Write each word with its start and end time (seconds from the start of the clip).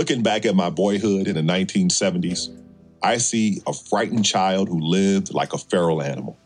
Looking 0.00 0.22
back 0.22 0.46
at 0.46 0.56
my 0.56 0.70
boyhood 0.70 1.28
in 1.28 1.34
the 1.34 1.42
1970s, 1.42 2.48
I 3.02 3.18
see 3.18 3.60
a 3.66 3.74
frightened 3.74 4.24
child 4.24 4.70
who 4.70 4.80
lived 4.80 5.34
like 5.34 5.52
a 5.52 5.58
feral 5.58 6.02
animal, 6.02 6.38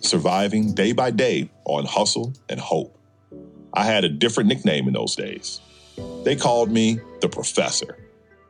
surviving 0.00 0.72
day 0.72 0.92
by 0.92 1.10
day 1.10 1.50
on 1.66 1.84
hustle 1.84 2.32
and 2.48 2.58
hope. 2.58 2.98
I 3.74 3.84
had 3.84 4.04
a 4.04 4.08
different 4.08 4.48
nickname 4.48 4.88
in 4.88 4.94
those 4.94 5.16
days. 5.16 5.60
They 6.22 6.34
called 6.34 6.70
me 6.70 6.98
the 7.20 7.28
professor 7.28 7.98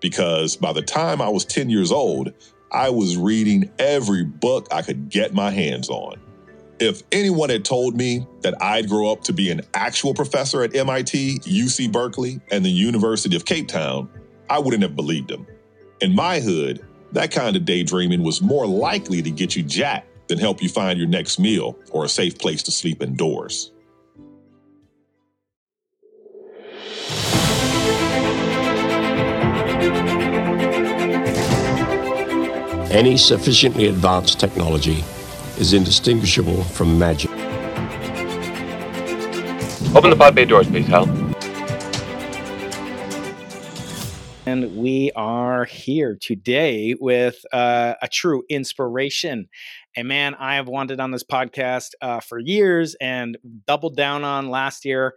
because 0.01 0.55
by 0.55 0.73
the 0.73 0.83
time 0.83 1.21
I 1.21 1.31
was 1.31 1.45
10 1.45 1.69
years 1.69 1.91
old, 1.91 2.33
I 2.71 2.91
was 2.91 3.17
reading 3.17 3.73
every 3.81 4.23
book 4.23 4.69
I 4.71 4.83
could 4.83 5.09
get 5.09 5.35
my 5.35 5.51
hands 5.51 5.89
on. 5.89 6.21
If 6.79 7.03
anyone 7.11 7.51
had 7.51 7.65
told 7.65 7.97
me 7.97 8.25
that 8.43 8.55
I'd 8.63 8.89
grow 8.89 9.11
up 9.11 9.25
to 9.25 9.33
be 9.33 9.51
an 9.51 9.63
actual 9.75 10.15
professor 10.15 10.63
at 10.63 10.77
MIT, 10.77 11.41
UC 11.41 11.91
Berkeley, 11.91 12.41
and 12.53 12.65
the 12.65 12.71
University 12.71 13.35
of 13.35 13.45
Cape 13.45 13.67
Town, 13.67 14.09
I 14.49 14.59
wouldn't 14.59 14.83
have 14.83 14.97
believed 14.97 15.29
them. 15.29 15.47
In 16.01 16.15
my 16.15 16.41
hood, 16.41 16.85
that 17.13 17.31
kind 17.31 17.57
of 17.57 17.65
daydreaming 17.65 18.23
was 18.23 18.43
more 18.43 18.67
likely 18.67 19.23
to 19.23 19.31
get 19.31 19.57
you 19.57 19.63
jacked 19.63 20.29
than 20.29 20.39
help 20.39 20.63
you 20.63 20.69
find 20.69 20.99
your 20.99 21.09
next 21.09 21.39
meal 21.39 21.79
or 21.91 22.05
a 22.05 22.09
safe 22.09 22.39
place 22.39 22.63
to 22.65 22.71
sleep 22.71 23.03
indoors. 23.03 23.71
Any 32.91 33.17
sufficiently 33.17 33.89
advanced 33.89 34.39
technology 34.39 35.03
is 35.59 35.73
indistinguishable 35.73 36.63
from 36.63 36.97
magic. 36.99 37.31
Open 39.95 40.11
the 40.11 40.17
pod 40.17 40.35
bay 40.35 40.45
doors, 40.45 40.69
please, 40.69 40.87
Hal. 40.87 41.24
And 44.47 44.77
we 44.77 45.11
are 45.17 45.65
here 45.65 46.19
today 46.21 46.95
with 47.01 47.37
uh, 47.51 47.95
a 48.03 48.09
true 48.09 48.43
inspiration. 48.51 49.49
A 49.97 50.03
man 50.03 50.35
I 50.35 50.57
have 50.57 50.69
wanted 50.69 51.01
on 51.01 51.13
this 51.13 51.25
podcast 51.25 51.93
uh, 52.03 52.21
for 52.21 52.39
years 52.39 52.95
and 53.01 53.39
doubled 53.67 53.97
down 53.97 54.23
on 54.23 54.51
last 54.51 54.85
year 54.85 55.15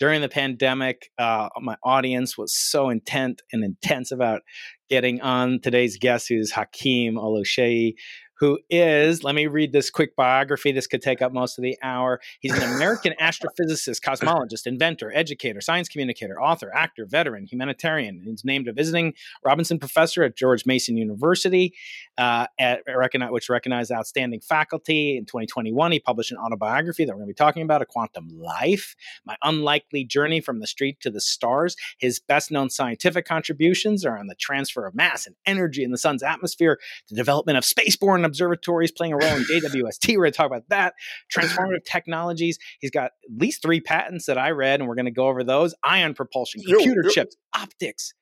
during 0.00 0.20
the 0.20 0.28
pandemic. 0.28 1.10
Uh, 1.16 1.48
my 1.60 1.76
audience 1.84 2.36
was 2.36 2.52
so 2.52 2.88
intent 2.88 3.40
and 3.52 3.62
intense 3.62 4.10
about 4.10 4.42
getting 4.90 5.20
on 5.20 5.60
today's 5.62 5.96
guest, 5.96 6.26
who's 6.28 6.50
Hakeem 6.50 7.14
Oluseyi, 7.14 7.94
who 8.38 8.58
is, 8.68 9.24
let 9.24 9.34
me 9.34 9.46
read 9.46 9.72
this 9.72 9.90
quick 9.90 10.14
biography. 10.14 10.72
This 10.72 10.86
could 10.86 11.02
take 11.02 11.22
up 11.22 11.32
most 11.32 11.58
of 11.58 11.62
the 11.62 11.76
hour. 11.82 12.20
He's 12.40 12.52
an 12.52 12.74
American 12.74 13.14
astrophysicist, 13.20 14.00
cosmologist, 14.00 14.66
inventor, 14.66 15.10
educator, 15.14 15.60
science 15.60 15.88
communicator, 15.88 16.40
author, 16.40 16.70
actor, 16.74 17.06
veteran, 17.06 17.46
humanitarian. 17.46 18.20
He's 18.24 18.44
named 18.44 18.68
a 18.68 18.72
visiting 18.72 19.14
Robinson 19.44 19.78
professor 19.78 20.22
at 20.22 20.36
George 20.36 20.66
Mason 20.66 20.96
University, 20.96 21.74
uh, 22.18 22.46
at, 22.58 22.82
which 23.30 23.48
recognized 23.48 23.90
outstanding 23.90 24.40
faculty. 24.40 25.16
In 25.16 25.24
2021, 25.24 25.92
he 25.92 26.00
published 26.00 26.30
an 26.30 26.38
autobiography 26.38 27.04
that 27.04 27.12
we're 27.12 27.20
going 27.20 27.28
to 27.28 27.32
be 27.32 27.34
talking 27.34 27.62
about, 27.62 27.80
A 27.80 27.86
Quantum 27.86 28.28
Life, 28.34 28.94
My 29.24 29.36
Unlikely 29.42 30.04
Journey 30.04 30.40
from 30.40 30.60
the 30.60 30.66
Street 30.66 31.00
to 31.00 31.10
the 31.10 31.20
Stars. 31.20 31.76
His 31.98 32.20
best 32.20 32.50
known 32.50 32.68
scientific 32.68 33.24
contributions 33.24 34.04
are 34.04 34.18
on 34.18 34.26
the 34.26 34.34
transfer 34.34 34.86
of 34.86 34.94
mass 34.94 35.26
and 35.26 35.36
energy 35.46 35.82
in 35.82 35.90
the 35.90 35.98
sun's 35.98 36.22
atmosphere, 36.22 36.78
the 37.08 37.16
development 37.16 37.56
of 37.56 37.64
spaceborne 37.64 38.25
observatories 38.26 38.92
playing 38.92 39.14
a 39.14 39.16
role 39.16 39.36
in 39.36 39.44
JWST. 39.44 40.08
We're 40.16 40.24
going 40.24 40.32
to 40.32 40.36
talk 40.36 40.46
about 40.46 40.68
that. 40.68 40.94
Transformative 41.34 41.84
technologies. 41.84 42.58
He's 42.80 42.90
got 42.90 43.06
at 43.06 43.12
least 43.40 43.62
three 43.62 43.80
patents 43.80 44.26
that 44.26 44.38
I 44.38 44.50
read, 44.50 44.80
and 44.80 44.88
we're 44.88 44.94
going 44.94 45.06
to 45.06 45.10
go 45.10 45.28
over 45.28 45.42
those 45.44 45.74
ion 45.82 46.14
propulsion, 46.14 46.60
computer 46.62 47.02
yo, 47.02 47.08
yo. 47.08 47.10
chips, 47.10 47.36
optics. 47.54 48.12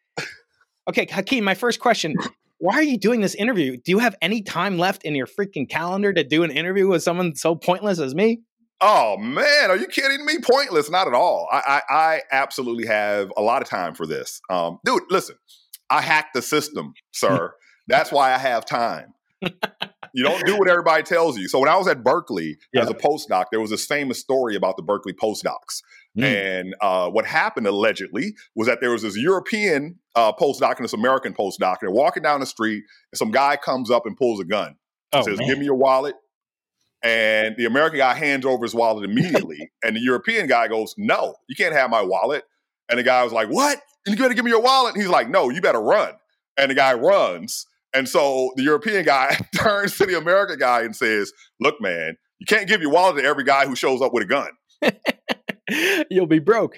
Okay, 0.89 1.07
Hakeem, 1.11 1.45
my 1.45 1.55
first 1.55 1.81
question. 1.81 2.15
Why 2.59 2.75
are 2.75 2.83
you 2.83 2.99
doing 2.99 3.21
this 3.21 3.35
interview? 3.35 3.77
Do 3.77 3.91
you 3.91 3.99
have 3.99 4.15
any 4.23 4.43
time 4.43 4.79
left 4.79 5.05
in 5.05 5.15
your 5.15 5.27
freaking 5.27 5.69
calendar 5.69 6.13
to 6.13 6.23
do 6.23 6.45
an 6.45 6.51
interview 6.51 6.89
with 6.89 7.03
someone 7.03 7.35
so 7.35 7.55
pointless 7.55 7.99
as 7.99 8.15
me? 8.15 8.43
Oh 8.81 9.17
man, 9.17 9.71
are 9.71 9.77
you 9.77 9.87
kidding 9.87 10.27
me? 10.27 10.39
Pointless, 10.39 10.91
not 10.91 11.07
at 11.07 11.15
all. 11.15 11.49
I, 11.51 11.81
I, 11.89 11.95
I 11.95 12.23
absolutely 12.31 12.87
have 12.87 13.33
a 13.37 13.41
lot 13.41 13.63
of 13.63 13.69
time 13.69 13.95
for 13.95 14.07
this, 14.07 14.41
um, 14.51 14.79
dude. 14.85 15.03
Listen, 15.11 15.37
I 15.89 16.01
hacked 16.03 16.35
the 16.35 16.43
system, 16.43 16.95
sir. 17.13 17.55
That's 17.87 18.13
why 18.13 18.35
I 18.35 18.39
have 18.39 18.67
time. 18.67 19.15
you 20.15 20.23
don't 20.23 20.47
do 20.47 20.57
what 20.57 20.69
everybody 20.69 21.03
tells 21.03 21.37
you. 21.37 21.49
So 21.49 21.59
when 21.59 21.69
I 21.69 21.77
was 21.77 21.89
at 21.89 22.05
Berkeley 22.05 22.57
yeah. 22.73 22.83
as 22.83 22.89
a 22.89 22.95
postdoc, 22.95 23.47
there 23.51 23.61
was 23.61 23.71
this 23.71 23.85
famous 23.85 24.21
story 24.21 24.55
about 24.55 24.77
the 24.77 24.83
Berkeley 24.83 25.13
postdocs. 25.13 25.83
Mm. 26.17 26.25
And 26.25 26.75
uh, 26.81 27.11
what 27.11 27.27
happened 27.27 27.67
allegedly 27.67 28.37
was 28.55 28.69
that 28.69 28.81
there 28.81 28.93
was 28.93 29.03
this 29.03 29.17
European 29.17 29.99
uh, 30.15 30.33
postdoc 30.33 30.77
and 30.77 30.85
this 30.85 30.93
American 30.93 31.35
postdoc. 31.35 31.79
They're 31.81 31.91
walking 31.91 32.23
down 32.23 32.39
the 32.39 32.47
street, 32.47 32.85
and 33.13 33.19
some 33.19 33.33
guy 33.33 33.57
comes 33.57 33.91
up 33.91 34.07
and 34.07 34.17
pulls 34.17 34.39
a 34.39 34.45
gun. 34.45 34.77
Oh, 35.13 35.23
says, 35.23 35.41
man. 35.41 35.49
"Give 35.49 35.59
me 35.59 35.65
your 35.65 35.75
wallet." 35.75 36.15
And 37.03 37.57
the 37.57 37.65
American 37.65 37.99
guy 37.99 38.15
hands 38.15 38.47
over 38.47 38.65
his 38.65 38.75
wallet 38.75 39.05
immediately, 39.05 39.73
and 39.83 39.97
the 39.97 40.01
European 40.01 40.47
guy 40.47 40.69
goes, 40.69 40.95
"No, 40.97 41.35
you 41.49 41.57
can't 41.57 41.75
have 41.75 41.91
my 41.91 42.03
wallet." 42.03 42.45
And 42.89 43.01
the 43.01 43.03
guy 43.03 43.25
was 43.25 43.33
like, 43.33 43.49
"What? 43.49 43.81
You 44.07 44.15
to 44.15 44.35
give 44.35 44.45
me 44.45 44.53
your 44.53 44.63
wallet?" 44.63 44.95
And 44.95 45.03
he's 45.03 45.11
like, 45.11 45.29
"No, 45.29 45.51
you 45.51 45.61
better 45.61 45.83
run." 45.83 46.15
And 46.57 46.71
the 46.71 46.77
guy 46.77 46.95
runs. 46.95 47.67
And 47.95 48.09
so 48.09 48.53
the 48.57 48.63
European 48.63 49.05
guy 49.05 49.39
turns 49.57 49.97
to 49.99 50.07
the 50.07 50.19
American 50.19 50.59
guy 50.59 50.83
and 50.83 50.95
says, 50.95 51.33
Look, 51.61 51.81
man, 51.81 52.17
you 52.39 52.47
can't 52.47 52.69
give 52.69 52.83
your 52.83 52.91
wallet 52.91 53.23
to 53.23 53.25
every 53.25 53.45
guy 53.45 53.67
who 53.67 53.77
shows 53.77 54.03
up 54.03 54.13
with 54.13 54.25
a 54.25 54.27
gun. 54.27 54.51
You'll 56.11 56.27
be 56.27 56.39
broke. 56.39 56.77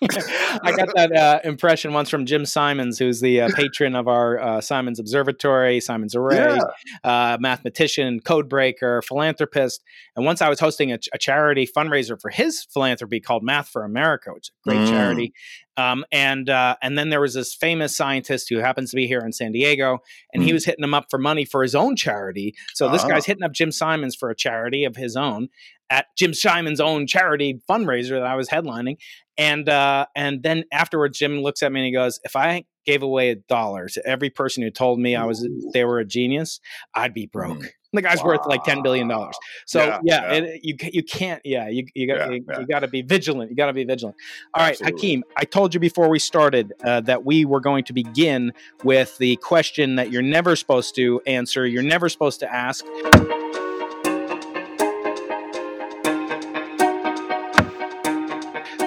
I 0.00 0.72
got 0.76 0.88
that 0.94 1.12
uh, 1.12 1.40
impression 1.42 1.92
once 1.92 2.08
from 2.08 2.24
Jim 2.24 2.46
Simons, 2.46 2.98
who's 2.98 3.20
the 3.20 3.42
uh, 3.42 3.48
patron 3.56 3.94
of 3.96 4.06
our 4.06 4.38
uh, 4.38 4.60
Simons 4.60 4.98
Observatory, 5.00 5.80
Simons 5.80 6.14
Array, 6.14 6.56
yeah. 6.56 6.62
Uh, 7.02 7.36
mathematician, 7.40 8.20
code 8.20 8.48
breaker, 8.48 9.02
philanthropist. 9.02 9.82
And 10.16 10.24
once 10.24 10.40
I 10.40 10.48
was 10.48 10.60
hosting 10.60 10.92
a, 10.92 10.98
a, 11.12 11.18
charity 11.18 11.66
fundraiser 11.66 12.20
for 12.20 12.30
his 12.30 12.64
philanthropy 12.72 13.20
called 13.20 13.42
Math 13.42 13.68
for 13.68 13.84
America, 13.84 14.32
which 14.32 14.48
is 14.48 14.52
a 14.64 14.68
great 14.68 14.80
mm. 14.80 14.90
charity. 14.90 15.32
Um, 15.76 16.04
and 16.10 16.50
uh, 16.50 16.74
and 16.82 16.98
then 16.98 17.08
there 17.10 17.20
was 17.20 17.34
this 17.34 17.54
famous 17.54 17.96
scientist 17.96 18.48
who 18.48 18.58
happens 18.58 18.90
to 18.90 18.96
be 18.96 19.06
here 19.06 19.20
in 19.20 19.32
San 19.32 19.52
Diego, 19.52 20.00
and 20.32 20.42
mm. 20.42 20.46
he 20.46 20.52
was 20.52 20.64
hitting 20.64 20.82
him 20.82 20.92
up 20.92 21.06
for 21.08 21.18
money 21.18 21.44
for 21.44 21.62
his 21.62 21.76
own 21.76 21.94
charity. 21.94 22.56
So 22.74 22.90
this 22.90 23.04
guy's 23.04 23.22
ah. 23.22 23.26
hitting 23.26 23.44
up 23.44 23.52
Jim 23.52 23.70
Simons 23.70 24.16
for 24.16 24.28
a 24.28 24.34
charity 24.34 24.84
of 24.84 24.96
his 24.96 25.14
own 25.14 25.48
at 25.90 26.06
Jim 26.16 26.34
Simons' 26.34 26.80
own 26.80 27.06
charity 27.06 27.60
fundraiser 27.68 28.10
that 28.10 28.24
I 28.24 28.34
was 28.34 28.48
headlining. 28.48 28.96
And 29.36 29.68
uh, 29.68 30.06
and 30.16 30.42
then 30.42 30.64
afterwards, 30.72 31.18
Jim 31.18 31.40
looks 31.40 31.62
at 31.62 31.70
me 31.70 31.80
and 31.80 31.86
he 31.86 31.92
goes, 31.92 32.18
"If 32.24 32.34
I 32.34 32.64
gave 32.84 33.02
away 33.02 33.30
a 33.30 33.36
dollar 33.36 33.88
to 33.88 34.04
every 34.06 34.30
person 34.30 34.62
who 34.62 34.70
told 34.70 34.98
me 34.98 35.14
I 35.14 35.24
was 35.24 35.46
they 35.72 35.84
were 35.84 36.00
a 36.00 36.04
genius, 36.04 36.60
I'd 36.94 37.14
be 37.14 37.26
broke." 37.26 37.58
Mm. 37.58 37.68
The 37.92 38.02
guy's 38.02 38.18
wow. 38.18 38.26
worth 38.26 38.46
like 38.46 38.64
ten 38.64 38.82
billion 38.82 39.06
dollars. 39.06 39.36
So 39.66 39.84
yeah, 39.84 40.00
yeah, 40.02 40.32
yeah. 40.32 40.38
It, 40.38 40.60
you 40.62 40.76
you 40.92 41.02
can't. 41.04 41.40
Yeah, 41.44 41.68
you 41.68 41.86
you 41.94 42.08
got 42.08 42.32
you, 42.32 42.44
you 42.58 42.66
got 42.66 42.80
to 42.80 42.88
be 42.88 43.02
vigilant. 43.02 43.50
You 43.50 43.56
got 43.56 43.66
to 43.66 43.72
be 43.72 43.84
vigilant. 43.84 44.16
All 44.54 44.62
Absolutely. 44.62 44.92
right, 44.92 45.00
Hakeem. 45.00 45.24
I 45.36 45.44
told 45.44 45.72
you 45.72 45.80
before 45.80 46.08
we 46.08 46.18
started 46.18 46.72
uh, 46.84 47.00
that 47.02 47.24
we 47.24 47.44
were 47.44 47.60
going 47.60 47.84
to 47.84 47.92
begin 47.92 48.52
with 48.82 49.16
the 49.18 49.36
question 49.36 49.94
that 49.96 50.10
you're 50.10 50.20
never 50.20 50.56
supposed 50.56 50.96
to 50.96 51.22
answer. 51.26 51.64
You're 51.64 51.82
never 51.82 52.08
supposed 52.08 52.40
to 52.40 52.52
ask. 52.52 52.84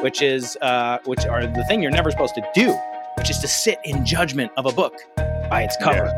Which 0.01 0.21
is 0.21 0.57
uh, 0.61 0.99
which 1.05 1.25
are 1.25 1.45
the 1.45 1.63
thing 1.65 1.81
you're 1.81 1.91
never 1.91 2.11
supposed 2.11 2.35
to 2.35 2.47
do, 2.53 2.73
which 3.17 3.29
is 3.29 3.39
to 3.39 3.47
sit 3.47 3.79
in 3.83 4.05
judgment 4.05 4.51
of 4.57 4.65
a 4.65 4.71
book 4.71 4.93
by 5.49 5.63
its 5.63 5.75
cover. 5.77 6.11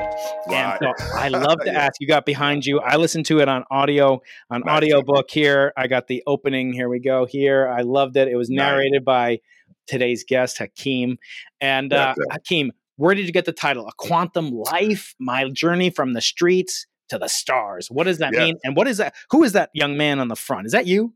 Yeah. 0.50 0.78
And 0.82 0.96
so 0.98 1.06
I 1.16 1.28
love 1.30 1.60
to 1.62 1.72
yeah. 1.72 1.80
ask. 1.80 2.00
You 2.00 2.08
got 2.08 2.26
behind 2.26 2.66
you. 2.66 2.80
I 2.80 2.96
listened 2.96 3.26
to 3.28 3.40
it 3.40 3.50
on 3.50 3.64
audio 3.70 4.22
on 4.50 4.62
nice. 4.62 4.78
audiobook 4.78 5.30
here. 5.30 5.74
I 5.76 5.88
got 5.88 6.08
the 6.08 6.24
opening. 6.26 6.72
Here 6.72 6.88
we 6.88 7.00
go. 7.00 7.26
Here 7.26 7.68
I 7.68 7.82
loved 7.82 8.16
it. 8.16 8.28
It 8.28 8.36
was 8.36 8.50
narrated 8.50 9.02
nice. 9.02 9.06
by 9.06 9.40
today's 9.88 10.24
guest 10.24 10.60
Hakeem. 10.60 11.18
And 11.60 11.92
uh, 11.92 12.16
Hakeem, 12.32 12.72
where 12.96 13.16
did 13.16 13.26
you 13.26 13.34
get 13.34 13.46
the 13.46 13.52
title? 13.52 13.88
A 13.88 13.92
Quantum 13.98 14.52
Life: 14.52 15.16
My 15.20 15.50
Journey 15.50 15.90
from 15.90 16.14
the 16.14 16.22
Streets 16.22 16.86
to 17.10 17.18
the 17.18 17.28
Stars. 17.28 17.90
What 17.90 18.06
does 18.06 18.20
that 18.20 18.34
mean? 18.34 18.58
And 18.64 18.76
what 18.76 18.88
is 18.88 18.98
that? 18.98 19.16
Who 19.32 19.44
is 19.44 19.54
that 19.54 19.72
young 19.74 19.98
man 19.98 20.20
on 20.20 20.28
the 20.28 20.36
front? 20.36 20.68
Is 20.68 20.72
that 20.72 20.88
you? 20.88 21.14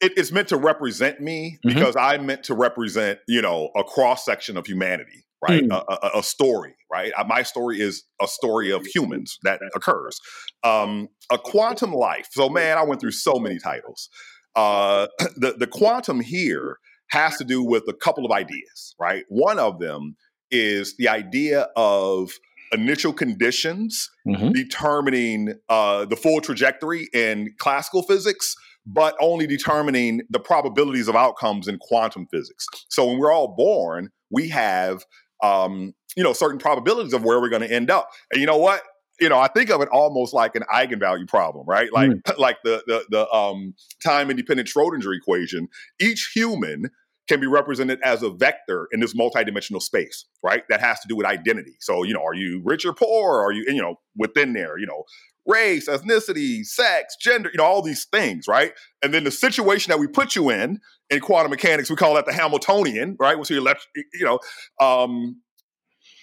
It, 0.00 0.12
it's 0.16 0.32
meant 0.32 0.48
to 0.48 0.56
represent 0.56 1.20
me 1.20 1.58
mm-hmm. 1.64 1.74
because 1.74 1.96
I'm 1.96 2.26
meant 2.26 2.44
to 2.44 2.54
represent, 2.54 3.18
you 3.26 3.42
know, 3.42 3.70
a 3.76 3.84
cross 3.84 4.24
section 4.24 4.56
of 4.56 4.66
humanity, 4.66 5.24
right? 5.46 5.64
Mm. 5.64 5.72
A, 5.72 6.06
a, 6.06 6.18
a, 6.18 6.22
story, 6.22 6.74
right? 6.90 7.12
Uh, 7.16 7.24
my 7.24 7.42
story 7.42 7.80
is 7.80 8.04
a 8.20 8.28
story 8.28 8.70
of 8.70 8.86
humans 8.86 9.38
that 9.42 9.60
occurs. 9.74 10.20
Um, 10.62 11.08
a 11.30 11.38
quantum 11.38 11.92
life. 11.92 12.28
So, 12.30 12.48
man, 12.48 12.78
I 12.78 12.84
went 12.84 13.00
through 13.00 13.12
so 13.12 13.38
many 13.38 13.58
titles. 13.58 14.08
Uh, 14.54 15.08
the 15.36 15.54
the 15.58 15.66
quantum 15.66 16.20
here 16.20 16.78
has 17.10 17.36
to 17.38 17.44
do 17.44 17.62
with 17.62 17.84
a 17.88 17.94
couple 17.94 18.24
of 18.24 18.32
ideas, 18.32 18.94
right? 19.00 19.24
One 19.28 19.58
of 19.58 19.78
them 19.78 20.16
is 20.50 20.96
the 20.96 21.08
idea 21.08 21.68
of 21.76 22.30
initial 22.72 23.12
conditions 23.14 24.10
mm-hmm. 24.26 24.52
determining 24.52 25.54
uh, 25.68 26.04
the 26.04 26.16
full 26.16 26.40
trajectory 26.40 27.08
in 27.14 27.54
classical 27.58 28.02
physics 28.02 28.54
but 28.86 29.14
only 29.20 29.46
determining 29.46 30.22
the 30.30 30.40
probabilities 30.40 31.08
of 31.08 31.16
outcomes 31.16 31.68
in 31.68 31.78
quantum 31.78 32.26
physics. 32.30 32.66
So 32.88 33.06
when 33.06 33.18
we're 33.18 33.32
all 33.32 33.48
born, 33.48 34.10
we 34.30 34.48
have 34.48 35.04
um, 35.42 35.94
you 36.16 36.22
know, 36.22 36.32
certain 36.32 36.58
probabilities 36.58 37.12
of 37.12 37.24
where 37.24 37.40
we're 37.40 37.48
going 37.48 37.62
to 37.62 37.72
end 37.72 37.90
up. 37.90 38.10
And 38.32 38.40
you 38.40 38.46
know 38.46 38.56
what? 38.56 38.82
You 39.20 39.28
know, 39.28 39.38
I 39.38 39.48
think 39.48 39.70
of 39.70 39.80
it 39.80 39.88
almost 39.88 40.32
like 40.32 40.54
an 40.54 40.62
eigenvalue 40.72 41.26
problem, 41.26 41.66
right? 41.66 41.92
Like, 41.92 42.10
mm. 42.10 42.38
like 42.38 42.58
the 42.64 42.82
the 42.86 43.04
the 43.10 43.30
um, 43.30 43.74
time 44.02 44.30
independent 44.30 44.68
Schrodinger 44.68 45.16
equation. 45.16 45.68
Each 46.00 46.30
human 46.34 46.90
can 47.28 47.40
be 47.40 47.46
represented 47.46 48.00
as 48.02 48.22
a 48.22 48.30
vector 48.30 48.88
in 48.90 49.00
this 49.00 49.14
multidimensional 49.14 49.82
space, 49.82 50.24
right? 50.42 50.62
That 50.70 50.80
has 50.80 50.98
to 51.00 51.08
do 51.08 51.14
with 51.14 51.26
identity. 51.26 51.76
So, 51.78 52.02
you 52.02 52.14
know, 52.14 52.24
are 52.24 52.34
you 52.34 52.62
rich 52.64 52.86
or 52.86 52.94
poor? 52.94 53.42
Are 53.42 53.52
you, 53.52 53.64
you 53.66 53.82
know, 53.82 53.96
within 54.16 54.54
there, 54.54 54.78
you 54.78 54.86
know, 54.86 55.04
race, 55.48 55.88
ethnicity, 55.88 56.64
sex, 56.64 57.16
gender, 57.20 57.50
you 57.52 57.58
know, 57.58 57.64
all 57.64 57.82
these 57.82 58.06
things, 58.12 58.46
right? 58.46 58.72
And 59.02 59.12
then 59.12 59.24
the 59.24 59.30
situation 59.30 59.90
that 59.90 59.98
we 59.98 60.06
put 60.06 60.36
you 60.36 60.50
in 60.50 60.78
in 61.10 61.20
quantum 61.20 61.50
mechanics, 61.50 61.90
we 61.90 61.96
call 61.96 62.14
that 62.14 62.26
the 62.26 62.32
Hamiltonian, 62.32 63.16
right? 63.18 63.38
Which 63.38 63.50
you 63.50 63.60
left, 63.60 63.88
you 63.94 64.24
know, 64.24 64.38
um, 64.80 65.40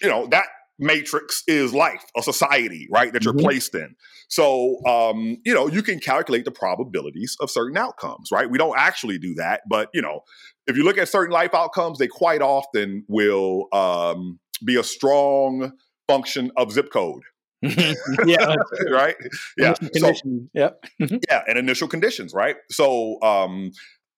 you 0.00 0.08
know, 0.08 0.26
that 0.28 0.46
matrix 0.78 1.42
is 1.48 1.72
life, 1.72 2.04
a 2.16 2.22
society, 2.22 2.86
right, 2.90 3.12
that 3.12 3.24
you're 3.24 3.32
mm-hmm. 3.32 3.46
placed 3.46 3.74
in. 3.74 3.94
So, 4.28 4.84
um, 4.84 5.38
you 5.44 5.54
know, 5.54 5.68
you 5.68 5.82
can 5.82 6.00
calculate 6.00 6.44
the 6.44 6.50
probabilities 6.50 7.36
of 7.40 7.50
certain 7.50 7.76
outcomes, 7.78 8.28
right? 8.30 8.48
We 8.48 8.58
don't 8.58 8.78
actually 8.78 9.18
do 9.18 9.34
that, 9.34 9.62
but, 9.68 9.88
you 9.94 10.02
know, 10.02 10.20
if 10.66 10.76
you 10.76 10.84
look 10.84 10.98
at 10.98 11.08
certain 11.08 11.32
life 11.32 11.54
outcomes, 11.54 11.98
they 11.98 12.08
quite 12.08 12.42
often 12.42 13.04
will 13.08 13.68
um, 13.72 14.38
be 14.64 14.76
a 14.76 14.84
strong 14.84 15.72
function 16.08 16.50
of 16.56 16.72
zip 16.72 16.92
code. 16.92 17.22
yeah. 18.26 18.54
right. 18.90 19.16
Yeah. 19.56 19.74
So, 19.94 20.12
yep. 20.54 20.84
yeah. 20.98 21.42
And 21.46 21.58
initial 21.58 21.88
conditions. 21.88 22.32
Right. 22.34 22.56
So, 22.70 23.20
um, 23.22 23.72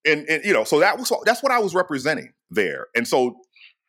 and, 0.05 0.27
and, 0.29 0.43
you 0.43 0.53
know, 0.53 0.63
so 0.63 0.79
that 0.79 0.97
was, 0.97 1.11
that's 1.25 1.43
what 1.43 1.51
I 1.51 1.59
was 1.59 1.75
representing 1.75 2.33
there. 2.49 2.87
And 2.95 3.07
so, 3.07 3.37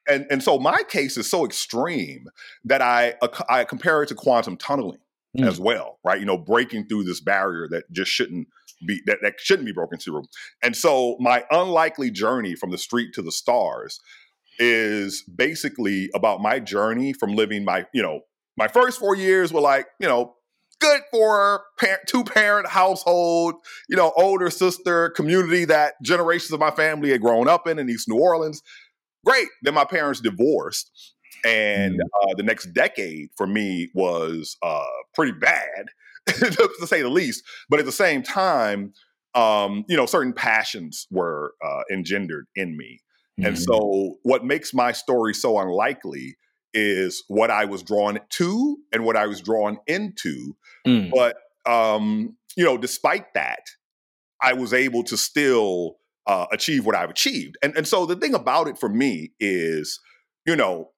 and, 0.09 0.27
and 0.31 0.43
so 0.43 0.59
my 0.59 0.83
case 0.83 1.17
is 1.17 1.29
so 1.29 1.45
extreme 1.45 2.27
that 2.65 2.83
I, 2.83 3.15
uh, 3.23 3.29
I 3.49 3.65
compare 3.65 4.03
it 4.03 4.09
to 4.09 4.15
quantum 4.15 4.57
tunneling 4.57 5.01
mm. 5.39 5.47
as 5.47 5.61
well. 5.61 5.99
Right. 6.05 6.19
You 6.19 6.27
know, 6.27 6.39
breaking 6.39 6.89
through 6.89 7.05
this 7.05 7.21
barrier 7.21 7.69
that 7.69 7.91
just 7.93 8.11
shouldn't 8.11 8.49
be 8.87 9.01
that, 9.07 9.19
that 9.23 9.35
shouldn't 9.39 9.67
be 9.67 9.73
broken 9.73 9.99
through. 9.99 10.25
And 10.63 10.75
so 10.75 11.17
my 11.21 11.45
unlikely 11.51 12.11
journey 12.11 12.55
from 12.55 12.71
the 12.71 12.79
street 12.79 13.13
to 13.15 13.23
the 13.23 13.33
stars 13.33 14.01
is 14.59 15.23
basically 15.23 16.11
about 16.15 16.41
my 16.41 16.61
journey 16.61 17.13
from 17.13 17.35
living 17.35 17.65
my, 17.65 17.87
you 17.95 18.03
know, 18.03 18.21
my 18.57 18.69
first 18.69 18.99
four 18.99 19.17
years 19.17 19.53
were 19.53 19.61
like, 19.61 19.87
you 19.99 20.09
know, 20.09 20.35
good 20.81 21.03
for 21.11 21.65
parent, 21.79 22.01
two 22.07 22.25
parent 22.25 22.69
household, 22.69 23.55
you 23.89 23.97
know, 23.97 24.13
older 24.17 24.51
sister 24.51 25.11
community 25.11 25.65
that 25.67 25.95
generations 26.03 26.53
of 26.53 26.61
my 26.61 26.71
family 26.71 27.11
had 27.11 27.21
grown 27.21 27.49
up 27.49 27.67
in 27.67 27.79
in 27.79 27.89
East 27.89 28.09
New 28.09 28.19
Orleans. 28.19 28.63
Great. 29.25 29.49
Then 29.63 29.75
my 29.75 29.85
parents 29.85 30.21
divorced. 30.21 30.91
And 31.45 31.95
mm. 31.95 32.01
uh, 32.23 32.35
the 32.37 32.43
next 32.43 32.73
decade 32.73 33.29
for 33.37 33.47
me 33.47 33.91
was 33.95 34.57
uh, 34.63 34.85
pretty 35.15 35.33
bad 35.33 35.87
to 36.27 36.87
say 36.87 37.03
the 37.03 37.09
least. 37.09 37.43
But 37.69 37.81
at 37.81 37.87
the 37.87 37.93
same 37.93 38.23
time, 38.23 38.93
um, 39.35 39.85
you 39.89 39.97
know, 39.97 40.07
certain 40.07 40.33
passions 40.33 41.07
were 41.11 41.55
uh, 41.65 41.83
engendered 41.93 42.47
in 42.57 42.77
me. 42.77 43.01
Mm-hmm. 43.39 43.47
And 43.47 43.59
so, 43.59 44.19
what 44.23 44.45
makes 44.45 44.75
my 44.75 44.93
story 44.93 45.35
so 45.35 45.59
unlikely 45.59 46.37
is 46.73 47.25
what 47.29 47.51
I 47.51 47.65
was 47.65 47.83
drawn 47.83 48.19
to 48.31 48.79
and 48.93 49.05
what 49.05 49.17
I 49.17 49.27
was 49.27 49.41
drawn 49.41 49.79
into. 49.87 50.57
Mm. 50.87 51.11
But, 51.11 51.37
um, 51.71 52.37
you 52.57 52.65
know, 52.65 52.79
despite 52.79 53.35
that, 53.35 53.67
I 54.41 54.53
was 54.53 54.73
able 54.73 55.03
to 55.05 55.17
still 55.17 55.97
uh, 56.27 56.47
achieve 56.53 56.87
what 56.87 56.97
I've 56.97 57.11
achieved. 57.11 57.57
And, 57.63 57.77
and 57.77 57.87
so, 57.87 58.07
the 58.07 58.17
thing 58.17 58.35
about 58.35 58.69
it 58.69 58.79
for 58.79 58.89
me 58.89 59.33
is, 59.39 60.01
you 60.47 60.57
know, 60.57 60.91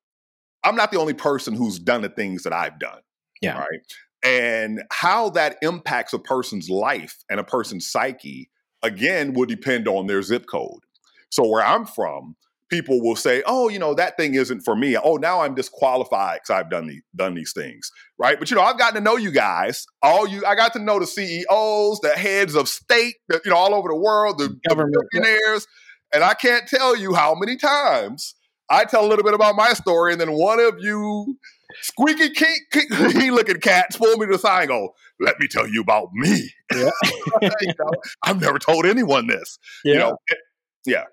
I'm 0.64 0.76
not 0.76 0.92
the 0.92 0.98
only 0.98 1.14
person 1.14 1.54
who's 1.54 1.78
done 1.78 2.02
the 2.02 2.08
things 2.08 2.44
that 2.44 2.52
I've 2.52 2.78
done. 2.78 3.00
Yeah. 3.40 3.58
Right 3.58 3.80
and 4.22 4.82
how 4.90 5.30
that 5.30 5.56
impacts 5.62 6.12
a 6.12 6.19
person's 6.19 6.70
life 6.70 7.24
and 7.28 7.40
a 7.40 7.44
person's 7.44 7.86
psyche 7.86 8.50
again 8.82 9.32
will 9.32 9.46
depend 9.46 9.88
on 9.88 10.06
their 10.06 10.22
zip 10.22 10.46
code 10.46 10.84
so 11.30 11.46
where 11.46 11.64
i'm 11.64 11.84
from 11.84 12.36
people 12.72 13.02
will 13.02 13.14
say 13.14 13.42
oh 13.46 13.69
you 13.69 13.78
know 13.78 13.92
that 13.92 14.16
thing 14.16 14.34
isn't 14.34 14.62
for 14.62 14.74
me 14.74 14.96
oh 14.96 15.16
now 15.16 15.42
i'm 15.42 15.54
disqualified 15.54 16.40
because 16.42 16.58
i've 16.58 16.70
done, 16.70 16.86
the, 16.86 17.02
done 17.14 17.34
these 17.34 17.52
things 17.52 17.92
right 18.19 18.38
but 18.38 18.50
you 18.50 18.56
know 18.56 18.62
i've 18.62 18.78
gotten 18.78 18.94
to 18.94 19.00
know 19.00 19.16
you 19.16 19.30
guys 19.30 19.84
all 20.00 20.26
you 20.26 20.42
i 20.46 20.54
got 20.54 20.72
to 20.72 20.78
know 20.78 20.98
the 20.98 21.06
ceos 21.06 22.00
the 22.00 22.14
heads 22.16 22.54
of 22.54 22.66
state 22.69 23.16
you 23.30 23.50
know 23.50 23.56
all 23.56 23.74
over 23.74 23.88
the 23.88 23.94
world 23.94 24.38
the, 24.38 24.58
Government, 24.69 24.94
the 24.94 25.06
billionaires 25.12 25.66
yeah. 26.12 26.16
and 26.16 26.24
i 26.24 26.32
can't 26.32 26.66
tell 26.66 26.96
you 26.96 27.12
how 27.12 27.34
many 27.34 27.56
times 27.56 28.34
i 28.70 28.86
tell 28.86 29.04
a 29.04 29.08
little 29.08 29.24
bit 29.24 29.34
about 29.34 29.54
my 29.54 29.74
story 29.74 30.12
and 30.12 30.20
then 30.20 30.32
one 30.32 30.58
of 30.58 30.76
you 30.80 31.36
squeaky 31.80 32.32
he 33.12 33.30
looking 33.30 33.60
cats 33.60 33.96
pull 33.96 34.16
me 34.16 34.26
to 34.26 34.32
the 34.32 34.38
side 34.38 34.62
and 34.62 34.69
go, 34.69 34.94
let 35.20 35.38
me 35.40 35.46
tell 35.48 35.66
you 35.66 35.80
about 35.80 36.08
me. 36.12 36.50
Yeah. 36.74 36.90
you 37.60 37.72
know, 37.78 37.92
I've 38.24 38.40
never 38.40 38.58
told 38.58 38.86
anyone 38.86 39.26
this. 39.26 39.58
Yeah. 39.84 39.92
You 39.92 39.98
know, 39.98 40.19
eh, 40.30 40.34
yeah. 40.84 41.04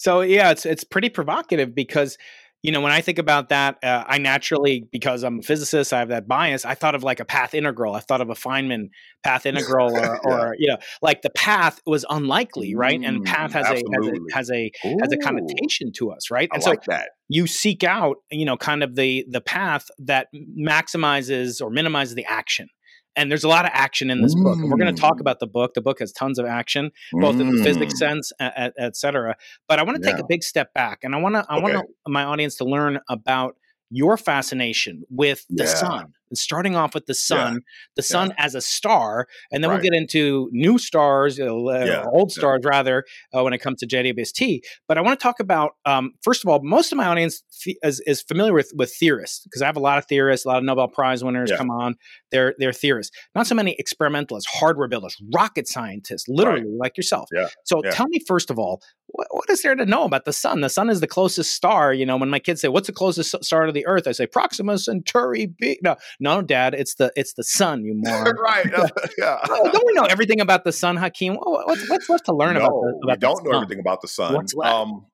So 0.00 0.22
yeah, 0.22 0.50
it's 0.50 0.64
it's 0.64 0.82
pretty 0.82 1.10
provocative 1.10 1.74
because 1.74 2.16
you 2.62 2.72
know 2.72 2.80
when 2.80 2.90
I 2.90 3.02
think 3.02 3.18
about 3.18 3.50
that, 3.50 3.76
uh, 3.84 4.02
I 4.06 4.16
naturally 4.16 4.88
because 4.90 5.22
I'm 5.22 5.40
a 5.40 5.42
physicist, 5.42 5.92
I 5.92 5.98
have 5.98 6.08
that 6.08 6.26
bias. 6.26 6.64
I 6.64 6.74
thought 6.74 6.94
of 6.94 7.02
like 7.02 7.20
a 7.20 7.26
path 7.26 7.52
integral. 7.52 7.94
I 7.94 8.00
thought 8.00 8.22
of 8.22 8.30
a 8.30 8.34
Feynman 8.34 8.88
path 9.22 9.44
integral, 9.50 9.94
or, 9.94 10.00
yeah. 10.00 10.18
or 10.24 10.56
you 10.58 10.68
know, 10.70 10.78
like 11.02 11.20
the 11.20 11.28
path 11.28 11.82
was 11.84 12.06
unlikely, 12.08 12.74
right? 12.74 12.98
Mm, 12.98 13.08
and 13.08 13.24
path 13.26 13.52
has 13.52 13.66
absolutely. 13.66 14.20
a 14.32 14.34
has 14.34 14.50
a 14.50 14.70
has 14.80 14.94
a, 14.94 14.96
has 15.02 15.12
a 15.12 15.18
connotation 15.18 15.92
to 15.98 16.12
us, 16.12 16.30
right? 16.30 16.48
And 16.50 16.62
I 16.64 16.70
like 16.70 16.84
so 16.84 16.92
that 16.92 17.10
you 17.28 17.46
seek 17.46 17.84
out 17.84 18.16
you 18.30 18.46
know 18.46 18.56
kind 18.56 18.82
of 18.82 18.94
the 18.94 19.26
the 19.28 19.42
path 19.42 19.84
that 19.98 20.28
maximizes 20.58 21.60
or 21.60 21.68
minimizes 21.68 22.14
the 22.14 22.24
action 22.24 22.68
and 23.16 23.30
there's 23.30 23.44
a 23.44 23.48
lot 23.48 23.64
of 23.64 23.70
action 23.74 24.10
in 24.10 24.22
this 24.22 24.34
mm. 24.34 24.42
book 24.42 24.58
and 24.58 24.70
we're 24.70 24.76
going 24.76 24.94
to 24.94 25.00
talk 25.00 25.16
mm. 25.16 25.20
about 25.20 25.40
the 25.40 25.46
book 25.46 25.74
the 25.74 25.80
book 25.80 25.98
has 25.98 26.12
tons 26.12 26.38
of 26.38 26.46
action 26.46 26.90
both 27.12 27.36
mm. 27.36 27.40
in 27.40 27.56
the 27.56 27.62
physics 27.62 27.94
mm. 27.94 27.98
sense 27.98 28.32
et, 28.40 28.72
et 28.78 28.96
cetera 28.96 29.36
but 29.68 29.78
i 29.78 29.82
want 29.82 30.00
to 30.00 30.02
take 30.02 30.20
a 30.20 30.26
big 30.26 30.42
step 30.42 30.72
back 30.74 31.00
and 31.02 31.14
i 31.14 31.18
want 31.18 31.34
to 31.34 31.44
i 31.48 31.56
okay. 31.56 31.74
want 31.74 31.88
my 32.06 32.24
audience 32.24 32.56
to 32.56 32.64
learn 32.64 32.98
about 33.08 33.56
your 33.90 34.16
fascination 34.16 35.02
with 35.10 35.44
the 35.48 35.64
yeah. 35.64 35.74
sun 35.74 36.12
starting 36.34 36.76
off 36.76 36.94
with 36.94 37.06
the 37.06 37.14
sun, 37.14 37.54
yeah. 37.54 37.58
the 37.96 38.02
sun 38.02 38.28
yeah. 38.28 38.44
as 38.44 38.54
a 38.54 38.60
star, 38.60 39.26
and 39.50 39.62
then 39.62 39.70
right. 39.70 39.76
we'll 39.76 39.82
get 39.82 39.94
into 39.94 40.48
new 40.52 40.78
stars, 40.78 41.38
uh, 41.40 41.44
yeah. 41.44 42.04
old 42.12 42.32
stars 42.32 42.60
rather, 42.64 43.04
uh, 43.34 43.42
when 43.42 43.52
it 43.52 43.58
comes 43.58 43.80
to 43.80 43.86
JWST. 43.86 44.60
But 44.88 44.98
I 44.98 45.00
want 45.00 45.18
to 45.18 45.22
talk 45.22 45.40
about 45.40 45.72
um, 45.84 46.12
first 46.22 46.44
of 46.44 46.48
all, 46.48 46.60
most 46.62 46.92
of 46.92 46.96
my 46.98 47.06
audience 47.06 47.42
is, 47.82 48.00
is 48.06 48.22
familiar 48.22 48.52
with 48.52 48.72
with 48.74 48.92
theorists 48.92 49.44
because 49.44 49.62
I 49.62 49.66
have 49.66 49.76
a 49.76 49.80
lot 49.80 49.98
of 49.98 50.06
theorists, 50.06 50.44
a 50.46 50.48
lot 50.48 50.58
of 50.58 50.64
Nobel 50.64 50.88
Prize 50.88 51.22
winners 51.24 51.52
come 51.56 51.70
on. 51.70 51.96
They're 52.30 52.54
they're 52.58 52.72
theorists, 52.72 53.16
not 53.34 53.46
so 53.46 53.54
many 53.54 53.74
experimentalists, 53.78 54.50
hardware 54.50 54.88
builders, 54.88 55.16
rocket 55.34 55.68
scientists, 55.68 56.26
literally 56.28 56.62
right. 56.62 56.78
like 56.78 56.96
yourself. 56.96 57.28
So 57.64 57.82
tell 57.92 58.08
me 58.08 58.20
first 58.26 58.50
of 58.50 58.58
all, 58.58 58.82
what, 59.12 59.28
what 59.30 59.50
is 59.50 59.62
there 59.62 59.74
to 59.74 59.86
know 59.86 60.04
about 60.04 60.24
the 60.24 60.32
sun? 60.32 60.60
The 60.60 60.68
sun 60.68 60.90
is 60.90 61.00
the 61.00 61.06
closest 61.06 61.54
star. 61.54 61.92
You 61.92 62.06
know, 62.06 62.16
when 62.16 62.30
my 62.30 62.38
kids 62.38 62.60
say, 62.60 62.68
"What's 62.68 62.86
the 62.86 62.92
closest 62.92 63.44
star 63.44 63.66
to 63.66 63.72
the 63.72 63.86
Earth?" 63.86 64.06
I 64.06 64.12
say 64.12 64.26
Proxima 64.26 64.78
Centauri 64.78 65.46
B. 65.46 65.78
No, 65.82 65.96
no, 66.18 66.42
Dad, 66.42 66.74
it's 66.74 66.94
the 66.94 67.12
it's 67.16 67.34
the 67.34 67.44
sun. 67.44 67.84
You 67.84 67.94
moron. 67.96 68.36
right? 68.36 68.66
yeah. 69.18 69.38
don't 69.46 69.86
we 69.86 69.92
know 69.94 70.04
everything 70.04 70.40
about 70.40 70.64
the 70.64 70.72
sun, 70.72 70.96
Hakeem? 70.96 71.36
What's 71.36 71.88
what's 71.88 72.08
left 72.08 72.26
to 72.26 72.34
learn 72.34 72.54
no, 72.54 72.60
about? 72.60 72.70
The, 72.70 73.00
about 73.04 73.16
we 73.16 73.20
don't 73.20 73.44
know 73.44 73.50
sun? 73.52 73.62
everything 73.62 73.80
about 73.80 74.00
the 74.02 74.08
sun. 74.08 74.46
Um, 74.62 75.06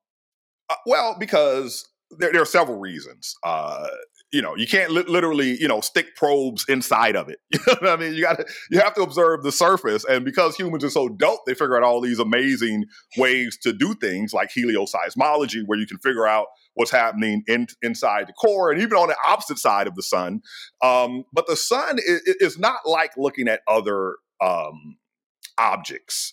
uh, 0.69 0.75
well, 0.87 1.17
because 1.19 1.89
there, 2.19 2.33
there, 2.33 2.43
are 2.43 2.47
several 2.47 2.79
reasons. 2.79 3.35
Uh, 3.45 3.87
you 4.33 4.43
know, 4.43 4.57
you 4.57 4.67
can't 4.67 4.91
li- 4.91 5.05
literally, 5.07 5.61
you 5.61 5.69
know, 5.69 5.81
stick 5.81 6.17
probes 6.17 6.65
inside 6.69 7.17
of 7.17 7.29
it. 7.29 7.39
You 7.67 7.75
know 7.83 7.91
what 7.91 8.01
I 8.01 8.03
mean? 8.03 8.15
You 8.15 8.23
got 8.23 8.39
to, 8.39 8.47
you 8.71 8.81
have 8.81 8.95
to 8.95 9.03
observe 9.03 9.43
the 9.43 9.53
surface. 9.53 10.05
And 10.05 10.25
because 10.25 10.57
humans 10.57 10.85
are 10.85 10.91
so 10.91 11.09
dope, 11.09 11.41
they 11.47 11.53
figure 11.53 11.77
out 11.77 11.83
all 11.83 12.01
these 12.01 12.19
amazing 12.19 12.85
ways 13.17 13.59
to 13.63 13.73
do 13.73 13.95
things 13.95 14.33
like 14.33 14.51
helioseismology, 14.57 15.63
where 15.67 15.79
you 15.79 15.87
can 15.87 15.99
figure 15.99 16.27
out 16.27 16.47
what's 16.75 16.91
happening 16.91 17.43
in, 17.47 17.67
inside 17.83 18.29
the 18.29 18.33
core 18.33 18.71
and 18.71 18.81
even 18.81 18.97
on 18.97 19.09
the 19.09 19.17
opposite 19.27 19.59
side 19.59 19.87
of 19.87 19.95
the 19.95 20.03
sun. 20.03 20.41
Um, 20.83 21.25
but 21.33 21.47
the 21.47 21.57
sun 21.57 21.99
is, 21.99 22.23
is, 22.41 22.59
not 22.59 22.81
like 22.87 23.13
looking 23.17 23.49
at 23.49 23.61
other 23.69 24.17
um, 24.41 24.97
objects 25.59 26.33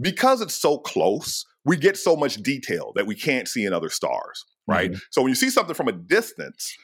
because 0.00 0.40
it's 0.40 0.54
so 0.54 0.78
close. 0.78 1.44
We 1.64 1.76
get 1.76 1.96
so 1.96 2.14
much 2.14 2.36
detail 2.36 2.92
that 2.94 3.06
we 3.06 3.14
can't 3.14 3.48
see 3.48 3.64
in 3.64 3.72
other 3.72 3.88
stars, 3.88 4.44
right? 4.66 4.90
Mm-hmm. 4.90 4.98
So 5.10 5.22
when 5.22 5.30
you 5.30 5.36
see 5.36 5.50
something 5.50 5.74
from 5.74 5.88
a 5.88 5.92
distance, 5.92 6.76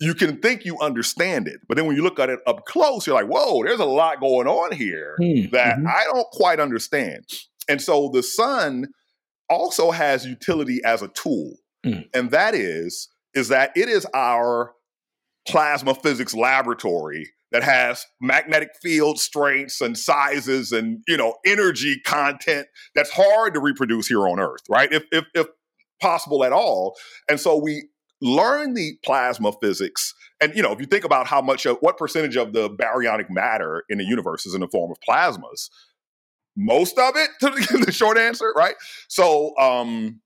you 0.00 0.14
can 0.14 0.38
think 0.38 0.64
you 0.64 0.78
understand 0.80 1.46
it, 1.46 1.60
but 1.68 1.76
then 1.76 1.86
when 1.86 1.94
you 1.94 2.02
look 2.02 2.18
at 2.18 2.30
it 2.30 2.40
up 2.46 2.64
close, 2.64 3.06
you're 3.06 3.14
like, 3.14 3.30
whoa, 3.30 3.62
there's 3.62 3.80
a 3.80 3.84
lot 3.84 4.18
going 4.18 4.46
on 4.46 4.72
here 4.72 5.16
mm, 5.20 5.50
that 5.50 5.76
mm-hmm. 5.76 5.86
I 5.86 6.04
don't 6.10 6.26
quite 6.32 6.58
understand. 6.58 7.24
And 7.68 7.82
so 7.82 8.10
the 8.12 8.22
sun 8.22 8.88
also 9.50 9.90
has 9.90 10.26
utility 10.26 10.80
as 10.84 11.02
a 11.02 11.08
tool. 11.08 11.56
Mm. 11.84 12.08
And 12.14 12.30
that 12.30 12.54
is, 12.54 13.08
is 13.34 13.48
that 13.48 13.72
it 13.76 13.88
is 13.88 14.06
our 14.14 14.72
plasma 15.46 15.94
physics 15.94 16.34
laboratory 16.34 17.28
that 17.52 17.62
has 17.62 18.06
magnetic 18.20 18.70
field 18.80 19.18
strengths 19.18 19.80
and 19.80 19.98
sizes 19.98 20.72
and 20.72 21.02
you 21.08 21.16
know 21.16 21.34
energy 21.46 21.98
content 22.04 22.66
that's 22.94 23.10
hard 23.10 23.54
to 23.54 23.60
reproduce 23.60 24.06
here 24.06 24.28
on 24.28 24.38
earth 24.38 24.60
right 24.68 24.92
if, 24.92 25.04
if, 25.10 25.24
if 25.34 25.46
possible 26.00 26.44
at 26.44 26.52
all 26.52 26.94
and 27.28 27.40
so 27.40 27.56
we 27.56 27.88
learn 28.20 28.74
the 28.74 28.98
plasma 29.04 29.52
physics, 29.60 30.14
and 30.40 30.54
you 30.54 30.62
know, 30.62 30.72
if 30.72 30.80
you 30.80 30.86
think 30.86 31.04
about 31.04 31.26
how 31.26 31.40
much 31.40 31.66
of 31.66 31.78
what 31.80 31.96
percentage 31.96 32.36
of 32.36 32.52
the 32.52 32.70
baryonic 32.70 33.30
matter 33.30 33.84
in 33.88 33.98
the 33.98 34.04
universe 34.04 34.46
is 34.46 34.54
in 34.54 34.60
the 34.60 34.68
form 34.68 34.90
of 34.90 34.98
plasmas, 35.06 35.70
most 36.56 36.98
of 36.98 37.14
it, 37.16 37.30
the 37.86 37.92
short 37.92 38.18
answer, 38.18 38.52
right? 38.56 38.74
So, 39.08 39.56
um, 39.58 40.20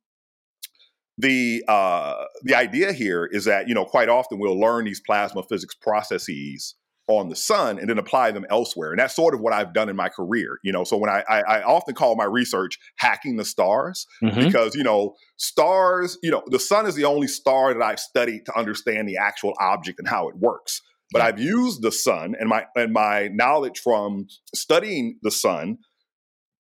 the 1.19 1.65
uh, 1.69 2.25
the 2.43 2.55
idea 2.55 2.93
here 2.93 3.25
is 3.27 3.45
that 3.45 3.69
you 3.69 3.75
know 3.75 3.85
quite 3.85 4.09
often 4.09 4.39
we'll 4.39 4.59
learn 4.59 4.85
these 4.85 5.01
plasma 5.01 5.43
physics 5.45 5.75
processes 5.75 6.75
on 7.07 7.29
the 7.29 7.37
sun 7.37 7.79
and 7.79 7.89
then 7.89 7.99
apply 7.99 8.31
them 8.31 8.47
elsewhere. 8.49 8.91
And 8.91 8.99
that's 8.99 9.15
sort 9.15 9.35
of 9.35 9.41
what 9.41 9.53
I've 9.53 9.75
done 9.75 9.89
in 9.89 9.97
my 9.97 10.09
career. 10.09 10.59
You 10.63 10.73
know, 10.73 10.85
so 10.85 10.97
when 10.97 11.11
I 11.11 11.23
I, 11.29 11.41
I 11.41 11.63
often 11.63 11.95
call 11.95 12.17
my 12.17 12.25
research 12.25 12.79
hacking 12.97 13.37
the 13.37 13.45
stars 13.45 14.07
mm-hmm. 14.23 14.47
because 14.47 14.75
you 14.75 14.85
know 14.85 15.15
stars, 15.37 16.19
you 16.23 16.31
know, 16.31 16.43
the 16.47 16.59
sun 16.59 16.87
is 16.87 16.95
the 16.95 17.05
only 17.05 17.29
star 17.29 17.75
that 17.75 17.83
I've 17.83 18.01
studied 18.01 18.47
to 18.47 18.59
understand 18.59 19.09
the 19.09 19.17
actual 19.17 19.55
object 19.61 19.99
and 19.99 20.09
how 20.09 20.29
it 20.29 20.37
works. 20.37 20.83
But 21.13 21.21
yeah. 21.21 21.27
I've 21.27 21.41
used 21.41 21.83
the 21.83 21.93
sun 21.93 22.35
and 22.39 22.49
my 22.49 22.65
and 22.75 22.93
my 22.93 23.29
knowledge 23.29 23.81
from 23.81 24.27
studying 24.55 25.19
the 25.23 25.31
sun 25.31 25.79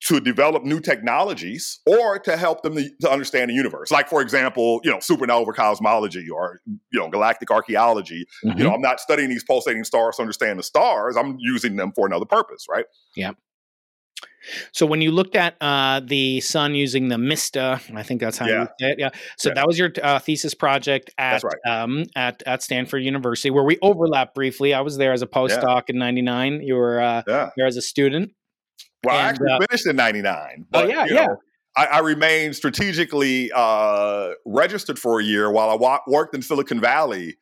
to 0.04 0.20
develop 0.20 0.64
new 0.64 0.80
technologies 0.80 1.80
or 1.86 2.18
to 2.18 2.36
help 2.36 2.62
them 2.62 2.76
to, 2.76 2.90
to, 3.00 3.10
understand 3.10 3.50
the 3.50 3.54
universe. 3.54 3.90
Like, 3.90 4.08
for 4.08 4.20
example, 4.20 4.80
you 4.84 4.90
know, 4.90 4.98
supernova 4.98 5.54
cosmology 5.54 6.28
or, 6.28 6.60
you 6.66 7.00
know, 7.00 7.08
galactic 7.08 7.50
archaeology. 7.50 8.26
Mm-hmm. 8.44 8.58
You 8.58 8.64
know. 8.64 8.74
I'm 8.74 8.82
not 8.82 9.00
studying 9.00 9.30
these 9.30 9.44
pulsating 9.44 9.84
stars 9.84 10.16
to 10.16 10.22
understand 10.22 10.58
the 10.58 10.62
stars. 10.62 11.16
I'm 11.16 11.36
using 11.38 11.76
them 11.76 11.92
for 11.94 12.06
another 12.06 12.26
purpose, 12.26 12.66
right? 12.68 12.84
Yeah. 13.16 13.32
So 14.72 14.84
when 14.84 15.00
you 15.00 15.10
looked 15.10 15.36
at 15.36 15.56
uh, 15.62 16.00
the 16.04 16.40
sun 16.40 16.74
using 16.74 17.08
the 17.08 17.16
MSSTA, 17.16 17.96
I 17.96 18.02
think 18.02 18.20
that's 18.20 18.36
how 18.36 18.46
yeah. 18.46 18.60
you 18.60 18.66
say 18.78 18.90
it. 18.92 18.98
Yeah. 18.98 19.10
So 19.38 19.48
yeah. 19.48 19.54
that 19.54 19.66
was 19.66 19.78
your 19.78 19.90
uh, 20.02 20.18
thesis 20.18 20.52
project 20.52 21.10
at 21.16 21.42
right. 21.42 21.54
um, 21.66 22.04
at 22.14 22.42
at 22.44 22.62
Stanford 22.62 23.02
University, 23.02 23.50
where 23.50 23.64
we 23.64 23.78
overlapped 23.80 24.34
briefly. 24.34 24.74
I 24.74 24.82
was 24.82 24.98
there 24.98 25.12
as 25.12 25.22
a 25.22 25.26
postdoc 25.26 25.84
yeah. 25.88 25.94
in 25.94 25.98
'99. 25.98 26.60
You 26.62 26.74
were 26.74 27.00
uh, 27.00 27.22
there 27.56 27.66
as 27.66 27.78
a 27.78 27.82
student. 27.82 28.32
Well, 29.04 29.16
and, 29.16 29.26
I 29.26 29.28
actually 29.30 29.52
uh, 29.52 29.58
finished 29.68 29.86
in 29.86 29.96
'99. 29.96 30.66
Oh 30.72 30.84
yeah, 30.84 31.04
yeah. 31.06 31.26
Know, 31.26 31.36
I, 31.76 31.86
I, 31.86 31.98
remained 32.00 32.54
strategically 32.54 33.50
uh, 33.54 34.30
registered 34.44 34.98
for 34.98 35.20
a 35.20 35.24
year 35.24 35.50
while 35.50 35.70
I 35.70 35.74
wa- 35.74 36.00
worked 36.06 36.34
in 36.34 36.42
Silicon 36.42 36.80
Valley 36.80 37.36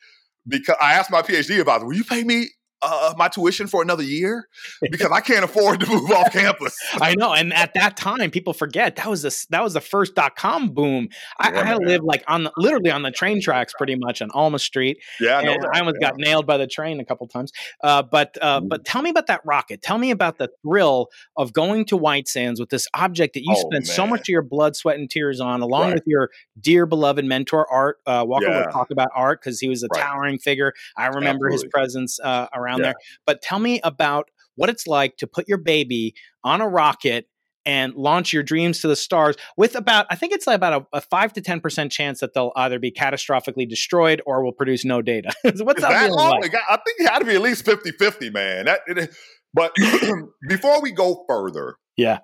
because 0.49 0.77
I 0.81 0.95
asked 0.95 1.11
my 1.11 1.23
PhD 1.23 1.61
advisor, 1.61 1.87
"Will 1.87 1.97
you 1.97 2.05
pay 2.05 2.25
me 2.25 2.49
uh, 2.83 3.15
my 3.17 3.29
tuition 3.29 3.67
for 3.67 3.83
another 3.83 4.03
year 4.03 4.49
because 4.81 5.11
I 5.13 5.21
can't 5.21 5.45
afford 5.45 5.81
to 5.81 5.89
move 5.89 6.11
off 6.11 6.33
campus. 6.33 6.77
I 6.95 7.15
know, 7.15 7.33
and 7.33 7.53
at 7.53 7.75
that 7.75 7.97
time, 7.97 8.31
people 8.31 8.53
forget 8.53 8.97
that 8.97 9.09
was 9.09 9.23
the 9.23 9.47
that 9.51 9.63
was 9.63 9.75
the 9.75 9.81
first 9.81 10.15
dot 10.15 10.37
com 10.37 10.71
boom. 10.71 11.09
I, 11.39 11.53
yeah, 11.53 11.75
I 11.75 11.77
lived 11.77 12.05
like 12.05 12.25
on 12.27 12.45
the, 12.45 12.53
literally 12.57 12.91
on 12.91 13.03
the 13.03 13.11
train 13.11 13.41
tracks, 13.41 13.73
pretty 13.77 13.95
much 13.95 14.21
on 14.21 14.31
Alma 14.33 14.59
Street. 14.59 14.99
Yeah, 15.21 15.39
I, 15.39 15.57
I 15.75 15.79
almost 15.79 15.97
yeah. 16.01 16.11
got 16.11 16.19
nailed 16.19 16.47
by 16.47 16.57
the 16.57 16.67
train 16.67 17.01
a 17.01 17.05
couple 17.05 17.27
times. 17.29 17.53
Uh, 17.83 18.03
but 18.03 18.37
uh, 18.43 18.61
mm. 18.61 18.69
but 18.69 18.85
tell 18.85 19.03
me 19.03 19.11
about 19.11 19.29
that 19.29 19.41
rocket. 19.45 19.83
Tell 19.83 19.99
me 19.99 20.11
about 20.11 20.39
the 20.39 20.51
thrill 20.63 21.09
of 21.37 21.53
going 21.53 21.85
to 21.87 21.97
White 21.97 22.29
Sands 22.29 22.59
with 22.59 22.71
this 22.71 22.89
object 22.95 23.35
that 23.35 23.43
you 23.43 23.55
oh, 23.57 23.61
spent 23.61 23.87
man. 23.87 23.95
so 23.95 24.07
much 24.07 24.21
of 24.23 24.29
your 24.29 24.43
blood, 24.43 24.77
sweat, 24.77 24.99
and 24.99 25.09
tears 25.09 25.41
on, 25.41 25.61
along 25.63 25.83
right. 25.89 25.95
with 25.95 26.05
your 26.07 26.31
dear 26.61 26.87
beloved 26.87 27.25
mentor 27.25 27.71
Art 27.71 27.99
uh, 28.07 28.25
Walker. 28.27 28.47
Yeah. 28.49 28.67
Would 28.67 28.73
talk 28.73 28.91
about 28.91 29.09
Art 29.15 29.41
because 29.41 29.61
he 29.61 29.69
was 29.69 29.83
a 29.83 29.89
right. 29.95 30.03
towering 30.03 30.39
figure. 30.39 30.73
I 30.97 31.07
remember 31.07 31.47
Absolutely. 31.47 31.67
his 31.67 31.71
presence 31.71 32.21
uh, 32.21 32.49
around 32.53 32.72
around 32.73 32.81
yeah. 32.81 32.87
there. 32.87 32.95
But 33.27 33.43
tell 33.43 33.59
me 33.59 33.81
about 33.83 34.31
what 34.57 34.71
it's 34.71 34.87
like 34.87 35.17
to 35.19 35.27
put 35.27 35.49
your 35.49 35.59
baby 35.59 36.15
on 36.45 36.61
a 36.61 36.69
rocket 36.69 37.27
and 37.65 37.95
launch 37.95 38.33
your 38.33 38.43
dreams 38.43 38.81
to 38.81 38.89
the 38.89 38.97
stars 38.97 39.37
with 39.57 39.77
about 39.77 40.07
i 40.11 40.17
think 40.17 40.33
it's 40.33 40.49
like 40.49 40.57
about 40.57 40.87
a, 40.93 40.97
a 40.97 41.01
5 41.01 41.33
to 41.35 41.41
10% 41.41 41.91
chance 41.93 42.19
that 42.21 42.35
they'll 42.35 42.51
either 42.57 42.81
be 42.81 42.91
catastrophically 42.91 43.69
destroyed 43.69 44.21
or 44.27 44.43
will 44.45 44.53
produce 44.53 44.85
no 44.85 45.01
data 45.01 45.33
what's 45.45 45.81
that, 45.81 45.91
that 45.91 46.11
long? 46.11 46.41
Like? 46.41 46.55
i 46.69 46.77
think 46.77 46.99
it 46.99 47.09
had 47.09 47.21
to 47.21 47.25
be 47.25 47.35
at 47.35 47.41
least 47.41 47.65
50-50 47.65 48.33
man 48.33 48.65
that, 48.65 48.81
it, 48.89 49.15
but 49.55 49.73
before 50.49 50.83
we 50.83 50.91
go 50.91 51.25
further 51.29 51.77
yeah 51.97 52.19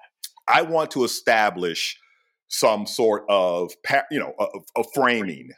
i 0.48 0.62
want 0.62 0.90
to 0.92 1.04
establish 1.04 1.96
some 2.48 2.86
sort 2.86 3.24
of 3.28 3.72
you 4.10 4.18
know 4.18 4.32
a, 4.40 4.80
a 4.80 4.84
framing 4.92 5.50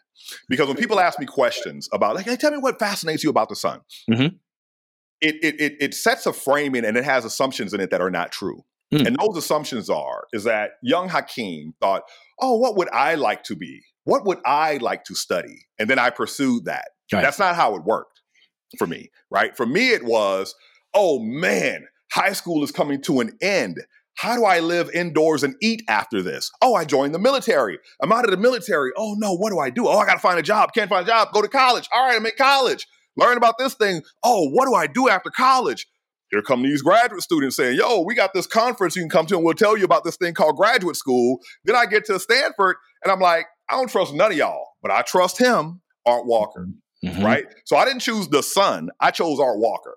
because 0.50 0.68
when 0.68 0.76
people 0.76 1.00
ask 1.00 1.18
me 1.18 1.24
questions 1.24 1.88
about 1.92 2.16
like 2.16 2.26
hey 2.26 2.36
tell 2.36 2.50
me 2.50 2.58
what 2.58 2.78
fascinates 2.78 3.24
you 3.24 3.30
about 3.30 3.48
the 3.48 3.56
sun 3.56 3.80
mm-hmm 4.10 4.36
it, 5.20 5.36
it, 5.42 5.76
it, 5.80 5.94
sets 5.94 6.26
a 6.26 6.32
framing 6.32 6.84
and 6.84 6.96
it 6.96 7.04
has 7.04 7.24
assumptions 7.24 7.74
in 7.74 7.80
it 7.80 7.90
that 7.90 8.00
are 8.00 8.10
not 8.10 8.32
true. 8.32 8.64
Mm. 8.92 9.06
And 9.06 9.16
those 9.20 9.36
assumptions 9.36 9.88
are 9.90 10.24
is 10.32 10.44
that 10.44 10.72
young 10.82 11.08
Hakeem 11.08 11.74
thought, 11.80 12.02
oh, 12.40 12.56
what 12.56 12.76
would 12.76 12.88
I 12.90 13.14
like 13.14 13.44
to 13.44 13.56
be? 13.56 13.82
What 14.04 14.24
would 14.24 14.38
I 14.44 14.78
like 14.78 15.04
to 15.04 15.14
study? 15.14 15.66
And 15.78 15.88
then 15.88 15.98
I 15.98 16.10
pursued 16.10 16.64
that. 16.64 16.88
Right. 17.12 17.22
That's 17.22 17.38
not 17.38 17.56
how 17.56 17.74
it 17.76 17.84
worked 17.84 18.20
for 18.78 18.86
me, 18.86 19.10
right? 19.30 19.56
For 19.56 19.66
me, 19.66 19.90
it 19.90 20.04
was, 20.04 20.54
oh 20.94 21.18
man, 21.18 21.86
high 22.12 22.32
school 22.32 22.64
is 22.64 22.72
coming 22.72 23.02
to 23.02 23.20
an 23.20 23.36
end. 23.42 23.78
How 24.16 24.36
do 24.36 24.44
I 24.44 24.60
live 24.60 24.90
indoors 24.90 25.42
and 25.42 25.54
eat 25.62 25.82
after 25.88 26.22
this? 26.22 26.50
Oh, 26.62 26.74
I 26.74 26.84
joined 26.84 27.14
the 27.14 27.18
military. 27.18 27.78
I'm 28.02 28.12
out 28.12 28.24
of 28.24 28.30
the 28.30 28.36
military. 28.36 28.90
Oh 28.96 29.14
no, 29.18 29.34
what 29.34 29.50
do 29.50 29.58
I 29.58 29.70
do? 29.70 29.86
Oh, 29.86 29.98
I 29.98 30.06
got 30.06 30.14
to 30.14 30.20
find 30.20 30.38
a 30.38 30.42
job. 30.42 30.72
Can't 30.74 30.90
find 30.90 31.06
a 31.06 31.10
job. 31.10 31.28
Go 31.32 31.42
to 31.42 31.48
college. 31.48 31.88
All 31.92 32.06
right, 32.06 32.16
I'm 32.16 32.26
in 32.26 32.32
college 32.36 32.86
learn 33.20 33.36
about 33.36 33.58
this 33.58 33.74
thing. 33.74 34.02
Oh, 34.24 34.48
what 34.50 34.66
do 34.66 34.74
I 34.74 34.86
do 34.86 35.08
after 35.08 35.30
college? 35.30 35.86
Here 36.30 36.42
come 36.42 36.62
these 36.62 36.82
graduate 36.82 37.22
students 37.22 37.56
saying, 37.56 37.76
yo, 37.76 38.02
we 38.02 38.14
got 38.14 38.32
this 38.34 38.46
conference 38.46 38.94
you 38.94 39.02
can 39.02 39.10
come 39.10 39.26
to 39.26 39.36
and 39.36 39.44
we'll 39.44 39.54
tell 39.54 39.76
you 39.76 39.84
about 39.84 40.04
this 40.04 40.16
thing 40.16 40.32
called 40.32 40.56
graduate 40.56 40.96
school. 40.96 41.40
Then 41.64 41.74
I 41.74 41.86
get 41.86 42.04
to 42.06 42.20
Stanford 42.20 42.76
and 43.02 43.10
I'm 43.10 43.18
like, 43.18 43.46
I 43.68 43.74
don't 43.74 43.90
trust 43.90 44.14
none 44.14 44.30
of 44.30 44.38
y'all, 44.38 44.68
but 44.80 44.92
I 44.92 45.02
trust 45.02 45.38
him, 45.38 45.80
Art 46.06 46.26
Walker. 46.26 46.68
Mm-hmm. 47.04 47.24
Right? 47.24 47.46
So 47.64 47.76
I 47.76 47.84
didn't 47.84 48.00
choose 48.00 48.28
the 48.28 48.42
sun, 48.42 48.90
I 49.00 49.10
chose 49.10 49.40
Art 49.40 49.58
Walker 49.58 49.94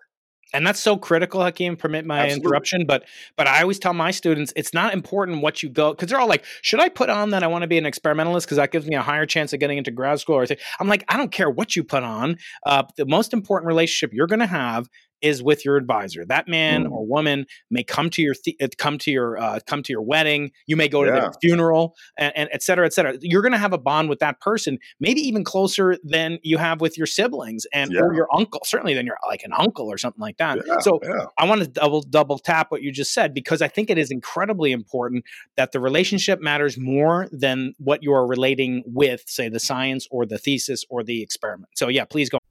and 0.54 0.66
that's 0.66 0.80
so 0.80 0.96
critical 0.98 1.42
hakeem 1.42 1.76
permit 1.76 2.06
my 2.06 2.20
Absolutely. 2.20 2.42
interruption 2.42 2.86
but 2.86 3.04
but 3.36 3.48
i 3.48 3.62
always 3.62 3.80
tell 3.80 3.94
my 3.94 4.12
students 4.12 4.54
it's 4.56 4.74
not 4.74 4.94
important 4.94 5.42
what 5.42 5.64
you 5.64 5.70
go 5.70 5.92
because 5.92 6.10
they're 6.10 6.20
all 6.20 6.28
like 6.28 6.46
should 6.62 6.80
i 6.80 6.90
put 6.90 7.10
on 7.10 7.32
that 7.32 7.44
i 7.44 7.48
want 7.48 7.64
to 7.64 7.68
be 7.68 7.78
an 7.78 7.86
experimentalist 7.86 8.46
because 8.46 8.58
that 8.58 8.72
gives 8.72 8.88
me 8.88 8.96
a 8.96 9.02
higher 9.02 9.26
chance 9.26 9.54
of 9.54 9.60
getting 9.60 9.78
into 9.78 9.92
grad 9.92 10.20
school 10.20 10.36
or 10.36 10.46
i'm 10.80 10.88
like 10.88 11.04
i 11.10 11.18
don't 11.18 11.32
care 11.32 11.50
what 11.50 11.76
you 11.76 11.84
put 11.84 12.04
on 12.04 12.38
uh, 12.66 12.84
the 12.98 13.06
most 13.06 13.34
important 13.34 13.68
relationship 13.68 14.14
you're 14.14 14.28
going 14.28 14.40
to 14.40 14.46
have 14.46 14.90
is 15.24 15.42
with 15.42 15.66
your 15.66 15.78
advisor. 15.78 16.26
That 16.26 16.48
man 16.48 16.86
mm. 16.86 16.92
or 16.92 17.06
woman 17.06 17.46
may 17.72 17.84
come 17.84 18.10
to 18.12 18.22
your 18.22 18.36
th- 18.36 18.58
uh, 18.62 18.68
come 18.78 18.98
to 19.00 19.12
your 19.12 19.38
uh, 19.38 19.60
come 19.66 19.82
to 19.84 19.94
your 19.94 20.02
wedding. 20.02 20.52
You 20.68 20.76
may 20.76 20.88
go 20.88 21.04
to 21.04 21.10
yeah. 21.10 21.20
their 21.22 21.32
funeral, 21.42 21.96
and, 22.18 22.34
and, 22.36 22.50
et 22.52 22.62
cetera, 22.62 22.86
et 22.86 22.94
cetera. 22.94 23.18
You're 23.22 23.42
going 23.42 23.54
to 23.54 23.58
have 23.58 23.74
a 23.74 23.78
bond 23.78 24.10
with 24.10 24.20
that 24.20 24.42
person, 24.42 24.78
maybe 25.00 25.22
even 25.22 25.44
closer 25.44 25.98
than 26.04 26.40
you 26.44 26.58
have 26.58 26.82
with 26.82 26.98
your 26.98 27.08
siblings 27.08 27.66
and 27.74 27.92
yeah. 27.92 28.02
or 28.02 28.14
your 28.14 28.28
uncle. 28.36 28.62
Certainly, 28.66 28.94
than 28.94 29.06
your 29.06 29.18
like 29.28 29.44
an 29.44 29.54
uncle 29.58 29.88
or 29.88 29.98
something 29.98 30.22
like 30.22 30.38
that. 30.38 30.60
Yeah, 30.66 30.80
so 30.80 31.00
I 31.38 31.46
want 31.46 31.62
to 31.62 31.68
double 31.68 32.02
double 32.02 32.38
tap 32.38 32.72
what 32.72 32.82
you 32.82 32.92
just 32.92 33.14
said 33.14 33.34
because 33.34 33.62
I 33.62 33.68
think 33.70 33.90
it 33.90 33.98
is 33.98 34.12
incredibly 34.12 34.72
important 34.72 35.24
that 35.56 35.72
the 35.72 35.80
relationship 35.80 36.42
matters 36.42 36.78
more 36.78 37.28
than 37.32 37.74
what 37.78 38.04
you 38.04 38.14
are 38.14 38.28
relating 38.28 38.84
with, 38.86 39.24
say, 39.28 39.50
the 39.50 39.60
science 39.60 40.08
or 40.12 40.26
the 40.26 40.38
thesis 40.38 40.84
or 40.90 41.04
the 41.04 41.22
experiment. 41.22 41.70
So 41.76 41.88
yeah, 41.88 42.06
please 42.06 42.30
go. 42.30 42.40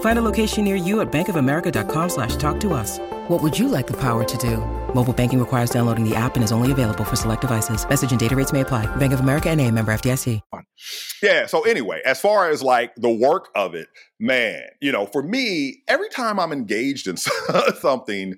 Find 0.00 0.18
a 0.18 0.22
location 0.22 0.64
near 0.64 0.76
you 0.76 1.00
at 1.00 1.10
bankofamerica.com 1.10 2.08
slash 2.08 2.36
talk 2.36 2.60
to 2.60 2.72
us. 2.72 2.98
What 3.28 3.42
would 3.42 3.58
you 3.58 3.68
like 3.68 3.86
the 3.86 3.98
power 3.98 4.24
to 4.24 4.38
do? 4.38 4.58
Mobile 4.94 5.12
banking 5.12 5.40
requires 5.40 5.70
downloading 5.70 6.08
the 6.08 6.14
app 6.14 6.36
and 6.36 6.44
is 6.44 6.52
only 6.52 6.70
available 6.70 7.04
for 7.04 7.16
select 7.16 7.40
devices. 7.40 7.88
Message 7.88 8.12
and 8.12 8.20
data 8.20 8.36
rates 8.36 8.52
may 8.52 8.60
apply. 8.60 8.86
Bank 8.96 9.12
of 9.12 9.20
America 9.20 9.50
and 9.50 9.60
a 9.60 9.70
member 9.70 9.92
FDIC. 9.92 10.40
Yeah. 11.22 11.46
So 11.46 11.62
anyway, 11.62 12.02
as 12.04 12.20
far 12.20 12.50
as 12.50 12.62
like 12.62 12.94
the 12.96 13.10
work 13.10 13.48
of 13.54 13.74
it, 13.74 13.88
man, 14.20 14.62
you 14.80 14.92
know, 14.92 15.06
for 15.06 15.22
me, 15.22 15.82
every 15.88 16.10
time 16.10 16.38
I'm 16.38 16.52
engaged 16.52 17.08
in 17.08 17.16
something, 17.80 18.34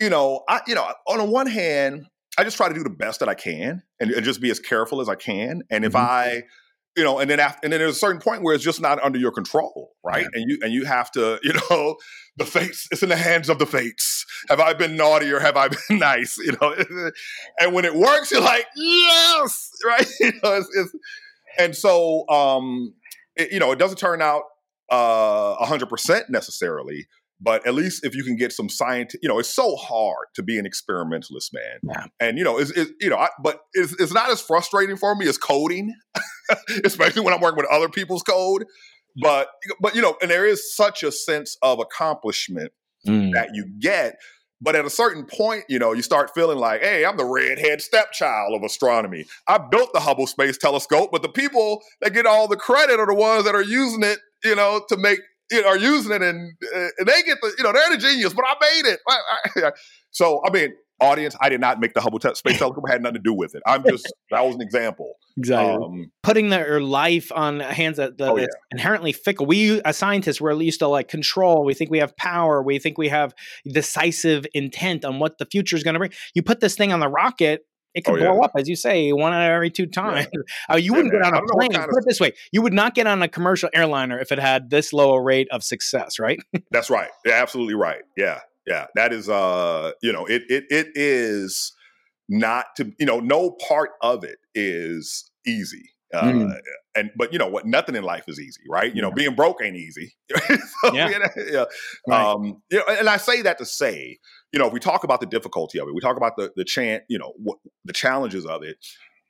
you 0.00 0.10
know, 0.10 0.42
I, 0.48 0.62
you 0.66 0.74
know, 0.74 0.90
on 1.06 1.18
the 1.18 1.24
one 1.24 1.46
hand, 1.46 2.06
I 2.38 2.44
just 2.44 2.56
try 2.56 2.68
to 2.68 2.74
do 2.74 2.82
the 2.82 2.90
best 2.90 3.20
that 3.20 3.28
I 3.28 3.34
can 3.34 3.82
and, 4.00 4.10
and 4.10 4.24
just 4.24 4.40
be 4.40 4.50
as 4.50 4.58
careful 4.58 5.00
as 5.02 5.08
I 5.08 5.14
can. 5.14 5.62
And 5.70 5.84
if 5.84 5.92
mm-hmm. 5.92 6.06
I 6.10 6.42
you 6.96 7.04
know, 7.04 7.18
and 7.18 7.30
then 7.30 7.40
after, 7.40 7.60
and 7.64 7.72
then 7.72 7.80
there's 7.80 7.96
a 7.96 7.98
certain 7.98 8.20
point 8.20 8.42
where 8.42 8.54
it's 8.54 8.64
just 8.64 8.80
not 8.80 9.02
under 9.02 9.18
your 9.18 9.30
control, 9.30 9.92
right? 10.04 10.26
And 10.34 10.50
you 10.50 10.58
and 10.62 10.72
you 10.72 10.84
have 10.84 11.10
to, 11.12 11.38
you 11.42 11.54
know, 11.54 11.96
the 12.36 12.44
fates. 12.44 12.88
It's 12.90 13.02
in 13.02 13.08
the 13.08 13.16
hands 13.16 13.48
of 13.48 13.58
the 13.58 13.66
fates. 13.66 14.26
Have 14.48 14.60
I 14.60 14.74
been 14.74 14.96
naughty 14.96 15.30
or 15.30 15.40
have 15.40 15.56
I 15.56 15.68
been 15.68 15.78
nice? 15.98 16.36
You 16.38 16.52
know, 16.60 16.74
and 17.60 17.72
when 17.72 17.84
it 17.84 17.94
works, 17.94 18.30
you're 18.30 18.40
like, 18.40 18.66
yes, 18.76 19.70
right? 19.84 20.06
You 20.20 20.32
know, 20.42 20.56
it's, 20.56 20.68
it's, 20.76 20.92
and 21.58 21.76
so, 21.76 22.28
um, 22.28 22.94
it, 23.36 23.52
you 23.52 23.58
know, 23.58 23.72
it 23.72 23.78
doesn't 23.78 23.98
turn 23.98 24.20
out 24.20 24.42
uh, 24.90 25.56
a 25.60 25.66
hundred 25.66 25.88
percent 25.88 26.28
necessarily, 26.28 27.06
but 27.42 27.66
at 27.66 27.74
least 27.74 28.04
if 28.06 28.14
you 28.14 28.22
can 28.24 28.36
get 28.36 28.52
some 28.52 28.68
science, 28.68 29.14
you 29.22 29.28
know, 29.28 29.38
it's 29.38 29.52
so 29.52 29.76
hard 29.76 30.28
to 30.34 30.42
be 30.42 30.58
an 30.58 30.66
experimentalist, 30.66 31.52
man. 31.52 31.80
Yeah. 31.82 32.06
And 32.20 32.38
you 32.38 32.44
know, 32.44 32.58
it's, 32.58 32.70
it's 32.70 32.92
you 33.00 33.10
know, 33.10 33.16
I, 33.16 33.28
but 33.42 33.60
it's, 33.74 33.92
it's 34.00 34.12
not 34.12 34.30
as 34.30 34.40
frustrating 34.40 34.96
for 34.96 35.14
me 35.14 35.28
as 35.28 35.38
coding, 35.38 35.94
especially 36.84 37.22
when 37.22 37.34
I'm 37.34 37.40
working 37.40 37.58
with 37.58 37.70
other 37.70 37.88
people's 37.88 38.22
code. 38.22 38.64
But 39.20 39.48
but 39.80 39.94
you 39.94 40.02
know, 40.02 40.16
and 40.22 40.30
there 40.30 40.46
is 40.46 40.74
such 40.74 41.02
a 41.02 41.12
sense 41.12 41.56
of 41.62 41.80
accomplishment 41.80 42.72
Mm. 43.06 43.32
that 43.34 43.48
you 43.52 43.66
get. 43.80 44.14
But 44.60 44.76
at 44.76 44.84
a 44.84 44.90
certain 44.90 45.24
point, 45.24 45.64
you 45.68 45.80
know, 45.80 45.92
you 45.92 46.02
start 46.02 46.30
feeling 46.36 46.58
like, 46.58 46.82
hey, 46.82 47.04
I'm 47.04 47.16
the 47.16 47.24
redhead 47.24 47.82
stepchild 47.82 48.54
of 48.54 48.62
astronomy. 48.62 49.24
I 49.48 49.58
built 49.58 49.92
the 49.92 49.98
Hubble 49.98 50.28
Space 50.28 50.56
Telescope, 50.56 51.10
but 51.10 51.22
the 51.22 51.28
people 51.28 51.82
that 52.00 52.14
get 52.14 52.26
all 52.26 52.46
the 52.46 52.54
credit 52.56 53.00
are 53.00 53.06
the 53.06 53.14
ones 53.14 53.44
that 53.44 53.56
are 53.56 53.62
using 53.62 54.04
it, 54.04 54.20
you 54.44 54.54
know, 54.54 54.80
to 54.88 54.96
make, 54.96 55.18
you 55.50 55.62
know, 55.62 55.68
are 55.68 55.78
using 55.78 56.12
it 56.12 56.22
and, 56.22 56.52
uh, 56.74 56.88
and 56.98 57.06
they 57.06 57.22
get 57.22 57.38
the, 57.42 57.52
you 57.58 57.64
know, 57.64 57.72
they're 57.72 57.90
the 57.90 57.98
genius, 57.98 58.32
but 58.32 58.44
I 58.46 58.54
made 58.60 58.90
it. 58.92 59.00
I- 59.08 59.38
I- 59.66 59.72
so, 60.10 60.40
I 60.46 60.50
mean, 60.50 60.72
audience, 61.00 61.34
I 61.40 61.48
did 61.48 61.60
not 61.60 61.80
make 61.80 61.94
the 61.94 62.00
Hubble 62.00 62.18
te- 62.20 62.34
Space 62.34 62.58
Telescope, 62.58 62.84
had 62.88 63.02
nothing 63.02 63.16
to 63.16 63.20
do 63.22 63.34
with 63.34 63.54
it. 63.54 63.62
I'm 63.66 63.82
just, 63.84 64.10
that 64.30 64.44
was 64.44 64.54
an 64.54 64.60
example. 64.62 65.14
Exactly. 65.36 65.74
Um, 65.84 66.12
Putting 66.22 66.50
their 66.50 66.80
life 66.80 67.32
on 67.32 67.60
hands 67.60 67.96
that, 67.96 68.18
that 68.18 68.30
Oh, 68.30 68.36
that's 68.38 68.54
inherently 68.70 69.12
fickle. 69.12 69.46
We 69.46 69.80
as 69.82 69.96
scientists, 69.96 70.40
we're 70.40 70.52
used 70.60 70.78
to 70.80 70.88
like 70.88 71.08
control. 71.08 71.64
We 71.64 71.74
think 71.74 71.90
we 71.90 71.98
have 71.98 72.16
power. 72.16 72.62
We 72.62 72.78
think 72.78 72.98
we 72.98 73.08
have 73.08 73.34
decisive 73.66 74.46
intent 74.54 75.04
on 75.04 75.18
what 75.18 75.38
the 75.38 75.46
future 75.46 75.74
is 75.76 75.82
going 75.82 75.94
to 75.94 75.98
bring. 75.98 76.12
You 76.34 76.42
put 76.42 76.60
this 76.60 76.76
thing 76.76 76.92
on 76.92 77.00
the 77.00 77.08
rocket, 77.08 77.62
it 77.94 78.04
could 78.04 78.14
Oh, 78.14 78.16
yeah. 78.16 78.30
blow 78.32 78.40
up, 78.42 78.52
as 78.56 78.68
you 78.68 78.76
say, 78.76 79.12
one 79.12 79.32
out 79.32 79.42
of 79.42 79.50
every 79.54 79.70
two 79.70 79.86
times. 79.86 80.26
Uh, 80.70 80.76
you 80.76 80.92
wouldn't 80.94 81.12
man. 81.12 81.22
get 81.22 81.26
on 81.28 81.34
a 81.34 81.36
don't 81.38 81.46
know 81.48 81.54
what 81.56 81.70
plane. 81.70 81.80
Put 81.82 81.90
of- 81.90 81.96
it 81.98 82.04
this 82.06 82.20
way: 82.20 82.32
you 82.52 82.62
would 82.62 82.72
not 82.72 82.94
get 82.94 83.06
on 83.06 83.22
a 83.22 83.28
commercial 83.28 83.68
airliner 83.74 84.18
if 84.18 84.32
it 84.32 84.38
had 84.38 84.70
this 84.70 84.92
low 84.92 85.14
a 85.14 85.20
rate 85.22 85.48
of 85.50 85.62
success, 85.64 86.18
right? 86.18 86.38
That's 86.70 86.88
right. 86.90 87.10
Yeah, 87.26 87.34
absolutely 87.34 87.74
right. 87.74 88.02
Yeah, 88.16 88.40
yeah. 88.66 88.86
That 88.94 89.12
is 89.12 89.28
uh, 89.28 89.92
you 90.02 90.12
know, 90.12 90.24
it 90.26 90.42
it 90.48 90.64
it 90.70 90.88
is 90.94 91.72
not 92.28 92.66
to 92.76 92.92
you 92.98 93.06
know, 93.06 93.20
no 93.20 93.50
part 93.50 93.90
of 94.00 94.24
it 94.24 94.38
is 94.54 95.30
easy. 95.46 95.90
Uh, 96.14 96.24
Mm. 96.24 96.52
and 96.94 97.10
but 97.16 97.32
you 97.32 97.38
know 97.38 97.48
what, 97.48 97.64
nothing 97.66 97.94
in 97.96 98.04
life 98.04 98.24
is 98.28 98.38
easy, 98.38 98.60
right? 98.68 98.94
You 98.94 99.00
know, 99.00 99.10
being 99.10 99.34
broke 99.34 99.62
ain't 99.62 99.76
easy. 99.76 100.14
So, 100.84 100.92
Yeah. 100.94 101.08
you 101.08 101.18
know, 101.18 101.26
yeah. 101.50 101.64
Right. 102.06 102.22
Um, 102.26 102.62
you 102.70 102.78
know, 102.78 102.84
and 102.88 103.08
I 103.08 103.16
say 103.16 103.40
that 103.42 103.56
to 103.58 103.64
say, 103.64 104.18
you 104.52 104.58
know, 104.58 104.66
if 104.66 104.72
we 104.72 104.80
talk 104.80 105.04
about 105.04 105.20
the 105.20 105.26
difficulty 105.26 105.78
of 105.78 105.88
it, 105.88 105.94
we 105.94 106.00
talk 106.00 106.16
about 106.16 106.36
the 106.36 106.52
the 106.56 106.64
chant, 106.64 107.04
you 107.08 107.18
know, 107.18 107.32
what 107.36 107.58
the 107.84 107.92
challenges 107.92 108.44
of 108.46 108.62
it, 108.62 108.76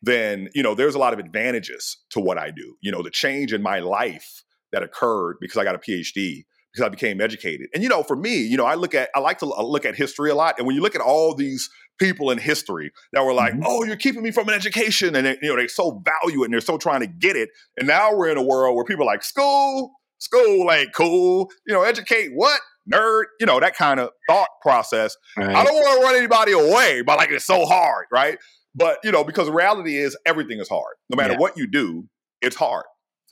then 0.02 0.48
you 0.54 0.62
know, 0.62 0.74
there's 0.74 0.94
a 0.94 0.98
lot 0.98 1.12
of 1.12 1.18
advantages 1.18 1.98
to 2.10 2.20
what 2.20 2.38
I 2.38 2.50
do. 2.50 2.76
You 2.80 2.92
know, 2.92 3.02
the 3.02 3.10
change 3.10 3.52
in 3.52 3.62
my 3.62 3.78
life 3.78 4.42
that 4.72 4.82
occurred 4.82 5.36
because 5.40 5.56
I 5.58 5.64
got 5.64 5.74
a 5.74 5.78
PhD 5.78 6.44
because 6.72 6.86
I 6.86 6.88
became 6.88 7.20
educated. 7.20 7.68
And 7.74 7.82
you 7.82 7.88
know, 7.88 8.02
for 8.02 8.16
me, 8.16 8.36
you 8.38 8.56
know, 8.56 8.64
I 8.64 8.74
look 8.74 8.94
at 8.94 9.10
I 9.14 9.20
like 9.20 9.38
to 9.38 9.46
look 9.46 9.84
at 9.84 9.94
history 9.94 10.30
a 10.30 10.34
lot. 10.34 10.56
And 10.58 10.66
when 10.66 10.74
you 10.74 10.82
look 10.82 10.94
at 10.94 11.00
all 11.00 11.34
these 11.34 11.70
people 12.00 12.30
in 12.30 12.38
history 12.38 12.90
that 13.12 13.24
were 13.24 13.34
like, 13.34 13.52
Mhm. 13.52 13.62
"Oh, 13.66 13.84
you're 13.84 13.96
keeping 13.96 14.22
me 14.22 14.30
from 14.32 14.48
an 14.48 14.54
education," 14.54 15.14
and 15.14 15.26
they, 15.26 15.38
you 15.42 15.50
know, 15.50 15.56
they 15.56 15.68
so 15.68 16.02
value 16.04 16.42
it 16.42 16.46
and 16.46 16.54
they're 16.54 16.60
so 16.60 16.78
trying 16.78 17.00
to 17.00 17.06
get 17.06 17.36
it. 17.36 17.50
And 17.76 17.86
now 17.86 18.14
we're 18.16 18.30
in 18.30 18.38
a 18.38 18.42
world 18.42 18.74
where 18.74 18.84
people 18.84 19.04
are 19.04 19.12
like, 19.12 19.22
"School, 19.22 19.92
school 20.22 20.70
ain't 20.72 20.94
cool." 20.94 21.50
You 21.66 21.74
know, 21.74 21.82
educate 21.82 22.30
what 22.34 22.60
nerd. 22.92 23.24
You 23.40 23.46
know, 23.46 23.60
that 23.60 23.76
kind 23.76 24.00
of 24.00 24.10
thought 24.28 24.48
process. 24.62 25.16
I 25.36 25.64
don't 25.64 25.74
want 25.74 26.00
to 26.00 26.04
run 26.06 26.14
anybody 26.16 26.52
away, 26.52 27.02
but 27.02 27.18
like 27.18 27.30
it's 27.30 27.44
so 27.44 27.64
hard, 27.66 28.06
right? 28.12 28.38
But 28.74 28.98
you 29.04 29.12
know, 29.12 29.24
because 29.24 29.46
the 29.46 29.52
reality 29.52 29.96
is 29.96 30.16
everything 30.26 30.58
is 30.58 30.68
hard. 30.68 30.96
No 31.10 31.16
matter 31.16 31.34
Yeah. 31.34 31.40
what 31.40 31.56
you 31.56 31.66
do, 31.66 32.08
it's 32.40 32.56
hard. 32.56 32.84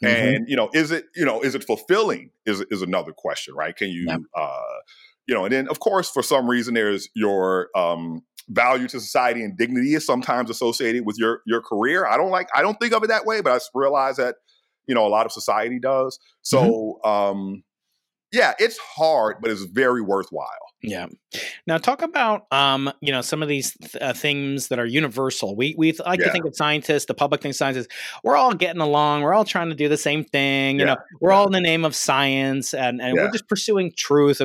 Mhm. 0.04 0.36
And 0.36 0.48
you 0.48 0.56
know, 0.56 0.70
is 0.74 0.90
it 0.90 1.06
you 1.14 1.24
know 1.24 1.40
is 1.42 1.54
it 1.54 1.64
fulfilling? 1.64 2.30
Is 2.46 2.60
is 2.70 2.82
another 2.82 3.12
question, 3.16 3.54
right? 3.54 3.74
Can 3.76 3.88
you 3.90 4.06
Yeah. 4.08 4.18
uh, 4.34 4.78
you 5.26 5.34
know? 5.34 5.44
And 5.44 5.52
then 5.52 5.68
of 5.68 5.80
course, 5.80 6.10
for 6.10 6.22
some 6.22 6.48
reason, 6.48 6.74
there's 6.74 7.08
your 7.14 7.68
um, 7.76 8.22
value 8.48 8.88
to 8.88 8.98
society 9.00 9.42
and 9.44 9.56
dignity 9.56 9.94
is 9.94 10.04
sometimes 10.04 10.50
associated 10.50 11.04
with 11.06 11.18
your 11.18 11.40
your 11.46 11.60
career. 11.62 12.06
I 12.06 12.16
don't 12.16 12.30
like 12.30 12.48
I 12.54 12.62
don't 12.62 12.78
think 12.80 12.92
of 12.94 13.02
it 13.04 13.08
that 13.08 13.24
way, 13.26 13.40
but 13.40 13.52
I 13.52 13.58
realize 13.74 14.16
that 14.16 14.36
you 14.90 14.94
know 14.96 15.06
a 15.06 15.08
lot 15.08 15.24
of 15.24 15.30
society 15.30 15.78
does. 15.78 16.18
So 16.42 17.00
um, 17.04 17.62
yeah, 18.32 18.54
it's 18.58 18.76
hard, 18.78 19.36
but 19.40 19.52
it's 19.52 19.62
very 19.62 20.02
worthwhile. 20.02 20.69
Yeah. 20.82 21.06
Now 21.66 21.76
talk 21.78 22.00
about 22.02 22.46
um, 22.50 22.90
you 23.00 23.12
know, 23.12 23.20
some 23.20 23.42
of 23.42 23.48
these 23.48 23.74
th- 23.74 23.96
uh, 24.02 24.12
things 24.14 24.68
that 24.68 24.78
are 24.78 24.86
universal. 24.86 25.54
We 25.54 25.74
we 25.76 25.92
like 25.92 26.20
to 26.20 26.30
think 26.32 26.46
of 26.46 26.56
scientists, 26.56 27.04
the 27.04 27.14
public 27.14 27.42
thinks 27.42 27.58
scientists, 27.58 27.88
we're 28.24 28.36
all 28.36 28.54
getting 28.54 28.80
along, 28.80 29.22
we're 29.22 29.34
all 29.34 29.44
trying 29.44 29.68
to 29.68 29.74
do 29.74 29.88
the 29.88 29.98
same 29.98 30.24
thing, 30.24 30.78
you 30.80 30.86
Yeah. 30.86 30.94
know, 30.94 31.00
we're 31.20 31.30
Yeah. 31.30 31.36
all 31.36 31.46
in 31.46 31.52
the 31.52 31.60
name 31.60 31.84
of 31.84 31.94
science 31.94 32.72
and 32.72 33.00
and 33.00 33.14
Yeah. 33.16 33.24
we're 33.24 33.30
just 33.30 33.46
pursuing 33.48 33.92
truth. 33.96 34.38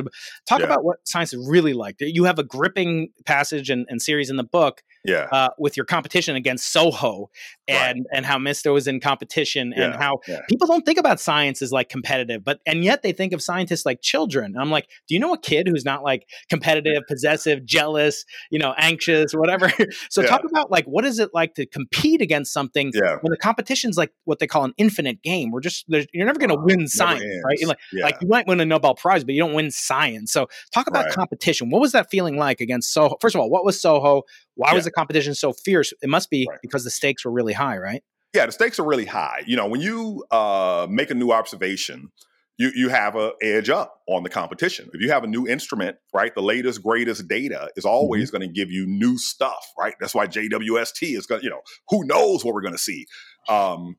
Talk 0.46 0.60
Yeah. 0.60 0.66
about 0.66 0.84
what 0.84 0.98
science 1.04 1.32
is 1.32 1.48
really 1.48 1.72
like. 1.72 1.96
You 2.00 2.24
have 2.24 2.38
a 2.38 2.44
gripping 2.44 3.08
passage 3.24 3.70
and, 3.70 3.86
and 3.88 4.00
series 4.02 4.28
in 4.30 4.36
the 4.36 4.44
book 4.44 4.82
Yeah, 5.04 5.28
uh, 5.32 5.48
with 5.58 5.76
your 5.76 5.86
competition 5.86 6.36
against 6.36 6.70
SOHO 6.72 7.30
and 7.66 8.06
and 8.12 8.26
how 8.26 8.38
MSSTA 8.38 8.72
was 8.72 8.86
in 8.86 9.00
competition 9.00 9.72
and 9.72 9.94
Yeah, 9.94 9.98
how 9.98 10.18
yeah. 10.28 10.40
people 10.48 10.66
don't 10.66 10.84
think 10.84 10.98
about 10.98 11.18
science 11.18 11.62
as 11.62 11.72
like 11.72 11.88
competitive, 11.88 12.44
but 12.44 12.60
and 12.66 12.84
yet 12.84 13.02
they 13.02 13.12
think 13.12 13.32
of 13.32 13.42
scientists 13.42 13.86
like 13.86 14.02
children. 14.02 14.52
And 14.52 14.58
I'm 14.60 14.70
like, 14.70 14.88
do 15.08 15.14
you 15.14 15.20
know 15.20 15.32
a 15.32 15.38
kid 15.38 15.66
who's 15.68 15.84
not 15.84 16.02
like 16.04 16.25
competitive, 16.48 17.02
possessive, 17.08 17.64
jealous, 17.64 18.24
you 18.50 18.58
know, 18.58 18.74
anxious, 18.78 19.32
whatever? 19.32 19.72
so 20.10 20.22
Yeah. 20.22 20.28
talk 20.28 20.42
about 20.44 20.70
like 20.70 20.84
what 20.86 21.04
is 21.04 21.18
it 21.18 21.30
like 21.32 21.54
to 21.54 21.66
compete 21.66 22.20
against 22.22 22.52
something 22.52 22.92
yeah. 22.94 23.16
when 23.20 23.30
the 23.30 23.36
competition's 23.36 23.96
like 23.96 24.12
what 24.24 24.38
they 24.38 24.46
call 24.46 24.64
an 24.64 24.74
infinite 24.76 25.22
game. 25.22 25.50
We're 25.50 25.60
just 25.60 25.84
you're 25.88 26.26
never 26.26 26.38
going 26.38 26.50
to 26.50 26.56
win 26.60 26.88
science, 26.88 27.24
right? 27.44 27.58
like, 27.66 27.78
yeah. 27.92 28.04
like 28.04 28.16
you 28.20 28.28
might 28.28 28.46
win 28.46 28.60
a 28.60 28.64
Nobel 28.64 28.94
Prize, 28.94 29.24
but 29.24 29.34
you 29.34 29.40
don't 29.40 29.54
win 29.54 29.70
science. 29.70 30.32
So 30.32 30.48
talk 30.72 30.86
about 30.86 31.06
Right. 31.06 31.14
competition. 31.14 31.70
What 31.70 31.80
was 31.80 31.92
that 31.92 32.10
feeling 32.10 32.36
like 32.36 32.60
against 32.60 32.92
SOHO? 32.92 33.16
First 33.20 33.34
of 33.34 33.40
all, 33.40 33.50
what 33.50 33.64
was 33.64 33.80
SOHO? 33.80 34.22
Why 34.54 34.72
was 34.72 34.84
the 34.84 34.90
competition 34.90 35.34
so 35.34 35.52
fierce? 35.52 35.92
It 36.02 36.08
must 36.08 36.30
be 36.30 36.46
Right. 36.48 36.58
because 36.62 36.84
the 36.84 36.90
stakes 36.90 37.24
were 37.24 37.30
really 37.30 37.52
high, 37.52 37.76
right? 37.78 38.02
yeah, 38.34 38.44
the 38.44 38.52
stakes 38.52 38.78
are 38.78 38.84
really 38.84 39.06
high. 39.06 39.42
You 39.46 39.56
know, 39.56 39.66
when 39.66 39.80
you 39.80 40.24
uh, 40.30 40.86
make 40.90 41.10
a 41.10 41.14
new 41.14 41.32
observation, 41.32 42.10
you 42.58 42.70
you 42.74 42.88
have 42.88 43.16
a 43.16 43.32
edge 43.42 43.70
up 43.70 44.00
on 44.08 44.22
the 44.22 44.30
competition. 44.30 44.88
If 44.92 45.00
you 45.00 45.10
have 45.10 45.24
a 45.24 45.26
new 45.26 45.46
instrument, 45.46 45.96
right, 46.14 46.34
the 46.34 46.42
latest 46.42 46.82
greatest 46.82 47.28
data 47.28 47.70
is 47.76 47.84
always 47.84 48.30
going 48.30 48.42
to 48.42 48.48
give 48.48 48.70
you 48.70 48.86
new 48.86 49.18
stuff, 49.18 49.72
right? 49.78 49.94
That's 50.00 50.14
why 50.14 50.26
JWST 50.26 51.16
is 51.16 51.26
going. 51.26 51.40
to 51.40 51.44
You 51.44 51.50
know, 51.50 51.62
who 51.88 52.04
knows 52.04 52.44
what 52.44 52.54
we're 52.54 52.62
going 52.62 52.74
to 52.74 52.78
see, 52.78 53.06
um, 53.48 53.96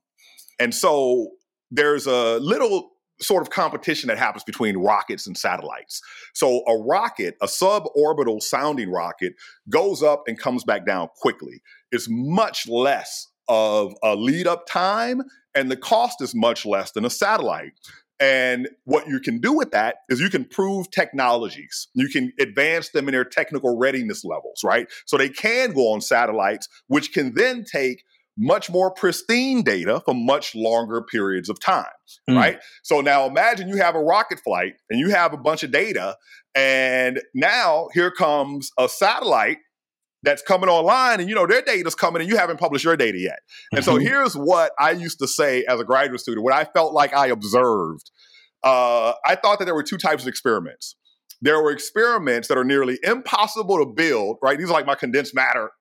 and 0.59 0.73
so 0.73 1.31
there's 1.71 2.07
a 2.07 2.39
little 2.39 2.91
sort 3.19 3.41
of 3.41 3.49
competition 3.49 4.07
that 4.07 4.17
happens 4.17 4.43
between 4.43 4.77
rockets 4.77 5.25
and 5.25 5.37
satellites. 5.37 6.01
So 6.33 6.63
a 6.67 6.77
rocket, 6.77 7.35
a 7.41 7.47
suborbital 7.47 8.41
sounding 8.41 8.91
rocket, 8.91 9.33
goes 9.69 10.03
up 10.03 10.23
and 10.27 10.37
comes 10.37 10.63
back 10.63 10.85
down 10.85 11.09
quickly. 11.19 11.61
It's 11.91 12.07
much 12.09 12.67
less 12.67 13.27
of 13.47 13.95
a 14.03 14.15
lead 14.15 14.45
up 14.45 14.67
time, 14.67 15.23
and 15.55 15.71
the 15.71 15.77
cost 15.77 16.21
is 16.21 16.35
much 16.35 16.65
less 16.65 16.91
than 16.91 17.05
a 17.05 17.09
satellite. 17.09 17.73
And 18.19 18.67
what 18.85 19.07
you 19.07 19.19
can 19.19 19.39
do 19.39 19.53
with 19.53 19.71
that 19.71 19.97
is 20.09 20.19
you 20.19 20.29
can 20.29 20.45
prove 20.45 20.89
technologies. 20.89 21.87
You 21.93 22.09
can 22.09 22.33
advance 22.39 22.89
them 22.89 23.07
in 23.07 23.13
their 23.13 23.23
technical 23.25 23.77
readiness 23.77 24.25
levels, 24.25 24.61
right? 24.63 24.87
So 25.05 25.17
they 25.17 25.29
can 25.29 25.71
go 25.73 25.91
on 25.93 26.01
satellites, 26.01 26.67
which 26.87 27.13
can 27.13 27.35
then 27.35 27.63
take 27.63 28.03
much 28.39 28.69
more 28.69 28.91
pristine 28.91 29.63
data 29.63 30.01
for 30.05 30.13
much 30.13 30.53
longer 30.55 31.01
periods 31.01 31.49
of 31.49 31.59
time, 31.59 31.85
Mm. 32.29 32.35
right? 32.37 32.59
So 32.83 33.01
now 33.01 33.25
imagine 33.25 33.67
you 33.67 33.77
have 33.77 33.95
a 33.95 33.99
rocket 33.99 34.39
flight 34.39 34.73
and 34.89 34.99
you 34.99 35.09
have 35.09 35.33
a 35.33 35.37
bunch 35.37 35.63
of 35.63 35.71
data, 35.71 36.17
and 36.53 37.19
now 37.33 37.87
here 37.93 38.11
comes 38.11 38.71
a 38.77 38.87
satellite 38.87 39.57
that's 40.23 40.41
coming 40.41 40.69
online, 40.69 41.19
and 41.19 41.29
you 41.29 41.35
know 41.35 41.45
their 41.45 41.61
data's 41.61 41.95
coming, 41.95 42.21
and 42.21 42.29
you 42.29 42.37
haven't 42.37 42.59
published 42.59 42.83
your 42.83 42.97
data 42.97 43.17
yet. 43.17 43.39
And 43.73 43.83
so 43.83 43.95
Mhm. 43.95 44.01
here's 44.01 44.35
what 44.35 44.71
I 44.79 44.91
used 44.91 45.19
to 45.19 45.27
say 45.27 45.63
as 45.65 45.79
a 45.79 45.83
graduate 45.83 46.21
student, 46.21 46.43
what 46.43 46.53
I 46.53 46.65
felt 46.65 46.93
like 46.93 47.13
I 47.13 47.27
observed. 47.27 48.09
Uh, 48.63 49.13
I 49.25 49.35
thought 49.35 49.59
that 49.59 49.65
there 49.65 49.75
were 49.75 49.83
two 49.83 49.97
types 49.97 50.23
of 50.23 50.27
experiments. 50.27 50.95
There 51.41 51.61
were 51.61 51.71
experiments 51.71 52.47
that 52.47 52.57
are 52.57 52.63
nearly 52.63 52.97
impossible 53.03 53.77
to 53.77 53.85
build, 53.85 54.37
right? 54.41 54.57
These 54.57 54.69
are 54.69 54.73
like 54.73 54.87
my 54.87 54.95
condensed 54.95 55.35
matter 55.35 55.71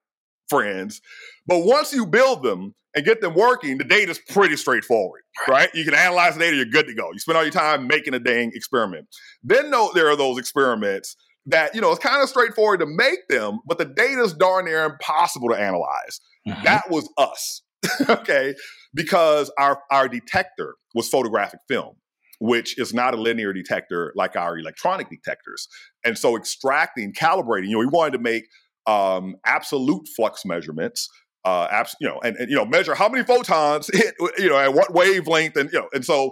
friends. 0.49 1.01
But 1.47 1.65
once 1.65 1.91
you 1.91 2.05
build 2.05 2.43
them 2.43 2.75
and 2.95 3.03
get 3.03 3.21
them 3.21 3.33
working, 3.33 3.77
the 3.79 3.83
data's 3.83 4.19
pretty 4.29 4.55
straightforward, 4.55 5.23
right? 5.47 5.69
You 5.73 5.83
can 5.83 5.93
analyze 5.95 6.35
the 6.35 6.39
data, 6.41 6.55
you're 6.55 6.65
good 6.65 6.87
to 6.87 6.93
go. 6.93 7.11
You 7.11 7.19
spend 7.19 7.37
all 7.37 7.43
your 7.43 7.51
time 7.51 7.87
making 7.87 8.13
a 8.13 8.19
dang 8.19 8.51
experiment. 8.53 9.07
Then 9.43 9.69
no, 9.69 9.91
there 9.93 10.07
are 10.09 10.15
those 10.15 10.37
experiments 10.37 11.17
that, 11.47 11.73
you 11.73 11.81
know, 11.81 11.91
it's 11.91 11.99
kind 12.03 12.21
of 12.21 12.29
straightforward 12.29 12.81
to 12.81 12.85
make 12.85 13.27
them, 13.29 13.59
but 13.65 13.77
the 13.77 13.85
data's 13.85 14.33
darn 14.33 14.65
near 14.65 14.83
impossible 14.83 15.49
to 15.49 15.55
analyze. 15.55 16.19
Mhm. 16.47 16.63
That 16.63 16.89
was 16.89 17.09
us, 17.17 17.61
okay? 18.09 18.53
Because 18.93 19.51
our 19.57 19.81
our 19.91 20.07
detector 20.07 20.75
was 20.93 21.09
photographic 21.09 21.59
film, 21.67 21.95
which 22.39 22.77
is 22.77 22.93
not 22.93 23.13
a 23.13 23.17
linear 23.17 23.53
detector 23.53 24.13
like 24.15 24.35
our 24.35 24.57
electronic 24.57 25.09
detectors. 25.09 25.67
And 26.03 26.17
so 26.17 26.37
extracting, 26.37 27.13
calibrating, 27.13 27.65
you 27.67 27.73
know, 27.73 27.79
we 27.79 27.87
wanted 27.87 28.11
to 28.17 28.19
make 28.19 28.43
um, 28.85 29.35
absolute 29.45 30.07
flux 30.15 30.45
measurements, 30.45 31.09
uh, 31.45 31.67
abs- 31.71 31.95
you 31.99 32.07
know, 32.07 32.19
and, 32.23 32.35
and 32.37 32.49
you 32.49 32.55
know, 32.55 32.65
measure 32.65 32.95
how 32.95 33.09
many 33.09 33.23
photons 33.23 33.89
hit, 33.91 34.15
you 34.37 34.49
know, 34.49 34.57
at 34.57 34.73
what 34.73 34.93
wavelength, 34.93 35.55
and 35.55 35.71
you 35.71 35.79
know, 35.79 35.87
and 35.93 36.03
so, 36.05 36.31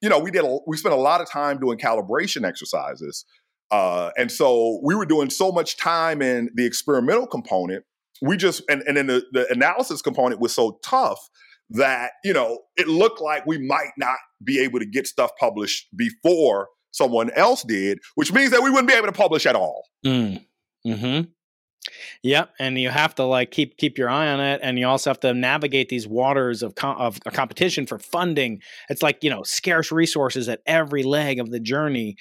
you 0.00 0.08
know, 0.08 0.18
we 0.18 0.30
did 0.30 0.44
a, 0.44 0.58
we 0.66 0.76
spent 0.76 0.94
a 0.94 0.98
lot 0.98 1.20
of 1.20 1.28
time 1.30 1.58
doing 1.58 1.78
calibration 1.78 2.44
exercises 2.46 3.24
Uh, 3.70 4.10
and 4.16 4.32
so 4.32 4.80
we 4.82 4.94
were 4.94 5.04
doing 5.04 5.30
so 5.30 5.52
much 5.52 5.76
time 5.76 6.22
in 6.22 6.50
the 6.54 6.64
experimental 6.64 7.26
component. 7.26 7.84
We 8.22 8.36
just 8.36 8.62
and, 8.68 8.82
and 8.86 8.96
then 8.96 9.06
the, 9.06 9.24
the 9.32 9.50
analysis 9.50 10.02
component 10.02 10.40
was 10.40 10.54
so 10.54 10.78
tough 10.84 11.18
that 11.70 12.12
you 12.24 12.32
know 12.32 12.60
it 12.76 12.88
looked 12.88 13.20
like 13.20 13.46
we 13.46 13.58
might 13.58 13.92
not 13.96 14.16
be 14.42 14.58
able 14.60 14.78
to 14.78 14.86
get 14.86 15.06
stuff 15.06 15.30
published 15.38 15.88
before 15.94 16.68
someone 16.90 17.30
else 17.32 17.62
did, 17.62 17.98
which 18.14 18.32
means 18.32 18.50
that 18.50 18.62
we 18.62 18.70
wouldn't 18.70 18.88
be 18.88 18.94
able 18.94 19.06
to 19.06 19.12
publish 19.12 19.46
at 19.46 19.54
all. 19.54 19.84
Mm. 20.04 20.44
Hmm. 20.84 21.20
Yep, 22.22 22.50
and 22.58 22.78
you 22.78 22.90
have 22.90 23.14
to 23.16 23.24
like 23.24 23.50
keep 23.50 23.76
keep 23.76 23.98
your 23.98 24.10
eye 24.10 24.28
on 24.28 24.40
it, 24.40 24.60
and 24.62 24.78
you 24.78 24.86
also 24.86 25.10
have 25.10 25.20
to 25.20 25.32
navigate 25.32 25.88
these 25.88 26.06
waters 26.06 26.62
of 26.62 26.74
of 26.82 27.20
competition 27.32 27.86
for 27.86 27.98
funding. 27.98 28.60
It's 28.88 29.02
like 29.02 29.22
you 29.22 29.30
know 29.30 29.42
scarce 29.42 29.92
resources 29.92 30.48
at 30.48 30.60
every 30.66 31.02
leg 31.02 31.38
of 31.38 31.50
the 31.50 31.60
journey. 31.60 32.16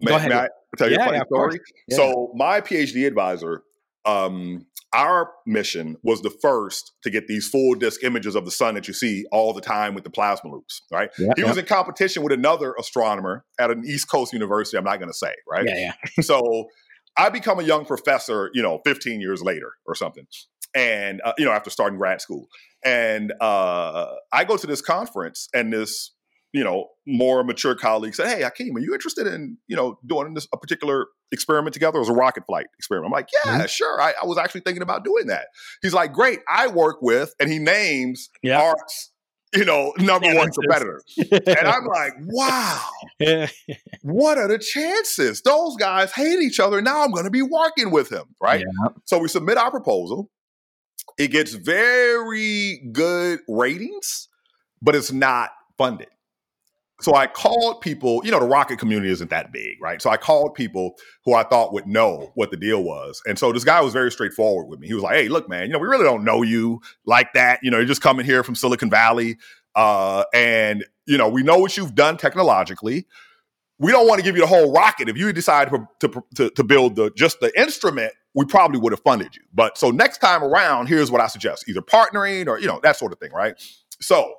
May, 0.00 0.10
Go 0.10 0.16
ahead. 0.16 0.30
may 0.30 0.36
I 0.36 0.48
tell 0.76 0.88
you 0.90 0.96
Yeah, 0.96 1.02
a 1.02 1.06
funny 1.06 1.18
yeah, 1.18 1.24
story? 1.24 1.60
Yeah. 1.88 1.96
So 1.96 2.32
my 2.34 2.60
PhD 2.60 3.06
advisor, 3.06 3.62
um, 4.04 4.66
our 4.92 5.30
mission 5.46 5.96
was 6.02 6.22
the 6.22 6.30
first 6.30 6.92
to 7.02 7.10
get 7.10 7.26
these 7.26 7.48
full 7.48 7.74
disk 7.74 8.02
images 8.04 8.34
of 8.34 8.44
the 8.44 8.50
sun 8.50 8.74
that 8.74 8.86
you 8.88 8.94
see 8.94 9.24
all 9.32 9.52
the 9.52 9.60
time 9.60 9.94
with 9.94 10.04
the 10.04 10.10
plasma 10.10 10.50
loops, 10.50 10.82
right? 10.92 11.10
He 11.36 11.42
was 11.44 11.58
in 11.58 11.66
competition 11.66 12.22
with 12.22 12.32
another 12.32 12.74
astronomer 12.78 13.44
at 13.58 13.70
an 13.70 13.82
East 13.84 14.08
Coast 14.08 14.32
university. 14.32 14.78
I'm 14.78 14.84
not 14.84 14.98
going 14.98 15.10
to 15.10 15.16
say, 15.16 15.34
right? 15.50 15.66
yeah, 15.66 15.92
yeah. 16.16 16.20
so 16.22 16.68
I 17.16 17.28
become 17.30 17.58
a 17.58 17.62
young 17.62 17.84
professor, 17.84 18.50
you 18.54 18.62
know, 18.62 18.80
15 18.84 19.20
years 19.20 19.42
later 19.42 19.72
or 19.86 19.94
something, 19.94 20.26
and 20.74 21.20
uh, 21.24 21.32
you 21.36 21.44
know, 21.44 21.52
after 21.52 21.68
starting 21.68 21.98
grad 21.98 22.20
school, 22.20 22.46
and 22.84 23.32
uh, 23.40 24.06
I 24.32 24.44
go 24.44 24.56
to 24.56 24.66
this 24.66 24.80
conference, 24.80 25.48
and 25.52 25.72
this, 25.72 26.12
you 26.56 26.64
know, 26.64 26.88
more 27.06 27.44
mature 27.44 27.74
colleagues 27.74 28.16
said, 28.16 28.28
"Hey, 28.34 28.42
Akeem, 28.42 28.74
are 28.74 28.80
you 28.80 28.94
interested 28.94 29.26
in, 29.26 29.58
you 29.68 29.76
know, 29.76 29.98
doing 30.06 30.32
this 30.32 30.48
a 30.54 30.56
particular 30.56 31.08
experiment 31.30 31.74
together? 31.74 31.98
It 31.98 32.00
was 32.00 32.08
a 32.08 32.14
rocket 32.14 32.44
flight 32.46 32.64
experiment." 32.78 33.12
I'm 33.12 33.12
like, 33.12 33.28
"Yeah, 33.44 33.58
mm-hmm. 33.58 33.66
sure. 33.66 34.00
I, 34.00 34.14
I 34.22 34.24
was 34.24 34.38
actually 34.38 34.62
thinking 34.62 34.82
about 34.82 35.04
doing 35.04 35.26
that." 35.26 35.48
He's 35.82 35.92
like, 35.92 36.14
"Great. 36.14 36.38
I 36.48 36.68
work 36.68 37.02
with," 37.02 37.34
and 37.38 37.52
he 37.52 37.58
names 37.58 38.30
Yeah. 38.42 38.62
Art's, 38.62 39.12
you 39.54 39.66
know, 39.66 39.92
number 39.98 40.28
one 40.28 40.48
Nemesis. 40.48 40.56
competitor, 40.56 41.02
and 41.46 41.68
I'm 41.68 41.84
like, 41.84 42.14
"Wow." 42.20 42.88
What 44.00 44.38
are 44.38 44.48
the 44.48 44.58
chances? 44.58 45.42
Those 45.42 45.76
guys 45.76 46.10
hate 46.12 46.40
each 46.40 46.58
other. 46.58 46.80
Now 46.80 47.02
I'm 47.04 47.10
going 47.10 47.24
to 47.26 47.30
be 47.30 47.42
working 47.42 47.90
with 47.90 48.10
him, 48.10 48.34
right? 48.40 48.64
So 49.04 49.18
we 49.18 49.28
submit 49.28 49.58
our 49.58 49.70
proposal. 49.70 50.30
It 51.18 51.28
gets 51.32 51.52
very 51.52 52.78
good 52.92 53.40
ratings, 53.46 54.28
but 54.80 54.94
it's 54.94 55.12
not 55.12 55.50
funded. 55.76 56.08
So 57.00 57.14
I 57.14 57.26
called 57.26 57.82
people, 57.82 58.22
you 58.24 58.30
know, 58.30 58.40
the 58.40 58.46
rocket 58.46 58.78
community 58.78 59.10
isn't 59.10 59.28
that 59.28 59.52
big, 59.52 59.80
right? 59.82 60.00
So 60.00 60.08
I 60.08 60.16
called 60.16 60.54
people 60.54 60.96
who 61.24 61.34
I 61.34 61.42
thought 61.42 61.74
would 61.74 61.86
know 61.86 62.32
what 62.34 62.50
the 62.50 62.56
deal 62.56 62.82
was. 62.82 63.20
And 63.26 63.38
so 63.38 63.52
this 63.52 63.64
guy 63.64 63.80
was 63.82 63.92
very 63.92 64.10
straightforward 64.10 64.68
with 64.68 64.80
me. 64.80 64.86
He 64.86 64.94
was 64.94 65.02
like, 65.02 65.16
hey, 65.16 65.28
look, 65.28 65.48
man, 65.48 65.66
you 65.66 65.74
know, 65.74 65.78
we 65.78 65.88
really 65.88 66.04
don't 66.04 66.24
know 66.24 66.42
you 66.42 66.80
like 67.04 67.34
that. 67.34 67.60
You 67.62 67.70
know, 67.70 67.76
you're 67.76 67.86
just 67.86 68.00
coming 68.00 68.24
here 68.24 68.42
from 68.42 68.54
Silicon 68.54 68.88
Valley. 68.88 69.36
Uh, 69.74 70.24
and, 70.32 70.86
you 71.04 71.18
know, 71.18 71.28
we 71.28 71.42
know 71.42 71.58
what 71.58 71.76
you've 71.76 71.94
done 71.94 72.16
technologically. 72.16 73.06
We 73.78 73.92
don't 73.92 74.08
want 74.08 74.18
to 74.20 74.24
give 74.24 74.34
you 74.34 74.40
the 74.40 74.48
whole 74.48 74.72
rocket. 74.72 75.10
If 75.10 75.18
you 75.18 75.30
decide 75.34 75.68
to, 76.00 76.22
to, 76.36 76.50
to, 76.50 76.64
build 76.64 76.96
the 76.96 77.10
just 77.10 77.40
the 77.40 77.52
instrument, 77.60 78.14
we 78.34 78.46
probably 78.46 78.80
would 78.80 78.94
have 78.94 79.02
funded 79.02 79.36
you. 79.36 79.42
But 79.52 79.76
so 79.76 79.90
next 79.90 80.18
time 80.18 80.42
around, 80.42 80.86
here's 80.86 81.10
what 81.10 81.20
I 81.20 81.26
suggest 81.26 81.68
either 81.68 81.82
partnering 81.82 82.46
or, 82.48 82.58
you 82.58 82.66
know, 82.66 82.80
that 82.82 82.96
sort 82.96 83.12
of 83.12 83.18
thing, 83.18 83.32
right? 83.32 83.54
So 84.00 84.32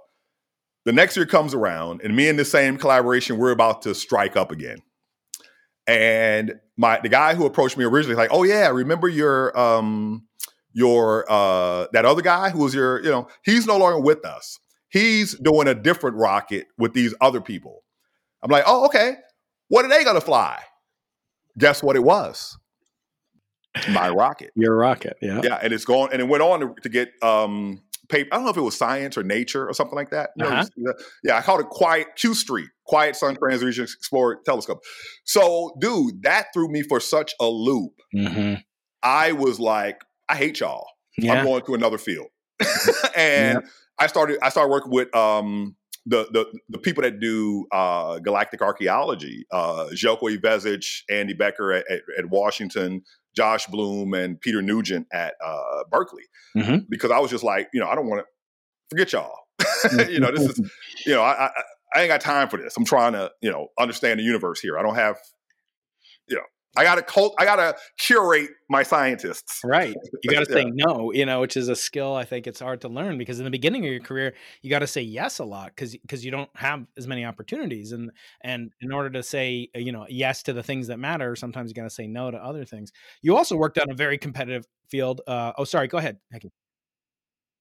the 0.88 0.93
next 0.93 1.17
year 1.17 1.26
comes 1.26 1.54
around, 1.54 2.00
and 2.02 2.15
me 2.15 2.30
and 2.30 2.39
the 2.39 2.45
same 2.45 2.78
collaboration, 2.78 3.38
we're 3.38 3.52
about 3.52 3.82
to 3.82 3.93
strike 3.93 4.38
up 4.38 4.52
again. 4.52 4.78
And 5.86 6.54
my 6.78 7.02
the 7.02 7.10
guy 7.10 7.36
who 7.36 7.45
approached 7.45 7.78
me 7.78 7.84
originally, 7.84 8.15
like, 8.15 8.30
oh 8.32 8.43
yeah, 8.43 8.69
remember 8.69 9.10
your 9.10 9.58
um 9.60 10.26
your 10.71 11.30
uh 11.30 11.88
that 11.91 12.06
other 12.06 12.21
guy 12.21 12.52
who 12.52 12.60
was 12.60 12.73
your, 12.73 13.04
you 13.04 13.12
know, 13.12 13.28
he's 13.43 13.67
no 13.67 13.78
longer 13.78 14.00
with 14.00 14.26
us. 14.26 14.60
He's 14.88 15.38
doing 15.38 15.67
a 15.67 15.76
different 15.76 16.15
rocket 16.15 16.67
with 16.78 16.93
these 16.93 17.13
other 17.19 17.41
people. 17.41 17.84
I'm 18.41 18.50
like, 18.50 18.63
oh, 18.65 18.86
okay. 18.86 19.15
What 19.67 19.84
are 19.84 19.89
they 19.89 20.06
gonna 20.06 20.21
fly? 20.21 20.58
Guess 21.58 21.84
what 21.84 21.97
it 21.97 22.04
was? 22.04 22.58
My 23.89 24.08
rocket. 24.08 24.52
Your 24.56 24.78
rocket. 24.78 25.17
Yeah. 25.21 25.41
Yeah, 25.43 25.60
and 25.62 25.73
it's 25.73 25.84
going 25.84 26.13
and 26.13 26.21
it 26.21 26.30
went 26.30 26.43
on 26.43 26.62
to, 26.62 26.76
to 26.82 26.88
get 26.88 27.12
um 27.21 27.82
paper. 28.10 28.30
I 28.32 28.38
don't 28.38 28.46
know 28.46 28.52
if 28.52 28.58
it 28.58 28.62
was 28.62 28.78
Science 28.78 29.17
or 29.17 29.24
Nature 29.24 29.67
or 29.67 29.74
something 29.74 29.96
like 29.96 30.12
that. 30.12 30.32
You 30.36 30.46
Uh-huh. 30.46 30.65
you 30.76 30.93
see 30.93 31.04
yeah, 31.24 31.38
I 31.38 31.41
called 31.41 31.62
it 31.62 31.67
Quiet 31.70 32.08
Q 32.15 32.34
Street, 32.34 32.70
Quiet 32.86 33.15
Sun 33.15 33.38
Transvision 33.38 33.84
Explorer 33.84 34.39
Telescope. 34.46 34.84
So, 35.26 35.76
dude, 35.80 36.24
that 36.24 36.48
threw 36.54 36.70
me 36.70 36.84
for 36.84 37.00
such 37.00 37.34
a 37.39 37.48
loop. 37.48 37.93
hmm 38.13 38.56
I 39.04 39.32
was 39.32 39.60
like, 39.60 40.02
I 40.28 40.36
hate 40.36 40.60
y'all. 40.60 40.88
Yeah. 41.17 41.34
I'm 41.34 41.46
going 41.46 41.63
to 41.65 41.76
another 41.76 41.98
field. 41.98 42.28
and 43.15 43.60
I 44.00 44.08
started 44.08 44.39
I 44.41 44.50
started 44.50 44.70
working 44.72 44.91
with 44.91 45.15
um 45.15 45.76
the 46.06 46.28
the 46.32 46.46
the 46.70 46.78
people 46.80 47.04
that 47.04 47.20
do 47.20 47.67
uh, 47.72 48.20
galactic 48.20 48.62
archaeology, 48.62 49.46
uh, 49.52 49.88
Ivezic, 49.91 50.86
Andy 51.10 51.34
Becker 51.34 51.74
at, 51.74 51.86
at, 51.91 52.02
at 52.17 52.30
Washington, 52.30 53.04
Josh 53.38 53.67
Bloom, 53.67 54.15
and 54.15 54.41
Peter 54.41 54.63
Nugent 54.63 55.06
at 55.13 55.36
uh, 55.45 55.84
Berkeley. 55.91 56.23
Mhm. 56.58 56.86
Because 56.89 57.12
I 57.12 57.19
was 57.19 57.30
just 57.30 57.43
like, 57.43 57.69
you 57.71 57.80
know, 57.80 57.88
I 57.88 57.93
don't 57.93 58.08
want 58.08 58.21
to 58.21 58.26
forget 58.89 59.13
y'all. 59.13 59.38
you 60.10 60.19
know, 60.19 60.32
this 60.32 60.41
is, 60.41 60.71
you 61.06 61.13
know, 61.13 61.21
I, 61.21 61.45
I 61.45 61.50
I 61.93 62.02
ain't 62.02 62.10
got 62.10 62.19
time 62.19 62.50
for 62.50 62.58
this. 62.58 62.76
I'm 62.76 62.84
trying 62.84 63.13
to, 63.13 63.32
you 63.41 63.52
know, 63.52 63.67
understand 63.80 64.19
the 64.19 64.23
universe 64.23 64.60
here. 64.60 64.78
I 64.78 64.82
don't 64.82 64.95
have, 64.95 65.17
you 66.28 66.36
know, 66.36 66.41
I 66.78 66.84
got 66.84 66.96
to 66.96 67.02
cult. 67.02 67.36
I 67.40 67.46
got 67.46 67.58
to 67.58 67.76
curate 67.98 68.50
my 68.70 68.84
scientists. 68.84 69.62
Right. 69.63 69.96
You 70.24 70.32
got 70.32 70.46
to 70.46 70.50
Yeah. 70.50 70.63
say 70.63 70.72
no, 70.74 71.12
you 71.12 71.26
know, 71.26 71.42
which 71.42 71.58
is 71.58 71.68
a 71.70 71.76
skill 71.76 72.16
I 72.16 72.26
think 72.26 72.48
it's 72.48 72.60
hard 72.60 72.82
to 72.82 72.88
learn 72.90 73.18
because 73.18 73.40
in 73.40 73.46
the 73.46 73.52
beginning 73.52 73.86
of 73.86 73.92
your 73.92 74.00
career, 74.02 74.34
you 74.62 74.70
got 74.70 74.80
to 74.80 74.88
say 74.88 75.02
yes 75.02 75.40
a 75.40 75.46
lot 75.46 75.68
because 75.76 75.96
because 75.98 76.24
you 76.24 76.32
don't 76.32 76.50
have 76.56 76.86
as 76.98 77.08
many 77.08 77.26
opportunities 77.26 77.92
and 77.92 78.12
and 78.42 78.72
in 78.82 78.92
order 78.92 79.10
to 79.10 79.24
say 79.24 79.70
uh, 79.76 79.80
you 79.80 79.92
know 79.92 80.06
yes 80.10 80.44
to 80.44 80.54
the 80.54 80.63
things 80.63 80.88
that 80.88 81.00
matter, 81.00 81.36
sometimes 81.36 81.70
you 81.72 81.76
got 81.76 81.84
to 81.84 81.90
say 81.90 82.08
no 82.08 82.32
to 82.32 82.38
other 82.38 82.66
things. 82.66 82.92
You 83.22 83.36
also 83.38 83.56
worked 83.56 83.78
on 83.80 83.90
a 83.90 83.96
very 83.96 84.18
competitive 84.18 84.66
field. 84.90 85.22
Uh, 85.28 85.54
oh, 85.58 85.63
sorry. 85.63 85.88
Go 85.88 85.98
ahead. 85.98 86.18
Thank 86.32 86.44
you. 86.44 86.52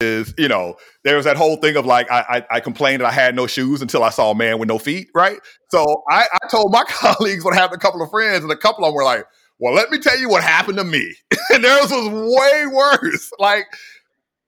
Is 0.01 0.35
you 0.37 0.49
know 0.49 0.77
there 1.05 1.17
was 1.17 1.25
that 1.25 1.37
whole 1.37 1.57
thing 1.57 1.77
of 1.77 1.87
like 1.87 2.11
I, 2.11 2.25
I 2.29 2.57
I 2.57 2.61
complained 2.61 3.01
that 3.01 3.07
I 3.07 3.13
had 3.13 3.35
no 3.35 3.47
shoes 3.47 3.81
until 3.81 4.03
I 4.03 4.11
saw 4.11 4.31
a 4.31 4.35
man 4.35 4.59
with 4.59 4.69
no 4.69 4.79
feet, 4.79 5.09
right? 5.15 5.39
So 5.71 6.03
I, 6.11 6.27
I 6.31 6.49
told 6.51 6.71
my 6.73 6.85
colleagues 6.89 7.45
what 7.45 7.55
happened 7.55 7.81
to 7.81 7.87
a 7.87 7.91
couple 7.91 8.03
of 8.03 8.11
friends, 8.11 8.43
and 8.43 8.53
a 8.53 8.57
couple 8.57 8.85
of 8.85 8.89
them 8.89 8.95
were 8.95 9.05
like, 9.05 9.25
"Well, 9.59 9.75
let 9.75 9.91
me 9.91 9.99
tell 9.99 10.19
you 10.19 10.29
what 10.29 10.43
happened 10.43 10.79
to 10.79 10.85
me," 10.85 11.15
and 11.51 11.65
theirs 11.65 11.91
was 11.91 12.09
way 12.09 12.67
worse. 12.67 13.31
Like 13.39 13.67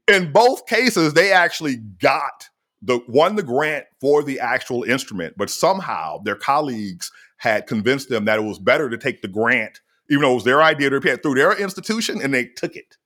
in 0.06 0.32
both 0.32 0.66
cases, 0.66 1.14
they 1.14 1.32
actually 1.32 1.76
got 1.76 2.48
the 2.82 3.00
won 3.08 3.36
the 3.36 3.42
grant 3.42 3.86
for 4.00 4.22
the 4.22 4.40
actual 4.40 4.82
instrument, 4.84 5.34
but 5.38 5.50
somehow 5.50 6.18
their 6.24 6.36
colleagues 6.36 7.10
had 7.38 7.66
convinced 7.66 8.08
them 8.08 8.26
that 8.26 8.38
it 8.38 8.42
was 8.42 8.58
better 8.58 8.90
to 8.90 8.98
take 8.98 9.22
the 9.22 9.28
grant, 9.28 9.80
even 10.10 10.22
though 10.22 10.32
it 10.32 10.36
was 10.36 10.44
their 10.44 10.62
idea 10.62 10.90
to 10.90 10.96
it 10.96 11.22
through 11.22 11.36
their 11.36 11.52
institution, 11.58 12.20
and 12.20 12.34
they 12.34 12.44
took 12.44 12.76
it. 12.76 12.97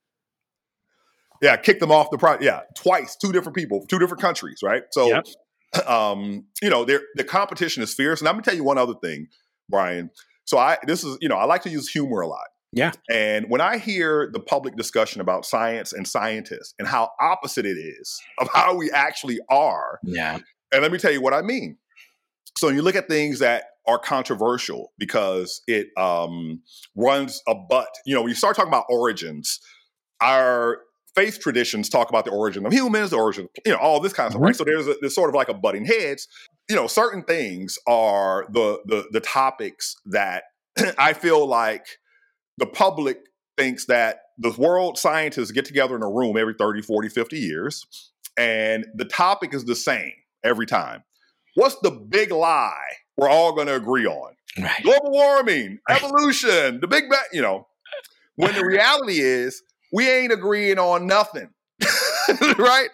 Yeah, 1.42 1.56
kicked 1.56 1.80
them 1.80 1.90
off 1.92 2.10
the 2.10 2.18
project. 2.18 2.44
Yeah, 2.44 2.60
twice, 2.76 3.16
two 3.16 3.32
different 3.32 3.56
people, 3.56 3.84
two 3.88 3.98
different 3.98 4.22
countries, 4.22 4.60
right? 4.62 4.84
So, 4.92 5.08
Yep. 5.08 5.26
um, 5.88 6.44
you 6.62 6.70
know, 6.70 6.84
there 6.84 7.00
the 7.16 7.24
competition 7.24 7.82
is 7.82 7.92
fierce. 7.92 8.20
And 8.20 8.28
I'm 8.28 8.34
gonna 8.34 8.42
tell 8.44 8.54
you 8.54 8.64
one 8.64 8.78
other 8.78 8.94
thing, 9.02 9.26
Brian. 9.68 10.10
So 10.44 10.56
I 10.58 10.78
this 10.86 11.02
is, 11.04 11.18
you 11.20 11.28
know, 11.28 11.36
I 11.36 11.44
like 11.44 11.62
to 11.62 11.70
use 11.70 11.88
humor 11.90 12.20
a 12.20 12.28
lot. 12.28 12.44
Yeah. 12.74 12.92
And 13.10 13.46
when 13.50 13.60
I 13.60 13.76
hear 13.78 14.30
the 14.32 14.40
public 14.40 14.76
discussion 14.76 15.20
about 15.20 15.44
science 15.44 15.92
and 15.92 16.08
scientists 16.08 16.74
and 16.78 16.88
how 16.88 17.10
opposite 17.20 17.66
it 17.66 17.76
is 17.76 18.18
of 18.38 18.48
how 18.54 18.74
we 18.76 18.90
actually 18.90 19.38
are, 19.50 19.98
Yeah. 20.04 20.38
and 20.72 20.82
let 20.82 20.90
me 20.92 20.98
tell 20.98 21.12
you 21.12 21.20
what 21.20 21.34
I 21.34 21.42
mean. 21.42 21.76
So 22.56 22.68
you 22.68 22.82
look 22.82 22.96
at 22.96 23.08
things 23.08 23.40
that 23.40 23.64
are 23.88 23.98
controversial 23.98 24.92
because 24.98 25.62
it 25.66 25.88
um, 25.98 26.62
runs 26.94 27.42
a 27.48 27.54
butt. 27.54 27.88
You 28.06 28.14
know, 28.14 28.20
when 28.22 28.28
you 28.28 28.34
start 28.36 28.56
talking 28.56 28.68
about 28.70 28.84
origins, 28.88 29.58
our 30.20 30.78
faith 31.14 31.40
traditions 31.40 31.88
talk 31.88 32.08
about 32.08 32.24
the 32.24 32.30
origin 32.30 32.66
of 32.66 32.72
humans, 32.72 33.10
the 33.10 33.16
origin, 33.16 33.44
of, 33.44 33.50
you 33.66 33.72
know, 33.72 33.78
all 33.78 34.00
this 34.00 34.12
kind 34.12 34.26
of 34.26 34.32
stuff, 34.32 34.42
right? 34.42 34.54
Mm-hmm. 34.54 34.58
So 34.58 34.64
there's 34.64 34.88
a, 34.88 34.94
there's 35.00 35.14
sort 35.14 35.28
of 35.28 35.34
like 35.34 35.48
a 35.48 35.54
butting 35.54 35.84
heads. 35.84 36.28
You 36.68 36.76
know, 36.76 36.86
certain 36.86 37.22
things 37.24 37.78
are 37.86 38.46
the 38.50 38.80
the 38.86 39.06
the 39.10 39.20
topics 39.20 39.96
that 40.06 40.44
I 40.98 41.12
feel 41.12 41.46
like 41.46 41.86
the 42.58 42.66
public 42.66 43.18
thinks 43.56 43.86
that 43.86 44.20
the 44.38 44.52
world 44.52 44.98
scientists 44.98 45.50
get 45.50 45.64
together 45.64 45.96
in 45.96 46.02
a 46.02 46.10
room 46.10 46.36
every 46.36 46.54
30, 46.58 46.82
40, 46.82 47.08
50 47.08 47.38
years, 47.38 48.12
and 48.38 48.86
the 48.94 49.04
topic 49.04 49.54
is 49.54 49.64
the 49.64 49.76
same 49.76 50.12
every 50.42 50.66
time. 50.66 51.04
What's 51.54 51.76
the 51.82 51.90
big 51.90 52.32
lie 52.32 52.96
we're 53.16 53.28
all 53.28 53.52
going 53.52 53.66
to 53.66 53.76
agree 53.76 54.06
on? 54.06 54.32
Right. 54.58 54.82
Global 54.82 55.10
warming, 55.10 55.78
evolution, 55.88 56.80
the 56.80 56.88
big 56.88 57.08
bang, 57.10 57.20
you 57.32 57.42
know. 57.42 57.66
When 58.36 58.54
the 58.54 58.64
reality 58.64 59.20
is, 59.20 59.62
we 59.92 60.08
ain't 60.10 60.32
agreeing 60.32 60.78
on 60.78 61.06
nothing. 61.06 61.50
right? 62.58 62.88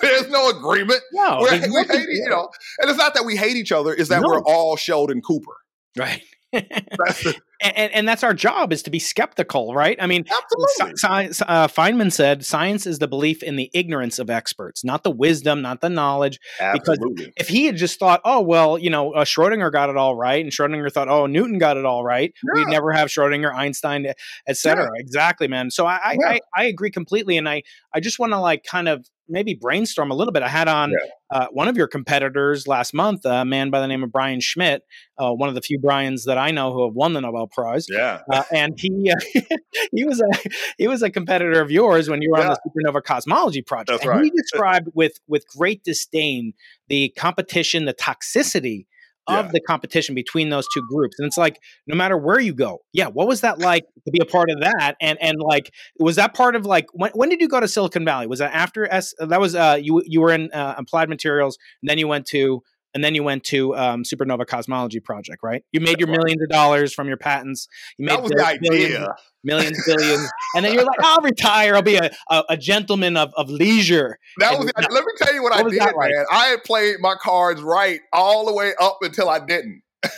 There's 0.00 0.28
no 0.28 0.50
agreement. 0.50 1.00
No. 1.12 1.38
We're- 1.40 1.60
we 1.60 1.84
hate, 1.84 2.08
you 2.08 2.28
know, 2.28 2.50
and 2.80 2.90
it's 2.90 2.98
not 2.98 3.14
that 3.14 3.24
we 3.24 3.36
hate 3.36 3.56
each 3.56 3.72
other; 3.72 3.94
it's 3.94 4.08
that 4.08 4.22
No. 4.22 4.28
we're 4.28 4.42
all 4.42 4.76
Sheldon 4.76 5.20
Cooper. 5.22 5.52
Right. 5.96 6.22
That's 6.52 7.22
the, 7.22 7.34
and, 7.60 7.92
and 7.92 8.08
that's 8.08 8.22
our 8.22 8.34
job 8.34 8.72
is 8.72 8.82
to 8.84 8.90
be 8.90 8.98
skeptical, 8.98 9.74
right? 9.74 9.96
I 10.00 10.06
mean, 10.06 10.24
Absolutely. 10.28 10.96
science, 10.96 11.42
uh, 11.42 11.66
Feynman 11.68 12.12
said 12.12 12.44
science 12.44 12.86
is 12.86 12.98
the 12.98 13.08
belief 13.08 13.42
in 13.42 13.56
the 13.56 13.70
ignorance 13.74 14.18
of 14.18 14.30
experts, 14.30 14.84
not 14.84 15.02
the 15.02 15.10
wisdom, 15.10 15.60
not 15.62 15.80
the 15.80 15.90
knowledge. 15.90 16.38
Absolutely. 16.60 17.14
Because 17.26 17.32
If 17.36 17.48
he 17.48 17.66
had 17.66 17.76
just 17.76 17.98
thought, 17.98 18.20
oh 18.24 18.40
well, 18.40 18.78
you 18.78 18.90
know, 18.90 19.12
uh, 19.12 19.24
Schrodinger 19.24 19.72
got 19.72 19.90
it 19.90 19.96
all 19.96 20.14
right, 20.14 20.42
and 20.42 20.52
Schrodinger 20.52 20.90
thought, 20.92 21.08
oh, 21.08 21.26
Newton 21.26 21.58
got 21.58 21.76
it 21.76 21.84
all 21.84 22.04
right, 22.04 22.32
Yeah. 22.44 22.60
we'd 22.60 22.68
never 22.68 22.92
have 22.92 23.08
Schrodinger, 23.08 23.52
Einstein, 23.54 24.06
etc. 24.46 24.88
Exactly, 24.96 25.48
man. 25.48 25.70
So 25.70 25.86
I, 25.86 25.96
I, 25.96 26.12
Yeah. 26.20 26.28
I, 26.28 26.40
I 26.56 26.64
agree 26.66 26.90
completely, 26.90 27.36
and 27.38 27.48
I, 27.48 27.62
I 27.94 28.00
just 28.00 28.18
want 28.18 28.32
to 28.32 28.38
like 28.40 28.64
kind 28.64 28.88
of 28.88 29.06
maybe 29.28 29.54
brainstorm 29.54 30.10
a 30.10 30.14
little 30.14 30.32
bit. 30.32 30.42
I 30.42 30.48
had 30.48 30.68
on 30.68 30.92
uh, 31.30 31.46
one 31.50 31.68
of 31.68 31.76
your 31.76 31.86
competitors 31.86 32.66
last 32.66 32.94
month, 32.94 33.24
a 33.24 33.44
man 33.44 33.70
by 33.70 33.80
the 33.80 33.86
name 33.86 34.02
of 34.02 34.10
Brian 34.10 34.40
Schmidt, 34.40 34.82
uh, 35.18 35.32
one 35.32 35.48
of 35.48 35.54
the 35.54 35.60
few 35.60 35.78
Brians 35.78 36.24
that 36.24 36.38
I 36.38 36.50
know 36.50 36.72
who 36.72 36.84
have 36.84 36.94
won 36.94 37.12
the 37.12 37.20
Nobel 37.20 37.46
Prize. 37.46 37.86
yeah. 37.88 38.20
Uh, 38.30 38.44
and 38.52 38.74
he 38.78 39.10
uh, 39.10 39.40
he 39.92 40.04
was 40.04 40.20
a 40.20 40.50
he 40.78 40.88
was 40.88 41.02
a 41.02 41.10
competitor 41.10 41.60
of 41.60 41.70
yours 41.70 42.08
when 42.08 42.22
you 42.22 42.30
were 42.30 42.40
on 42.40 42.48
the 42.48 42.58
supernova 42.66 43.02
cosmology 43.02 43.62
project. 43.62 44.02
That's 44.02 44.06
and 44.06 44.24
he 44.24 44.30
described 44.30 44.88
with 44.94 45.20
with 45.26 45.46
great 45.48 45.84
disdain 45.84 46.54
the 46.88 47.10
competition, 47.10 47.84
the 47.84 47.94
toxicity 47.94 48.86
of 49.28 49.46
Yeah. 49.46 49.50
the 49.52 49.60
competition 49.60 50.14
between 50.14 50.48
those 50.48 50.66
two 50.72 50.82
groups. 50.88 51.18
And 51.18 51.26
it's 51.26 51.36
like 51.38 51.60
no 51.86 51.94
matter 51.94 52.16
where 52.16 52.40
you 52.40 52.54
go, 52.54 52.78
yeah, 52.92 53.06
what 53.06 53.28
was 53.28 53.42
that 53.42 53.58
like 53.58 53.84
to 54.04 54.10
be 54.10 54.18
a 54.20 54.24
part 54.26 54.50
of 54.50 54.60
that? 54.60 54.96
And 55.00 55.18
and 55.20 55.38
like 55.40 55.72
was 55.98 56.16
that 56.16 56.34
part 56.34 56.56
of 56.56 56.66
like 56.66 56.86
when 56.92 57.10
when 57.14 57.28
did 57.28 57.40
you 57.40 57.48
go 57.48 57.60
to 57.60 57.68
Silicon 57.68 58.04
Valley? 58.04 58.26
Was 58.26 58.38
that 58.40 58.54
after 58.54 58.90
S? 58.92 59.14
That 59.18 59.40
was 59.40 59.54
uh 59.54 59.78
you 59.80 60.02
you 60.06 60.20
were 60.20 60.32
in 60.32 60.50
uh, 60.52 60.74
applied 60.78 61.08
materials, 61.08 61.58
and 61.82 61.88
then 61.88 61.98
you 61.98 62.08
went 62.08 62.26
to. 62.28 62.62
And 62.94 63.04
then 63.04 63.14
you 63.14 63.22
went 63.22 63.44
to 63.44 63.76
um, 63.76 64.02
Supernova 64.02 64.46
Cosmology 64.46 65.00
Project, 65.00 65.42
right? 65.42 65.62
You 65.72 65.80
made 65.80 65.98
your 66.00 66.08
millions 66.08 66.42
of 66.42 66.48
dollars 66.48 66.92
from 66.94 67.06
your 67.06 67.18
patents. 67.18 67.68
You 67.98 68.06
made 68.06 68.12
That 68.16 68.22
was 68.22 68.30
the 68.30 68.58
billions, 68.60 68.94
idea. 68.96 69.14
millions, 69.44 69.82
billions, 69.86 70.30
and 70.54 70.64
then 70.64 70.74
you're 70.74 70.84
like, 70.84 70.98
"I'll 71.02 71.20
retire. 71.20 71.74
I'll 71.74 71.82
be 71.82 71.96
a, 71.96 72.10
a, 72.30 72.44
a 72.50 72.56
gentleman 72.56 73.16
of, 73.16 73.32
of 73.36 73.50
leisure." 73.50 74.18
That 74.38 74.54
And 74.54 74.64
was. 74.64 74.72
let 74.90 75.04
me 75.04 75.12
tell 75.18 75.34
you 75.34 75.42
what, 75.42 75.52
what 75.52 75.66
I 75.66 75.70
did, 75.70 75.78
like? 75.80 75.96
man. 76.10 76.24
I 76.32 76.46
had 76.46 76.64
played 76.64 76.96
my 77.00 77.14
cards 77.20 77.60
right 77.60 78.00
all 78.12 78.46
the 78.46 78.54
way 78.54 78.72
up 78.80 78.98
until 79.02 79.28
I 79.28 79.40
didn't. 79.44 79.82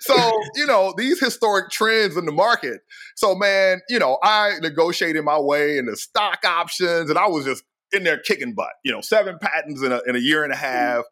so 0.00 0.14
you 0.56 0.66
know 0.66 0.92
these 0.96 1.20
historic 1.20 1.70
trends 1.70 2.16
in 2.16 2.26
the 2.26 2.32
market. 2.32 2.80
So 3.16 3.34
man, 3.34 3.80
you 3.88 3.98
know 3.98 4.18
I 4.22 4.58
negotiated 4.60 5.24
my 5.24 5.38
way 5.38 5.78
into 5.78 5.96
stock 5.96 6.44
options, 6.44 7.08
and 7.08 7.18
I 7.18 7.28
was 7.28 7.44
just 7.46 7.64
in 7.94 8.04
there 8.04 8.18
kicking 8.18 8.54
butt. 8.54 8.72
You 8.84 8.92
know, 8.92 9.00
seven 9.00 9.38
patents 9.40 9.82
in 9.82 9.92
a, 9.92 10.00
in 10.06 10.16
a 10.16 10.18
year 10.18 10.44
and 10.44 10.52
a 10.52 10.56
half, 10.56 11.04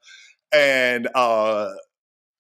and 0.52 1.08
uh, 1.14 1.70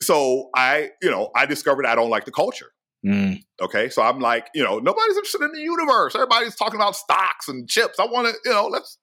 so 0.02 0.50
I, 0.54 0.90
you 1.00 1.10
know, 1.10 1.30
I 1.34 1.46
discovered 1.46 1.86
I 1.86 1.94
don't 1.94 2.10
like 2.10 2.24
the 2.24 2.32
culture. 2.32 2.70
Mm. 3.04 3.42
Okay, 3.60 3.88
so 3.88 4.02
I'm 4.02 4.20
like, 4.20 4.48
you 4.54 4.62
know, 4.62 4.78
nobody's 4.78 5.16
interested 5.16 5.42
in 5.42 5.52
the 5.52 5.60
universe. 5.60 6.14
Everybody's 6.14 6.54
talking 6.54 6.76
about 6.76 6.94
stocks 6.94 7.48
and 7.48 7.68
chips. 7.68 7.98
I 7.98 8.06
want 8.06 8.28
to, 8.28 8.34
you 8.44 8.52
know, 8.52 8.68
let's 8.68 8.98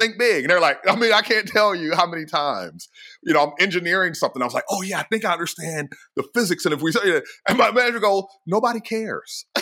think 0.00 0.18
big. 0.18 0.44
And 0.44 0.50
they're 0.50 0.60
like, 0.60 0.78
I 0.88 0.96
mean, 0.96 1.12
I 1.12 1.20
can't 1.20 1.46
tell 1.46 1.74
you 1.74 1.94
how 1.94 2.06
many 2.06 2.24
times, 2.24 2.88
you 3.22 3.34
know, 3.34 3.42
I'm 3.42 3.52
engineering 3.60 4.14
something. 4.14 4.40
I 4.40 4.44
was 4.44 4.54
like, 4.54 4.64
oh 4.70 4.82
yeah, 4.82 5.00
I 5.00 5.02
think 5.04 5.24
I 5.24 5.32
understand 5.32 5.92
the 6.16 6.24
physics. 6.34 6.64
And 6.64 6.74
if 6.74 6.82
we 6.82 6.92
say 6.92 7.22
and 7.48 7.58
my 7.58 7.70
manager 7.70 8.00
goes, 8.00 8.24
nobody 8.46 8.80
cares. 8.80 9.46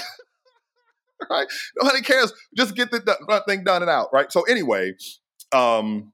right? 1.31 1.47
Nobody 1.81 2.03
cares. 2.03 2.33
Just 2.57 2.75
get 2.75 2.91
the, 2.91 3.01
the 3.01 3.43
thing 3.47 3.65
done 3.65 3.83
and 3.83 3.91
out. 3.91 4.09
Right. 4.13 4.31
So 4.33 4.43
anyway, 4.43 4.95
um, 5.53 6.13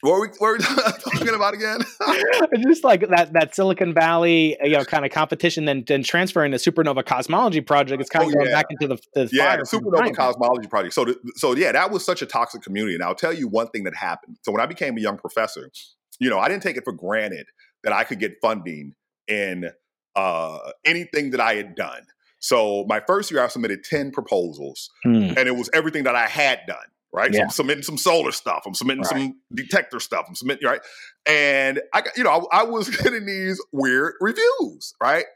what 0.00 0.12
were 0.14 0.20
we, 0.22 0.28
what 0.38 0.40
were 0.40 0.56
we 0.58 0.64
talking 1.12 1.34
about 1.34 1.54
again? 1.54 1.80
Just 2.62 2.82
like 2.82 3.08
that 3.08 3.32
that 3.34 3.54
Silicon 3.54 3.94
Valley, 3.94 4.56
you 4.62 4.70
know, 4.70 4.84
kind 4.84 5.04
of 5.04 5.12
competition, 5.12 5.64
then 5.64 5.84
then 5.86 6.02
transferring 6.02 6.50
the 6.50 6.56
Supernova 6.56 7.06
Cosmology 7.06 7.60
Project. 7.60 8.00
It's 8.00 8.10
kind 8.10 8.24
Oh, 8.24 8.28
of 8.28 8.34
going 8.34 8.48
yeah. 8.48 8.56
back 8.56 8.66
into 8.70 8.88
the, 8.88 8.98
the 9.14 9.30
yeah, 9.32 9.56
the 9.56 9.62
Supernova 9.62 9.92
behind. 9.98 10.16
Cosmology 10.16 10.68
Project. 10.68 10.94
So, 10.94 11.04
the, 11.04 11.16
so 11.36 11.54
yeah, 11.54 11.70
that 11.70 11.92
was 11.92 12.04
such 12.04 12.20
a 12.20 12.26
toxic 12.26 12.62
community. 12.62 12.94
And 12.94 13.04
I'll 13.04 13.14
tell 13.14 13.32
you 13.32 13.46
one 13.46 13.68
thing 13.68 13.84
that 13.84 13.94
happened. 13.94 14.38
So 14.42 14.50
when 14.50 14.60
I 14.60 14.66
became 14.66 14.96
a 14.96 15.00
young 15.00 15.18
professor, 15.18 15.70
you 16.18 16.28
know, 16.28 16.38
I 16.40 16.48
didn't 16.48 16.64
take 16.64 16.76
it 16.76 16.82
for 16.82 16.92
granted 16.92 17.46
that 17.84 17.92
I 17.92 18.02
could 18.02 18.18
get 18.18 18.34
funding 18.42 18.94
in 19.28 19.70
uh, 20.16 20.58
anything 20.84 21.30
that 21.30 21.40
I 21.40 21.54
had 21.54 21.76
done. 21.76 22.02
So 22.42 22.84
my 22.88 23.00
first 23.06 23.30
year, 23.30 23.42
I 23.42 23.46
submitted 23.48 23.84
ten 23.84 24.10
proposals, 24.10 24.90
Hmm. 25.04 25.32
and 25.36 25.38
it 25.48 25.56
was 25.56 25.70
everything 25.72 26.04
that 26.04 26.16
I 26.16 26.26
had 26.26 26.60
done. 26.66 26.76
Right, 27.14 27.34
so 27.34 27.42
I'm 27.42 27.50
submitting 27.50 27.82
some 27.82 27.98
solar 27.98 28.32
stuff. 28.32 28.62
I'm 28.66 28.72
submitting 28.74 29.02
Right. 29.02 29.10
some 29.10 29.40
detector 29.54 30.00
stuff. 30.00 30.24
I'm 30.26 30.34
submitting 30.34 30.66
right, 30.66 30.80
and 31.26 31.80
I, 31.92 32.00
got- 32.00 32.16
you 32.16 32.24
know, 32.24 32.48
I, 32.50 32.60
I 32.60 32.62
was 32.64 32.88
getting 32.96 33.26
these 33.26 33.62
weird 33.70 34.14
reviews. 34.20 34.94
Right, 35.00 35.26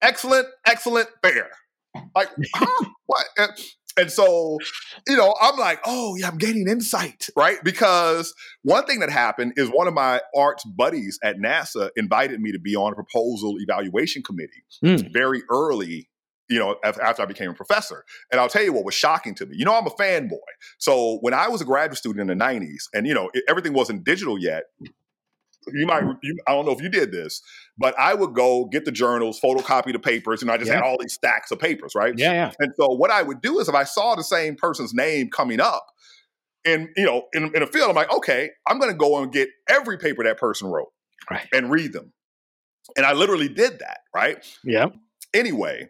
excellent, 0.00 0.46
excellent, 0.64 1.08
fair. 1.22 1.50
Like, 2.14 2.28
huh? 2.54 2.84
what? 3.06 3.26
And, 3.36 3.50
and 3.96 4.10
so, 4.12 4.58
you 5.08 5.16
know, 5.16 5.34
I'm 5.40 5.56
like, 5.58 5.80
oh 5.84 6.14
yeah, 6.16 6.28
I'm 6.28 6.38
gaining 6.38 6.68
insight, 6.68 7.28
right? 7.36 7.58
Because 7.64 8.32
one 8.62 8.86
thing 8.86 9.00
that 9.00 9.10
happened 9.10 9.54
is 9.56 9.68
one 9.68 9.88
of 9.88 9.94
my 9.94 10.20
Art's 10.36 10.64
buddies 10.64 11.18
at 11.22 11.36
NASA 11.38 11.90
invited 11.96 12.40
me 12.40 12.52
to 12.52 12.58
be 12.60 12.74
on 12.76 12.92
a 12.92 12.94
proposal 12.96 13.56
evaluation 13.58 14.22
committee 14.22 14.62
Hmm. 14.80 15.12
very 15.12 15.42
early. 15.50 16.08
You 16.48 16.58
know, 16.58 16.76
after 16.84 17.22
I 17.22 17.24
became 17.24 17.50
a 17.50 17.54
professor, 17.54 18.04
and 18.30 18.40
I'll 18.40 18.48
tell 18.50 18.62
you 18.62 18.72
what 18.72 18.84
was 18.84 18.94
shocking 18.94 19.34
to 19.36 19.46
me. 19.46 19.56
You 19.56 19.64
know, 19.64 19.74
I'm 19.74 19.86
a 19.86 19.90
fanboy. 19.90 20.38
So 20.78 21.18
when 21.22 21.32
I 21.32 21.48
was 21.48 21.62
a 21.62 21.64
graduate 21.64 21.96
student 21.98 22.30
in 22.30 22.38
the 22.38 22.44
'90s, 22.44 22.84
and 22.92 23.06
you 23.06 23.14
know, 23.14 23.30
everything 23.48 23.72
wasn't 23.72 24.04
digital 24.04 24.38
yet. 24.38 24.64
You 25.72 25.86
might, 25.86 26.02
you, 26.22 26.36
I 26.46 26.52
don't 26.52 26.66
know 26.66 26.72
if 26.72 26.82
you 26.82 26.90
did 26.90 27.10
this, 27.10 27.40
but 27.78 27.98
I 27.98 28.12
would 28.12 28.34
go 28.34 28.66
get 28.66 28.84
the 28.84 28.92
journals, 28.92 29.40
photocopy 29.40 29.92
the 29.94 29.98
papers, 29.98 30.42
and 30.42 30.50
I 30.50 30.58
just 30.58 30.70
had 30.70 30.82
all 30.82 30.98
these 31.00 31.14
stacks 31.14 31.50
of 31.50 31.58
papers, 31.58 31.94
right? 31.94 32.12
Yeah, 32.14 32.32
yeah. 32.32 32.52
And 32.58 32.74
so 32.76 32.88
what 32.88 33.10
I 33.10 33.22
would 33.22 33.40
do 33.40 33.58
is 33.60 33.68
if 33.70 33.74
I 33.74 33.84
saw 33.84 34.14
the 34.14 34.24
same 34.24 34.56
person's 34.56 34.92
name 34.92 35.30
coming 35.30 35.60
up 35.60 35.86
in, 36.66 36.92
you 36.98 37.06
know, 37.06 37.28
in, 37.32 37.50
in 37.56 37.62
a 37.62 37.66
field, 37.66 37.88
I'm 37.88 37.96
like, 37.96 38.12
okay, 38.12 38.50
I'm 38.66 38.78
going 38.78 38.92
to 38.92 38.96
go 38.98 39.22
and 39.22 39.32
get 39.32 39.48
every 39.66 39.96
paper 39.96 40.22
that 40.24 40.36
person 40.36 40.68
wrote 40.68 40.92
Right. 41.30 41.46
and 41.54 41.70
read 41.70 41.94
them. 41.94 42.12
And 42.94 43.06
I 43.06 43.14
literally 43.14 43.48
did 43.48 43.78
that, 43.78 44.00
right? 44.14 44.44
Yeah. 44.64 44.88
Anyway, 45.32 45.88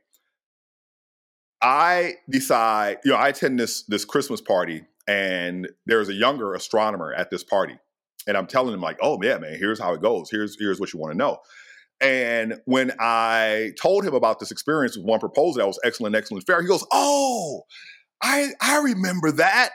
I 1.64 2.14
decide, 2.28 2.98
you 3.04 3.12
know, 3.12 3.16
I 3.16 3.28
attend 3.28 3.58
this 3.58 3.82
this 3.84 4.04
Christmas 4.04 4.40
party 4.40 4.84
and 5.06 5.68
there's 5.86 6.08
a 6.08 6.14
younger 6.14 6.54
astronomer 6.54 7.12
at 7.12 7.30
this 7.30 7.44
party. 7.44 7.78
And 8.26 8.36
I'm 8.36 8.46
telling 8.46 8.72
him 8.72 8.80
like, 8.80 8.98
"Oh, 9.02 9.18
yeah, 9.22 9.38
man, 9.38 9.58
here's 9.58 9.80
how 9.80 9.92
it 9.94 10.02
goes. 10.02 10.30
Here's 10.30 10.56
here's 10.58 10.80
what 10.80 10.92
you 10.92 10.98
want 10.98 11.12
to 11.12 11.18
know." 11.18 11.38
And 12.00 12.60
when 12.64 12.92
I 12.98 13.72
told 13.80 14.04
him 14.04 14.14
about 14.14 14.40
this 14.40 14.50
experience 14.50 14.96
with 14.96 15.06
one 15.06 15.20
proposal 15.20 15.58
that 15.58 15.66
was 15.66 15.78
excellent, 15.84 16.16
excellent, 16.16 16.46
fair, 16.46 16.60
he 16.62 16.68
goes, 16.68 16.86
"Oh, 16.92 17.62
I 18.22 18.50
I 18.60 18.78
remember 18.78 19.30
that. 19.32 19.70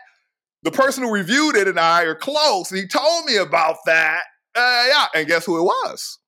The 0.64 0.72
person 0.72 1.04
who 1.04 1.12
reviewed 1.12 1.56
it 1.56 1.68
and 1.68 1.80
I 1.80 2.04
are 2.04 2.16
close, 2.16 2.72
and 2.72 2.80
he 2.80 2.88
told 2.88 3.26
me 3.26 3.38
about 3.38 3.78
that. 3.86 4.24
Uh, 4.56 4.86
yeah, 4.90 5.06
and 5.16 5.28
guess 5.28 5.46
who 5.46 5.58
it 5.58 5.64
was? 5.64 6.20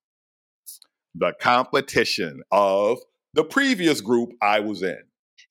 The 1.15 1.33
competition 1.41 2.41
of 2.51 2.99
the 3.33 3.43
previous 3.43 3.99
group 3.99 4.31
I 4.41 4.59
was 4.61 4.83
in. 4.83 5.01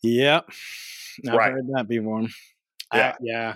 Yep. 0.02 0.46
I've 1.28 1.34
Right. 1.34 1.52
heard 1.52 1.66
that 1.74 1.88
before. 1.88 2.26
Yeah. 2.94 3.16
Yeah. 3.20 3.54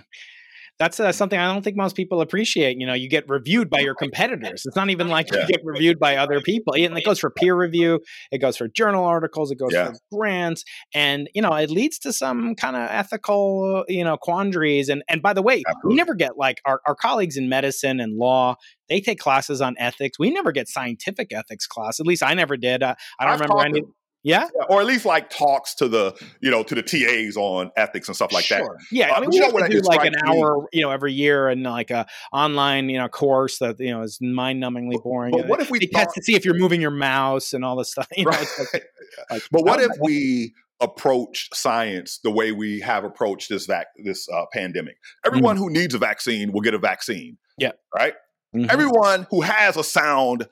That's 0.77 0.99
uh, 0.99 1.13
something 1.13 1.39
I 1.39 1.53
don't 1.53 1.61
think 1.63 1.77
most 1.77 1.95
people 1.95 2.19
appreciate. 2.19 2.77
You 2.77 2.85
know, 2.85 2.93
you 2.93 3.07
get 3.07 3.23
reviewed 3.29 3.69
by 3.69 3.79
your 3.79 3.95
competitors. 3.95 4.63
It's 4.65 4.75
not 4.75 4.89
even 4.89 5.07
like 5.07 5.31
Yeah. 5.31 5.43
you 5.43 5.47
get 5.47 5.61
reviewed 5.63 5.99
by 5.99 6.17
other 6.17 6.41
people. 6.41 6.73
And 6.75 6.97
it 6.97 7.05
goes 7.05 7.17
for 7.17 7.29
peer 7.29 7.55
review, 7.55 8.01
it 8.29 8.39
goes 8.39 8.57
for 8.57 8.67
journal 8.67 9.05
articles, 9.05 9.51
it 9.51 9.55
goes 9.57 9.71
Yeah. 9.71 9.91
for 9.93 9.97
grants, 10.11 10.65
and 10.93 11.29
you 11.33 11.41
know, 11.41 11.53
it 11.53 11.69
leads 11.69 11.97
to 11.99 12.11
some 12.11 12.55
kind 12.55 12.75
of 12.75 12.89
ethical, 12.91 13.85
you 13.87 14.03
know, 14.03 14.17
quandaries. 14.17 14.89
And 14.89 15.01
and 15.07 15.21
by 15.21 15.31
the 15.31 15.41
way, 15.41 15.63
we 15.85 15.95
never 15.95 16.13
get 16.13 16.37
like 16.37 16.59
our, 16.65 16.81
our 16.85 16.95
colleagues 16.95 17.37
in 17.37 17.47
medicine 17.47 18.01
and 18.01 18.17
law. 18.17 18.55
They 18.89 18.99
take 18.99 19.17
classes 19.19 19.61
on 19.61 19.75
ethics. 19.79 20.19
We 20.19 20.29
never 20.29 20.51
get 20.51 20.67
scientific 20.67 21.31
ethics 21.33 21.67
class. 21.67 22.01
At 22.01 22.05
least 22.05 22.21
I 22.21 22.33
never 22.33 22.57
did. 22.57 22.83
Uh, 22.83 22.95
I 23.17 23.23
don't 23.23 23.33
I've 23.35 23.39
remember 23.39 23.65
any. 23.65 23.79
them. 23.79 23.95
Yeah, 24.25 24.47
or 24.69 24.81
at 24.81 24.87
least 24.87 25.05
like 25.05 25.29
talks 25.29 25.75
to 25.75 25.87
the 25.87 26.15
you 26.41 26.49
know 26.49 26.63
to 26.63 26.73
the 26.73 26.81
TAs 26.81 27.37
on 27.37 27.69
ethics 27.77 28.07
and 28.07 28.15
stuff 28.15 28.33
like 28.33 28.47
that. 28.47 28.63
Yeah, 28.91 29.11
Uh, 29.11 29.17
I 29.17 29.19
mean, 29.19 29.29
we 29.29 29.37
have 29.37 29.55
to 29.55 29.67
do 29.69 29.81
like 29.81 30.03
an 30.03 30.15
hour, 30.25 30.67
you 30.73 30.81
know, 30.81 30.89
every 30.89 31.13
year, 31.13 31.47
and 31.47 31.61
like 31.61 31.91
a 31.91 32.07
online, 32.33 32.89
you 32.89 32.97
know, 32.97 33.07
course 33.07 33.59
that 33.59 33.79
you 33.79 33.91
know 33.91 34.01
is 34.01 34.17
mind-numbingly 34.19 35.03
boring. 35.03 35.29
But 35.29 35.41
And 35.41 35.49
what 35.49 35.61
if 35.61 35.69
we 35.69 35.77
thought, 35.81 36.05
test 36.05 36.15
to 36.15 36.23
see 36.23 36.33
if 36.33 36.43
you're 36.43 36.57
moving 36.57 36.81
your 36.81 36.89
mouse 36.89 37.53
and 37.53 37.63
all 37.63 37.75
this 37.75 37.91
stuff? 37.91 38.07
You 38.17 38.25
know, 38.25 38.31
right? 38.31 38.47
like, 38.73 38.85
like, 39.29 39.43
but 39.51 39.63
what 39.63 39.79
if 39.79 39.89
know. 39.89 39.95
we 40.01 40.55
approach 40.81 41.49
science 41.53 42.17
the 42.23 42.31
way 42.31 42.51
we 42.51 42.79
have 42.79 43.03
approached 43.03 43.47
this 43.49 43.67
vac- 43.67 43.93
this 44.03 44.27
uh, 44.29 44.45
pandemic? 44.51 44.97
Everyone 45.23 45.55
who 45.55 45.69
needs 45.69 45.93
a 45.93 45.99
vaccine 45.99 46.51
will 46.51 46.61
get 46.61 46.73
a 46.73 46.79
vaccine. 46.79 47.37
Yeah. 47.59 47.73
right. 47.95 48.13
Mhm. 48.55 48.71
Everyone 48.71 49.27
who 49.29 49.41
has 49.41 49.77
a 49.77 49.83
sound, 49.83 50.47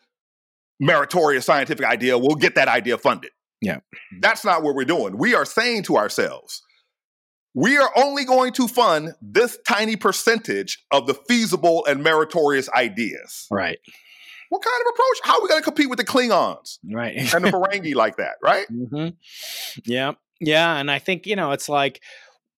meritorious 0.79 1.45
scientific 1.45 1.85
idea 1.87 2.19
will 2.19 2.35
get 2.35 2.53
that 2.53 2.67
idea 2.67 2.99
funded. 2.99 3.31
Yeah. 3.63 3.79
That's 4.19 4.43
not 4.45 4.61
what 4.63 4.75
we're 4.75 4.85
doing. 4.85 5.17
We 5.17 5.33
are 5.35 5.45
saying 5.45 5.83
to 5.83 5.97
ourselves, 5.97 6.61
we 7.55 7.77
are 7.77 7.91
only 7.95 8.25
going 8.25 8.51
to 8.53 8.67
fund 8.67 9.13
this 9.21 9.57
tiny 9.67 9.95
percentage 9.95 10.83
of 10.91 11.05
the 11.07 11.13
feasible 11.13 11.85
and 11.85 12.03
meritorious 12.03 12.69
ideas. 12.69 13.47
right? 13.51 13.77
What 14.49 14.61
kind 14.61 14.81
of 14.85 14.93
approach? 14.93 15.17
How 15.23 15.37
are 15.37 15.41
we 15.41 15.47
going 15.49 15.61
to 15.61 15.65
compete 15.65 15.89
with 15.89 15.97
the 15.97 16.05
Klingons 16.05 16.77
Right. 16.91 17.15
and 17.33 17.43
the 17.45 17.49
Ferengi 17.51 17.95
like 17.95 18.17
that, 18.17 18.35
right? 18.43 18.65
hmm 18.67 19.09
Yeah. 19.85 20.13
Yeah. 20.39 20.75
And 20.77 20.91
I 20.91 20.99
think, 20.99 21.25
you 21.25 21.35
know, 21.35 21.51
it's 21.51 21.69
like, 21.69 22.01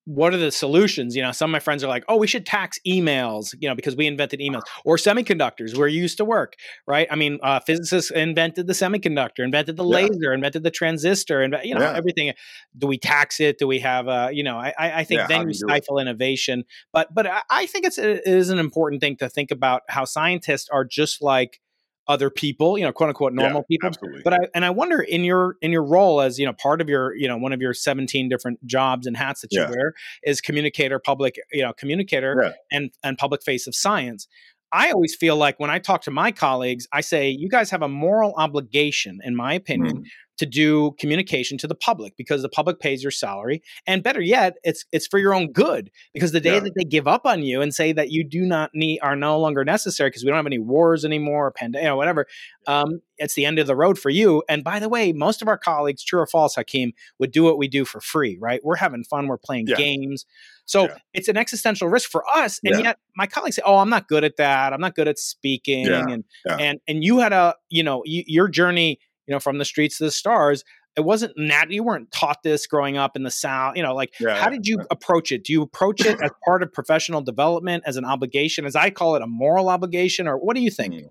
what 0.05 0.33
are 0.33 0.37
the 0.37 0.51
solutions? 0.51 1.15
You 1.15 1.23
know, 1.23 1.31
some 1.31 1.49
of 1.49 1.51
my 1.51 1.59
friends 1.59 1.83
are 1.83 1.87
like, 1.87 2.03
oh, 2.07 2.17
we 2.17 2.27
should 2.27 2.45
tax 2.45 2.79
emails, 2.87 3.53
you 3.59 3.67
know, 3.67 3.75
because 3.75 3.95
we 3.95 4.05
invented 4.05 4.39
emails 4.39 4.61
or 4.85 4.97
semiconductors 4.97 5.75
where 5.75 5.87
you 5.87 5.99
used 6.01 6.17
to 6.17 6.25
work, 6.25 6.53
right? 6.87 7.07
I 7.09 7.15
mean, 7.15 7.39
uh, 7.41 7.59
physicists 7.59 8.11
invented 8.11 8.67
the 8.67 8.73
semiconductor, 8.73 9.39
invented 9.39 9.77
the 9.77 9.83
Yeah. 9.83 9.95
laser, 10.07 10.31
invented 10.33 10.63
the 10.63 10.71
transistor, 10.71 11.41
and, 11.41 11.55
you 11.63 11.73
know, 11.73 11.81
Yeah. 11.81 11.97
everything. 11.97 12.33
Do 12.77 12.87
we 12.87 12.97
tax 12.97 13.39
it? 13.39 13.57
Do 13.57 13.67
we 13.67 13.79
have, 13.79 14.07
uh, 14.07 14.29
you 14.31 14.43
know, 14.43 14.57
I, 14.57 14.73
I 14.77 15.03
think 15.03 15.21
Yeah, 15.21 15.27
then 15.27 15.41
you 15.41 15.45
do 15.45 15.49
it? 15.51 15.57
stifle 15.59 15.99
innovation. 15.99 16.63
But, 16.93 17.13
but 17.13 17.25
I- 17.27 17.41
I 17.49 17.65
think 17.65 17.85
it's, 17.85 17.97
it 17.97 18.21
is 18.25 18.49
an 18.49 18.59
important 18.59 19.01
thing 19.01 19.17
to 19.17 19.29
think 19.29 19.49
about 19.51 19.81
how 19.89 20.05
scientists 20.05 20.69
are 20.71 20.85
just 20.85 21.21
like 21.21 21.59
other 22.07 22.29
people, 22.29 22.77
you 22.77 22.83
know, 22.85 22.91
quote 22.91 23.09
unquote 23.09 23.33
normal 23.33 23.61
Yeah, 23.67 23.77
people 23.77 23.87
Absolutely. 23.89 24.21
but 24.23 24.33
I 24.33 24.37
and 24.53 24.63
I 24.65 24.69
wonder 24.69 25.01
in 25.01 25.23
your 25.23 25.55
in 25.61 25.71
your 25.71 25.83
role 25.83 26.21
as 26.21 26.37
you 26.39 26.45
know 26.45 26.53
part 26.53 26.81
of 26.81 26.87
your 26.89 27.15
you 27.15 27.27
know 27.27 27.37
one 27.37 27.51
of 27.53 27.61
your 27.61 27.73
17 27.73 28.29
different 28.29 28.65
jobs 28.65 29.07
and 29.07 29.17
hats 29.17 29.41
that 29.41 29.51
you 29.51 29.61
Yeah. 29.61 29.69
wear 29.69 29.93
is 30.23 30.41
communicator 30.41 30.99
public 30.99 31.35
you 31.51 31.61
know 31.63 31.73
communicator 31.73 32.35
Yeah. 32.43 32.51
and 32.77 32.91
and 33.03 33.17
public 33.17 33.43
face 33.43 33.67
of 33.67 33.75
science 33.75 34.27
I 34.71 34.91
always 34.91 35.15
feel 35.15 35.35
like 35.37 35.59
when 35.59 35.69
I 35.69 35.79
talk 35.79 36.01
to 36.03 36.11
my 36.11 36.31
colleagues 36.31 36.87
I 36.91 37.01
say 37.01 37.29
you 37.29 37.49
guys 37.49 37.69
have 37.71 37.81
a 37.81 37.87
moral 37.87 38.33
obligation 38.37 39.19
in 39.23 39.35
my 39.35 39.53
opinion 39.53 39.97
Mm. 39.99 40.03
To 40.37 40.45
do 40.45 40.91
communication 40.99 41.57
to 41.57 41.67
the 41.67 41.75
public 41.75 42.15
because 42.17 42.41
the 42.41 42.49
public 42.49 42.79
pays 42.79 43.01
your 43.01 43.11
salary 43.11 43.61
and 43.87 44.03
better 44.03 44.21
yet 44.21 44.55
it's 44.63 44.85
it's 44.91 45.07
for 45.07 45.17
your 45.19 45.33
own 45.33 45.51
good 45.51 45.89
because 46.13 46.31
the 46.31 46.41
day 46.41 46.55
Yeah. 46.55 46.59
that 46.61 46.73
they 46.75 46.83
give 46.83 47.07
up 47.07 47.25
on 47.25 47.41
you 47.43 47.61
and 47.61 47.73
say 47.73 47.91
that 47.93 48.11
you 48.11 48.23
do 48.23 48.41
not 48.41 48.71
need 48.73 48.99
are 49.01 49.15
no 49.15 49.39
longer 49.39 49.63
necessary 49.63 50.09
because 50.09 50.23
we 50.23 50.29
don't 50.29 50.37
have 50.37 50.45
any 50.45 50.59
wars 50.59 51.05
anymore 51.05 51.47
or 51.47 51.51
pandemic 51.51 51.83
you 51.83 51.89
know, 51.89 51.95
whatever 51.95 52.25
um, 52.67 52.99
it's 53.17 53.35
the 53.35 53.45
end 53.45 53.59
of 53.59 53.67
the 53.67 53.75
road 53.75 53.97
for 53.99 54.09
you. 54.09 54.43
And 54.49 54.63
by 54.63 54.79
the 54.79 54.89
way, 54.89 55.13
most 55.13 55.41
of 55.43 55.47
our 55.47 55.57
colleagues, 55.57 56.03
true 56.03 56.19
or 56.19 56.25
false, 56.25 56.55
Hakeem, 56.55 56.93
would 57.19 57.31
do 57.31 57.43
what 57.43 57.57
we 57.59 57.67
do 57.67 57.85
for 57.85 58.01
free, 58.01 58.37
right? 58.41 58.59
We're 58.63 58.75
having 58.75 59.03
fun, 59.03 59.27
we're 59.27 59.37
playing 59.37 59.67
Yeah. 59.67 59.75
games. 59.75 60.25
So 60.65 60.85
Yeah. 60.85 60.95
it's 61.13 61.27
an 61.27 61.37
existential 61.37 61.87
risk 61.87 62.09
for 62.09 62.23
us. 62.27 62.59
And 62.65 62.73
yet 62.83 62.97
my 63.15 63.27
colleagues 63.27 63.55
say, 63.57 63.61
Oh, 63.65 63.77
I'm 63.77 63.89
not 63.89 64.07
good 64.07 64.23
at 64.23 64.37
that. 64.37 64.73
I'm 64.73 64.81
not 64.81 64.95
good 64.95 65.07
at 65.07 65.19
speaking. 65.19 65.85
And 66.11 66.23
and 66.59 66.79
and 66.87 67.03
you 67.03 67.19
had 67.19 67.33
a, 67.33 67.55
you 67.69 67.83
know, 67.83 68.01
you, 68.05 68.23
your 68.25 68.47
journey, 68.47 68.99
you 69.27 69.33
know, 69.33 69.39
from 69.39 69.57
the 69.57 69.65
streets 69.65 69.97
to 69.97 70.05
the 70.05 70.11
stars. 70.11 70.63
It 70.95 71.03
wasn't 71.03 71.33
that 71.49 71.71
you 71.71 71.83
weren't 71.83 72.09
taught 72.11 72.41
this 72.41 72.67
growing 72.67 72.95
up 72.95 73.17
in 73.17 73.23
the 73.23 73.31
South, 73.31 73.75
you 73.75 73.83
know, 73.83 73.93
like 73.93 74.13
Yeah, 74.19 74.39
how 74.39 74.49
did 74.49 74.65
you 74.65 74.79
approach 74.89 75.31
it? 75.31 75.43
Do 75.43 75.51
you 75.51 75.61
approach 75.61 76.05
it 76.05 76.21
as 76.21 76.31
part 76.45 76.63
of 76.63 76.71
professional 76.71 77.21
development, 77.21 77.83
as 77.85 77.97
an 77.97 78.05
obligation, 78.05 78.65
as 78.65 78.75
I 78.75 78.91
call 78.91 79.15
it, 79.15 79.21
a 79.21 79.27
moral 79.27 79.67
obligation, 79.67 80.27
or 80.27 80.37
what 80.37 80.55
do 80.55 80.61
you 80.61 80.71
think? 80.71 80.93
Mm. 80.93 81.09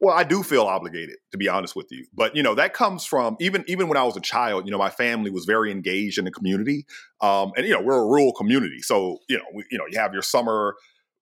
Well, 0.00 0.16
I 0.16 0.24
do 0.24 0.42
feel 0.42 0.62
obligated, 0.62 1.16
to 1.32 1.38
be 1.38 1.48
honest 1.48 1.74
with 1.74 1.88
you. 1.90 2.06
But 2.14 2.36
you 2.36 2.42
know, 2.42 2.54
that 2.54 2.72
comes 2.72 3.04
from 3.04 3.36
even 3.40 3.64
even 3.66 3.88
when 3.88 3.96
I 3.96 4.04
was 4.04 4.16
a 4.16 4.20
child. 4.20 4.64
You 4.64 4.70
know, 4.70 4.78
my 4.78 4.90
family 4.90 5.30
was 5.30 5.44
very 5.44 5.70
engaged 5.70 6.18
in 6.18 6.24
the 6.24 6.30
community, 6.30 6.86
um, 7.20 7.52
and 7.56 7.66
you 7.66 7.72
know, 7.72 7.82
we're 7.82 7.98
a 7.98 8.06
rural 8.06 8.32
community, 8.32 8.80
so 8.80 9.18
you 9.28 9.36
know, 9.36 9.44
we, 9.54 9.64
you 9.70 9.78
know, 9.78 9.84
you 9.90 9.98
have 9.98 10.12
your 10.12 10.22
summer. 10.22 10.76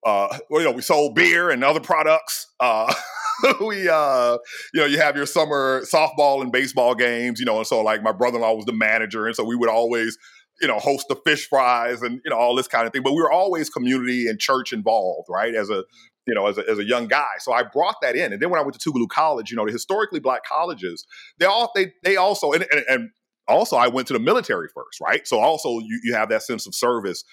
Uh, 0.07 0.38
well, 0.49 0.62
you 0.62 0.69
know, 0.69 0.73
we 0.73 0.83
sold 0.83 1.16
beer 1.16 1.51
and 1.51 1.64
other 1.64 1.81
products. 1.81 2.47
Uh, 2.61 2.95
we, 3.61 3.88
uh, 3.88 4.38
you 4.73 4.81
know, 4.81 4.87
you 4.87 4.99
have 4.99 5.16
your 5.16 5.27
summer 5.27 5.83
softball 5.83 6.40
and 6.42 6.53
baseball 6.53 6.95
games. 6.95 7.40
You 7.40 7.47
know, 7.47 7.59
and 7.59 7.66
so 7.66 7.83
like 7.83 8.05
my 8.05 8.12
brother-in-law 8.12 8.55
was 8.55 8.66
the 8.66 8.73
manager, 8.73 9.27
and 9.27 9.35
so 9.35 9.42
we 9.42 9.57
would 9.57 9.69
always, 9.69 10.16
you 10.61 10.69
know, 10.69 10.79
host 10.79 11.07
the 11.09 11.16
fish 11.16 11.49
fries 11.49 12.03
and 12.03 12.21
you 12.25 12.31
know 12.31 12.37
all 12.37 12.55
this 12.55 12.69
kind 12.69 12.87
of 12.87 12.92
thing. 12.92 13.03
But 13.03 13.14
we 13.14 13.21
were 13.21 13.33
always 13.33 13.69
community 13.69 14.29
and 14.29 14.38
church 14.38 14.73
involved, 14.73 15.27
right? 15.29 15.57
As 15.57 15.71
a 15.71 15.83
you 16.25 16.35
know, 16.35 16.47
as 16.47 16.59
a, 16.59 16.69
as 16.71 16.79
a 16.79 16.85
young 16.85 17.09
guy. 17.09 17.27
So 17.40 17.53
I 17.53 17.64
brought 17.64 17.97
that 18.03 18.16
in. 18.16 18.33
And 18.33 18.40
then 18.40 18.51
when 18.51 18.61
I 18.61 18.62
went 18.62 18.79
to 18.79 18.90
Tougaloo 18.90 19.09
College, 19.09 19.51
you 19.51 19.57
know, 19.57 19.66
the 19.66 19.73
historically 19.73 20.21
black 20.21 20.45
colleges, 20.45 21.05
they 21.38 21.47
all 21.47 21.73
they 21.75 21.92
they 22.05 22.16
also 22.16 22.53
and, 22.53 22.64
and, 22.71 22.85
and 22.88 23.11
also 23.49 23.77
I 23.77 23.88
went 23.88 24.07
to 24.09 24.12
the 24.12 24.21
military 24.21 24.69
first, 24.73 25.01
right? 25.01 25.27
So 25.27 25.40
also 25.40 25.69
you, 25.81 26.01
you 26.05 26.14
have 26.14 26.29
that 26.29 26.42
sense 26.42 26.66
of 26.66 26.77
service. 26.77 27.25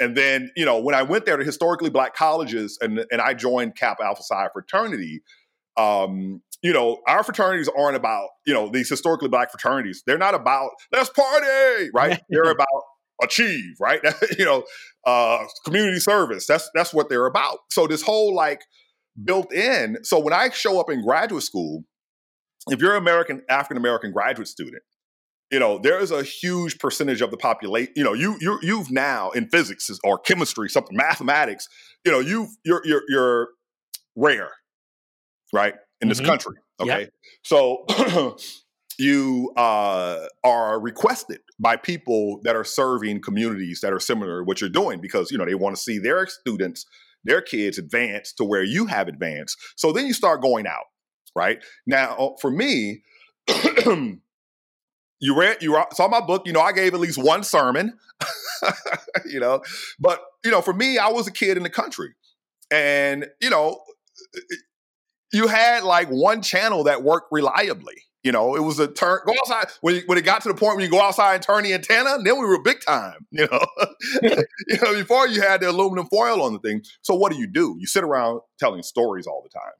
And 0.00 0.16
then, 0.16 0.50
you 0.56 0.64
know, 0.64 0.80
when 0.80 0.94
I 0.94 1.02
went 1.02 1.24
there 1.24 1.36
to 1.36 1.44
historically 1.44 1.90
black 1.90 2.14
colleges 2.14 2.78
and 2.80 3.04
and 3.10 3.20
I 3.20 3.34
joined 3.34 3.76
Kappa 3.76 4.04
Alpha 4.04 4.22
Psi 4.22 4.48
fraternity, 4.52 5.22
um, 5.76 6.42
you 6.62 6.72
know, 6.72 7.00
our 7.06 7.22
fraternities 7.22 7.68
aren't 7.68 7.96
about, 7.96 8.28
you 8.46 8.54
know, 8.54 8.68
these 8.68 8.88
historically 8.88 9.28
black 9.28 9.50
fraternities. 9.50 10.02
They're 10.06 10.18
not 10.18 10.34
about 10.34 10.70
let's 10.92 11.10
party, 11.10 11.90
right? 11.94 12.20
They're 12.28 12.50
about 12.50 12.66
achieve, 13.22 13.74
right? 13.80 14.00
you 14.38 14.44
know, 14.44 14.64
uh, 15.06 15.44
community 15.64 16.00
service. 16.00 16.46
That's 16.46 16.70
that's 16.74 16.92
what 16.92 17.08
they're 17.08 17.26
about. 17.26 17.58
So 17.70 17.86
this 17.86 18.02
whole 18.02 18.34
like 18.34 18.62
built 19.24 19.52
in. 19.52 19.98
So 20.02 20.18
when 20.18 20.32
I 20.32 20.50
show 20.50 20.80
up 20.80 20.90
in 20.90 21.02
graduate 21.02 21.42
school, 21.42 21.84
if 22.68 22.80
you're 22.80 22.92
an 22.92 23.02
American 23.02 23.42
African 23.48 23.76
American 23.76 24.12
graduate 24.12 24.48
student, 24.48 24.82
you 25.50 25.58
know 25.58 25.78
there 25.78 25.98
is 26.00 26.10
a 26.10 26.22
huge 26.22 26.78
percentage 26.78 27.20
of 27.22 27.30
the 27.30 27.36
population. 27.36 27.92
You 27.96 28.04
know, 28.04 28.12
you 28.14 28.36
you 28.40 28.58
you've 28.62 28.90
now 28.90 29.30
in 29.30 29.48
physics 29.48 29.90
or 30.04 30.18
chemistry, 30.18 30.68
something 30.68 30.96
mathematics. 30.96 31.68
You 32.04 32.12
know, 32.12 32.20
you 32.20 32.48
you're 32.64 32.82
you're 32.84 33.02
you're 33.08 33.48
rare, 34.16 34.50
right, 35.52 35.74
in 36.00 36.08
this 36.08 36.20
Mhm. 36.20 36.26
country. 36.26 36.54
Yep. 36.80 36.88
Okay, 36.88 37.10
so. 37.42 38.36
You 38.98 39.52
uh, 39.58 40.20
are 40.42 40.80
requested 40.80 41.40
by 41.60 41.76
people 41.76 42.40
that 42.44 42.56
are 42.56 42.64
serving 42.64 43.20
communities 43.20 43.80
that 43.82 43.92
are 43.92 44.00
similar 44.00 44.38
to 44.40 44.44
what 44.44 44.62
you're 44.62 44.70
doing 44.70 45.02
because 45.02 45.30
you 45.30 45.36
know 45.36 45.44
they 45.44 45.54
want 45.54 45.76
to 45.76 45.82
see 45.82 45.98
their 45.98 46.26
students, 46.26 46.86
their 47.22 47.42
kids 47.42 47.76
advance 47.76 48.32
to 48.38 48.44
where 48.44 48.64
you 48.64 48.86
have 48.86 49.06
advanced. 49.06 49.58
So 49.76 49.92
then 49.92 50.06
you 50.06 50.14
start 50.14 50.40
going 50.40 50.66
out, 50.66 50.86
right? 51.34 51.62
Now, 51.86 52.36
for 52.40 52.50
me, 52.50 53.02
you 55.20 55.38
read 55.38 55.58
you 55.60 55.82
saw 55.92 56.08
my 56.08 56.20
book. 56.20 56.46
You 56.46 56.52
know, 56.52 56.60
I 56.60 56.72
gave 56.72 56.94
at 56.94 57.00
least 57.00 57.18
one 57.18 57.42
sermon. 57.42 57.98
you 59.26 59.40
know, 59.40 59.62
but 59.98 60.20
you 60.44 60.50
know, 60.50 60.62
for 60.62 60.72
me, 60.72 60.98
I 60.98 61.08
was 61.08 61.26
a 61.26 61.32
kid 61.32 61.56
in 61.56 61.62
the 61.62 61.70
country, 61.70 62.14
and 62.70 63.26
you 63.40 63.50
know, 63.50 63.80
you 65.32 65.48
had 65.48 65.84
like 65.84 66.08
one 66.08 66.42
channel 66.42 66.84
that 66.84 67.02
worked 67.02 67.28
reliably. 67.30 67.94
You 68.26 68.32
know, 68.32 68.56
it 68.56 68.60
was 68.60 68.80
a 68.80 68.88
turn. 68.88 69.20
Go 69.24 69.34
outside 69.40 69.66
when 69.82 70.02
when 70.06 70.18
it 70.18 70.24
got 70.24 70.42
to 70.42 70.48
the 70.48 70.54
point 70.54 70.76
where 70.76 70.84
you 70.84 70.90
go 70.90 71.00
outside 71.00 71.34
and 71.34 71.42
turn 71.44 71.62
the 71.62 71.74
antenna. 71.74 72.18
Then 72.22 72.38
we 72.38 72.44
were 72.44 72.60
big 72.60 72.80
time. 72.80 73.26
You 73.30 73.46
know, 73.50 73.66
you 74.68 74.78
know 74.82 74.94
before 74.94 75.28
you 75.28 75.42
had 75.42 75.60
the 75.60 75.70
aluminum 75.70 76.06
foil 76.06 76.42
on 76.42 76.52
the 76.52 76.58
thing. 76.58 76.82
So 77.02 77.14
what 77.14 77.30
do 77.30 77.38
you 77.38 77.46
do? 77.46 77.76
You 77.78 77.86
sit 77.86 78.02
around 78.02 78.40
telling 78.58 78.82
stories 78.82 79.26
all 79.26 79.42
the 79.42 79.50
time. 79.50 79.72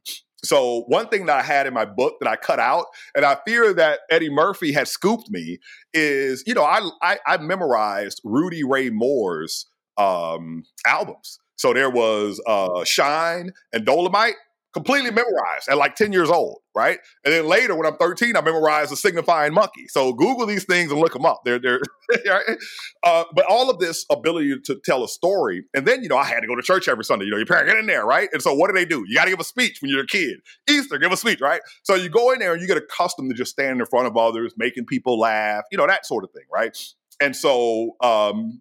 So 0.45 0.85
one 0.87 1.09
thing 1.09 1.27
that 1.27 1.39
I 1.39 1.43
had 1.43 1.67
in 1.67 1.75
my 1.75 1.85
book 1.85 2.15
that 2.21 2.29
I 2.29 2.37
cut 2.37 2.59
out, 2.59 2.87
and 3.15 3.25
I 3.25 3.39
fear 3.47 3.73
that 3.75 4.01
Eddie 4.11 4.31
Murphy 4.31 4.73
had 4.73 4.87
scooped 4.89 5.31
me, 5.31 5.59
is 5.93 6.45
you 6.47 6.55
know 6.55 6.65
I 6.65 6.89
I, 7.03 7.19
I 7.27 7.37
memorized 7.39 8.21
Rudy 8.25 8.63
Ray 8.65 8.91
Moore's 8.91 9.67
um, 9.97 10.65
albums. 10.87 11.39
So 11.57 11.73
there 11.73 11.91
was 11.91 12.41
uh, 12.47 12.85
Shine 12.85 13.53
and 13.73 13.87
Dolemite, 13.87 14.35
completely 14.73 15.11
memorized 15.11 15.69
at 15.71 15.79
like 15.79 15.97
10 15.97 16.13
years 16.13 16.29
old, 16.29 16.59
right? 16.77 16.99
And 17.25 17.33
then 17.33 17.49
later, 17.49 17.75
when 17.75 17.87
I'm 17.87 17.97
13, 17.97 18.37
I 18.37 18.43
memorized 18.43 18.93
the 18.93 18.97
signifying 18.97 19.55
monkey. 19.55 19.87
So 19.89 20.13
Google 20.13 20.47
these 20.47 20.65
things 20.65 20.93
and 20.93 21.01
look 21.01 21.15
them 21.15 21.25
up. 21.25 21.41
They're, 21.45 21.59
they're 21.59 21.81
right? 22.27 22.57
uh, 23.03 23.25
but 23.35 23.47
all 23.49 23.71
of 23.71 23.79
this 23.79 24.05
ability 24.11 24.55
to 24.67 24.79
tell 24.85 25.03
a 25.03 25.09
story. 25.09 25.65
And 25.75 25.87
then, 25.87 26.03
you 26.03 26.09
know, 26.11 26.19
I 26.19 26.25
had 26.25 26.41
to 26.41 26.47
go 26.47 26.55
to 26.55 26.63
church 26.63 26.87
every 26.87 27.05
Sunday. 27.05 27.25
You 27.25 27.31
know, 27.33 27.39
your 27.39 27.47
parent 27.47 27.69
get 27.69 27.79
in 27.79 27.87
there, 27.87 28.05
right? 28.05 28.29
And 28.33 28.43
so 28.43 28.53
what 28.55 28.69
do 28.69 28.75
they 28.75 28.85
do? 28.85 29.05
You 29.09 29.17
got 29.17 29.25
to 29.25 29.31
give 29.31 29.41
a 29.41 29.45
speech 29.45 29.79
when 29.81 29.91
you're 29.91 30.03
a 30.03 30.07
kid. 30.07 30.37
Easter, 30.69 30.99
give 30.99 31.11
a 31.11 31.17
speech, 31.17 31.41
right? 31.41 31.63
So 31.83 31.95
you 31.95 32.11
go 32.11 32.31
in 32.33 32.39
there 32.39 32.53
and 32.53 32.61
you 32.61 32.69
get 32.69 32.77
accustomed 32.77 33.31
to 33.31 33.37
just 33.37 33.53
standing 33.53 33.81
in 33.81 33.87
front 33.87 34.07
of 34.07 34.17
others, 34.17 34.53
making 34.59 34.85
people 34.85 35.19
laugh, 35.19 35.65
you 35.73 35.79
know, 35.79 35.87
that 35.87 36.05
sort 36.05 36.25
of 36.25 36.31
thing, 36.33 36.45
right? 36.53 36.77
And 37.21 37.35
so 37.35 37.97
um, 38.03 38.61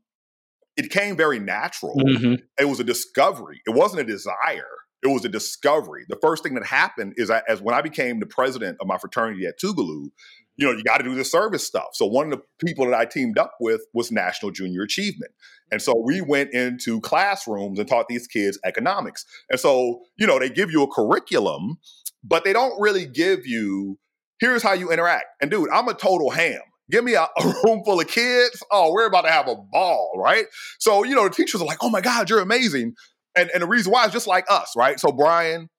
it 0.77 0.89
came 0.89 1.17
very 1.17 1.39
natural. 1.39 1.95
Mhm. 1.97 2.41
It 2.59 2.65
was 2.65 2.79
a 2.79 2.83
discovery. 2.85 3.61
It 3.67 3.71
wasn't 3.71 4.01
a 4.01 4.05
desire. 4.05 4.67
It 5.05 5.13
was 5.13 5.23
a 5.23 5.29
discovery. 5.29 6.03
The 6.09 6.17
first 6.19 6.41
thing 6.41 6.55
that 6.55 6.65
happened 6.65 7.13
is 7.15 7.29
I, 7.29 7.43
as 7.47 7.61
when 7.61 7.75
I 7.75 7.83
became 7.83 8.19
the 8.19 8.25
president 8.25 8.77
of 8.81 8.87
my 8.87 8.97
fraternity 8.97 9.45
at 9.45 9.59
Tougaloo, 9.59 10.05
mm-hmm. 10.05 10.07
you 10.55 10.65
know, 10.65 10.71
you 10.71 10.83
got 10.83 10.97
to 10.97 11.03
do 11.03 11.13
the 11.13 11.23
service 11.23 11.63
stuff. 11.63 11.89
So 11.93 12.07
one 12.07 12.33
of 12.33 12.39
the 12.39 12.65
people 12.65 12.85
that 12.85 12.95
I 12.95 13.05
teamed 13.05 13.37
up 13.37 13.53
with 13.59 13.81
was 13.93 14.11
National 14.11 14.51
Junior 14.51 14.81
Achievement. 14.81 15.31
And 15.71 15.79
so 15.79 15.93
we 15.95 16.21
went 16.21 16.55
into 16.55 16.99
classrooms 17.01 17.77
and 17.77 17.87
taught 17.87 18.07
these 18.07 18.25
kids 18.25 18.57
economics. 18.65 19.27
And 19.51 19.59
so, 19.59 20.01
you 20.17 20.25
know, 20.25 20.39
they 20.39 20.49
give 20.49 20.71
you 20.71 20.81
a 20.81 20.91
curriculum, 20.91 21.77
but 22.23 22.43
they 22.43 22.53
don't 22.53 22.73
really 22.81 23.05
give 23.05 23.45
you, 23.45 23.99
here's 24.39 24.63
how 24.63 24.73
you 24.73 24.91
interact. 24.91 25.25
And 25.39 25.51
dude, 25.51 25.69
I'm 25.69 25.87
a 25.87 25.93
total 25.93 26.31
ham. 26.31 26.61
Give 26.89 27.03
me 27.03 27.13
a, 27.13 27.23
a 27.37 27.53
room 27.63 27.83
full 27.85 27.99
of 27.99 28.07
kids. 28.07 28.63
Oh, 28.71 28.91
we're 28.91 29.05
about 29.05 29.21
to 29.21 29.31
have 29.31 29.47
a 29.47 29.55
ball, 29.55 30.13
right? 30.17 30.45
So, 30.79 31.03
you 31.03 31.13
know, 31.13 31.25
the 31.25 31.35
teachers 31.35 31.61
are 31.61 31.65
like, 31.65 31.83
oh 31.83 31.91
my 31.91 32.01
God, 32.01 32.27
you're 32.27 32.41
amazing. 32.41 32.95
And, 33.35 33.49
and 33.53 33.61
the 33.63 33.67
reason 33.67 33.91
why 33.91 34.05
is 34.05 34.11
just 34.11 34.27
like 34.27 34.45
us, 34.49 34.73
right? 34.77 34.99
So, 34.99 35.11
Brian, 35.11 35.69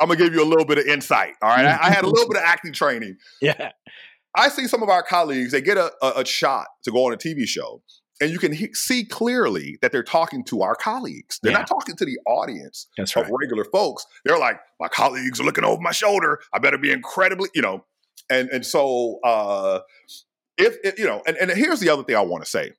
I'm 0.00 0.08
gonna 0.08 0.18
give 0.18 0.34
you 0.34 0.42
a 0.42 0.48
little 0.48 0.64
bit 0.66 0.78
of 0.78 0.86
insight. 0.86 1.34
All 1.42 1.48
right. 1.48 1.64
I, 1.64 1.86
I 1.86 1.90
had 1.90 2.04
a 2.04 2.08
little 2.08 2.28
bit 2.28 2.36
of 2.38 2.42
acting 2.44 2.72
training. 2.72 3.16
Yeah. 3.40 3.70
I 4.38 4.50
see 4.50 4.66
some 4.66 4.82
of 4.82 4.90
our 4.90 5.02
colleagues, 5.02 5.52
they 5.52 5.62
get 5.62 5.78
a, 5.78 5.90
a, 6.02 6.20
a 6.20 6.24
shot 6.26 6.66
to 6.84 6.90
go 6.92 7.06
on 7.06 7.14
a 7.14 7.16
TV 7.16 7.46
show. 7.46 7.80
and 8.20 8.30
you 8.30 8.38
can 8.38 8.52
he- 8.52 8.74
see 8.74 9.02
clearly 9.04 9.78
that 9.80 9.92
they're 9.92 10.02
talking 10.02 10.44
to 10.44 10.60
our 10.60 10.74
colleagues. 10.74 11.38
They're 11.42 11.52
Yeah. 11.52 11.58
not 11.58 11.66
talking 11.68 11.96
to 11.96 12.04
the 12.04 12.18
audience 12.26 12.86
That's 12.98 13.16
of 13.16 13.22
right. 13.22 13.32
regular 13.40 13.64
folks. 13.64 14.04
They're 14.26 14.38
like, 14.38 14.58
my 14.78 14.88
colleagues 14.88 15.40
are 15.40 15.44
looking 15.44 15.64
over 15.64 15.80
my 15.80 15.92
shoulder. 15.92 16.40
I 16.52 16.58
better 16.58 16.76
be 16.76 16.90
incredibly, 16.92 17.48
you 17.54 17.62
know. 17.62 17.86
And 18.28 18.50
and 18.50 18.66
so 18.66 19.20
uh 19.24 19.80
if, 20.58 20.76
if 20.84 20.98
you 20.98 21.06
know, 21.06 21.22
and, 21.26 21.36
and 21.38 21.50
here's 21.50 21.80
the 21.80 21.88
other 21.90 22.02
thing 22.02 22.16
I 22.16 22.20
want 22.20 22.44
to 22.44 22.50
say. 22.50 22.72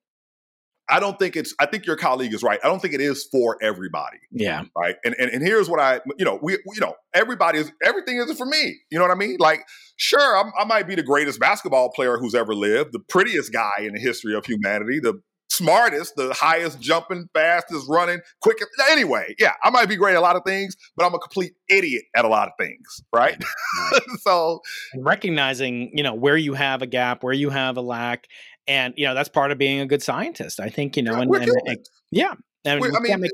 I 0.89 0.99
don't 0.99 1.19
think 1.19 1.35
it's 1.35 1.53
I 1.59 1.65
think 1.65 1.85
your 1.85 1.95
colleague 1.97 2.33
is 2.33 2.43
right. 2.43 2.59
I 2.63 2.67
don't 2.67 2.81
think 2.81 2.93
it 2.93 3.01
is 3.01 3.27
for 3.31 3.57
everybody 3.61 4.17
Yeah. 4.31 4.63
right? 4.75 4.95
And, 5.03 5.15
and 5.19 5.29
and 5.31 5.43
here's 5.43 5.69
what 5.69 5.79
I, 5.79 5.99
you 6.17 6.25
know, 6.25 6.39
we, 6.41 6.53
you 6.53 6.79
know, 6.81 6.95
everybody 7.13 7.59
is 7.59 7.71
everything 7.83 8.17
isn't 8.17 8.38
for 8.38 8.45
me. 8.45 8.77
You 8.89 8.97
know 8.97 9.03
what 9.03 9.11
I 9.11 9.15
mean? 9.19 9.38
Like, 9.39 9.61
sure, 9.97 10.38
I'm, 10.38 10.51
I 10.57 10.63
might 10.65 10.88
be 10.88 10.95
the 10.95 11.03
greatest 11.03 11.39
basketball 11.39 11.89
player 11.91 12.17
who's 12.17 12.35
ever 12.35 12.53
lived, 12.55 12.93
the 12.93 12.99
prettiest 12.99 13.51
guy 13.51 13.71
in 13.79 13.93
the 13.93 13.99
history 13.99 14.33
of 14.35 14.45
humanity, 14.45 14.99
the 14.99 15.21
smartest, 15.49 16.15
the 16.17 16.33
highest 16.33 16.79
jumping, 16.79 17.27
fastest 17.33 17.88
running, 17.89 18.19
quickest. 18.41 18.69
Anyway, 18.91 19.33
yeah, 19.39 19.53
I 19.63 19.69
might 19.71 19.88
be 19.89 19.95
great 19.95 20.11
at 20.13 20.17
a 20.19 20.21
lot 20.21 20.35
of 20.35 20.43
things, 20.45 20.75
but 20.95 21.05
I'm 21.05 21.13
a 21.15 21.19
complete 21.19 21.53
idiot 21.69 22.03
at 22.15 22.25
a 22.25 22.27
lot 22.27 22.47
of 22.47 22.53
things, 22.59 23.01
right? 23.13 23.41
so 24.19 24.61
and 24.93 25.03
recognizing 25.05 25.91
you 25.93 26.03
know 26.03 26.13
where 26.13 26.38
you 26.38 26.53
have 26.53 26.81
a 26.81 26.88
gap 26.88 27.23
where 27.23 27.33
you 27.33 27.49
have 27.49 27.77
a 27.77 27.81
lack 27.81 28.27
and 28.68 28.93
you 28.97 29.05
know 29.05 29.13
that's 29.13 29.30
part 29.30 29.51
of 29.51 29.57
being 29.57 29.80
a 29.80 29.86
good 29.86 30.01
scientist 30.03 30.59
i 30.59 30.70
think 30.70 30.97
you 30.97 31.03
know 31.03 31.13
and, 31.22 31.32
and, 31.43 31.51
and 31.65 31.80
yeah 32.11 32.34
and 32.65 32.82
We- 32.82 32.89
we 32.91 32.95
I 32.97 32.99
mean, 32.99 33.22
make- 33.22 33.32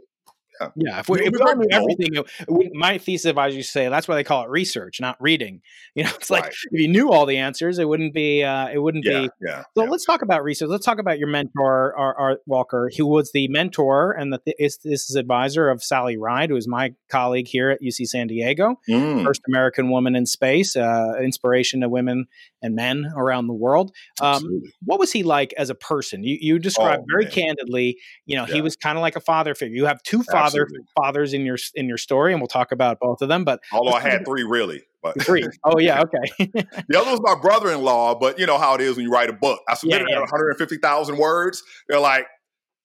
yeah. 0.76 0.94
yeah 0.94 1.00
if 1.00 1.10
we, 1.10 1.22
if 1.26 1.32
we 1.32 1.40
all 1.40 1.56
knew 1.56 1.68
everything 1.72 2.16
it- 2.16 2.26
we, 2.50 2.70
my 2.74 2.98
thesis 2.98 3.26
advisor 3.26 3.56
used 3.58 3.70
to 3.70 3.72
say 3.74 3.90
that's 3.90 4.08
why 4.08 4.16
they 4.16 4.24
call 4.24 4.44
it 4.44 4.50
research 4.50 5.00
not 5.02 5.16
reading 5.22 5.62
you 5.96 6.04
know 6.04 6.12
it's 6.16 6.30
like 6.30 6.44
Right. 6.44 6.54
if 6.72 6.82
you 6.82 6.88
knew 6.88 7.12
all 7.12 7.26
the 7.26 7.38
answers 7.38 7.80
it 7.80 7.88
wouldn't 7.88 8.14
be 8.14 8.44
uh 8.44 8.68
it 8.70 8.80
wouldn't 8.80 9.06
yeah, 9.06 9.22
be 9.22 9.30
yeah, 9.46 9.64
so 9.76 9.84
yeah. 9.84 9.90
let's 9.90 10.06
talk 10.06 10.22
about 10.22 10.44
research. 10.44 10.70
Let's 10.70 10.86
talk 10.86 11.00
about 11.00 11.20
your 11.20 11.28
mentor, 11.28 11.96
Art, 11.98 12.16
Art 12.20 12.40
Walker, 12.46 12.90
who 12.98 13.06
was 13.06 13.32
the 13.34 13.48
mentor 13.50 14.12
and 14.14 14.32
the 14.34 14.40
th- 14.40 14.56
is, 14.60 14.78
this 14.84 15.10
is 15.10 15.16
advisor 15.16 15.70
of 15.70 15.84
Sally 15.84 16.18
Ride, 16.18 16.50
who 16.50 16.56
is 16.56 16.68
my 16.68 16.94
colleague 17.10 17.48
here 17.48 17.70
at 17.70 17.82
UC 17.82 18.08
San 18.08 18.28
Diego, 18.28 18.80
Mm, 18.90 19.24
first 19.24 19.42
American 19.48 19.90
woman 19.92 20.16
in 20.16 20.26
space, 20.26 20.76
uh, 20.76 21.14
inspiration 21.22 21.82
to 21.82 21.90
women 21.90 22.26
and 22.62 22.76
men 22.76 23.12
around 23.16 23.48
the 23.48 23.54
world. 23.54 23.92
Um, 24.22 24.62
what 24.84 25.00
was 25.00 25.12
he 25.12 25.24
like 25.24 25.54
as 25.58 25.70
a 25.70 25.76
person? 25.76 26.24
You, 26.24 26.38
you 26.40 26.60
described 26.60 27.04
Oh, 27.04 27.06
very 27.14 27.26
man. 27.26 27.34
candidly. 27.34 27.98
You 28.26 28.38
know, 28.38 28.46
he 28.46 28.62
was 28.62 28.76
kind 28.76 28.98
of 28.98 29.02
like 29.02 29.16
a 29.16 29.22
father 29.22 29.54
figure. 29.56 29.76
You 29.76 29.86
have 29.86 30.02
two 30.04 30.24
father 30.54 30.70
fathers 30.96 31.34
in 31.34 31.46
your 31.46 31.58
in 31.76 31.88
your 31.88 31.98
story, 31.98 32.34
and 32.34 32.42
we'll 32.42 32.48
talk 32.48 32.72
about 32.72 33.00
both 33.00 33.22
of 33.22 33.30
them. 33.30 33.44
But 33.44 33.62
Although 33.72 33.94
I 33.94 34.00
had 34.00 34.26
three 34.26 34.44
really, 34.44 34.84
but 35.02 35.22
three. 35.22 35.46
Oh 35.64 35.80
yeah, 35.80 36.02
okay. 36.40 36.52
The 36.88 37.00
other 37.00 37.12
was 37.12 37.22
my 37.22 37.36
brother-in-law, 37.40 38.20
but 38.20 38.40
you 38.40 38.46
know 38.46 38.58
how 38.58 38.76
it 38.76 38.82
is 38.82 38.96
when 38.96 39.06
you 39.06 39.12
write 39.12 39.30
a 39.30 39.34
book. 39.34 39.62
I 39.68 39.76
submitted 39.76 40.08
yeah. 40.10 40.18
at 40.18 40.22
150,000 40.22 41.18
words. 41.18 41.64
They're 41.88 42.00
like, 42.00 42.26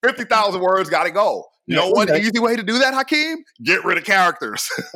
50,000 0.04 0.60
words 0.60 0.90
got 0.90 1.04
to 1.04 1.10
go. 1.10 1.44
You 1.68 1.76
know 1.76 1.90
one 1.90 2.10
okay. 2.10 2.20
easy 2.20 2.38
way 2.38 2.56
to 2.56 2.62
do 2.62 2.78
that, 2.78 2.94
Hakeem? 2.94 3.44
Get 3.62 3.84
rid 3.84 3.98
of 3.98 4.04
characters. 4.04 4.68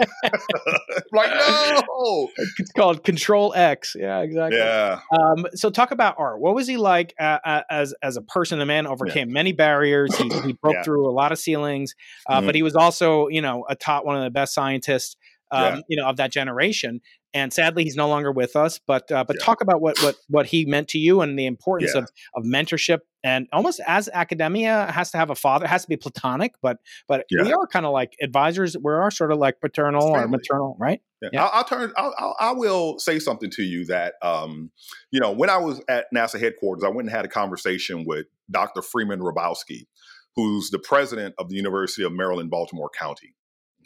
like, 1.13 1.31
no. 1.93 2.29
it's 2.59 2.73
called 2.73 3.05
Control 3.05 3.53
X. 3.55 3.95
Yeah, 3.99 4.21
exactly. 4.21 4.59
Yeah. 4.59 5.01
Um, 5.17 5.47
so 5.55 5.69
talk 5.69 5.91
about 5.91 6.15
art. 6.19 6.41
What 6.41 6.55
was 6.55 6.67
he 6.67 6.79
like 6.79 7.15
uh, 7.21 7.39
uh, 7.45 7.63
as 7.71 7.95
as 8.03 8.17
a 8.17 8.23
person? 8.23 8.61
A 8.61 8.67
man 8.67 8.87
overcame 8.87 9.31
many 9.33 9.53
barriers. 9.53 10.17
He, 10.17 10.29
he 10.47 10.53
broke 10.55 10.77
Yeah. 10.77 10.83
through 10.83 11.09
a 11.09 11.13
lot 11.13 11.31
of 11.31 11.39
ceilings, 11.39 11.95
uh, 12.27 12.41
Mhm. 12.41 12.47
but 12.47 12.55
he 12.55 12.63
was 12.63 12.75
also, 12.75 13.29
you 13.29 13.43
know, 13.43 13.65
a 13.69 13.77
top 13.77 14.07
one 14.07 14.17
of 14.17 14.23
the 14.25 14.31
best 14.31 14.55
scientists, 14.55 15.17
um, 15.51 15.63
Yeah. 15.63 15.81
you 15.89 15.97
know, 15.99 16.09
of 16.09 16.17
that 16.17 16.33
generation. 16.33 17.03
And 17.35 17.53
sadly, 17.53 17.85
he's 17.85 17.97
no 17.97 18.09
longer 18.09 18.31
with 18.31 18.57
us. 18.57 18.79
But 18.87 19.11
uh, 19.11 19.25
but 19.25 19.37
Yeah. 19.39 19.45
talk 19.45 19.61
about 19.63 19.81
what 19.81 19.99
what 20.03 20.17
what 20.29 20.47
he 20.47 20.65
meant 20.67 20.89
to 20.89 20.99
you 20.99 21.21
and 21.23 21.39
the 21.39 21.47
importance 21.47 21.93
Yeah. 21.95 22.03
of 22.03 22.11
of 22.37 22.45
mentorship 22.45 22.99
and 23.25 23.47
almost 23.53 23.81
as 23.87 24.09
academia 24.13 24.91
has 24.93 25.11
to 25.13 25.19
have 25.19 25.31
a 25.31 25.35
father. 25.35 25.65
It 25.65 25.69
has 25.69 25.83
to 25.83 25.89
be 25.89 25.97
platonic, 25.97 26.55
but 26.61 26.79
but 27.09 27.25
we 27.31 27.53
are 27.53 27.67
kind 27.67 27.87
of 27.87 27.93
like 27.93 28.15
advisors. 28.21 28.77
We 28.77 28.93
are 28.93 29.11
sort 29.11 29.33
of 29.33 29.39
like 29.39 29.61
paternal 29.61 30.09
or 30.09 30.29
maternal, 30.29 30.77
right? 30.79 31.01
Yeah. 31.23 31.29
Yeah. 31.33 31.45
I'll, 31.45 31.51
I'll 31.55 31.65
turn. 31.65 31.93
I'll, 31.97 32.15
I'll, 32.19 32.37
I 32.41 32.53
will 32.53 32.99
say 32.99 33.19
something 33.19 33.49
to 33.51 33.63
you 33.63 33.85
that, 33.87 34.15
um, 34.23 34.71
you 35.13 35.21
know, 35.21 35.31
when 35.31 35.51
I 35.51 35.57
was 35.57 35.81
at 35.89 36.07
NASA 36.15 36.39
headquarters, 36.39 36.83
I 36.85 36.89
went 36.89 37.03
and 37.03 37.11
had 37.11 37.25
a 37.25 37.29
conversation 37.29 38.05
with 38.05 38.27
Dr. 38.51 38.83
Freeman 38.83 39.21
Hrabowski, 39.21 39.87
who's 40.35 40.71
the 40.71 40.81
president 40.81 41.35
of 41.39 41.49
the 41.49 41.55
University 41.55 42.03
of 42.03 42.13
Maryland, 42.13 42.51
Baltimore 42.51 42.91
County. 42.99 43.35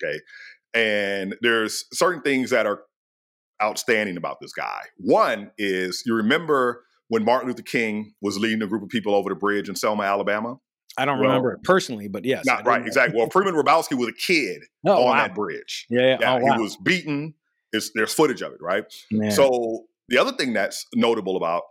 Okay, 0.03 0.19
and 0.75 1.37
there's 1.43 1.85
certain 1.93 2.23
things 2.23 2.51
that 2.51 2.65
are 2.67 2.81
outstanding 3.63 4.17
about 4.17 4.39
this 4.41 4.53
guy. 4.53 4.81
One 4.99 5.51
is 5.59 6.03
you 6.07 6.15
remember 6.15 6.85
when 7.09 7.25
Martin 7.25 7.49
Luther 7.49 7.63
King 7.63 8.15
was 8.21 8.39
leading 8.39 8.63
a 8.63 8.67
group 8.67 8.83
of 8.83 8.89
people 8.89 9.15
over 9.15 9.29
the 9.29 9.35
bridge 9.37 9.69
in 9.69 9.77
Selma, 9.77 10.03
Alabama. 10.05 10.59
I 10.99 11.05
don't 11.05 11.19
Well, 11.19 11.29
remember 11.29 11.53
it 11.53 11.63
personally, 11.63 12.09
but 12.09 12.25
yes, 12.25 12.45
Not 12.47 12.67
right, 12.67 12.85
exactly. 12.87 13.19
Well, 13.19 13.29
Freeman 13.31 13.55
Hrabowski 13.55 13.97
was 13.99 14.09
a 14.09 14.13
kid 14.13 14.63
Oh, 14.87 14.93
on 14.93 15.05
wow. 15.05 15.15
that 15.17 15.35
bridge. 15.35 15.87
Yeah, 15.91 16.01
yeah. 16.01 16.17
Yeah, 16.21 16.33
oh, 16.35 16.39
wow. 16.45 16.57
he 16.57 16.63
was 16.63 16.77
beaten. 16.77 17.35
It's, 17.73 17.91
there's 17.95 18.15
footage 18.15 18.41
of 18.43 18.53
it, 18.53 18.59
right? 18.63 18.85
Yeah. 19.11 19.29
So 19.29 19.85
the 20.09 20.19
other 20.19 20.33
thing 20.33 20.53
that's 20.55 20.87
notable 20.95 21.37
about 21.37 21.63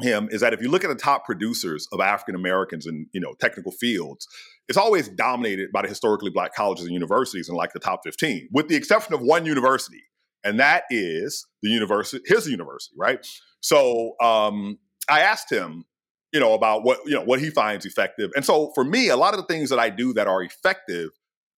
him 0.00 0.28
is 0.30 0.42
that 0.42 0.52
if 0.52 0.60
you 0.60 0.70
look 0.70 0.84
at 0.84 0.88
the 0.88 0.94
top 0.94 1.24
producers 1.24 1.88
of 1.90 2.00
African 2.00 2.34
Americans 2.34 2.86
in 2.86 3.06
you 3.12 3.20
know 3.20 3.32
technical 3.40 3.72
fields, 3.72 4.28
it's 4.68 4.76
always 4.78 5.08
dominated 5.08 5.72
by 5.72 5.82
the 5.82 5.88
historically 5.88 6.30
black 6.30 6.54
colleges 6.54 6.84
and 6.84 6.92
universities 6.92 7.48
in 7.48 7.54
like 7.54 7.72
the 7.72 7.78
top 7.80 8.00
15, 8.04 8.48
with 8.52 8.68
the 8.68 8.76
exception 8.76 9.14
of 9.14 9.20
one 9.22 9.46
university, 9.46 10.02
and 10.46 10.60
that 10.60 10.84
is 10.90 11.46
the 11.62 11.68
university, 11.68 12.22
his 12.26 12.48
university, 12.48 12.94
right? 12.98 13.26
So 13.60 14.14
um, 14.20 14.78
I 15.10 15.20
asked 15.20 15.50
him, 15.50 15.84
you 16.32 16.40
know, 16.40 16.54
about 16.54 16.84
what 16.84 17.00
you 17.04 17.14
know 17.14 17.24
what 17.24 17.40
he 17.40 17.50
finds 17.50 17.84
effective, 17.84 18.30
and 18.36 18.44
so 18.44 18.72
for 18.74 18.84
me, 18.84 19.08
a 19.08 19.16
lot 19.16 19.34
of 19.34 19.40
the 19.40 19.46
things 19.46 19.70
that 19.70 19.78
I 19.78 19.90
do 19.90 20.12
that 20.14 20.26
are 20.26 20.42
effective, 20.42 21.10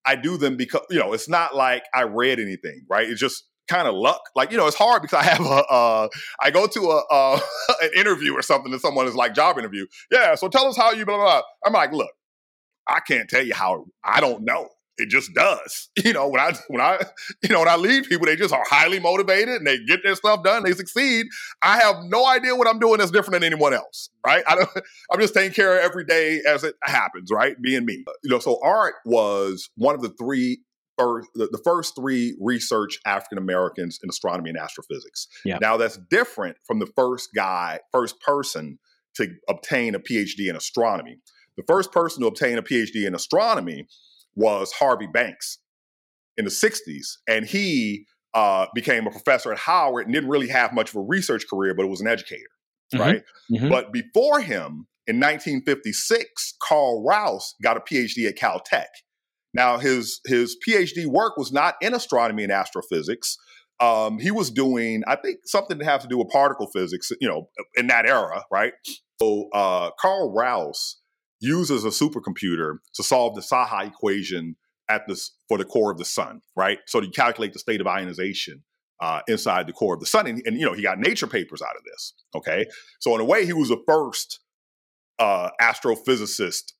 I 0.05 0.15
do 0.15 0.37
them 0.37 0.57
because 0.57 0.81
you 0.89 0.99
know 0.99 1.13
it's 1.13 1.29
not 1.29 1.55
like 1.55 1.83
I 1.93 2.03
read 2.03 2.39
anything, 2.39 2.85
right? 2.89 3.07
It's 3.07 3.19
just 3.19 3.45
kind 3.67 3.87
of 3.87 3.93
luck. 3.93 4.21
Like 4.35 4.51
you 4.51 4.57
know, 4.57 4.67
it's 4.67 4.75
hard 4.75 5.01
because 5.01 5.19
I 5.19 5.29
have 5.29 5.45
a 5.45 5.65
uh, 5.71 6.09
I 6.39 6.51
go 6.51 6.67
to 6.67 6.79
a 6.79 7.03
uh, 7.11 7.39
an 7.81 7.89
interview 7.95 8.33
or 8.33 8.41
something 8.41 8.71
and 8.71 8.81
someone 8.81 9.07
is 9.07 9.15
like 9.15 9.33
job 9.33 9.57
interview. 9.57 9.85
Yeah, 10.11 10.35
so 10.35 10.47
tell 10.49 10.65
us 10.65 10.77
how 10.77 10.91
you 10.91 11.05
blah 11.05 11.17
blah. 11.17 11.25
blah. 11.25 11.41
I'm 11.65 11.73
like, 11.73 11.91
look, 11.91 12.11
I 12.87 12.99
can't 12.99 13.29
tell 13.29 13.43
you 13.43 13.53
how. 13.53 13.85
I 14.03 14.19
don't 14.19 14.43
know. 14.43 14.69
It 14.99 15.09
just 15.09 15.33
does. 15.33 15.89
You 16.09 16.13
know, 16.13 16.27
when 16.29 16.39
I 16.39 16.53
when 16.69 16.81
I 16.81 16.97
you 17.43 17.49
know 17.49 17.59
when 17.59 17.67
I 17.67 17.75
lead 17.75 18.05
people, 18.05 18.25
they 18.25 18.35
just 18.35 18.53
are 18.53 18.63
highly 18.67 18.99
motivated 18.99 19.55
and 19.55 19.67
they 19.67 19.77
get 19.85 20.01
their 20.01 20.15
stuff 20.15 20.43
done. 20.43 20.63
They 20.63 20.71
succeed. 20.71 21.27
I 21.61 21.77
have 21.79 21.97
no 22.05 22.25
idea 22.25 22.55
what 22.55 22.67
I'm 22.67 22.79
doing 22.79 22.97
that's 22.97 23.11
different 23.11 23.33
than 23.33 23.43
anyone 23.43 23.73
else. 23.73 24.09
Right? 24.25 24.43
I 24.47 24.55
don't. 24.55 24.69
I'm 25.11 25.19
just 25.19 25.33
taking 25.33 25.53
care 25.53 25.77
of 25.77 25.83
every 25.83 26.05
day 26.05 26.41
as 26.47 26.63
it 26.63 26.75
happens. 26.83 27.31
Right? 27.31 27.61
Being 27.61 27.85
me. 27.85 28.03
You 28.23 28.29
know. 28.29 28.39
So 28.39 28.59
art 28.63 28.95
was 29.05 29.69
one 29.75 29.93
of 29.93 30.01
the 30.01 30.09
three 30.09 30.61
first, 30.97 31.29
the, 31.35 31.47
the 31.51 31.61
first 31.63 31.95
three 31.95 32.35
research 32.39 32.99
African 33.05 33.37
Americans 33.37 33.99
in 34.03 34.09
astronomy 34.09 34.49
and 34.49 34.59
astrophysics. 34.59 35.27
Yeah. 35.45 35.57
Now 35.61 35.77
that's 35.77 35.97
different 36.09 36.57
from 36.65 36.79
the 36.79 36.87
first 36.95 37.29
guy, 37.35 37.79
first 37.91 38.19
person 38.21 38.79
to 39.15 39.27
obtain 39.47 39.95
a 39.95 39.99
PhD 39.99 40.49
in 40.49 40.55
astronomy. 40.55 41.19
The 41.57 41.63
first 41.67 41.91
person 41.91 42.21
to 42.21 42.27
obtain 42.27 42.57
a 42.57 42.63
PhD 42.63 43.05
in 43.05 43.15
astronomy 43.15 43.87
was 44.35 44.71
Harvey 44.73 45.07
Banks 45.07 45.59
in 46.37 46.45
the 46.45 46.51
60s. 46.51 47.05
And 47.27 47.45
he 47.45 48.05
uh, 48.33 48.67
became 48.75 49.07
a 49.07 49.11
professor 49.11 49.51
at 49.51 49.57
Howard 49.57 50.05
and 50.05 50.13
didn't 50.13 50.29
really 50.29 50.47
have 50.49 50.71
much 50.73 50.89
of 50.89 50.95
a 50.97 51.01
research 51.01 51.45
career, 51.49 51.73
but 51.73 51.83
it 51.83 51.89
was 51.89 51.99
an 52.01 52.07
educator, 52.07 52.43
Mhm. 52.93 52.99
right? 52.99 53.23
Mhm. 53.51 53.69
But 53.69 53.91
before 53.91 54.39
him, 54.41 54.87
in 55.07 55.19
1956, 55.19 56.53
Carl 56.61 57.03
Rouse 57.03 57.55
got 57.63 57.77
a 57.77 57.79
PhD 57.79 58.27
at 58.27 58.35
Caltech. 58.37 58.85
Now, 59.53 59.79
his 59.79 60.21
his 60.27 60.55
PhD 60.65 61.07
work 61.07 61.35
was 61.37 61.51
not 61.51 61.75
in 61.81 61.95
astronomy 61.95 62.43
and 62.43 62.51
astrophysics. 62.51 63.35
Um, 63.79 64.19
he 64.19 64.29
was 64.29 64.51
doing, 64.51 65.03
I 65.07 65.15
think, 65.15 65.39
something 65.45 65.79
to 65.79 65.85
have 65.85 66.01
to 66.01 66.07
do 66.07 66.17
with 66.19 66.27
particle 66.29 66.67
physics, 66.71 67.11
you 67.19 67.27
know, 67.27 67.49
in 67.75 67.87
that 67.87 68.05
era, 68.05 68.43
right? 68.51 68.73
So 69.19 69.49
uh, 69.53 69.89
Carl 69.99 70.31
Rouse 70.33 70.97
uses 71.39 71.85
a 71.85 71.89
supercomputer 71.89 72.77
to 72.93 73.03
solve 73.03 73.35
the 73.35 73.41
Saha 73.41 73.87
equation 73.87 74.55
at 74.89 75.07
this 75.07 75.31
for 75.47 75.57
the 75.57 75.65
core 75.65 75.91
of 75.91 75.97
the 75.97 76.05
sun, 76.05 76.41
right? 76.55 76.79
So 76.87 76.99
to 76.99 77.09
calculate 77.09 77.53
the 77.53 77.59
state 77.59 77.79
of 77.79 77.87
ionization 77.87 78.63
uh, 78.99 79.21
inside 79.27 79.67
the 79.67 79.73
core 79.73 79.93
of 79.93 79.99
the 79.99 80.05
sun, 80.05 80.27
and, 80.27 80.41
and 80.45 80.59
you 80.59 80.65
know 80.65 80.73
he 80.73 80.81
got 80.81 80.99
Nature 80.99 81.27
papers 81.27 81.61
out 81.61 81.75
of 81.77 81.83
this. 81.85 82.13
Okay, 82.35 82.65
so 82.99 83.15
in 83.15 83.21
a 83.21 83.25
way, 83.25 83.45
he 83.45 83.53
was 83.53 83.69
the 83.69 83.81
first 83.87 84.39
uh, 85.19 85.49
astrophysicist 85.61 86.73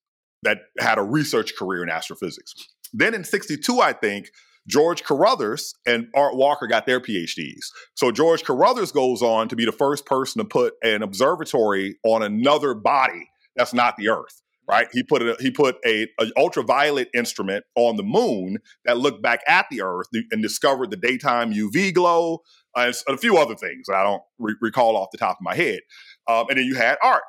that 0.43 0.59
had 0.79 0.97
a 0.97 1.03
research 1.03 1.55
career 1.55 1.83
in 1.83 1.89
astrophysics. 1.89 2.53
Then 2.91 3.13
in 3.13 3.23
'62, 3.23 3.79
I 3.79 3.93
think 3.93 4.29
George 4.67 5.03
Carruthers 5.03 5.73
and 5.85 6.07
Art 6.13 6.35
Walker 6.35 6.67
got 6.67 6.85
their 6.85 6.99
PhDs. 6.99 7.65
So 7.95 8.11
George 8.11 8.43
Carruthers 8.43 8.91
goes 8.91 9.21
on 9.21 9.47
to 9.47 9.55
be 9.55 9.65
the 9.65 9.71
first 9.71 10.05
person 10.05 10.39
to 10.39 10.45
put 10.45 10.73
an 10.83 11.01
observatory 11.01 11.97
on 12.03 12.21
another 12.21 12.73
body 12.73 13.29
that's 13.55 13.73
not 13.73 13.97
the 13.97 14.09
Earth. 14.09 14.41
Right? 14.69 14.87
He 14.93 15.01
put 15.01 15.23
a, 15.23 15.35
he 15.39 15.49
put 15.49 15.77
a, 15.83 16.07
a 16.19 16.27
ultraviolet 16.37 17.09
instrument 17.15 17.65
on 17.75 17.97
the 17.97 18.03
moon 18.03 18.59
that 18.85 18.99
looked 18.99 19.23
back 19.23 19.41
at 19.47 19.65
the 19.71 19.81
Earth 19.81 20.07
and 20.31 20.43
discovered 20.43 20.91
the 20.91 20.97
daytime 20.97 21.51
UV 21.51 21.91
glow 21.91 22.43
uh, 22.75 22.91
and 23.07 23.15
a 23.15 23.17
few 23.17 23.37
other 23.37 23.55
things 23.55 23.87
that 23.87 23.95
I 23.95 24.03
don't 24.03 24.21
re- 24.37 24.55
recall 24.61 24.95
off 24.95 25.09
the 25.11 25.17
top 25.17 25.37
of 25.37 25.41
my 25.41 25.55
head. 25.55 25.79
Um, 26.27 26.45
and 26.49 26.59
then 26.59 26.65
you 26.65 26.75
had 26.75 26.99
Art. 27.01 27.23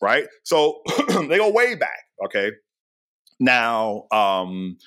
right? 0.00 0.26
So 0.44 0.80
they 1.08 1.36
go 1.36 1.50
way 1.50 1.74
back. 1.74 2.00
Okay. 2.24 2.52
Now, 3.38 4.04
um, 4.10 4.78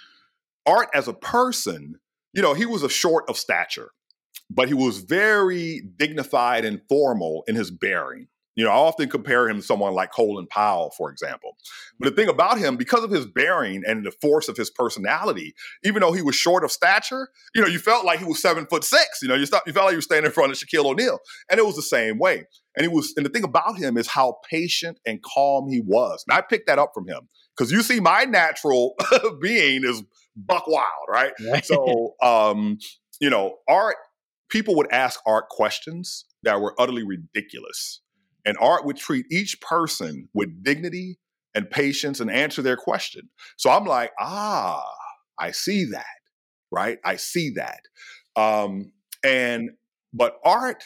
Art 0.65 0.89
as 0.93 1.07
a 1.07 1.13
person, 1.13 1.95
you 2.33 2.41
know, 2.41 2.53
he 2.55 2.65
was 2.65 2.83
a 2.83 2.89
short 2.89 3.25
of 3.29 3.37
stature, 3.37 3.91
but 4.49 4.67
he 4.67 4.73
was 4.73 4.99
very 4.99 5.83
dignified 5.97 6.65
and 6.65 6.81
formal 6.89 7.43
in 7.47 7.55
his 7.55 7.71
bearing. 7.71 8.27
You 8.62 8.68
know, 8.68 8.74
I 8.74 8.76
often 8.76 9.09
compare 9.09 9.49
him 9.49 9.57
to 9.57 9.64
someone 9.64 9.95
like 9.95 10.12
Colin 10.12 10.45
Powell, 10.45 10.93
for 10.95 11.09
example. 11.09 11.57
But 11.99 12.09
the 12.09 12.16
thing 12.16 12.30
about 12.30 12.59
him, 12.59 12.78
because 12.78 13.03
of 13.03 13.09
his 13.09 13.26
bearing 13.26 13.82
and 13.88 14.05
the 14.05 14.12
force 14.12 14.47
of 14.47 14.55
his 14.55 14.70
personality, 14.70 15.55
even 15.84 16.01
though 16.01 16.12
he 16.12 16.22
was 16.22 16.36
short 16.36 16.64
of 16.64 16.72
stature, 16.72 17.30
you 17.55 17.62
know, 17.64 17.68
you 17.68 17.80
felt 17.80 18.05
like 18.05 18.20
he 18.20 18.26
was 18.26 18.39
seven 18.39 18.68
foot 18.68 18.84
six. 18.84 19.24
You 19.24 19.30
know, 19.30 19.34
you, 19.34 19.47
you 19.66 19.74
felt 19.74 19.86
like 19.86 19.93
you 19.93 19.97
were 19.97 20.03
standing 20.03 20.28
in 20.28 20.32
front 20.32 20.51
of 20.51 20.59
Shaquille 20.59 20.86
O'Neal. 20.86 21.18
And 21.49 21.59
it 21.59 21.66
was 21.66 21.76
the 21.76 21.82
same 21.82 22.20
way. 22.20 22.45
And 22.78 22.84
he 22.84 22.88
was, 22.88 23.14
and 23.18 23.26
the 23.26 23.32
thing 23.32 23.43
about 23.43 23.78
him 23.78 23.97
is 23.97 24.05
how 24.05 24.38
patient 24.47 24.99
and 25.07 25.20
calm 25.24 25.68
he 25.68 25.82
was. 25.82 26.24
And 26.28 26.38
I 26.38 26.41
picked 26.41 26.68
that 26.68 26.78
up 26.78 26.91
from 26.93 27.07
him. 27.07 27.30
Because 27.57 27.72
you 27.72 27.82
see, 27.82 27.99
my 27.99 28.26
natural 28.26 28.93
being 29.41 29.84
is 29.84 30.03
buck 30.36 30.68
wild, 30.68 30.86
right? 31.09 31.34
right. 31.51 31.66
So 31.66 32.14
um, 32.22 32.78
you 33.20 33.30
know, 33.30 33.57
art 33.68 33.95
people 34.49 34.76
would 34.76 34.91
ask 34.91 35.20
art 35.26 35.49
questions 35.49 36.26
that 36.43 36.62
were 36.62 36.76
utterly 36.78 37.03
ridiculous 37.03 38.01
and 38.45 38.57
art 38.59 38.85
would 38.85 38.97
treat 38.97 39.25
each 39.31 39.59
person 39.61 40.29
with 40.33 40.63
dignity 40.63 41.17
and 41.53 41.69
patience 41.69 42.19
and 42.19 42.31
answer 42.31 42.61
their 42.61 42.77
question. 42.77 43.29
So 43.57 43.69
I'm 43.69 43.85
like, 43.85 44.11
ah, 44.19 44.83
I 45.39 45.51
see 45.51 45.85
that, 45.85 46.05
right? 46.71 46.97
I 47.03 47.17
see 47.17 47.53
that. 47.55 47.81
Um, 48.35 48.91
and, 49.23 49.71
but 50.13 50.35
art 50.45 50.83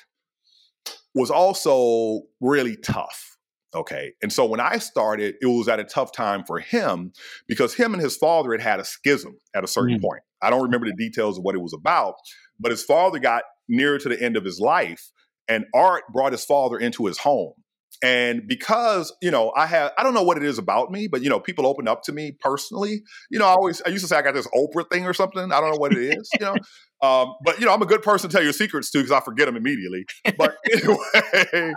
was 1.14 1.32
also 1.32 2.22
really 2.42 2.76
tough. 2.78 3.38
Okay. 3.74 4.14
And 4.22 4.32
so 4.32 4.46
when 4.46 4.60
I 4.60 4.78
started, 4.78 5.36
it 5.42 5.48
was 5.48 5.68
at 5.68 5.80
a 5.80 5.84
tough 5.84 6.14
time 6.14 6.46
for 6.46 6.60
him 6.60 7.12
because 7.48 7.74
him 7.74 7.94
and 7.94 8.02
his 8.02 8.16
father 8.16 8.52
had 8.54 8.62
had 8.62 8.80
a 8.80 8.86
schism 8.86 9.38
at 9.54 9.64
a 9.64 9.68
certain 9.68 10.00
mm. 10.00 10.02
point. 10.02 10.22
I 10.42 10.50
don't 10.50 10.64
remember 10.64 10.88
the 10.88 10.96
details 10.96 11.38
of 11.38 11.44
what 11.44 11.56
it 11.56 11.62
was 11.62 11.74
about, 11.74 12.16
but 12.60 12.72
his 12.72 12.84
father 12.84 13.20
got 13.20 13.44
near 13.68 13.98
to 13.98 14.10
the 14.10 14.22
end 14.22 14.38
of 14.38 14.46
his 14.46 14.60
life 14.60 15.12
and 15.48 15.66
Art 15.74 16.04
brought 16.12 16.32
his 16.32 16.46
father 16.46 16.78
into 16.78 17.06
his 17.06 17.18
home. 17.18 17.54
And 18.04 18.48
because, 18.48 19.14
you 19.22 19.32
know, 19.32 19.54
I 19.56 19.66
have, 19.68 19.92
I 19.98 20.04
don't 20.04 20.14
know 20.14 20.24
what 20.24 20.38
it 20.38 20.44
is 20.44 20.58
about 20.58 20.92
me, 20.92 21.08
but, 21.08 21.22
you 21.22 21.30
know, 21.30 21.40
people 21.40 21.66
open 21.66 21.88
up 21.88 22.04
to 22.04 22.12
me 22.12 22.36
personally. 22.40 23.04
You 23.30 23.40
know, 23.40 23.46
I 23.46 23.52
always, 23.52 23.82
I 23.86 23.90
used 23.90 24.04
to 24.04 24.08
say 24.08 24.18
I 24.18 24.22
got 24.22 24.34
this 24.34 24.48
Oprah 24.48 24.90
thing 24.92 25.06
or 25.06 25.14
something. 25.14 25.52
I 25.52 25.62
don't 25.62 25.72
know 25.72 25.78
what 25.78 25.94
it 25.94 26.00
is, 26.00 26.30
you 26.40 26.46
know. 26.46 26.56
Um, 27.02 27.36
but, 27.44 27.60
you 27.60 27.66
know, 27.66 27.74
I'm 27.74 27.82
a 27.82 27.86
good 27.86 28.02
person 28.02 28.30
to 28.30 28.36
tell 28.36 28.44
your 28.44 28.54
secrets 28.54 28.90
to 28.92 29.00
because 29.00 29.12
I 29.12 29.20
forget 29.20 29.46
them 29.46 29.58
immediately. 29.58 30.06
But 30.38 30.56
anyway, 30.74 31.74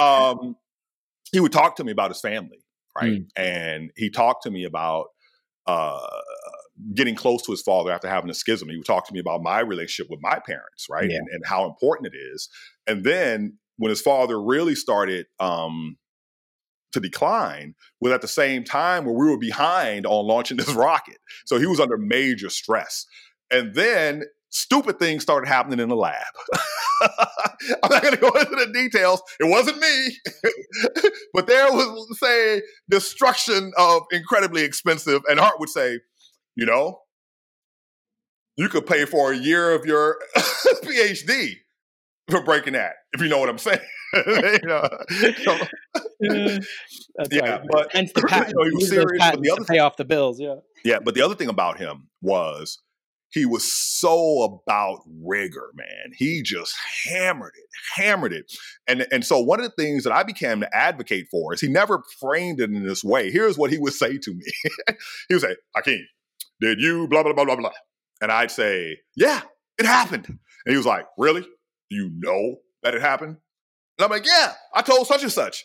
um, 0.00 0.56
he 1.30 1.38
would 1.38 1.52
talk 1.52 1.76
to 1.76 1.84
me 1.84 1.92
about 1.92 2.10
his 2.10 2.20
family, 2.20 2.64
right? 2.96 3.20
Mm. 3.20 3.26
And 3.36 3.90
he 3.94 4.10
talked 4.10 4.44
to 4.44 4.50
me 4.50 4.64
about, 4.64 5.08
uh, 5.66 6.00
getting 6.94 7.14
close 7.14 7.42
to 7.42 7.52
his 7.52 7.62
father 7.62 7.90
after 7.90 8.08
having 8.08 8.30
a 8.30 8.34
schism. 8.34 8.68
He 8.68 8.76
would 8.76 8.86
talk 8.86 9.06
to 9.06 9.12
me 9.12 9.20
about 9.20 9.42
my 9.42 9.60
relationship 9.60 10.10
with 10.10 10.20
my 10.22 10.40
parents, 10.44 10.86
right? 10.90 11.08
Yeah. 11.08 11.18
And, 11.18 11.28
and, 11.32 11.46
how 11.46 11.66
important 11.66 12.12
it 12.12 12.16
is. 12.16 12.48
And 12.86 13.04
then 13.04 13.58
when 13.76 13.90
his 13.90 14.00
father 14.00 14.40
really 14.40 14.74
started 14.74 15.26
um, 15.40 15.96
to 16.92 17.00
decline 17.00 17.74
was 18.00 18.12
at 18.12 18.22
the 18.22 18.28
same 18.28 18.64
time 18.64 19.04
where 19.04 19.14
we 19.14 19.30
were 19.30 19.38
behind 19.38 20.06
on 20.06 20.26
launching 20.26 20.56
this 20.58 20.72
rocket. 20.72 21.18
So 21.44 21.58
he 21.58 21.66
was 21.66 21.80
under 21.80 21.98
major 21.98 22.48
stress. 22.48 23.06
And 23.50 23.74
then 23.74 24.22
stupid 24.50 24.98
things 24.98 25.22
started 25.22 25.48
happening 25.48 25.80
in 25.80 25.88
the 25.88 25.96
lab. 25.96 26.24
I'm 27.02 27.90
not 27.90 28.02
going 28.02 28.14
to 28.14 28.20
go 28.20 28.28
into 28.28 28.56
the 28.56 28.70
details. 28.72 29.20
It 29.40 29.48
wasn't 29.50 29.78
me, 29.78 30.16
but 31.34 31.46
there 31.46 31.70
was, 31.72 32.18
say, 32.18 32.62
destruction 32.88 33.72
of 33.76 34.02
incredibly 34.12 34.62
expensive. 34.62 35.22
And 35.28 35.40
Art 35.40 35.58
would 35.58 35.68
say, 35.68 35.98
you 36.56 36.64
know, 36.64 37.00
you 38.56 38.68
could 38.68 38.86
pay 38.86 39.04
for 39.04 39.32
a 39.32 39.36
year 39.36 39.72
of 39.72 39.84
your 39.84 40.18
PhD 40.84 41.56
for 42.28 42.42
breaking 42.42 42.74
that, 42.74 42.94
if 43.12 43.20
you 43.20 43.28
know 43.28 43.38
what 43.38 43.48
I'm 43.48 43.58
saying. 43.58 43.80
you 44.14 44.58
know, 44.64 44.88
yeah, 46.20 46.58
yeah 47.30 47.58
but 47.68 47.92
hence 47.92 48.12
the 48.12 48.22
patent. 48.22 48.54
You 48.56 48.64
know, 48.64 48.70
he 48.70 48.74
was 48.76 48.88
serious. 48.88 49.18
But 49.18 49.42
the 49.42 49.50
other 49.50 49.64
pay 49.64 49.78
off 49.78 49.96
the 49.96 50.04
bills. 50.04 50.40
Yeah, 50.40 50.56
yeah. 50.84 50.98
But 51.04 51.14
the 51.14 51.22
other 51.22 51.34
thing 51.34 51.48
about 51.48 51.78
him 51.78 52.08
was 52.22 52.80
he 53.34 53.44
was 53.44 53.70
so 53.70 54.42
about 54.42 55.00
rigor, 55.20 55.70
man. 55.74 56.12
He 56.16 56.40
just 56.40 56.72
hammered 57.04 57.52
it, 57.56 58.00
hammered 58.00 58.32
it. 58.32 58.52
And, 58.86 59.06
and 59.10 59.24
so 59.24 59.40
one 59.40 59.58
of 59.58 59.66
the 59.66 59.82
things 59.82 60.04
that 60.04 60.12
I 60.12 60.22
became 60.22 60.60
to 60.60 60.76
advocate 60.76 61.26
for 61.32 61.52
is 61.52 61.60
he 61.60 61.66
never 61.66 62.04
framed 62.20 62.60
it 62.60 62.70
in 62.70 62.86
this 62.86 63.02
way. 63.02 63.32
Here's 63.32 63.58
what 63.58 63.72
he 63.72 63.78
would 63.78 63.92
say 63.92 64.18
to 64.18 64.30
me. 64.32 64.44
he 65.28 65.34
would 65.34 65.42
say, 65.42 65.56
Hakeem, 65.74 66.06
did 66.60 66.80
you 66.80 67.08
blah, 67.08 67.24
blah, 67.24 67.32
blah, 67.32 67.44
blah, 67.44 67.56
blah. 67.56 67.72
And 68.22 68.30
I'd 68.30 68.52
say, 68.52 68.98
yeah, 69.16 69.40
it 69.78 69.86
happened. 69.86 70.28
And 70.28 70.38
he 70.72 70.76
was 70.76 70.86
like, 70.86 71.06
really? 71.18 71.44
Do 71.90 71.96
you 71.96 72.10
know 72.14 72.56
that 72.82 72.94
it 72.94 73.00
happened? 73.00 73.36
And 73.98 74.04
I'm 74.04 74.10
like, 74.10 74.26
yeah, 74.26 74.52
I 74.74 74.82
told 74.82 75.06
such 75.06 75.22
and 75.22 75.32
such. 75.32 75.64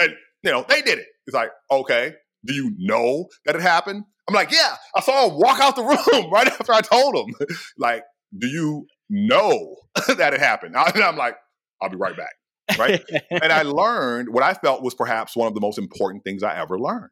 And, 0.00 0.12
you 0.42 0.50
know, 0.50 0.64
they 0.68 0.82
did 0.82 0.98
it. 0.98 1.06
He's 1.26 1.34
like, 1.34 1.50
okay, 1.70 2.14
do 2.44 2.54
you 2.54 2.74
know 2.78 3.28
that 3.44 3.54
it 3.54 3.62
happened? 3.62 4.04
I'm 4.28 4.34
like, 4.34 4.50
yeah, 4.50 4.76
I 4.94 5.00
saw 5.00 5.28
him 5.28 5.38
walk 5.38 5.60
out 5.60 5.76
the 5.76 5.82
room 6.12 6.30
right 6.30 6.46
after 6.46 6.72
I 6.72 6.80
told 6.80 7.16
him. 7.16 7.34
like, 7.78 8.04
do 8.36 8.46
you 8.46 8.86
know 9.08 9.76
that 10.16 10.34
it 10.34 10.40
happened? 10.40 10.74
And 10.76 11.02
I'm 11.02 11.16
like, 11.16 11.36
I'll 11.80 11.90
be 11.90 11.96
right 11.96 12.16
back. 12.16 12.32
Right. 12.78 13.02
and 13.30 13.50
I 13.50 13.62
learned 13.62 14.28
what 14.28 14.42
I 14.42 14.52
felt 14.52 14.82
was 14.82 14.94
perhaps 14.94 15.34
one 15.34 15.48
of 15.48 15.54
the 15.54 15.60
most 15.60 15.78
important 15.78 16.22
things 16.22 16.42
I 16.42 16.60
ever 16.60 16.78
learned 16.78 17.10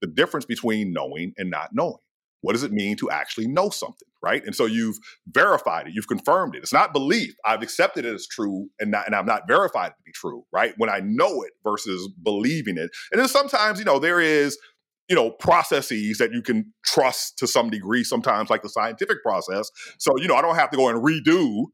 the 0.00 0.06
difference 0.06 0.44
between 0.44 0.92
knowing 0.92 1.32
and 1.38 1.50
not 1.50 1.70
knowing. 1.72 1.96
What 2.44 2.52
does 2.52 2.62
it 2.62 2.72
mean 2.72 2.96
to 2.98 3.10
actually 3.10 3.46
know 3.48 3.70
something? 3.70 4.06
Right. 4.22 4.44
And 4.44 4.54
so 4.54 4.66
you've 4.66 4.98
verified 5.28 5.86
it, 5.86 5.94
you've 5.94 6.08
confirmed 6.08 6.54
it. 6.54 6.62
It's 6.62 6.72
not 6.72 6.92
belief. 6.92 7.34
I've 7.44 7.62
accepted 7.62 8.04
it 8.04 8.14
as 8.14 8.26
true 8.26 8.68
and 8.78 8.90
not, 8.90 9.06
and 9.06 9.14
I've 9.14 9.26
not 9.26 9.48
verified 9.48 9.92
it 9.92 9.96
to 9.96 10.02
be 10.04 10.12
true. 10.12 10.44
Right. 10.52 10.74
When 10.76 10.90
I 10.90 11.00
know 11.02 11.42
it 11.42 11.52
versus 11.62 12.08
believing 12.22 12.76
it. 12.76 12.90
And 13.12 13.20
then 13.20 13.28
sometimes, 13.28 13.78
you 13.78 13.84
know, 13.84 13.98
there 13.98 14.20
is 14.20 14.58
you 15.08 15.16
know 15.16 15.30
processes 15.30 16.18
that 16.18 16.32
you 16.32 16.42
can 16.42 16.72
trust 16.84 17.38
to 17.38 17.46
some 17.46 17.68
degree 17.68 18.02
sometimes 18.02 18.48
like 18.48 18.62
the 18.62 18.70
scientific 18.70 19.22
process 19.22 19.70
so 19.98 20.16
you 20.16 20.26
know 20.26 20.34
i 20.34 20.40
don't 20.40 20.54
have 20.54 20.70
to 20.70 20.78
go 20.78 20.88
and 20.88 21.04
redo 21.04 21.66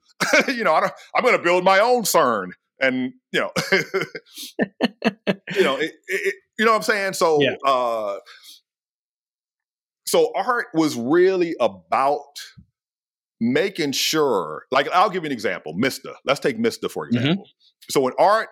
you 0.48 0.64
know 0.64 0.74
I 0.74 0.80
don't, 0.80 0.92
i'm 1.14 1.22
going 1.22 1.36
to 1.36 1.42
build 1.42 1.62
my 1.62 1.78
own 1.78 2.02
cern 2.02 2.48
and 2.80 3.12
you 3.30 3.40
know 3.40 3.52
you 5.54 5.62
know 5.62 5.76
it, 5.76 5.92
it, 6.08 6.34
you 6.58 6.64
know 6.64 6.72
what 6.72 6.78
i'm 6.78 6.82
saying 6.82 7.12
so 7.12 7.40
yeah. 7.40 7.54
uh 7.64 8.18
so 10.11 10.32
art 10.34 10.66
was 10.74 10.96
really 10.96 11.54
about 11.61 12.20
making 13.40 13.92
sure 13.92 14.64
like 14.70 14.88
i'll 14.92 15.11
give 15.11 15.22
you 15.22 15.28
an 15.28 15.32
example 15.32 15.74
MSSTA 15.74 16.14
let's 16.24 16.40
take 16.40 16.58
MSSTA 16.58 16.90
for 16.90 17.06
mm-hmm. 17.06 17.16
example 17.16 17.44
mm-hmm. 17.44 17.90
so 17.90 18.00
when 18.00 18.12
art 18.18 18.48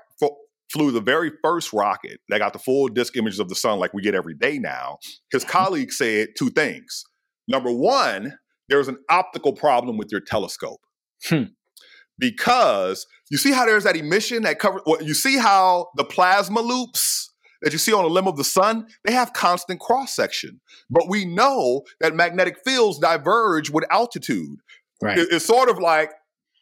flew 0.71 0.91
the 0.91 1.01
very 1.01 1.33
first 1.43 1.73
rocket 1.73 2.21
that 2.29 2.39
got 2.39 2.53
the 2.53 2.59
full 2.59 2.89
disk 2.89 3.17
images 3.17 3.41
of 3.41 3.49
the 3.49 3.55
sun 3.55 3.79
like 3.79 3.95
we 3.95 4.03
get 4.03 4.15
every 4.15 4.35
day 4.35 4.59
now, 4.59 4.99
his 5.33 5.43
mm-hmm. 5.43 5.53
colleague 5.53 5.93
said 5.93 6.29
two 6.37 6.51
things. 6.51 7.05
Number 7.47 7.73
one, 7.73 8.39
there's 8.69 8.89
an 8.89 8.99
optical 9.09 9.53
problem 9.53 9.97
with 9.97 10.13
your 10.13 10.21
telescope. 10.21 10.81
Hmm. 11.25 11.45
Because 12.19 13.07
you 13.31 13.39
see 13.39 13.53
how 13.53 13.65
there's 13.65 13.85
that 13.85 13.97
emission 13.97 14.43
that 14.43 14.59
covers, 14.59 14.83
well, 14.85 15.03
you 15.03 15.15
see 15.15 15.39
how 15.39 15.89
the 15.97 16.05
plasma 16.05 16.61
loops 16.61 17.28
that 17.63 17.73
you 17.73 17.79
see 17.79 17.93
on 17.93 18.05
the 18.05 18.11
limb 18.11 18.29
of 18.29 18.37
the 18.37 18.45
sun, 18.45 18.87
they 19.05 19.13
have 19.13 19.33
constant 19.33 19.81
cross 19.81 20.15
section. 20.15 20.61
But 20.91 21.09
we 21.09 21.25
know 21.25 21.83
that 22.01 22.15
magnetic 22.15 22.59
fields 22.65 22.99
diverge 22.99 23.71
with 23.71 23.85
altitude. 23.91 24.59
Right. 25.03 25.19
It's 25.19 25.45
sort 25.45 25.69
of 25.69 25.79
like 25.79 26.11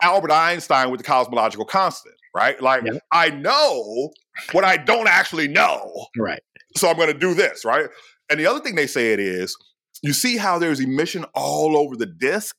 Albert 0.03 0.31
Einstein 0.31 0.91
with 0.91 0.99
the 0.99 1.05
cosmological 1.05 1.65
constant 1.65 2.17
right? 2.37 2.61
Like 2.61 2.85
yep. 2.85 3.03
I 3.11 3.31
know 3.31 4.11
what 4.53 4.63
I 4.63 4.77
don't 4.77 5.09
actually 5.09 5.49
know. 5.49 6.07
Right. 6.19 6.43
So 6.77 6.89
I'm 6.89 6.97
going 6.97 7.13
to 7.13 7.19
do 7.19 7.33
this, 7.33 7.65
right? 7.65 7.89
And 8.29 8.39
the 8.39 8.47
other 8.47 8.61
thing 8.61 8.75
they 8.75 8.87
say 8.87 9.15
it 9.15 9.21
is, 9.21 9.57
you 10.03 10.13
see 10.13 10.37
how 10.37 10.59
there's 10.59 10.79
emission 10.79 11.25
all 11.35 11.79
over 11.79 11.97
the 11.97 12.07
disk? 12.07 12.55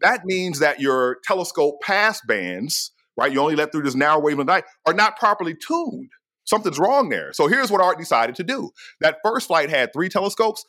That 0.00 0.24
means 0.24 0.58
that 0.58 0.80
your 0.80 1.18
telescope 1.22 1.80
pass 1.82 2.20
bands, 2.26 2.90
right? 3.16 3.30
You 3.30 3.40
only 3.40 3.54
let 3.54 3.70
through 3.70 3.82
this 3.82 3.94
narrow 3.94 4.20
wavelength 4.20 4.48
light, 4.48 4.64
are 4.86 4.94
not 4.94 5.16
properly 5.16 5.54
tuned. 5.54 6.10
Something's 6.44 6.78
wrong 6.78 7.08
there. 7.08 7.32
So 7.32 7.46
here's 7.46 7.70
what 7.70 7.80
Art 7.80 7.98
decided 7.98 8.34
to 8.36 8.44
do. 8.44 8.70
That 9.00 9.18
first 9.24 9.46
flight 9.46 9.70
had 9.70 9.92
three 9.92 10.08
telescopes. 10.08 10.64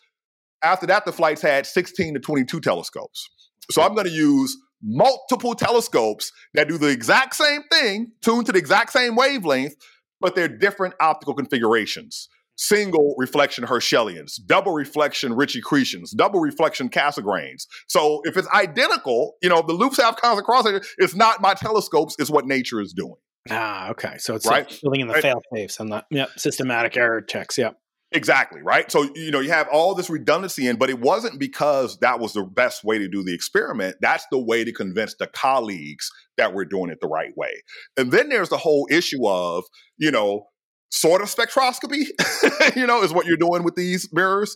After 0.64 0.86
that, 0.88 1.06
the 1.06 1.12
flights 1.12 1.42
had 1.42 1.66
16 1.66 2.14
to 2.14 2.20
22 2.20 2.60
telescopes. 2.62 3.30
So 3.72 3.82
I'm 3.82 3.94
going 3.94 4.08
to 4.08 4.14
use 4.14 4.58
multiple 4.82 5.56
telescopes 5.56 6.32
that 6.54 6.68
do 6.68 6.78
the 6.78 6.90
exact 6.90 7.36
same 7.36 7.62
thing, 7.72 8.12
tuned 8.22 8.46
to 8.46 8.52
the 8.52 8.60
exact 8.60 8.92
same 8.92 9.16
wavelength, 9.16 9.76
but 10.20 10.36
they're 10.36 10.48
different 10.48 10.94
optical 11.00 11.34
configurations. 11.34 12.30
Single 12.56 13.16
reflection 13.18 13.66
Herschelians, 13.66 14.40
double 14.46 14.74
reflection 14.74 15.34
Ritchey-Chrétiens, 15.34 16.16
double 16.16 16.40
reflection 16.40 16.88
Cassegrains. 16.88 17.66
So 17.88 18.22
if 18.26 18.38
it's 18.38 18.48
identical, 18.50 19.34
you 19.42 19.50
know, 19.50 19.64
the 19.66 19.74
loops 19.74 19.98
have 19.98 20.18
constant 20.18 20.48
crossover, 20.48 20.86
it's 21.00 21.16
not 21.16 21.42
my 21.42 21.56
telescopes, 21.56 22.16
it's 22.20 22.30
what 22.30 22.46
nature 22.46 22.80
is 22.80 22.94
doing. 22.94 23.16
Ah, 23.50 23.90
okay. 23.92 24.18
So 24.20 24.36
it's 24.36 24.46
Right. 24.46 24.68
like 24.70 24.72
filling 24.80 25.02
in 25.02 25.08
the 25.08 25.14
Right. 25.14 25.22
fail 25.24 25.42
safes 25.54 25.80
and 25.80 25.92
the 25.92 26.06
yep, 26.12 26.30
systematic 26.38 26.96
error 26.96 27.22
checks. 27.22 27.58
Yep. 27.58 27.78
Exactly, 28.16 28.62
right? 28.62 28.92
So, 28.92 29.10
you 29.16 29.32
know, 29.32 29.40
you 29.40 29.50
have 29.50 29.68
all 29.70 29.96
this 29.96 30.08
redundancy 30.10 30.68
in, 30.68 30.76
but 30.76 30.92
it 30.92 31.00
wasn't 31.00 31.40
because 31.40 31.98
that 32.00 32.20
was 32.20 32.34
the 32.34 32.44
best 32.44 32.84
way 32.84 33.00
to 33.00 33.08
do 33.08 33.24
the 33.24 33.34
experiment. 33.34 33.96
That's 34.02 34.26
the 34.32 34.38
way 34.38 34.64
to 34.64 34.72
convince 34.72 35.16
the 35.16 35.26
colleagues 35.26 36.12
that 36.38 36.54
we're 36.54 36.66
doing 36.66 36.92
it 36.92 37.00
the 37.02 37.08
right 37.08 37.36
way. 37.36 37.52
And 37.98 38.12
then 38.12 38.30
there's 38.30 38.50
the 38.50 38.58
whole 38.58 38.88
issue 38.92 39.28
of, 39.28 39.64
you 39.98 40.12
know, 40.12 40.46
sort 40.92 41.24
of 41.24 41.28
spectroscopy, 41.28 42.06
you 42.76 42.86
know, 42.86 43.02
is 43.02 43.12
what 43.12 43.26
you're 43.26 43.36
doing 43.36 43.64
with 43.64 43.74
these 43.74 44.08
mirrors. 44.14 44.56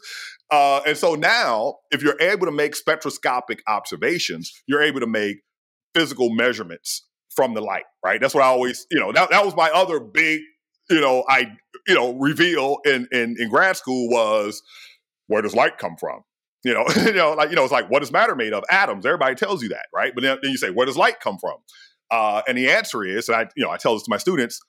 Uh, 0.52 0.82
and 0.86 0.96
so 0.96 1.16
now, 1.16 1.78
if 1.90 2.04
you're 2.04 2.22
able 2.22 2.46
to 2.46 2.52
make 2.52 2.76
spectroscopic 2.76 3.64
observations, 3.68 4.52
you're 4.68 4.84
able 4.84 5.00
to 5.00 5.08
make 5.08 5.38
physical 5.96 6.30
measurements 6.30 7.07
from 7.38 7.54
the 7.54 7.62
light, 7.62 7.86
right? 8.04 8.20
That's 8.20 8.34
what 8.34 8.44
I 8.44 8.48
always, 8.48 8.88
you 8.90 9.00
know, 9.00 9.12
that, 9.14 9.30
that 9.30 9.46
was 9.46 9.56
my 9.56 9.70
other 9.70 10.00
big, 10.00 10.42
you 10.90 11.00
know, 11.00 11.24
I, 11.30 11.56
you 11.88 11.94
know, 11.94 12.16
reveal 12.16 12.80
in, 12.84 13.08
in, 13.12 13.36
in 13.40 13.48
grad 13.48 13.78
school 13.78 14.10
was 14.10 14.64
where 15.28 15.44
does 15.44 15.54
light 15.54 15.78
come 15.78 15.96
from? 16.00 16.22
You 16.64 16.74
know, 16.74 16.86
you 17.06 17.14
know, 17.14 17.34
like, 17.34 17.52
you 17.52 17.56
know, 17.56 17.64
it's 17.64 17.72
like, 17.72 17.92
what 17.92 18.02
is 18.02 18.12
matter 18.12 18.36
made 18.36 18.54
of? 18.54 18.64
Atoms. 18.72 19.06
Everybody 19.06 19.36
tells 19.36 19.62
you 19.62 19.70
that, 19.70 19.86
right? 19.94 20.14
But 20.16 20.24
then, 20.24 20.40
then 20.42 20.50
you 20.50 20.58
say, 20.58 20.72
where 20.72 20.88
does 20.88 20.98
light 20.98 21.20
come 21.20 21.38
from? 21.38 21.58
Uh, 22.10 22.42
and 22.48 22.58
the 22.58 22.72
answer 22.72 23.06
is, 23.06 23.30
and 23.30 23.38
I, 23.38 23.48
you 23.56 23.64
know, 23.64 23.70
I 23.70 23.78
tell 23.78 23.94
this 23.94 24.04
to 24.04 24.10
my 24.10 24.18
students, 24.18 24.60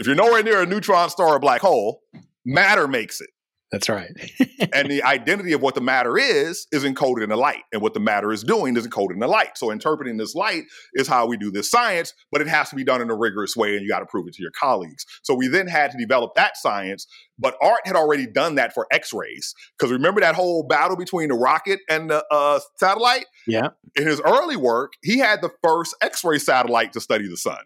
if 0.00 0.08
you're 0.08 0.16
nowhere 0.16 0.42
near 0.42 0.62
a 0.62 0.66
neutron 0.66 1.08
star 1.08 1.28
or 1.28 1.38
black 1.38 1.60
hole, 1.60 2.00
matter 2.44 2.88
makes 2.88 3.20
it 3.20 3.30
That's 3.76 3.90
right. 3.90 4.10
and 4.72 4.90
the 4.90 5.02
identity 5.02 5.52
of 5.52 5.60
what 5.60 5.74
the 5.74 5.82
matter 5.82 6.16
is 6.16 6.66
is 6.72 6.82
encoded 6.82 7.22
in 7.22 7.28
the 7.28 7.36
light 7.36 7.62
and 7.74 7.82
what 7.82 7.92
the 7.92 8.00
matter 8.00 8.32
is 8.32 8.42
doing 8.42 8.74
is 8.74 8.86
encoded 8.86 9.12
in 9.12 9.18
the 9.18 9.28
light 9.28 9.58
so 9.58 9.70
interpreting 9.70 10.16
this 10.16 10.34
light 10.34 10.64
is 10.94 11.06
how 11.06 11.26
we 11.26 11.36
do 11.36 11.50
this 11.50 11.70
science 11.70 12.14
but 12.32 12.40
it 12.40 12.48
has 12.48 12.70
to 12.70 12.76
be 12.76 12.84
done 12.84 13.02
in 13.02 13.10
a 13.10 13.14
rigorous 13.14 13.54
way 13.54 13.76
and 13.76 13.82
you 13.82 13.88
got 13.88 13.98
to 13.98 14.06
prove 14.06 14.26
it 14.26 14.32
to 14.32 14.40
your 14.40 14.50
colleagues 14.58 15.04
so 15.22 15.34
we 15.34 15.46
then 15.46 15.66
had 15.66 15.90
to 15.90 15.98
develop 15.98 16.34
that 16.34 16.56
science 16.56 17.06
but 17.38 17.54
art 17.60 17.80
had 17.84 17.96
already 17.96 18.26
done 18.26 18.54
that 18.54 18.72
for 18.72 18.86
x-rays 18.90 19.54
because 19.78 19.92
remember 19.92 20.22
that 20.22 20.34
whole 20.34 20.62
battle 20.62 20.96
between 20.96 21.28
the 21.28 21.34
rocket 21.34 21.80
and 21.90 22.08
the 22.08 22.24
uh, 22.30 22.58
satellite 22.76 23.26
yeah. 23.46 23.68
in 23.94 24.06
his 24.06 24.22
early 24.22 24.56
work 24.56 24.94
he 25.02 25.18
had 25.18 25.42
the 25.42 25.50
first 25.62 25.94
x-ray 26.00 26.38
satellite 26.38 26.94
to 26.94 27.00
study 27.00 27.28
the 27.28 27.36
sun 27.36 27.58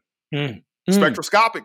Mm. 0.89 0.95
spectroscopic 0.95 1.65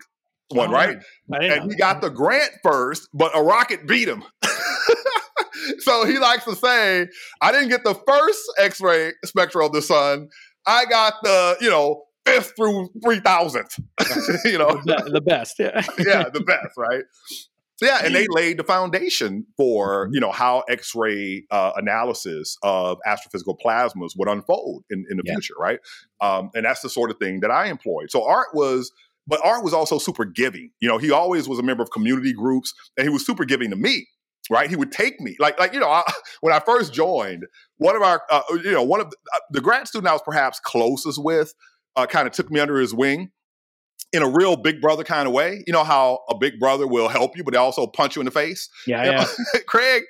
one 0.50 0.70
Oh, 0.70 0.74
right 0.74 0.98
and 1.30 1.72
he 1.72 1.78
got 1.78 2.02
the 2.02 2.10
grant 2.10 2.52
first, 2.64 3.10
but 3.14 3.32
a 3.36 3.42
rocket 3.42 3.88
beat 3.88 4.08
him. 4.08 4.24
so 5.80 6.06
he 6.06 6.18
likes 6.20 6.46
to 6.46 6.56
say, 6.56 7.08
I 7.42 7.52
didn't 7.52 7.70
get 7.70 7.84
the 7.84 7.96
first 8.08 8.42
X-ray 8.60 9.14
spectra 9.24 9.66
of 9.66 9.72
the 9.74 9.82
sun. 9.82 10.30
I 10.66 10.86
got 10.86 11.16
the, 11.24 11.58
you 11.62 11.70
know, 11.70 12.04
fifth 12.26 12.54
through 12.56 12.90
three 13.04 13.20
thousandth. 13.20 13.80
you 14.46 14.58
know, 14.58 14.82
the, 14.86 15.10
the 15.14 15.22
best. 15.22 15.56
Yeah. 15.60 15.86
yeah, 16.00 16.30
the 16.30 16.42
best, 16.42 16.76
right? 16.78 17.04
Yeah, 17.82 18.00
and 18.06 18.16
they 18.16 18.26
laid 18.30 18.58
the 18.58 18.64
foundation 18.64 19.46
for 19.58 20.08
you 20.14 20.22
know 20.22 20.32
how 20.32 20.62
X-ray 20.70 21.44
uh, 21.52 21.74
analysis 21.76 22.58
of 22.64 22.98
astrophysical 23.06 23.58
plasmas 23.64 24.12
would 24.18 24.30
unfold 24.30 24.86
in, 24.90 25.06
in 25.10 25.18
the 25.18 25.24
Yeah. 25.26 25.34
future, 25.34 25.56
right? 25.60 25.80
Um, 26.22 26.52
and 26.56 26.66
that's 26.66 26.80
the 26.82 26.90
sort 26.90 27.12
of 27.12 27.18
thing 27.18 27.42
that 27.42 27.52
I 27.52 27.68
employed. 27.68 28.12
So 28.12 28.24
art 28.26 28.48
was, 28.54 28.92
but 29.28 29.40
art 29.44 29.64
was 29.64 29.74
also 29.74 29.98
super 29.98 30.26
giving. 30.26 30.72
You 30.80 30.88
know, 30.88 30.98
he 30.98 31.12
always 31.12 31.48
was 31.48 31.60
a 31.60 31.64
member 31.64 31.84
of 31.84 31.92
community 31.92 32.34
groups, 32.34 32.74
and 32.98 33.06
he 33.06 33.10
was 33.10 33.26
super 33.26 33.46
giving 33.46 33.70
to 33.72 33.76
me. 33.76 34.08
Right, 34.48 34.70
he 34.70 34.76
would 34.76 34.92
take 34.92 35.20
me 35.20 35.36
like 35.40 35.60
like 35.60 35.74
you 35.74 35.80
know 35.80 35.90
I, 35.90 36.04
when 36.42 36.54
I 36.54 36.60
first 36.60 36.94
joined. 36.94 37.46
One 37.78 37.96
of 37.96 38.04
our 38.04 38.22
uh, 38.30 38.44
you 38.64 38.72
know 38.72 38.84
one 38.84 39.02
of 39.02 39.10
the, 39.10 39.18
uh, 39.34 39.40
the 39.50 39.62
grad 39.62 39.88
student 39.88 40.08
I 40.08 40.14
was 40.14 40.22
perhaps 40.24 40.60
closest 40.60 41.24
with 41.24 41.54
uh, 41.96 42.06
kind 42.06 42.28
of 42.28 42.34
took 42.34 42.52
me 42.52 42.60
under 42.60 42.78
his 42.78 42.94
wing 42.94 43.32
in 44.14 44.22
a 44.22 44.30
real 44.30 44.56
big 44.56 44.82
brother 44.82 45.04
kind 45.04 45.28
of 45.28 45.34
way. 45.34 45.64
You 45.66 45.74
know 45.74 45.84
how 45.84 46.20
a 46.30 46.38
big 46.38 46.60
brother 46.60 46.86
will 46.88 47.08
help 47.08 47.36
you, 47.36 47.44
but 47.44 47.54
they 47.54 47.60
also 47.60 47.88
punch 47.88 48.16
you 48.16 48.22
in 48.22 48.26
the 48.26 48.32
face. 48.32 48.70
Yeah. 48.86 49.04
You 49.04 49.12
know, 49.12 49.26
Yeah. 49.54 49.60
Craig, 49.68 50.04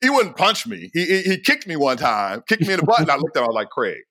he 0.00 0.10
wouldn't 0.10 0.36
punch 0.36 0.66
me. 0.66 0.90
He, 0.92 1.04
he 1.06 1.22
he 1.22 1.40
kicked 1.40 1.66
me 1.66 1.76
one 1.76 1.96
time, 1.96 2.42
kicked 2.46 2.66
me 2.66 2.74
in 2.74 2.80
the 2.80 2.86
butt, 2.86 3.00
and 3.00 3.10
I 3.10 3.16
looked 3.16 3.36
at 3.36 3.40
him. 3.40 3.44
I 3.44 3.48
was 3.48 3.54
like, 3.54 3.70
Craig, 3.70 4.02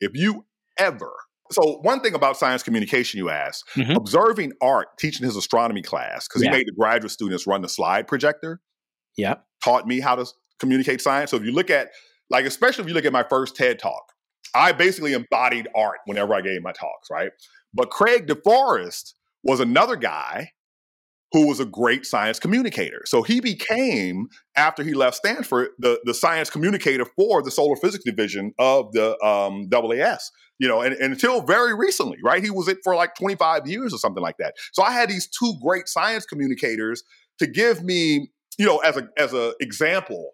if 0.00 0.12
you 0.14 0.44
ever. 0.78 1.12
So 1.50 1.78
one 1.82 2.00
thing 2.00 2.14
about 2.14 2.36
science 2.36 2.62
communication, 2.62 3.18
you 3.18 3.30
asked, 3.30 3.64
Mhm. 3.74 3.96
observing 3.96 4.52
art, 4.60 4.96
teaching 4.98 5.24
his 5.24 5.36
astronomy 5.36 5.82
class 5.82 6.26
because 6.28 6.42
Yeah. 6.42 6.50
he 6.50 6.56
made 6.58 6.66
the 6.66 6.72
graduate 6.72 7.10
students 7.12 7.46
run 7.46 7.62
the 7.62 7.68
slide 7.68 8.06
projector, 8.08 8.60
Yeah. 9.16 9.36
taught 9.62 9.86
me 9.86 10.00
how 10.00 10.16
to 10.16 10.26
communicate 10.58 11.00
science. 11.00 11.30
So 11.30 11.36
if 11.36 11.44
you 11.44 11.52
look 11.52 11.70
at, 11.70 11.90
like, 12.30 12.44
especially 12.44 12.82
if 12.82 12.88
you 12.88 12.94
look 12.94 13.04
at 13.04 13.12
my 13.12 13.22
first 13.22 13.56
TED 13.56 13.78
talk, 13.78 14.12
I 14.54 14.72
basically 14.72 15.12
embodied 15.12 15.68
art 15.74 15.98
whenever 16.06 16.34
I 16.34 16.40
gave 16.40 16.62
my 16.62 16.72
talks, 16.72 17.10
right? 17.10 17.30
But 17.74 17.90
Craig 17.90 18.26
DeForest 18.26 19.12
was 19.42 19.60
another 19.60 19.96
guy 19.96 20.52
who 21.36 21.46
was 21.46 21.60
a 21.60 21.66
great 21.66 22.06
science 22.06 22.38
communicator. 22.38 23.02
So 23.04 23.22
he 23.22 23.40
became, 23.40 24.28
after 24.56 24.82
he 24.82 24.94
left 24.94 25.16
Stanford, 25.16 25.68
the, 25.78 26.00
the 26.06 26.14
science 26.14 26.48
communicator 26.48 27.04
for 27.04 27.42
the 27.42 27.50
solar 27.50 27.76
physics 27.76 28.04
division 28.04 28.54
of 28.58 28.90
the 28.92 29.22
um, 29.22 29.68
AAS. 29.68 30.30
You 30.58 30.66
know, 30.66 30.80
and, 30.80 30.94
and 30.94 31.12
until 31.12 31.42
very 31.42 31.74
recently, 31.74 32.16
right? 32.24 32.42
He 32.42 32.48
was 32.48 32.68
it 32.68 32.78
for 32.82 32.96
like 32.96 33.14
25 33.16 33.66
years 33.66 33.92
or 33.92 33.98
something 33.98 34.22
like 34.22 34.38
that. 34.38 34.54
So 34.72 34.82
I 34.82 34.92
had 34.92 35.10
these 35.10 35.28
two 35.28 35.52
great 35.62 35.88
science 35.88 36.24
communicators 36.24 37.02
to 37.38 37.46
give 37.46 37.82
me, 37.82 38.30
you 38.56 38.64
know, 38.64 38.78
as 38.78 38.96
a 38.96 39.06
as 39.18 39.34
a 39.34 39.52
example 39.60 40.30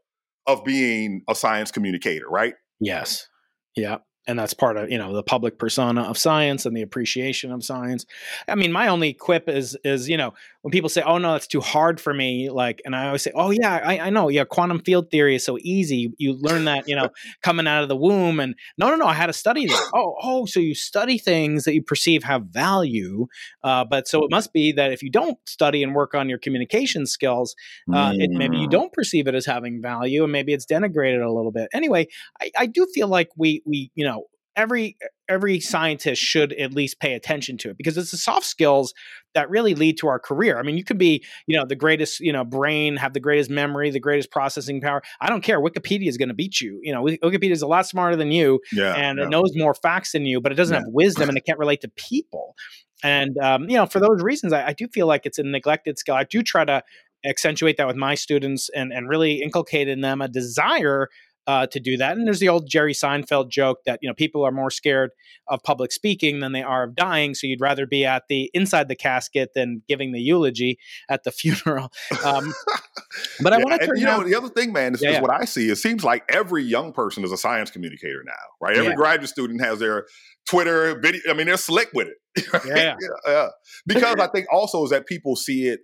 of 0.47 0.65
being 0.65 1.23
a 1.29 1.35
science 1.35 1.73
communicator, 1.73 2.29
right? 2.29 2.55
Yes. 2.79 3.27
Yeah. 3.75 3.99
And 4.27 4.39
that's 4.39 4.55
part 4.55 4.77
of, 4.77 4.91
you 4.91 4.99
know, 4.99 5.13
the 5.13 5.23
public 5.23 5.59
persona 5.59 6.03
of 6.03 6.17
science 6.17 6.65
and 6.65 6.77
the 6.77 6.83
appreciation 6.83 7.51
of 7.51 7.65
science. 7.65 8.07
I 8.47 8.55
mean, 8.55 8.71
my 8.71 8.89
only 8.89 9.15
quip 9.15 9.49
is 9.49 9.77
is, 9.85 10.09
you 10.09 10.17
know, 10.17 10.35
when 10.63 10.71
people 10.73 10.89
say, 10.89 11.03
Oh 11.03 11.19
no, 11.19 11.33
that's 11.33 11.47
too 11.47 11.61
hard 11.61 12.01
for 12.01 12.15
me, 12.15 12.51
like, 12.51 12.81
and 12.85 12.97
I 12.97 13.07
always 13.07 13.23
say, 13.23 13.33
Oh 13.35 13.51
yeah, 13.51 13.81
I, 13.85 13.99
I 13.99 14.11
know, 14.11 14.29
yeah, 14.29 14.45
quantum 14.45 14.81
field 14.81 15.11
theory 15.11 15.35
is 15.35 15.45
so 15.45 15.59
easy. 15.61 16.13
You 16.19 16.35
learn 16.35 16.65
that, 16.65 16.89
you 16.89 16.97
know, 16.97 17.11
coming 17.43 17.67
out 17.67 17.83
of 17.83 17.89
the 17.89 17.97
womb. 17.97 18.41
And 18.41 18.55
no, 18.79 18.89
no, 18.89 18.97
no, 18.97 19.07
I 19.07 19.15
had 19.15 19.27
to 19.27 19.33
study 19.33 19.67
that. 19.67 19.83
Oh, 19.95 20.17
oh, 20.23 20.47
so 20.47 20.59
you 20.59 20.75
study 20.75 21.19
things 21.19 21.65
that 21.65 21.75
you 21.75 21.83
perceive 21.83 22.25
have 22.25 22.47
value. 22.47 23.27
Uh, 23.63 23.85
but 23.85 24.09
so 24.09 24.25
it 24.25 24.31
must 24.31 24.53
be 24.53 24.73
that 24.73 24.91
if 24.91 25.03
you 25.03 25.11
don't 25.11 25.37
study 25.47 25.83
and 25.83 25.95
work 25.95 26.15
on 26.15 26.31
your 26.31 26.39
communication 26.39 27.05
skills, 27.05 27.55
uh, 27.93 28.13
it, 28.17 28.31
maybe 28.31 28.57
you 28.57 28.69
don't 28.69 28.93
perceive 28.93 29.27
it 29.27 29.35
as 29.35 29.45
having 29.45 29.83
value 29.83 30.23
and 30.23 30.33
maybe 30.33 30.53
it's 30.53 30.65
denigrated 30.65 31.25
a 31.25 31.31
little 31.31 31.53
bit 31.53 31.69
anyway 31.73 32.07
I, 32.41 32.51
I 32.59 32.67
do 32.67 32.87
feel 32.95 33.09
like 33.09 33.29
we 33.37 33.63
we 33.67 33.91
you 33.95 34.05
know 34.05 34.25
every 34.57 34.97
every 35.33 35.59
scientist 35.61 36.23
should 36.23 36.53
at 36.55 36.73
least 36.73 37.01
pay 37.01 37.15
attention 37.15 37.57
to 37.59 37.71
it 37.71 37.77
because 37.77 37.97
it's 37.97 38.11
the 38.13 38.17
soft 38.17 38.47
skills 38.47 38.95
that 39.35 39.49
really 39.51 39.75
lead 39.75 39.97
to 39.99 40.07
our 40.07 40.19
career 40.19 40.59
i 40.59 40.63
mean 40.63 40.77
you 40.77 40.85
could 40.85 40.99
be 40.99 41.25
you 41.47 41.57
know 41.57 41.65
the 41.67 41.75
greatest 41.75 42.21
you 42.21 42.33
know 42.33 42.45
brain 42.45 42.97
have 42.97 43.15
the 43.15 43.21
greatest 43.21 43.51
memory 43.51 43.91
the 43.91 43.99
greatest 44.01 44.31
processing 44.31 44.81
power 44.81 45.03
i 45.21 45.29
don't 45.29 45.43
care 45.43 45.61
wikipedia 45.61 46.09
is 46.09 46.17
going 46.19 46.29
to 46.29 46.35
beat 46.35 46.61
you 46.61 46.79
you 46.83 46.93
know 46.93 47.03
wikipedia 47.03 47.51
is 47.51 47.63
a 47.63 47.67
lot 47.67 47.87
smarter 47.87 48.15
than 48.17 48.31
you 48.31 48.61
Yeah. 48.73 48.95
and 48.95 49.19
yeah. 49.19 49.25
it 49.25 49.31
knows 49.31 49.51
more 49.57 49.75
facts 49.75 50.13
than 50.13 50.27
you, 50.27 50.41
but 50.41 50.53
it 50.53 50.57
doesn't 50.57 50.75
Yeah. 50.75 50.81
have 50.81 50.89
wisdom 50.93 51.29
and 51.29 51.39
it 51.39 51.45
can't 51.47 51.59
relate 51.59 51.81
to 51.83 51.89
people. 51.89 52.55
And 53.03 53.37
um, 53.39 53.69
you 53.69 53.77
know, 53.77 53.87
for 53.87 53.99
those 54.01 54.23
reasons, 54.23 54.53
I, 54.53 54.69
I 54.69 54.73
do 54.73 54.87
feel 54.89 55.07
like 55.07 55.27
it's 55.27 55.39
a 55.39 55.43
neglected 55.43 55.99
skill. 55.99 56.15
I 56.15 56.25
do 56.25 56.43
try 56.43 56.65
to 56.65 56.83
accentuate 57.25 57.77
that 57.79 57.87
with 57.87 57.97
my 57.97 58.15
students 58.15 58.69
and 58.75 58.93
and 58.93 59.09
really 59.09 59.41
inculcate 59.43 59.89
in 59.89 60.01
them 60.03 60.21
a 60.21 60.29
desire 60.29 61.09
uh, 61.47 61.67
to 61.67 61.81
do 61.81 61.97
that. 61.97 62.17
And 62.17 62.27
there's 62.27 62.39
the 62.41 62.49
old 62.49 62.69
Jerry 62.69 62.93
Seinfeld 62.93 63.51
joke 63.51 63.79
that 63.87 63.99
you 64.03 64.09
know 64.09 64.15
people 64.15 64.45
are 64.45 64.53
more 64.53 64.71
scared 64.71 65.11
of 65.49 65.63
public 65.63 65.93
speaking 65.93 66.41
than 66.41 66.53
they 66.53 66.63
are 66.63 66.85
of 66.85 66.95
dying. 66.95 67.35
So 67.35 67.47
you'd 67.47 67.61
rather 67.61 67.87
be 67.87 68.05
at 68.05 68.25
the 68.29 68.51
inside 68.55 68.89
the 68.89 68.97
casket 68.97 69.51
than 69.55 69.83
giving 69.89 70.13
the 70.13 70.21
eulogy 70.21 70.79
at 71.09 71.25
the 71.25 71.33
funeral. 71.33 71.91
Um, 72.25 72.53
but 73.43 73.53
I 73.53 73.59
Yeah, 73.59 73.65
want 73.65 73.81
to 73.81 73.87
turn 73.87 73.97
you 73.99 74.07
know 74.07 74.19
now- 74.19 74.25
the 74.25 74.35
other 74.35 74.49
thing, 74.49 74.73
man, 74.73 74.95
is, 74.95 75.03
Yeah, 75.03 75.11
is 75.11 75.15
yeah. 75.17 75.21
what 75.23 75.31
I 75.31 75.45
see. 75.45 75.69
It 75.69 75.77
seems 75.77 76.05
like 76.05 76.25
every 76.29 76.63
young 76.63 76.93
person 76.93 77.25
is 77.25 77.33
a 77.33 77.37
science 77.37 77.71
communicator 77.71 78.23
now, 78.25 78.33
right? 78.61 78.77
Every 78.77 78.95
graduate 78.95 79.29
student 79.29 79.61
has 79.63 79.79
their 79.79 80.07
Twitter 80.47 80.99
video. 81.01 81.21
I 81.29 81.35
mean, 81.35 81.47
they're 81.47 81.57
slick 81.57 81.91
with 81.95 82.09
it. 82.09 82.45
right? 82.53 82.65
Yeah. 82.67 82.95
yeah. 83.27 83.49
Because 83.87 84.17
I 84.19 84.27
think 84.29 84.47
also 84.53 84.85
is 84.85 84.91
that 84.91 85.07
people 85.07 85.37
see 85.37 85.67
it 85.67 85.81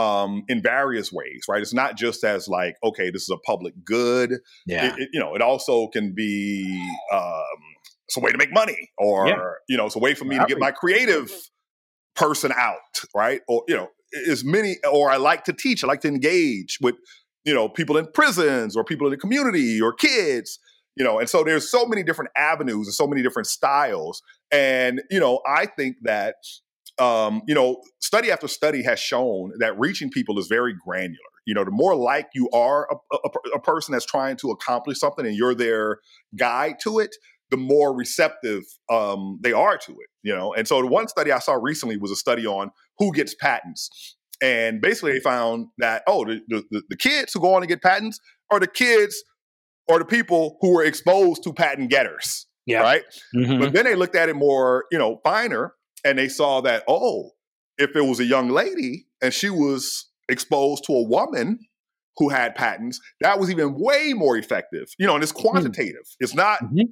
um, 0.00 0.42
in 0.48 0.62
various 0.62 1.12
ways, 1.12 1.44
right? 1.48 1.60
It's 1.62 1.74
not 1.74 1.96
just 1.96 2.24
as 2.24 2.48
like, 2.48 2.76
okay, 2.82 3.10
this 3.10 3.22
is 3.22 3.30
a 3.30 3.38
public 3.38 3.74
good. 3.84 4.30
yeah, 4.66 4.86
It, 4.94 4.94
it- 5.02 5.08
you 5.12 5.20
know, 5.20 5.34
it 5.34 5.42
also 5.42 5.88
can 5.88 6.14
be 6.14 6.32
um, 7.12 7.60
it's 8.06 8.16
a 8.16 8.20
way 8.20 8.32
to 8.32 8.38
make 8.38 8.52
money, 8.52 8.90
or 8.98 9.28
Yeah. 9.28 9.36
you 9.68 9.76
know, 9.76 9.86
it's 9.86 9.96
a 9.96 10.00
way 10.06 10.14
for 10.14 10.24
me 10.24 10.38
to 10.38 10.46
get 10.46 10.58
my 10.58 10.70
creative 10.72 11.30
person 12.16 12.52
out, 12.56 12.76
right? 13.14 13.40
Or 13.48 13.62
you 13.68 13.76
know, 13.76 13.88
as 14.28 14.44
many. 14.44 14.76
Or 14.90 15.10
I 15.10 15.16
like 15.16 15.44
to 15.44 15.52
teach. 15.52 15.84
I 15.84 15.86
like 15.86 16.00
to 16.02 16.08
engage 16.08 16.78
with 16.80 16.96
you 17.44 17.54
know 17.54 17.68
people 17.68 17.96
in 17.96 18.06
prisons 18.12 18.76
or 18.76 18.84
people 18.84 19.06
in 19.06 19.10
the 19.12 19.16
community 19.16 19.80
or 19.80 19.92
kids. 19.92 20.58
You 20.96 21.04
know, 21.04 21.18
and 21.20 21.28
so 21.30 21.44
there's 21.44 21.70
so 21.70 21.86
many 21.86 22.02
different 22.02 22.30
avenues 22.36 22.86
and 22.88 22.94
so 22.94 23.06
many 23.06 23.22
different 23.22 23.46
styles. 23.46 24.22
And 24.50 25.02
you 25.10 25.20
know, 25.20 25.40
I 25.46 25.66
think 25.66 25.96
that 26.02 26.34
um, 27.00 27.42
you 27.48 27.54
know, 27.54 27.82
study 28.00 28.30
after 28.30 28.46
study 28.46 28.82
has 28.82 29.00
shown 29.00 29.52
that 29.58 29.78
reaching 29.78 30.10
people 30.10 30.38
is 30.38 30.46
very 30.46 30.74
granular. 30.86 31.16
You 31.46 31.54
know, 31.54 31.64
the 31.64 31.70
more 31.70 31.96
like 31.96 32.28
you 32.34 32.48
are 32.52 32.86
a, 32.90 33.16
a, 33.16 33.56
a 33.56 33.60
person 33.60 33.92
that's 33.92 34.04
trying 34.04 34.36
to 34.38 34.50
accomplish 34.50 34.98
something 35.00 35.26
and 35.26 35.34
you're 35.34 35.54
their 35.54 35.98
guide 36.38 36.76
to 36.82 36.98
it, 36.98 37.16
the 37.50 37.56
more 37.56 37.96
receptive 37.96 38.62
um, 38.90 39.38
they 39.42 39.52
are 39.52 39.78
to 39.78 39.92
it. 39.92 40.08
You 40.22 40.36
know, 40.36 40.52
and 40.54 40.68
so 40.68 40.80
the 40.80 40.86
one 40.86 41.08
study 41.08 41.32
I 41.32 41.38
saw 41.38 41.54
recently 41.54 41.96
was 41.96 42.10
a 42.10 42.16
study 42.16 42.46
on 42.46 42.70
who 42.98 43.12
gets 43.12 43.34
patents, 43.34 44.16
and 44.42 44.80
basically 44.80 45.12
they 45.12 45.20
found 45.20 45.68
that 45.78 46.02
oh, 46.06 46.24
the 46.24 46.40
the, 46.48 46.82
the 46.90 46.96
kids 46.96 47.32
who 47.32 47.40
go 47.40 47.54
on 47.54 47.62
to 47.62 47.66
get 47.66 47.82
patents 47.82 48.20
are 48.50 48.60
the 48.60 48.66
kids 48.66 49.24
or 49.88 49.98
the 49.98 50.04
people 50.04 50.58
who 50.60 50.74
were 50.74 50.84
exposed 50.84 51.42
to 51.44 51.52
patent 51.52 51.90
getters. 51.90 52.46
Yeah. 52.66 52.82
Right. 52.82 53.02
Mhm. 53.34 53.58
But 53.58 53.72
then 53.72 53.84
they 53.86 53.96
looked 53.96 54.14
at 54.14 54.28
it 54.28 54.36
more, 54.36 54.84
you 54.92 54.98
know, 54.98 55.20
finer, 55.24 55.72
and 56.04 56.18
they 56.18 56.28
saw 56.28 56.60
that 56.62 56.84
oh, 56.88 57.30
if 57.78 57.94
it 57.96 58.02
was 58.02 58.20
a 58.20 58.24
young 58.24 58.48
lady 58.50 59.06
and 59.22 59.32
she 59.32 59.50
was 59.50 60.06
exposed 60.28 60.84
to 60.84 60.92
a 60.92 61.02
woman 61.08 61.58
who 62.16 62.28
had 62.28 62.54
patents, 62.54 63.00
that 63.20 63.38
was 63.38 63.50
even 63.50 63.74
way 63.78 64.12
more 64.14 64.36
effective. 64.36 64.88
You 64.98 65.06
know, 65.06 65.14
and 65.14 65.22
it's 65.22 65.32
quantitative. 65.32 66.02
It's 66.18 66.34
not, 66.34 66.60
Mhm. 66.62 66.90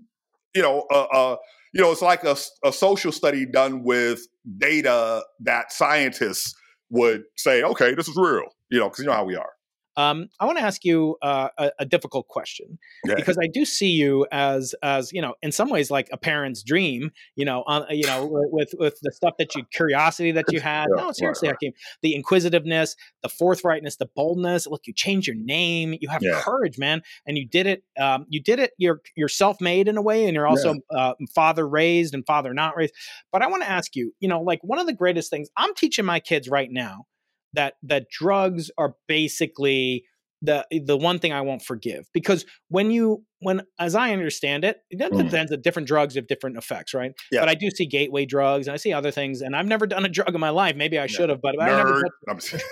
you 0.55 0.63
know, 0.63 0.87
uh, 0.91 1.07
uh, 1.13 1.37
you 1.75 1.83
know, 1.83 1.93
it's 1.93 2.01
like 2.03 2.25
a, 2.25 2.37
a 2.65 2.73
social 2.73 3.13
study 3.13 3.45
done 3.45 3.85
with 3.85 4.21
data 4.57 5.23
that 5.41 5.71
scientists 5.73 6.55
would 6.91 7.25
say, 7.37 7.63
okay, 7.63 7.95
this 7.95 8.09
is 8.09 8.17
real. 8.17 8.47
You 8.71 8.79
know, 8.81 8.89
because 8.89 9.01
you 9.01 9.07
know 9.07 9.13
how 9.13 9.25
we 9.25 9.37
are. 9.37 9.51
Um, 9.99 10.29
I 10.39 10.47
want 10.47 10.57
to 10.59 10.65
ask 10.65 10.85
you 10.85 11.17
uh, 11.23 11.49
a, 11.59 11.73
a 11.81 11.85
difficult 11.85 12.29
question 12.29 12.79
Yeah. 13.05 13.17
because 13.17 13.37
I 13.37 13.49
do 13.49 13.65
see 13.65 13.91
you 13.91 14.27
as 14.33 14.75
as 14.83 15.13
you 15.13 15.21
know 15.21 15.35
in 15.43 15.51
some 15.53 15.69
ways 15.71 15.91
like 15.91 16.09
a 16.13 16.17
parent's 16.17 16.63
dream. 16.63 17.11
You 17.37 17.45
know, 17.45 17.65
on 17.67 17.85
you 17.91 18.07
know 18.07 18.27
with- 18.31 18.75
with 18.79 18.99
the 19.03 19.11
stuff 19.13 19.35
that 19.39 19.55
you 19.57 19.65
curiosity 19.73 20.31
that 20.33 20.45
you 20.53 20.61
had. 20.61 20.87
Yeah, 20.97 21.03
no, 21.03 21.13
seriously, 21.13 21.49
right. 21.49 21.57
Hakeem, 21.61 21.73
the 22.03 22.15
inquisitiveness, 22.15 22.95
the 23.23 23.29
forthrightness, 23.29 23.99
the 23.99 24.09
boldness. 24.15 24.67
Look, 24.69 24.87
you 24.87 24.93
changed 24.95 25.27
your 25.27 25.37
name. 25.37 25.97
You 26.01 26.09
have 26.09 26.23
Yeah. 26.23 26.41
courage, 26.43 26.79
man, 26.79 27.03
and 27.27 27.37
you 27.37 27.47
did 27.47 27.67
it. 27.67 27.83
Um, 27.99 28.25
you 28.29 28.41
did 28.41 28.61
it. 28.61 28.73
You're 28.79 29.01
you're 29.17 29.29
self 29.29 29.61
made 29.61 29.89
in 29.89 29.97
a 29.97 30.03
way, 30.03 30.27
and 30.27 30.35
you're 30.35 30.47
also 30.47 30.77
uh, 30.95 31.15
father 31.35 31.69
raised 31.69 32.15
and 32.15 32.25
father 32.25 32.55
not 32.55 32.77
raised. 32.77 32.95
But 33.33 33.43
I 33.43 33.49
want 33.49 33.65
to 33.65 33.69
ask 33.69 33.97
you, 33.97 34.15
you 34.21 34.29
know, 34.29 34.41
like 34.43 34.61
one 34.63 34.79
of 34.79 34.87
the 34.87 34.93
greatest 34.93 35.29
things 35.31 35.49
I'm 35.57 35.75
teaching 35.75 36.05
my 36.05 36.21
kids 36.21 36.49
right 36.49 36.71
now 36.71 37.07
that 37.55 37.75
that 37.83 38.07
drugs 38.11 38.71
are 38.79 38.95
basically 39.07 40.05
the 40.41 40.65
the 40.85 40.97
one 40.97 41.19
thing 41.19 41.33
I 41.33 41.41
won't 41.41 41.63
forgive 41.63 42.07
because 42.15 42.45
when 42.69 42.93
you 42.93 43.25
when 43.41 43.63
as 43.81 43.97
I 43.97 44.13
understand 44.13 44.65
it, 44.65 44.79
it 44.91 44.99
Mm. 45.13 45.25
depends 45.25 45.51
that 45.51 45.63
different 45.63 45.89
drugs 45.89 46.15
have 46.15 46.29
different 46.29 46.57
effects, 46.57 46.95
right? 46.95 47.11
Yeah. 47.33 47.41
But 47.41 47.49
I 47.49 47.55
do 47.55 47.71
see 47.71 47.87
gateway 47.87 48.25
drugs 48.25 48.69
and 48.69 48.75
I 48.75 48.77
see 48.77 48.93
other 48.93 49.11
things, 49.11 49.41
and 49.43 49.57
I've 49.57 49.67
never 49.67 49.87
done 49.87 50.05
a 50.05 50.09
drug 50.09 50.33
in 50.35 50.41
my 50.41 50.51
life. 50.51 50.77
Maybe 50.77 50.97
I 50.99 51.07
should 51.09 51.29
have, 51.29 51.41
but 51.43 51.61
I 51.61 51.67
never. 51.67 52.03
I'm, 52.29 52.39
just- 52.39 52.63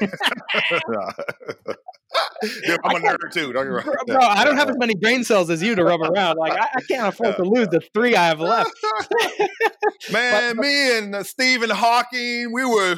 Yeah, 2.63 2.77
I'm 2.85 2.97
a 2.97 3.01
nerd 3.01 3.33
too. 3.33 3.53
Don't 3.53 3.65
get 3.67 3.87
me 3.87 3.93
Bro, 4.15 4.21
I 4.21 4.45
don't 4.45 4.57
have 4.57 4.71
as 4.71 4.77
many 4.79 4.95
brain 4.95 5.25
cells 5.25 5.51
as 5.51 5.61
you 5.63 5.75
to 5.75 5.83
rub 5.85 6.01
around. 6.03 6.37
Like 6.39 6.53
I, 6.53 6.67
I 6.77 6.81
can't 6.89 7.09
afford 7.09 7.37
to 7.37 7.43
lose 7.45 7.69
the 7.69 7.81
three 7.95 8.15
I 8.15 8.27
have 8.27 8.41
left. 8.41 8.71
Man, 10.13 10.57
me 10.57 10.99
and 10.99 11.15
uh, 11.17 11.23
Stephen 11.25 11.71
Hawking, 11.71 12.53
we 12.53 12.65
were. 12.65 12.97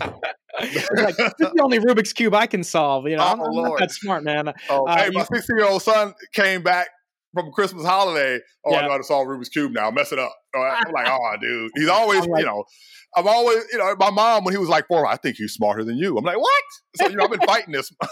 Like 0.00 1.16
this 1.16 1.32
is 1.40 1.50
the 1.54 1.60
only 1.62 1.78
Rubik's 1.78 2.12
cube 2.12 2.34
I 2.34 2.46
can 2.46 2.64
solve. 2.64 3.06
You 3.08 3.16
know, 3.16 3.22
Oh, 3.22 3.26
I'm, 3.26 3.40
I'm 3.40 3.54
not 3.54 3.78
that 3.78 3.90
smart, 3.92 4.24
man. 4.24 4.52
Oh, 4.68 4.86
Uh, 4.86 4.96
hey, 4.96 5.10
my 5.12 5.24
16 5.24 5.56
year 5.56 5.66
old 5.66 5.82
son 5.82 6.14
came 6.32 6.62
back 6.62 6.88
from 7.34 7.52
Christmas 7.52 7.84
holiday. 7.84 8.40
Oh, 8.66 8.72
Yeah. 8.72 8.78
I 8.78 8.82
know 8.86 8.90
how 8.92 8.98
to 8.98 9.04
solve 9.04 9.28
Rubik's 9.28 9.48
Cube 9.50 9.72
now. 9.72 9.90
Mess 9.90 10.12
it 10.12 10.18
up. 10.18 10.34
I'm 10.54 10.92
like, 10.92 11.06
oh, 11.08 11.36
dude. 11.40 11.70
He's 11.76 11.88
always, 11.90 12.26
like- 12.26 12.40
you 12.40 12.46
know, 12.46 12.64
I'm 13.16 13.26
always, 13.28 13.64
you 13.72 13.78
know, 13.78 13.94
my 13.98 14.10
mom, 14.10 14.44
when 14.44 14.52
he 14.54 14.58
was 14.58 14.68
like 14.68 14.86
four, 14.88 15.06
I 15.06 15.16
think 15.16 15.36
he's 15.36 15.52
smarter 15.52 15.84
than 15.84 15.96
you. 15.96 16.16
I'm 16.18 16.24
like, 16.24 16.38
what? 16.38 16.62
So, 16.96 17.08
you 17.08 17.16
know, 17.16 17.24
I've 17.24 17.30
been 17.30 17.40
fighting 17.40 17.72
this. 17.72 17.90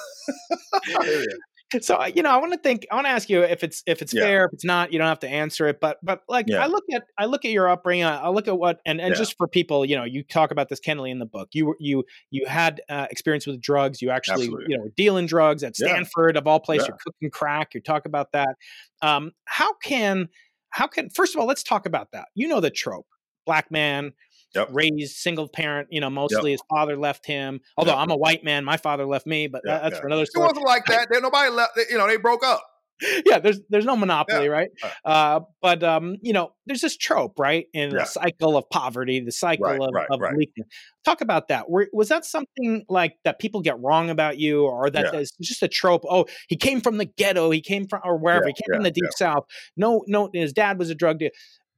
so 1.81 2.05
you 2.07 2.23
know 2.23 2.31
i 2.31 2.37
want 2.37 2.53
to 2.53 2.59
think 2.59 2.87
i 2.91 2.95
want 2.95 3.07
to 3.07 3.11
ask 3.11 3.29
you 3.29 3.43
if 3.43 3.65
it's 3.65 3.83
if 3.87 4.01
it's 4.01 4.15
Yeah. 4.15 4.23
fair 4.23 4.45
if 4.45 4.53
it's 4.53 4.65
not 4.65 4.93
you 4.93 4.99
don't 4.99 5.09
have 5.09 5.19
to 5.21 5.29
answer 5.29 5.67
it 5.67 5.81
but 5.81 5.99
but 6.03 6.23
like 6.29 6.47
Yeah. 6.49 6.63
i 6.63 6.67
look 6.69 6.85
at 6.95 7.03
i 7.19 7.27
look 7.27 7.45
at 7.45 7.51
your 7.51 7.69
upbringing 7.69 8.05
i 8.05 8.29
look 8.29 8.47
at 8.49 8.57
what 8.59 8.81
and, 8.87 9.01
and 9.01 9.11
Yeah. 9.11 9.19
just 9.19 9.37
for 9.37 9.49
people 9.49 9.85
you 9.85 9.97
know 9.97 10.05
you 10.05 10.23
talk 10.23 10.51
about 10.53 10.69
this 10.69 10.79
kennelly 10.81 11.11
in 11.11 11.19
the 11.19 11.27
book 11.27 11.49
you 11.53 11.67
were 11.67 11.77
you 11.81 12.05
you 12.31 12.47
had 12.47 12.81
uh, 12.89 13.07
experience 13.11 13.47
with 13.47 13.61
drugs 13.61 14.01
you 14.01 14.11
actually 14.11 14.45
Absolutely. 14.45 14.67
you 14.69 14.79
know 14.79 14.89
dealing 14.97 15.27
drugs 15.27 15.63
at 15.65 15.75
stanford 15.77 16.37
of 16.37 16.47
all 16.47 16.61
places 16.61 16.87
you're 16.89 16.99
cooking 17.05 17.31
crack 17.31 17.75
you 17.75 17.81
talk 17.81 18.07
about 18.07 18.31
that 18.33 18.55
um 19.03 19.33
how 19.47 19.73
can 19.83 20.29
how 20.71 20.87
can 20.87 21.11
first 21.11 21.35
of 21.35 21.41
all 21.41 21.47
let's 21.47 21.63
talk 21.65 21.85
about 21.87 22.13
that 22.13 22.27
you 22.35 22.47
know 22.47 22.61
the 22.61 22.71
trope 22.71 23.07
black 23.45 23.71
man 23.71 24.13
Yep. 24.57 24.69
raised 24.73 25.17
single 25.17 25.49
parent 25.49 25.89
you 25.91 26.01
know 26.01 26.11
mostly 26.11 26.51
his 26.53 26.63
father 26.69 26.97
left 26.97 27.27
him 27.27 27.61
although 27.77 27.93
Yep. 27.93 28.01
i'm 28.01 28.11
a 28.11 28.17
white 28.17 28.43
man 28.45 28.65
my 28.65 28.77
father 28.77 29.05
left 29.07 29.27
me 29.27 29.47
but 29.47 29.63
that- 29.65 29.83
that's 29.83 29.99
for 30.01 30.07
another 30.07 30.27
story. 30.27 30.45
It 30.47 30.49
wasn't 30.53 30.67
like 30.67 30.87
that. 30.87 31.09
There, 31.11 31.21
nobody 31.21 31.51
left. 31.51 31.79
You 31.91 31.99
know, 31.99 32.07
they 32.07 32.17
broke 32.17 32.45
up. 32.45 32.63
yeah 33.27 33.39
there's 33.39 33.61
there's 33.69 33.85
no 33.85 33.95
monopoly 33.95 34.49
right 34.49 34.71
Uh. 35.05 35.41
but 35.61 35.83
um 35.85 36.17
you 36.23 36.33
know 36.33 36.53
there's 36.65 36.81
this 36.81 36.97
trope 36.97 37.39
right 37.39 37.67
in 37.75 37.91
the 37.91 38.07
cycle 38.07 38.57
of 38.57 38.65
poverty 38.71 39.21
the 39.21 39.31
cycle 39.31 39.67
Right, 39.67 39.79
of, 39.79 39.91
right, 39.93 40.07
of 40.11 40.19
right. 40.19 40.35
weakness 40.35 40.67
talk 41.05 41.21
about 41.21 41.49
that 41.49 41.69
Were, 41.69 41.89
was 41.93 42.09
that 42.09 42.25
something 42.25 42.87
like 42.89 43.19
that 43.25 43.39
people 43.39 43.61
get 43.61 43.79
wrong 43.81 44.09
about 44.09 44.39
you 44.39 44.63
or 44.65 44.89
that 44.89 45.13
Yeah. 45.13 45.25
just 45.43 45.63
a 45.63 45.69
trope 45.69 46.05
oh 46.09 46.25
he 46.49 46.57
came 46.57 46.81
from 46.81 46.97
the 46.97 47.05
ghetto 47.05 47.51
he 47.51 47.61
came 47.61 47.87
from 47.87 48.01
or 48.03 48.17
wherever 48.17 48.47
he 48.47 48.55
came 48.55 48.75
from 48.77 48.83
the 48.85 48.91
deep 48.91 49.11
south 49.15 49.45
no 49.77 50.03
no 50.07 50.31
his 50.33 50.55
dad 50.55 50.79
was 50.79 50.89
a 50.89 50.95
drug 50.95 51.19
dealer 51.19 51.33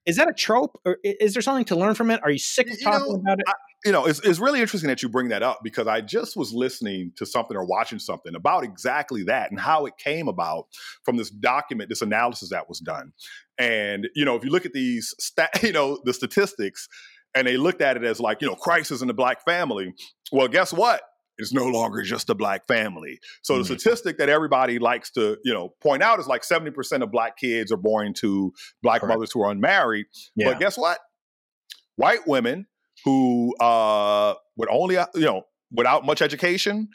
is 0.08 0.16
that 0.16 0.28
a 0.28 0.32
trope 0.32 0.80
or 0.84 0.98
is 1.04 1.34
there 1.34 1.42
something 1.42 1.64
to 1.66 1.76
learn 1.76 1.94
from 1.94 2.10
it 2.10 2.20
are 2.24 2.30
you 2.30 2.38
sick 2.38 2.68
of 2.68 2.76
You 2.80 2.86
know, 2.86 2.98
talking 2.98 3.14
about 3.14 3.38
it 3.38 3.46
you 3.84 3.92
know, 3.92 4.06
it's, 4.06 4.20
it's 4.20 4.40
really 4.40 4.60
interesting 4.60 4.88
that 4.88 5.02
you 5.02 5.08
bring 5.08 5.28
that 5.28 5.42
up 5.42 5.60
because 5.62 5.86
I 5.86 6.00
just 6.00 6.36
was 6.36 6.52
listening 6.52 7.12
to 7.16 7.24
something 7.24 7.56
or 7.56 7.64
watching 7.64 7.98
something 7.98 8.34
about 8.34 8.64
exactly 8.64 9.22
that 9.24 9.50
and 9.50 9.60
how 9.60 9.86
it 9.86 9.96
came 9.98 10.26
about 10.26 10.66
from 11.04 11.16
this 11.16 11.30
document, 11.30 11.88
this 11.88 12.02
analysis 12.02 12.50
that 12.50 12.68
was 12.68 12.80
done. 12.80 13.12
And, 13.56 14.08
you 14.16 14.24
know, 14.24 14.34
if 14.34 14.44
you 14.44 14.50
look 14.50 14.66
at 14.66 14.72
these, 14.72 15.14
stat, 15.18 15.50
you 15.62 15.72
know, 15.72 16.00
the 16.04 16.12
statistics, 16.12 16.88
and 17.34 17.46
they 17.46 17.56
looked 17.56 17.80
at 17.80 17.96
it 17.96 18.04
as 18.04 18.20
like, 18.20 18.40
you 18.40 18.48
know, 18.48 18.56
crisis 18.56 19.00
in 19.00 19.06
the 19.06 19.14
black 19.14 19.44
family. 19.44 19.94
Well, 20.32 20.48
guess 20.48 20.72
what? 20.72 21.02
It's 21.38 21.52
no 21.52 21.66
longer 21.66 22.02
just 22.02 22.28
a 22.30 22.34
black 22.34 22.66
family. 22.66 23.18
So 23.42 23.54
Mhm. 23.54 23.58
the 23.58 23.64
statistic 23.78 24.18
that 24.18 24.28
everybody 24.28 24.78
likes 24.78 25.10
to, 25.12 25.38
you 25.44 25.54
know, 25.54 25.74
point 25.80 26.02
out 26.02 26.18
is 26.18 26.26
like 26.26 26.42
70% 26.44 27.02
of 27.02 27.10
black 27.10 27.36
kids 27.38 27.70
are 27.72 27.76
born 27.76 28.12
to 28.14 28.52
black 28.82 29.00
Correct. 29.00 29.14
mothers 29.14 29.30
who 29.32 29.42
are 29.42 29.50
unmarried. 29.50 30.06
Yeah. 30.36 30.50
But 30.52 30.58
guess 30.60 30.76
what? 30.76 30.98
White 31.96 32.26
women 32.26 32.66
who 33.04 33.54
uh, 33.60 34.34
would 34.56 34.68
only, 34.70 34.96
uh, 34.96 35.06
you 35.14 35.22
know, 35.26 35.42
without 35.70 36.04
much 36.04 36.20
education, 36.22 36.88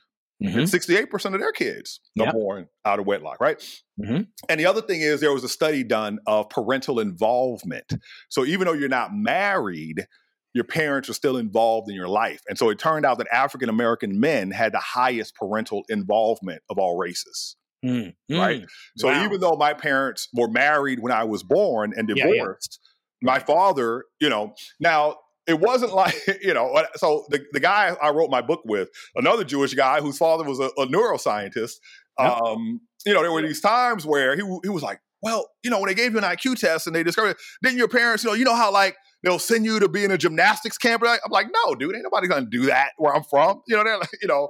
Mhm. 0.44 0.68
sixty-eight 0.68 1.10
percent 1.10 1.36
of 1.36 1.40
their 1.42 1.54
kids 1.54 2.02
are 2.20 2.26
Yep. 2.26 2.34
born 2.34 2.68
out 2.84 3.00
of 3.00 3.06
wedlock, 3.06 3.40
right? 3.40 3.62
Mhm. 4.04 4.28
And 4.50 4.60
the 4.60 4.66
other 4.66 4.82
thing 4.82 5.00
is, 5.00 5.22
there 5.22 5.32
was 5.32 5.44
a 5.46 5.50
study 5.50 5.84
done 5.86 6.20
of 6.28 6.50
parental 6.50 7.00
involvement. 7.00 7.94
So 8.30 8.44
even 8.46 8.66
though 8.68 8.74
you're 8.74 8.90
not 8.90 9.12
married, 9.14 10.06
your 10.54 10.64
parents 10.64 11.10
are 11.10 11.14
still 11.14 11.38
involved 11.38 11.90
in 11.90 11.96
your 11.96 12.08
life. 12.08 12.42
And 12.48 12.58
so 12.58 12.70
it 12.70 12.80
turned 12.80 13.06
out 13.06 13.18
that 13.18 13.28
African 13.32 13.70
American 13.70 14.20
men 14.20 14.52
had 14.52 14.72
the 14.74 14.80
highest 14.80 15.36
parental 15.36 15.84
involvement 15.90 16.62
of 16.70 16.78
all 16.78 16.98
races. 16.98 17.56
Mm, 17.84 18.14
Right. 18.32 18.62
mm. 18.62 18.68
So 18.98 19.08
Wow. 19.10 19.26
even 19.26 19.40
though 19.42 19.56
my 19.58 19.74
parents 19.74 20.30
were 20.34 20.48
married 20.48 21.00
when 21.02 21.12
I 21.12 21.24
was 21.26 21.44
born 21.44 21.94
and 21.96 22.08
Yeah, 22.08 22.26
yeah. 22.28 22.32
divorced, 22.34 22.80
my 23.22 23.40
father, 23.40 24.06
you 24.20 24.30
know, 24.30 24.54
now 24.80 25.18
it 25.48 25.60
wasn't 25.60 25.94
like, 26.04 26.16
you 26.42 26.54
know, 26.54 26.86
so 26.96 27.26
the, 27.30 27.44
the 27.52 27.60
guy 27.60 27.96
I 28.02 28.12
wrote 28.12 28.30
my 28.30 28.42
book 28.42 28.62
with, 28.66 28.90
another 29.16 29.44
Jewish 29.44 29.74
guy 29.74 30.00
whose 30.02 30.18
father 30.18 30.44
was 30.46 30.60
a, 30.60 30.70
a 30.78 30.88
neuroscientist, 30.88 31.74
Yep. 32.20 32.38
um, 32.46 32.80
you 33.06 33.14
know, 33.14 33.22
there 33.22 33.32
were 33.32 33.42
these 33.42 33.60
times 33.60 34.06
where 34.06 34.36
he, 34.36 34.44
he 34.64 34.70
was 34.70 34.84
like, 34.84 35.00
well, 35.22 35.50
you 35.64 35.72
know, 35.72 35.80
when 35.80 35.88
they 35.88 35.96
gave 35.96 36.12
you 36.14 36.20
an 36.20 36.24
IQ 36.24 36.56
test 36.60 36.86
and 36.86 36.96
they 36.96 37.02
discovered, 37.04 37.36
didn't 37.64 37.78
your 37.78 37.88
parents, 37.88 38.24
you 38.24 38.30
know, 38.30 38.36
you 38.36 38.46
know 38.46 38.56
how 38.56 38.72
like 38.72 38.96
they'll 39.24 39.40
send 39.40 39.66
you 39.66 39.80
to 39.80 39.90
be 39.90 40.04
in 40.04 40.12
a 40.12 40.18
gymnastics 40.18 40.78
camp? 40.78 41.04
I'm 41.06 41.18
like, 41.32 41.48
no, 41.66 41.76
dude, 41.76 41.96
ain't 41.96 42.04
nobody 42.04 42.28
gonna 42.28 42.46
do 42.46 42.66
that 42.68 42.92
where 42.98 43.16
I'm 43.16 43.24
from. 43.24 43.62
You 43.68 43.78
know, 43.78 43.84
they're 43.84 43.98
like, 43.98 44.10
you 44.22 44.28
know, 44.28 44.50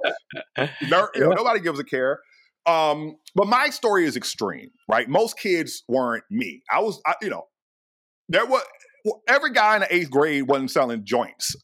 ner- 0.88 1.10
you 1.14 1.20
know, 1.20 1.30
nobody 1.30 1.60
gives 1.60 1.78
a 1.78 1.84
care. 1.84 2.20
Um, 2.66 3.16
but 3.34 3.46
my 3.46 3.68
story 3.70 4.04
is 4.06 4.16
extreme, 4.16 4.70
right? 4.88 5.08
Most 5.08 5.38
kids 5.38 5.84
weren't 5.88 6.24
me. 6.30 6.62
I 6.72 6.80
was, 6.80 7.00
I, 7.06 7.14
you 7.20 7.28
know, 7.30 7.44
there 8.28 8.46
was 8.46 8.62
well, 9.04 9.22
every 9.28 9.52
guy 9.52 9.74
in 9.76 9.80
the 9.82 9.94
eighth 9.94 10.10
grade 10.10 10.48
wasn't 10.48 10.70
selling 10.70 11.04
joints. 11.04 11.54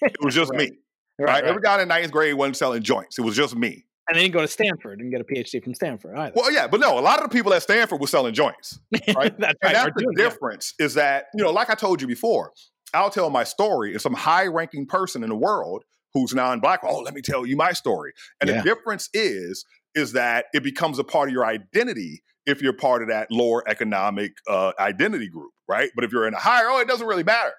It 0.00 0.16
was 0.22 0.34
just 0.34 0.50
Right. 0.54 0.70
me, 0.70 0.76
right? 1.20 1.44
Every 1.44 1.60
guy 1.60 1.74
in 1.74 1.80
the 1.80 1.94
ninth 1.94 2.10
grade 2.10 2.34
wasn't 2.34 2.56
selling 2.56 2.82
joints. 2.82 3.18
It 3.18 3.22
was 3.22 3.36
just 3.36 3.54
me. 3.54 3.84
And 4.08 4.16
then 4.16 4.24
you 4.24 4.30
go 4.30 4.40
to 4.40 4.48
stanford 4.48 5.00
and 5.00 5.10
get 5.10 5.20
a 5.20 5.24
phd 5.24 5.62
from 5.64 5.74
stanford 5.74 6.16
either 6.16 6.32
Well, 6.36 6.52
yeah, 6.52 6.66
but 6.66 6.80
no, 6.80 6.98
a 6.98 7.00
lot 7.00 7.18
of 7.22 7.28
the 7.28 7.34
people 7.36 7.52
at 7.54 7.62
Stanford 7.62 8.00
were 8.00 8.06
selling 8.06 8.34
joints. 8.34 8.78
right? 9.16 9.36
that's 9.38 9.58
And 9.62 9.62
right 9.62 9.72
that's 9.72 9.94
the 9.96 10.14
difference 10.16 10.74
is 10.78 10.94
that, 10.94 11.26
you 11.34 11.42
know, 11.42 11.50
like 11.50 11.70
I 11.70 11.74
told 11.74 12.00
you 12.00 12.06
before, 12.06 12.52
I'll 12.94 13.10
tell 13.10 13.30
my 13.30 13.44
story 13.44 13.92
and 13.92 14.00
some 14.00 14.14
high 14.14 14.46
ranking 14.46 14.86
person 14.86 15.22
in 15.22 15.28
the 15.30 15.36
world 15.36 15.84
who's 16.14 16.34
non 16.34 16.60
black, 16.60 16.80
oh, 16.82 17.00
let 17.00 17.14
me 17.14 17.22
tell 17.22 17.44
you 17.46 17.56
my 17.56 17.72
story. 17.72 18.12
And 18.40 18.48
Yeah. 18.48 18.56
the 18.58 18.62
difference 18.62 19.08
is, 19.12 19.64
is 19.94 20.12
that 20.12 20.46
it 20.52 20.62
becomes 20.62 20.98
a 20.98 21.04
part 21.04 21.28
of 21.28 21.32
your 21.32 21.44
identity 21.46 22.22
if 22.46 22.62
you're 22.62 22.72
part 22.72 23.02
of 23.02 23.08
that 23.08 23.30
lower 23.30 23.68
economic 23.68 24.32
uh, 24.48 24.72
identity 24.78 25.28
group, 25.28 25.52
right? 25.68 25.90
But 25.94 26.04
if 26.04 26.12
you're 26.12 26.26
in 26.28 26.34
a 26.34 26.38
higher, 26.38 26.66
oh, 26.68 26.78
it 26.80 26.86
doesn't 26.88 27.06
really 27.06 27.24
matter, 27.24 27.52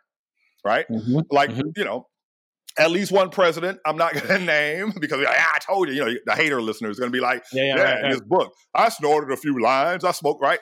right? 0.66 0.86
Mhm. 0.90 1.24
Like, 1.32 1.50
Mhm. 1.52 1.74
you 1.76 1.84
know, 1.84 2.08
at 2.78 2.92
least 2.92 3.12
one 3.12 3.30
president, 3.30 3.80
I'm 3.86 3.98
not 3.98 4.14
going 4.14 4.28
to 4.40 4.40
name 4.40 4.94
because 5.00 5.26
ah, 5.28 5.52
I 5.56 5.60
told 5.60 5.90
you, 5.90 5.96
you 5.96 6.06
know, 6.06 6.14
the 6.26 6.34
hater 6.36 6.62
listener 6.62 6.90
is 6.90 7.00
going 7.00 7.12
to 7.12 7.16
be 7.16 7.22
like, 7.22 7.44
yeah 7.52 7.64
yeah, 7.64 7.76
yeah, 7.76 7.82
right, 7.82 7.98
in 7.98 8.04
right, 8.04 8.12
his 8.12 8.22
book, 8.22 8.54
I 8.74 8.90
snorted 8.90 9.34
a 9.34 9.38
few 9.38 9.62
lines, 9.62 10.04
I 10.04 10.12
smoked, 10.12 10.42
right? 10.42 10.60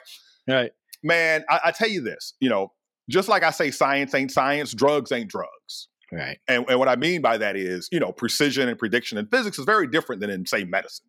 right. 0.48 0.70
man, 1.02 1.44
I, 1.48 1.60
I 1.66 1.70
tell 1.72 1.88
you 1.88 2.00
this, 2.00 2.34
you 2.40 2.48
know, 2.48 2.72
just 3.08 3.28
like 3.28 3.42
I 3.42 3.50
say, 3.50 3.70
science 3.70 4.14
ain't 4.14 4.30
science, 4.30 4.74
drugs 4.74 5.12
ain't 5.12 5.30
drugs. 5.30 5.88
Right. 6.12 6.38
And, 6.48 6.64
and 6.68 6.78
what 6.78 6.88
I 6.88 6.96
mean 6.96 7.20
by 7.20 7.36
that 7.38 7.56
is, 7.56 7.88
you 7.90 8.00
know, 8.00 8.12
precision 8.12 8.68
and 8.68 8.78
prediction 8.78 9.18
in 9.18 9.26
physics 9.26 9.58
is 9.58 9.64
very 9.64 9.86
different 9.88 10.20
than 10.20 10.30
in, 10.30 10.46
say, 10.46 10.64
medicine, 10.64 11.06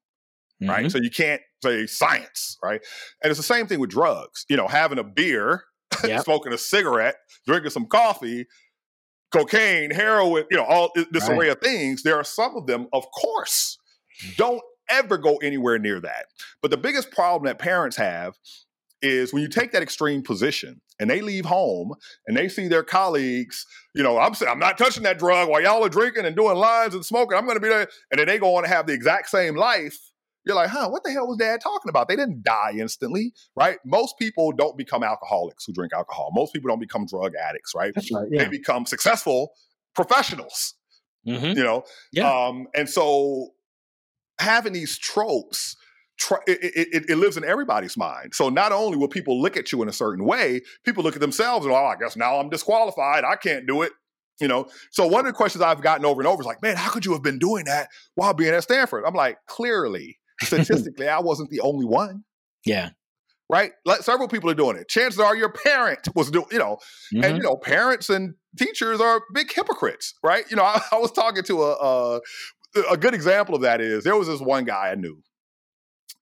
right? 0.62 0.86
Mhm. 0.86 0.92
So 0.92 0.98
you 0.98 1.12
can't 1.12 1.42
say 1.64 1.86
science, 1.86 2.58
right? 2.64 2.82
And 3.24 3.30
it's 3.30 3.40
the 3.40 3.44
same 3.44 3.68
thing 3.68 3.80
with 3.80 3.92
drugs. 3.92 4.46
You 4.50 4.58
know, 4.58 4.68
having 4.68 4.98
a 4.98 5.04
beer, 5.04 5.64
Yep. 6.04 6.26
smoking 6.26 6.54
a 6.54 6.58
cigarette, 6.58 7.16
drinking 7.46 7.72
some 7.72 7.86
coffee, 7.86 8.46
cocaine, 9.32 9.92
heroin, 9.92 10.46
you 10.50 10.58
know, 10.58 10.64
all 10.64 10.92
this 11.12 11.28
Right. 11.28 11.38
array 11.38 11.50
of 11.50 11.60
things. 11.62 12.04
There 12.04 12.16
are 12.16 12.24
some 12.24 12.56
of 12.56 12.68
them, 12.68 12.88
of 12.94 13.06
course. 13.12 13.78
Don't 14.38 14.62
ever 14.90 15.18
go 15.18 15.38
anywhere 15.38 15.78
near 15.80 16.00
that. 16.00 16.28
But 16.62 16.72
the 16.72 16.78
biggest 16.78 17.12
problem 17.12 17.46
that 17.46 17.60
parents 17.60 17.98
have 17.98 18.36
is 19.02 19.34
when 19.34 19.42
you 19.44 19.50
take 19.50 19.72
that 19.74 19.84
extreme 19.84 20.24
position 20.24 20.82
and 21.00 21.10
they 21.10 21.22
leave 21.22 21.46
home 21.46 21.94
and 22.26 22.36
they 22.36 22.48
see 22.50 22.68
their 22.68 22.84
colleagues, 22.84 23.66
you 23.94 24.02
know, 24.02 24.18
I'm 24.18 24.34
saying 24.34 24.52
I'm 24.52 24.60
not 24.60 24.78
touching 24.78 25.04
that 25.04 25.20
drug 25.20 25.50
while 25.50 25.62
y'all 25.62 25.84
are 25.86 25.90
drinking 25.90 26.26
and 26.26 26.36
doing 26.36 26.58
lines 26.58 26.96
and 26.96 27.06
smoking. 27.06 27.38
I'm 27.38 27.46
going 27.46 27.58
to 27.58 27.62
be 27.62 27.70
there, 27.70 27.88
and 28.12 28.20
then 28.20 28.28
they 28.28 28.40
go 28.40 28.56
on 28.56 28.64
to 28.64 28.70
have 28.70 28.88
the 28.88 28.94
exact 28.94 29.30
same 29.30 29.56
life. 29.56 29.98
You're 30.48 30.56
like, 30.56 30.70
huh? 30.70 30.90
What 30.90 31.04
the 31.04 31.12
hell 31.12 31.28
was 31.28 31.38
Dad 31.38 31.62
talking 31.62 31.90
about? 31.90 32.08
They 32.08 32.16
didn't 32.16 32.42
die 32.44 32.74
instantly, 32.80 33.34
right? 33.56 33.78
Most 33.86 34.18
people 34.18 34.52
don't 34.54 34.78
become 34.78 35.04
alcoholics 35.04 35.66
who 35.66 35.74
drink 35.74 35.94
alcohol. 35.94 36.32
Most 36.34 36.54
people 36.54 36.70
don't 36.70 36.80
become 36.80 37.06
drug 37.06 37.34
addicts, 37.36 37.74
right? 37.76 37.94
That's 37.94 38.12
right. 38.12 38.28
They 38.32 38.48
become 38.48 38.86
successful 38.86 39.52
professionals 39.96 40.76
Mhm. 41.28 41.56
you 41.58 41.64
know 41.64 41.84
Yeah. 42.14 42.30
um 42.32 42.68
and 42.76 42.88
so 42.88 43.50
having 44.40 44.74
these 44.74 44.98
tropes 44.98 45.76
try, 46.18 46.38
it, 46.48 46.60
it, 46.64 46.88
it- 46.94 47.10
it 47.10 47.16
lives 47.18 47.36
in 47.38 47.44
everybody's 47.44 47.98
mind 47.98 48.34
so 48.34 48.50
not 48.50 48.72
only 48.72 48.98
will 48.98 49.08
people 49.08 49.42
look 49.42 49.58
at 49.58 49.72
you 49.72 49.82
in 49.82 49.90
a 49.90 49.94
certain 49.94 50.24
way 50.26 50.62
people 50.86 51.04
look 51.04 51.16
at 51.16 51.22
themselves 51.22 51.66
and 51.66 51.74
oh 51.74 51.78
i 51.86 51.96
guess 52.00 52.16
now 52.16 52.38
i'm 52.38 52.50
disqualified 52.50 53.24
i 53.24 53.36
can't 53.36 53.66
do 53.68 53.82
it 53.82 53.92
you 54.40 54.48
know 54.48 54.68
so 54.92 55.06
one 55.08 55.22
of 55.22 55.26
the 55.26 55.34
questions 55.34 55.62
i've 55.64 55.82
gotten 55.82 56.06
over 56.06 56.22
and 56.22 56.28
over 56.28 56.42
is 56.42 56.46
like 56.46 56.62
man 56.62 56.76
how 56.78 56.90
could 56.92 57.06
you 57.06 57.12
have 57.14 57.24
been 57.24 57.40
doing 57.40 57.66
that 57.66 57.90
while 58.16 58.34
being 58.34 58.54
at 58.54 58.64
stanford 58.64 59.04
i'm 59.06 59.16
like 59.16 59.38
clearly 59.48 60.18
statistically 60.44 61.08
i 61.08 61.20
wasn't 61.20 61.50
the 61.50 61.60
only 61.62 61.86
one. 61.86 62.24
Yeah. 62.66 62.90
right? 63.50 63.72
Like 63.86 64.02
several 64.02 64.28
people 64.28 64.50
are 64.50 64.54
doing 64.56 64.76
it. 64.78 64.90
Chances 64.90 65.20
are 65.22 65.36
your 65.36 65.52
parent 65.52 66.08
was 66.16 66.30
doing 66.32 66.48
you 66.52 66.60
know 66.60 66.78
and 67.14 67.24
Mhm. 67.24 67.38
you 67.38 67.44
know 67.44 67.56
parents 67.56 68.10
and 68.10 68.36
teachers 68.58 69.00
are 69.00 69.22
big 69.34 69.52
hypocrites 69.54 70.14
right? 70.24 70.44
You 70.50 70.58
know 70.58 70.64
i, 70.64 70.82
I 70.92 70.98
was 70.98 71.12
talking 71.12 71.44
to 71.44 71.64
a, 71.64 71.72
a 71.74 72.20
a 72.92 72.98
good 72.98 73.14
example 73.14 73.56
of 73.56 73.62
that 73.62 73.80
is 73.82 74.04
there 74.04 74.16
was 74.18 74.28
this 74.28 74.42
one 74.42 74.66
guy 74.66 74.90
i 74.92 74.96
knew. 74.96 75.18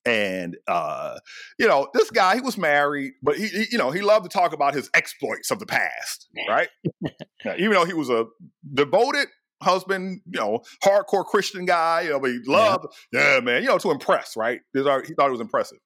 And 0.05 0.55
uh 0.67 1.17
you 1.57 1.67
know 1.67 1.87
this 1.95 2.11
guy 2.11 2.35
he 2.35 2.41
was 2.41 2.57
married 2.59 3.13
but 3.23 3.37
he, 3.37 3.47
he 3.47 3.65
you 3.71 3.77
know 3.79 3.89
he 3.89 4.01
loved 4.01 4.29
to 4.29 4.29
talk 4.29 4.53
about 4.53 4.75
his 4.75 4.87
exploits 4.93 5.49
of 5.49 5.57
the 5.59 5.65
past 5.65 6.27
right? 6.47 6.69
Now, 7.43 7.53
even 7.57 7.71
though 7.73 7.85
he 7.85 7.93
was 7.93 8.09
a 8.09 8.25
devoted 8.73 9.27
husband 9.61 10.21
you 10.25 10.39
know 10.39 10.59
hardcore 10.83 11.25
christian 11.25 11.65
guy 11.65 12.01
you 12.01 12.09
know 12.09 12.19
but 12.19 12.29
he 12.29 12.39
loved 12.45 12.85
yeah, 13.13 13.39
man 13.41 13.61
you 13.61 13.67
know 13.67 13.77
to 13.77 13.89
impress 13.91 14.35
right 14.35 14.59
he 14.73 14.81
thought 14.81 15.03
it 15.05 15.31
was 15.31 15.39
impressive 15.39 15.77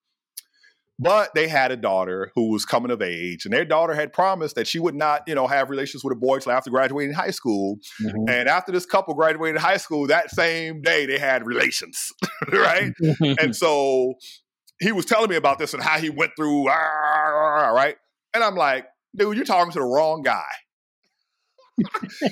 but 0.99 1.33
they 1.33 1.47
had 1.47 1.71
a 1.71 1.77
daughter 1.77 2.29
who 2.35 2.51
was 2.51 2.65
coming 2.65 2.91
of 2.91 3.01
age, 3.01 3.45
and 3.45 3.53
their 3.53 3.63
daughter 3.63 3.93
had 3.93 4.11
promised 4.11 4.55
that 4.55 4.67
she 4.67 4.79
would 4.79 4.95
not, 4.95 5.21
you 5.27 5.33
know, 5.33 5.47
have 5.47 5.69
relations 5.69 6.03
with 6.03 6.11
a 6.11 6.19
boy 6.19 6.39
till 6.39 6.51
after 6.51 6.69
graduating 6.69 7.13
high 7.13 7.31
school. 7.31 7.77
Mhm. 8.01 8.29
And 8.29 8.49
after 8.49 8.73
this 8.73 8.85
couple 8.85 9.13
graduated 9.13 9.61
high 9.61 9.77
school, 9.77 10.07
that 10.07 10.29
same 10.29 10.81
day 10.81 11.05
they 11.05 11.17
had 11.17 11.47
relations, 11.47 12.11
right? 12.51 12.91
and 13.21 13.55
so 13.55 14.15
he 14.81 14.91
was 14.91 15.05
telling 15.05 15.29
me 15.29 15.37
about 15.37 15.57
this 15.57 15.73
and 15.73 15.81
how 15.81 15.97
he 15.99 16.09
went 16.09 16.31
through, 16.35 16.67
ah, 16.69 17.71
right? 17.73 17.95
And 18.33 18.43
I'm 18.43 18.55
like, 18.55 18.85
dude, 19.15 19.37
you're 19.37 19.45
talking 19.45 19.71
to 19.71 19.79
the 19.79 19.85
wrong 19.85 20.21
guy. 20.21 20.49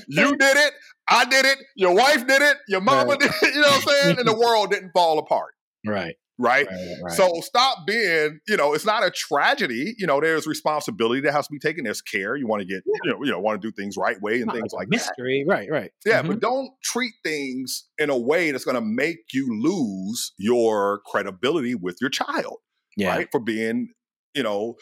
You 0.08 0.36
did 0.38 0.58
it, 0.58 0.74
I 1.10 1.26
did 1.26 1.46
it, 1.46 1.58
your 1.76 1.94
wife 1.96 2.28
did 2.28 2.42
it, 2.42 2.58
your 2.68 2.82
mama 2.82 3.12
Right. 3.12 3.20
did 3.20 3.32
it, 3.42 3.56
you 3.56 3.62
know 3.62 3.68
what 3.68 3.76
I'm 3.76 3.82
saying? 4.04 4.20
And 4.20 4.28
the 4.28 4.36
world 4.40 4.72
didn't 4.72 4.92
fall 4.94 5.20
apart, 5.20 5.54
right. 5.86 6.16
right? 6.38 6.68
Right. 6.70 6.96
right. 7.04 7.14
So 7.14 7.30
stop 7.42 7.80
being, 7.88 8.40
you 8.48 8.58
know, 8.58 8.74
it's 8.74 8.86
not 8.86 9.04
a 9.04 9.10
tragedy. 9.12 9.96
You 9.98 10.06
know, 10.08 10.20
there's 10.22 10.46
responsibility 10.46 11.22
that 11.22 11.32
has 11.32 11.48
to 11.48 11.52
be 11.52 11.60
taken. 11.60 11.84
There's 11.86 12.02
care. 12.02 12.36
You 12.36 12.46
want 12.48 12.62
to 12.62 12.68
get, 12.68 12.84
you 12.86 13.12
know, 13.12 13.24
you 13.24 13.32
know, 13.32 13.40
want 13.40 13.62
to 13.62 13.68
do 13.68 13.72
things 13.72 13.96
right 13.98 14.22
way 14.22 14.42
and 14.42 14.52
things 14.52 14.72
like 14.74 14.80
like 14.82 14.88
a 14.88 14.90
that. 14.90 14.96
mystery. 14.96 15.46
Right. 15.48 15.68
Right. 15.72 15.92
Yeah, 16.06 16.22
Mhm. 16.22 16.28
but 16.28 16.40
don't 16.42 16.70
treat 16.84 17.14
things 17.24 17.86
in 17.98 18.10
a 18.10 18.18
way 18.18 18.52
that's 18.52 18.66
going 18.66 18.76
to 18.76 18.82
make 18.82 19.18
you 19.34 19.48
lose 19.62 20.34
your 20.38 21.02
credibility 21.06 21.74
with 21.76 21.98
your 22.02 22.10
child, 22.10 22.58
yeah. 22.98 23.16
right? 23.16 23.28
For 23.32 23.40
being, 23.40 23.94
you 24.36 24.44
know, 24.44 24.76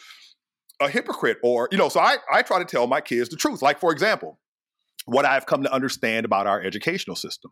a 0.81 0.89
hypocrite 0.89 1.37
or, 1.41 1.69
you 1.71 1.77
know, 1.77 1.87
so 1.87 2.01
I, 2.01 2.17
I 2.29 2.41
try 2.41 2.59
to 2.59 2.65
tell 2.65 2.85
my 2.87 2.99
kids 2.99 3.29
the 3.29 3.37
truth. 3.37 3.61
Like, 3.61 3.79
for 3.79 3.93
example, 3.93 4.39
what 5.05 5.25
I've 5.25 5.45
come 5.45 5.63
to 5.63 5.71
understand 5.73 6.25
about 6.25 6.47
our 6.47 6.61
educational 6.61 7.15
system, 7.15 7.51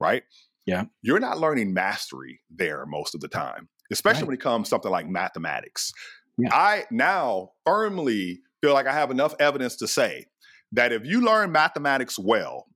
right? 0.00 0.24
Yeah. 0.66 0.84
You're 1.02 1.20
not 1.20 1.38
learning 1.38 1.72
mastery 1.72 2.40
there 2.50 2.84
most 2.86 3.14
of 3.14 3.20
the 3.20 3.28
time, 3.28 3.68
especially 3.90 4.22
Right. 4.22 4.28
when 4.28 4.34
it 4.36 4.40
comes 4.40 4.66
to 4.66 4.70
something 4.70 4.90
like 4.90 5.08
mathematics. 5.08 5.92
Yeah. 6.36 6.50
I 6.52 6.84
now 6.90 7.50
firmly 7.64 8.40
feel 8.60 8.72
like 8.74 8.86
I 8.86 8.92
have 8.92 9.10
enough 9.10 9.34
evidence 9.40 9.76
to 9.76 9.88
say 9.88 10.26
that 10.72 10.92
if 10.92 11.04
you 11.04 11.20
learn 11.22 11.50
mathematics 11.52 12.18
well, 12.18 12.66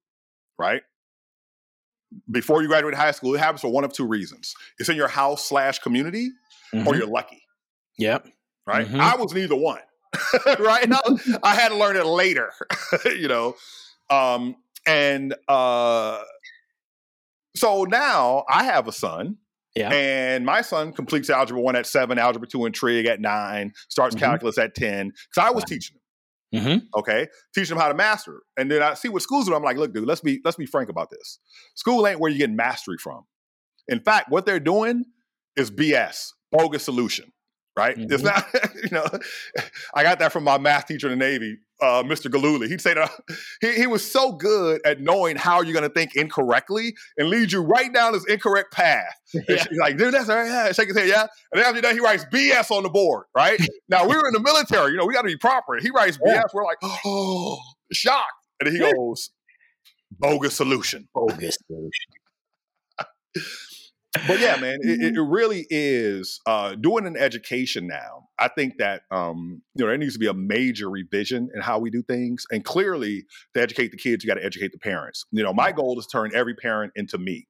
right? 0.58 0.82
Before 2.30 2.62
you 2.62 2.68
graduate 2.68 2.94
high 2.94 3.10
school, 3.10 3.34
it 3.34 3.38
happens 3.38 3.60
for 3.60 3.68
one 3.72 3.84
of 3.84 3.92
two 3.92 4.06
reasons. 4.06 4.54
It's 4.78 4.88
in 4.88 4.96
your 4.96 5.08
house 5.08 5.44
slash 5.48 5.78
community, 5.80 6.30
or 6.72 6.78
Mhm. 6.78 6.98
you're 6.98 7.06
lucky, 7.06 7.42
Yep. 7.98 8.28
right? 8.66 8.86
Mhm. 8.86 9.00
I 9.00 9.16
was 9.16 9.32
neither 9.34 9.56
one, 9.56 9.80
right? 10.60 10.86
I, 10.90 11.00
I 11.42 11.54
had 11.54 11.68
to 11.70 11.76
learn 11.76 11.96
it 11.96 12.06
later, 12.06 12.52
you 13.04 13.26
know. 13.28 13.56
Um, 14.14 14.56
and 14.86 15.34
uh, 15.48 16.22
so 17.56 17.84
now 17.84 18.44
I 18.48 18.64
have 18.64 18.88
a 18.88 18.92
son, 18.92 19.38
Yeah. 19.76 19.90
and 19.92 20.44
my 20.44 20.60
son 20.62 20.92
completes 20.92 21.30
algebra 21.30 21.60
one 21.60 21.76
at 21.76 21.86
seven, 21.86 22.18
algebra 22.18 22.48
two 22.48 22.64
and 22.66 22.74
trig 22.74 23.06
at 23.06 23.20
nine, 23.20 23.72
starts 23.88 24.14
Mhm. 24.16 24.20
calculus 24.20 24.58
at 24.58 24.74
ten. 24.74 25.08
Because 25.08 25.48
I 25.48 25.50
was 25.50 25.62
Wow. 25.62 25.66
teaching 25.68 25.94
him 25.96 26.00
Mm-hmm. 26.54 26.86
okay 26.96 27.26
teaching 27.52 27.74
them 27.74 27.82
how 27.82 27.88
to 27.88 27.94
master 27.94 28.42
and 28.56 28.70
then 28.70 28.80
i 28.80 28.94
see 28.94 29.08
what 29.08 29.22
schools 29.22 29.48
are. 29.48 29.56
i'm 29.56 29.62
like 29.64 29.76
look 29.76 29.92
dude 29.92 30.06
let's 30.06 30.20
be 30.20 30.40
let's 30.44 30.56
be 30.56 30.66
frank 30.66 30.88
about 30.88 31.10
this 31.10 31.40
school 31.74 32.06
ain't 32.06 32.20
where 32.20 32.30
you 32.30 32.38
get 32.38 32.48
mastery 32.48 32.96
from 32.96 33.24
in 33.88 33.98
fact 33.98 34.30
what 34.30 34.46
they're 34.46 34.60
doing 34.60 35.04
is 35.56 35.72
bs 35.72 36.28
bogus 36.52 36.84
solution 36.84 37.32
right 37.76 37.96
it's 37.98 38.22
Mhm. 38.22 38.24
not 38.24 38.46
you 38.82 38.88
know 38.92 39.04
i 39.94 40.02
got 40.02 40.18
that 40.20 40.32
from 40.32 40.44
my 40.44 40.58
math 40.58 40.86
teacher 40.86 41.10
in 41.10 41.18
the 41.18 41.24
navy 41.24 41.58
uh, 41.82 42.02
mr 42.04 42.30
galuli 42.30 42.68
he'd 42.68 42.80
say 42.80 42.94
that 42.94 43.10
he, 43.60 43.72
he 43.74 43.86
was 43.88 44.08
so 44.08 44.32
good 44.32 44.80
at 44.86 45.00
knowing 45.00 45.34
how 45.36 45.60
you're 45.60 45.72
going 45.72 45.82
to 45.88 45.92
think 45.92 46.14
incorrectly 46.14 46.94
and 47.18 47.28
lead 47.28 47.50
you 47.50 47.60
right 47.60 47.92
down 47.92 48.12
this 48.12 48.24
incorrect 48.26 48.72
path 48.72 49.14
Yeah. 49.48 49.64
like, 49.80 49.96
dude, 49.98 50.14
that's 50.14 50.28
all 50.28 50.36
right. 50.36 50.46
Yeah. 50.46 50.70
Shake 50.72 50.86
his 50.88 50.96
head, 50.96 51.08
yeah. 51.08 51.22
And 51.50 51.60
then 51.60 51.64
after 51.64 51.80
that, 51.80 51.92
he 51.94 51.98
writes 52.00 52.24
BS 52.32 52.70
on 52.70 52.84
the 52.84 52.88
board, 52.88 53.24
right? 53.34 53.60
now 53.88 54.06
we 54.06 54.16
were 54.16 54.28
in 54.28 54.32
the 54.32 54.38
military, 54.40 54.92
you 54.92 54.96
know, 54.96 55.04
we 55.06 55.12
got 55.12 55.22
to 55.22 55.26
be 55.26 55.36
proper. 55.36 55.76
He 55.80 55.90
writes 55.90 56.16
BS. 56.18 56.34
Yeah. 56.34 56.42
We're 56.52 56.62
like, 56.64 56.76
oh, 56.84 57.58
shocked. 57.92 58.22
And 58.60 58.68
then 58.68 58.74
he 58.74 58.92
goes, 58.92 59.30
bogus 60.20 60.54
solution. 60.54 61.08
Bogus. 61.12 61.58
But 64.26 64.40
yeah, 64.40 64.56
man, 64.56 64.78
it, 64.82 65.00
it- 65.02 65.16
it 65.16 65.20
really 65.20 65.66
is 65.70 66.40
uh, 66.46 66.74
doing 66.76 67.06
an 67.06 67.16
education 67.16 67.86
now. 67.86 68.28
I 68.38 68.48
think 68.48 68.74
that 68.78 69.02
um, 69.10 69.62
you 69.74 69.84
know 69.84 69.88
there 69.88 69.98
needs 69.98 70.14
to 70.14 70.18
be 70.18 70.26
a 70.26 70.34
major 70.34 70.88
revision 70.90 71.48
in 71.54 71.60
how 71.60 71.78
we 71.78 71.90
do 71.90 72.02
things, 72.02 72.44
and 72.50 72.64
clearly 72.64 73.24
to 73.54 73.60
educate 73.62 73.90
the 73.90 73.96
kids, 73.96 74.24
you 74.24 74.28
got 74.28 74.38
to 74.40 74.44
educate 74.44 74.72
the 74.72 74.78
parents. 74.78 75.24
You 75.30 75.42
know, 75.42 75.52
my 75.52 75.72
goal 75.72 75.98
is 75.98 76.06
to 76.06 76.12
turn 76.18 76.30
every 76.34 76.54
parent 76.54 76.92
into 76.96 77.18
me. 77.18 77.46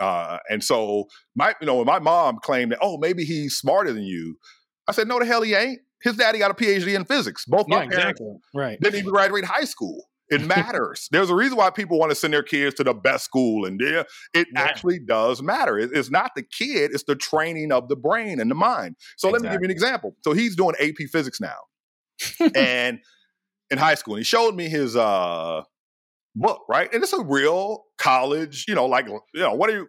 Uh, 0.00 0.38
and 0.50 0.62
so 0.64 1.04
my, 1.36 1.54
you 1.60 1.66
know, 1.66 1.76
when 1.76 1.86
my 1.86 2.00
mom 2.00 2.38
claimed 2.42 2.72
that, 2.72 2.78
oh, 2.82 2.98
maybe 2.98 3.24
he's 3.24 3.56
smarter 3.56 3.92
than 3.92 4.02
you, 4.02 4.36
I 4.88 4.92
said, 4.92 5.06
no, 5.06 5.20
the 5.20 5.24
hell 5.24 5.42
he 5.42 5.54
ain't. 5.54 5.78
His 6.02 6.16
daddy 6.16 6.38
got 6.40 6.50
a 6.50 6.54
PhD 6.54 6.94
in 6.96 7.04
physics. 7.04 7.44
Both 7.46 7.68
my 7.68 7.76
Yeah. 7.84 7.88
parents 7.90 8.20
Exactly. 8.20 8.36
Right. 8.54 8.80
didn't 8.80 8.98
even 8.98 9.10
graduate 9.10 9.44
high 9.44 9.64
school. 9.64 10.04
It 10.30 10.40
matters. 10.46 11.08
There's 11.10 11.30
a 11.30 11.34
reason 11.34 11.56
why 11.56 11.70
people 11.70 11.98
want 11.98 12.10
to 12.10 12.16
send 12.16 12.32
their 12.32 12.42
kids 12.42 12.74
to 12.76 12.84
the 12.84 12.94
best 12.94 13.24
school, 13.24 13.66
and 13.66 13.80
yeah, 13.82 14.04
it 14.32 14.48
Yeah. 14.54 14.60
actually 14.62 14.98
does 14.98 15.42
matter. 15.42 15.78
It- 15.78 15.90
it's 15.92 16.10
not 16.10 16.32
the 16.34 16.42
kid; 16.42 16.92
it's 16.94 17.04
the 17.04 17.16
training 17.16 17.72
of 17.72 17.88
the 17.88 17.96
brain 17.96 18.40
and 18.40 18.50
the 18.50 18.54
mind. 18.54 18.96
So 19.16 19.28
let 19.30 19.42
me 19.42 19.48
give 19.48 19.60
you 19.60 19.66
an 19.66 19.70
example. 19.70 20.16
So 20.22 20.32
he's 20.32 20.56
doing 20.56 20.74
AP 20.80 21.06
Physics 21.10 21.40
now, 21.40 21.58
and 22.54 22.98
in 23.70 23.78
high 23.78 23.94
school, 23.96 24.14
and 24.14 24.20
he 24.20 24.24
showed 24.24 24.54
me 24.54 24.68
his 24.68 24.96
uh, 24.96 25.62
book, 26.34 26.62
right? 26.68 26.92
And 26.92 27.02
it's 27.02 27.12
a 27.12 27.22
real 27.22 27.84
college, 27.98 28.64
you 28.68 28.74
know, 28.74 28.86
like 28.86 29.06
you 29.06 29.20
know, 29.34 29.54
what 29.54 29.68
are 29.70 29.74
you? 29.74 29.88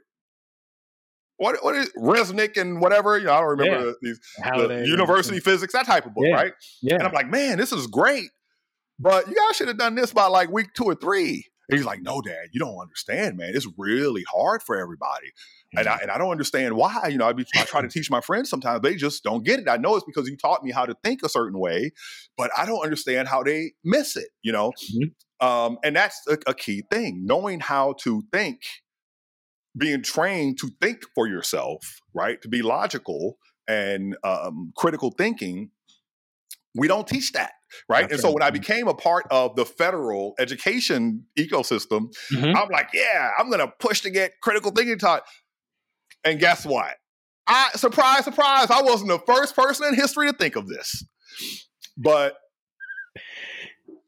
What 1.38 1.64
what 1.64 1.76
is 1.76 1.92
Resnick 1.98 2.56
and 2.60 2.80
whatever? 2.80 3.18
You 3.18 3.26
know, 3.26 3.34
I 3.34 3.40
don't 3.42 3.50
remember 3.58 3.88
Yeah. 3.88 3.94
these 4.02 4.20
the 4.44 4.84
university 4.88 5.40
physics, 5.40 5.74
that 5.74 5.86
type 5.86 6.06
of 6.06 6.14
book, 6.14 6.24
right? 6.34 6.54
Yeah. 6.82 6.96
And 6.96 7.04
I'm 7.04 7.12
like, 7.14 7.30
man, 7.30 7.58
this 7.58 7.72
is 7.74 7.88
great. 7.88 8.30
But 9.00 9.28
you 9.28 9.36
guys 9.36 9.56
should 9.56 9.68
have 9.68 9.78
done 9.78 9.96
this 9.96 10.14
by 10.14 10.28
like 10.28 10.52
week 10.52 10.74
two 10.74 10.86
or 10.86 10.96
three. 10.96 11.46
And 11.68 11.80
he's 11.80 11.86
like, 11.86 12.02
no, 12.02 12.22
dad, 12.22 12.50
you 12.54 12.60
don't 12.60 12.78
understand, 12.78 13.38
man. 13.38 13.52
It's 13.56 13.68
really 13.76 14.24
hard 14.32 14.62
for 14.62 14.78
everybody. 14.78 15.32
And 15.76 15.88
I, 15.88 15.98
and 16.04 16.12
I 16.12 16.20
don't 16.20 16.30
understand 16.30 16.76
why. 16.76 17.08
You 17.10 17.18
know, 17.18 17.28
I, 17.28 17.34
be, 17.34 17.44
I 17.56 17.66
try 17.66 17.82
to 17.82 17.88
teach 17.88 18.12
my 18.12 18.22
friends 18.22 18.50
sometimes, 18.52 18.82
they 18.82 18.96
just 18.96 19.24
don't 19.24 19.44
get 19.44 19.60
it. 19.60 19.68
I 19.68 19.78
know 19.78 19.96
it's 19.96 20.06
because 20.06 20.30
you 20.30 20.38
taught 20.38 20.64
me 20.64 20.72
how 20.72 20.86
to 20.86 20.96
think 21.04 21.24
a 21.24 21.30
certain 21.30 21.60
way, 21.60 21.92
but 22.38 22.52
I 22.56 22.68
don't 22.68 22.84
understand 22.84 23.28
how 23.28 23.42
they 23.42 23.74
miss 23.84 24.16
it, 24.16 24.30
you 24.44 24.52
know? 24.52 24.74
Mhm. 24.94 25.12
Um, 25.46 25.80
and 25.84 25.96
that's 25.96 26.22
a, 26.30 26.38
a 26.48 26.54
key 26.54 26.84
thing 26.92 27.24
knowing 27.26 27.60
how 27.60 27.96
to 28.04 28.22
think, 28.32 28.62
being 29.76 30.04
trained 30.04 30.60
to 30.60 30.70
think 30.82 31.04
for 31.16 31.28
yourself, 31.28 32.00
right? 32.14 32.42
To 32.44 32.48
be 32.48 32.62
logical 32.62 33.38
and 33.68 34.16
um, 34.24 34.72
critical 34.78 35.12
thinking. 35.12 35.72
We 36.76 36.88
don't 36.88 37.08
teach 37.08 37.32
that, 37.34 37.54
right? 37.90 38.02
That's 38.02 38.14
and 38.14 38.22
so 38.22 38.32
when 38.32 38.44
I 38.44 38.50
became 38.52 38.88
a 38.88 38.94
part 38.94 39.26
of 39.32 39.56
the 39.56 39.66
federal 39.66 40.34
education 40.40 41.26
ecosystem, 41.38 42.14
Mhm. 42.32 42.56
I'm 42.56 42.70
like, 42.70 42.90
yeah, 42.94 43.32
I'm 43.38 43.50
gonna 43.50 43.72
push 43.80 44.02
to 44.02 44.10
get 44.10 44.34
critical 44.42 44.72
thinking 44.72 44.98
taught. 45.00 45.24
And 46.24 46.40
guess 46.40 46.66
what? 46.66 46.96
I 47.48 47.70
surprise, 47.76 48.26
surprise, 48.26 48.70
I 48.72 48.82
wasn't 48.82 49.10
the 49.10 49.20
first 49.20 49.56
person 49.56 49.88
in 49.88 49.96
history 49.96 50.30
to 50.32 50.38
think 50.38 50.56
of 50.56 50.68
this. 50.68 51.04
But 51.98 52.38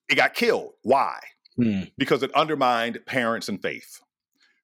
it 0.09 0.15
got 0.15 0.34
killed. 0.34 0.74
Why? 0.84 1.20
Hmm. 1.55 1.84
Because 1.97 2.24
it 2.24 2.34
undermined 2.36 2.99
parents 3.05 3.49
and 3.49 3.61
faith. 3.61 3.99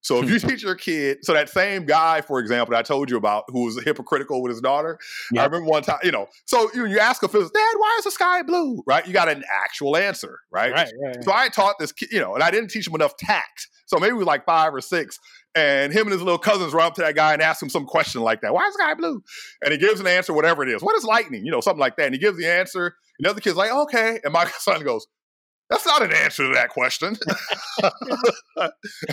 So 0.03 0.21
if 0.21 0.29
you 0.29 0.37
teach 0.47 0.61
your 0.61 0.75
kid, 0.75 1.19
so 1.23 1.33
that 1.33 1.49
same 1.49 1.85
guy, 1.85 2.21
for 2.21 2.39
example, 2.39 2.73
that 2.73 2.79
I 2.79 2.83
told 2.83 3.09
you 3.09 3.17
about, 3.17 3.45
who 3.47 3.65
was 3.65 3.81
hypocritical 3.83 4.41
with 4.41 4.51
his 4.51 4.61
daughter. 4.61 4.99
I 5.35 5.45
remember 5.45 5.65
one 5.65 5.81
time, 5.81 5.99
you 6.03 6.11
know, 6.11 6.27
so 6.45 6.69
you, 6.73 6.85
you 6.85 6.99
ask 6.99 7.23
a 7.23 7.27
physicist, 7.27 7.53
Dad, 7.53 7.73
why 7.77 7.95
is 7.97 8.03
the 8.03 8.11
sky 8.11 8.43
blue? 8.43 8.83
Right? 8.85 9.05
You 9.07 9.13
got 9.13 9.29
an 9.29 9.43
actual 9.51 9.97
answer, 9.97 10.39
right? 10.51 10.71
Right, 10.71 10.91
right, 11.03 11.23
So 11.23 11.31
I 11.33 11.49
taught 11.49 11.75
this 11.79 11.91
kid, 11.91 12.09
you 12.11 12.19
know, 12.19 12.35
and 12.35 12.43
I 12.43 12.51
didn't 12.51 12.69
teach 12.69 12.87
him 12.87 12.95
enough 12.95 13.17
tact. 13.17 13.67
So 13.85 13.97
maybe 13.99 14.13
was 14.13 14.27
like 14.27 14.45
five 14.45 14.73
or 14.73 14.81
six. 14.81 15.19
And 15.55 15.93
him 15.93 16.03
and 16.03 16.11
his 16.11 16.21
little 16.21 16.39
cousins 16.39 16.73
run 16.73 16.87
up 16.87 16.95
to 16.95 17.01
that 17.01 17.15
guy 17.15 17.33
and 17.33 17.41
ask 17.41 17.61
him 17.61 17.69
some 17.69 17.85
question 17.85 18.21
like 18.21 18.41
that. 18.41 18.53
Why 18.53 18.65
is 18.67 18.73
the 18.73 18.83
sky 18.83 18.95
blue? 18.95 19.23
And 19.63 19.71
he 19.71 19.77
gives 19.77 19.99
an 19.99 20.07
answer, 20.07 20.33
whatever 20.33 20.63
it 20.63 20.69
is. 20.69 20.81
What 20.81 20.95
is 20.95 21.03
lightning? 21.03 21.45
You 21.45 21.51
know, 21.51 21.61
something 21.61 21.79
like 21.79 21.95
that. 21.97 22.05
And 22.05 22.15
he 22.15 22.19
gives 22.19 22.37
the 22.37 22.47
answer. 22.47 22.95
And 23.19 23.25
the 23.25 23.29
other 23.29 23.39
kid's 23.39 23.55
like, 23.55 23.71
okay. 23.71 24.19
And 24.23 24.33
my 24.33 24.45
son 24.57 24.83
goes, 24.83 25.05
that's 25.74 25.86
not 25.86 26.01
an 26.03 26.11
answer 26.13 26.47
to 26.47 26.53
that 26.53 26.69
question. 26.69 27.17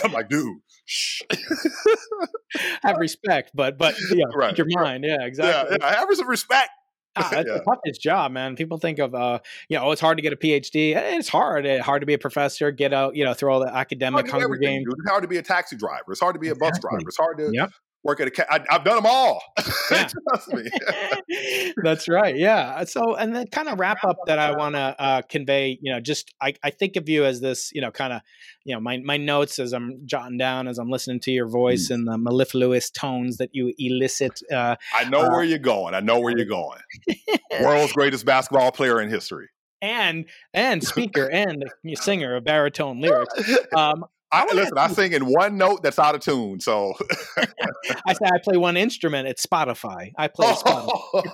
I'm 0.05 0.13
like, 0.13 0.29
dude, 0.29 0.59
shh. 0.85 1.23
have 2.83 2.97
respect, 2.99 3.51
but 3.55 3.79
but 3.79 3.95
yeah, 4.13 4.25
Right, 4.35 4.57
your 4.57 4.67
mind. 4.71 5.05
Yeah, 5.05 5.17
Yeah, 5.21 5.27
exactly. 5.27 5.79
yeah, 5.81 5.95
have 5.99 6.09
some 6.13 6.29
respect. 6.29 6.71
Ah, 7.17 7.29
that's 7.33 7.49
Yeah. 7.49 7.55
the 7.59 7.65
toughest 7.65 8.01
job, 8.01 8.31
man. 8.33 8.55
People 8.57 8.79
think 8.79 8.99
of, 9.01 9.15
uh, 9.15 9.41
you 9.69 9.77
know, 9.77 9.87
oh, 9.87 9.91
it's 9.91 10.01
hard 10.01 10.19
to 10.19 10.23
get 10.23 10.33
a 10.33 10.37
PhD. 10.37 10.95
Eh, 10.95 11.17
It's 11.19 11.29
hard. 11.29 11.67
It's 11.67 11.85
hard 11.85 12.03
to 12.03 12.07
be 12.07 12.15
a 12.15 12.19
professor. 12.19 12.71
Get 12.71 12.93
out, 12.93 13.17
you 13.17 13.25
know, 13.25 13.35
through 13.35 13.51
all 13.51 13.61
the 13.61 13.75
academic 13.75 14.15
hard 14.15 14.27
to 14.27 14.33
do 14.33 14.41
Hunger 14.43 14.57
Games. 14.59 14.87
It's 14.89 15.11
hard 15.11 15.23
to 15.23 15.29
be 15.29 15.37
a 15.39 15.43
taxi 15.43 15.77
driver. 15.77 16.13
It's 16.13 16.21
hard 16.21 16.35
to 16.35 16.39
be 16.41 16.49
a 16.51 16.55
bus 16.55 16.69
Exactly. 16.69 16.91
driver. 16.91 17.09
It's 17.09 17.17
hard 17.17 17.39
to 17.39 17.51
Yep. 17.53 17.71
Work 18.05 18.21
at 18.21 18.29
a. 18.29 18.31
Ca- 18.31 18.47
I, 18.51 18.61
I've 18.71 18.85
done 18.85 18.97
them 18.97 19.07
all. 19.07 19.43
Yeah. 19.91 20.07
Trust 20.29 20.53
me. 20.55 20.71
That's 21.83 22.09
right. 22.09 22.37
Yeah. 22.37 22.85
So, 22.85 23.17
and 23.17 23.35
then 23.35 23.49
kind 23.49 23.69
of 23.69 23.81
wrap 23.81 24.05
up 24.05 24.17
that 24.27 24.39
I 24.39 24.53
want 24.57 24.77
to 24.77 24.95
uh, 24.99 25.23
convey, 25.23 25.79
you 25.83 25.93
know, 25.93 25.99
just 25.99 26.33
I, 26.41 26.55
I 26.63 26.71
think 26.71 26.95
of 26.95 27.09
you 27.09 27.25
as 27.25 27.41
this, 27.41 27.73
you 27.75 27.81
know, 27.81 27.91
kind 27.91 28.13
of, 28.13 28.21
you 28.65 28.73
know, 28.73 28.81
my, 28.81 28.99
my 28.99 29.17
notes 29.17 29.59
as 29.59 29.73
I'm 29.73 30.07
jotting 30.07 30.39
down, 30.39 30.69
as 30.69 30.79
I'm 30.79 30.89
listening 30.91 31.19
to 31.21 31.33
your 31.33 31.49
voice 31.49 31.89
Mm. 31.89 31.95
and 31.95 32.07
the 32.09 32.19
mellifluous 32.19 32.89
tones 32.91 33.39
that 33.39 33.51
you 33.53 33.73
elicit. 33.79 34.41
Uh, 34.53 34.77
I 34.95 35.09
know 35.09 35.23
Uh, 35.23 35.31
where 35.31 35.43
you're 35.43 35.59
going. 35.59 35.95
I 35.95 36.01
know 36.01 36.21
where 36.21 36.37
you're 36.37 36.47
going. 36.47 36.79
World's 37.61 37.93
greatest 37.93 38.25
basketball 38.25 38.71
player 38.71 39.01
in 39.01 39.11
history. 39.11 39.49
and, 39.83 40.27
and 40.55 40.85
speaker 40.85 41.29
and 41.31 41.65
singer 41.95 42.37
of 42.37 42.45
baritone 42.45 43.01
lyrics. 43.01 43.33
Um, 43.77 44.05
I, 44.33 44.45
wanna 44.45 44.55
listen, 44.55 44.79
I 44.79 44.89
sing 44.89 45.13
in 45.13 45.27
one 45.27 45.59
note 45.59 45.83
that's 45.83 45.99
out 45.99 46.15
of 46.15 46.21
tune. 46.21 46.61
So 46.61 46.95
I 48.07 48.13
say 48.13 48.27
I 48.27 48.39
play 48.43 48.57
one 48.57 48.77
instrument. 48.77 49.29
It's 49.29 49.45
Spotify. 49.45 50.13
I 50.17 50.29
play 50.29 50.53
Spotify. 50.53 51.15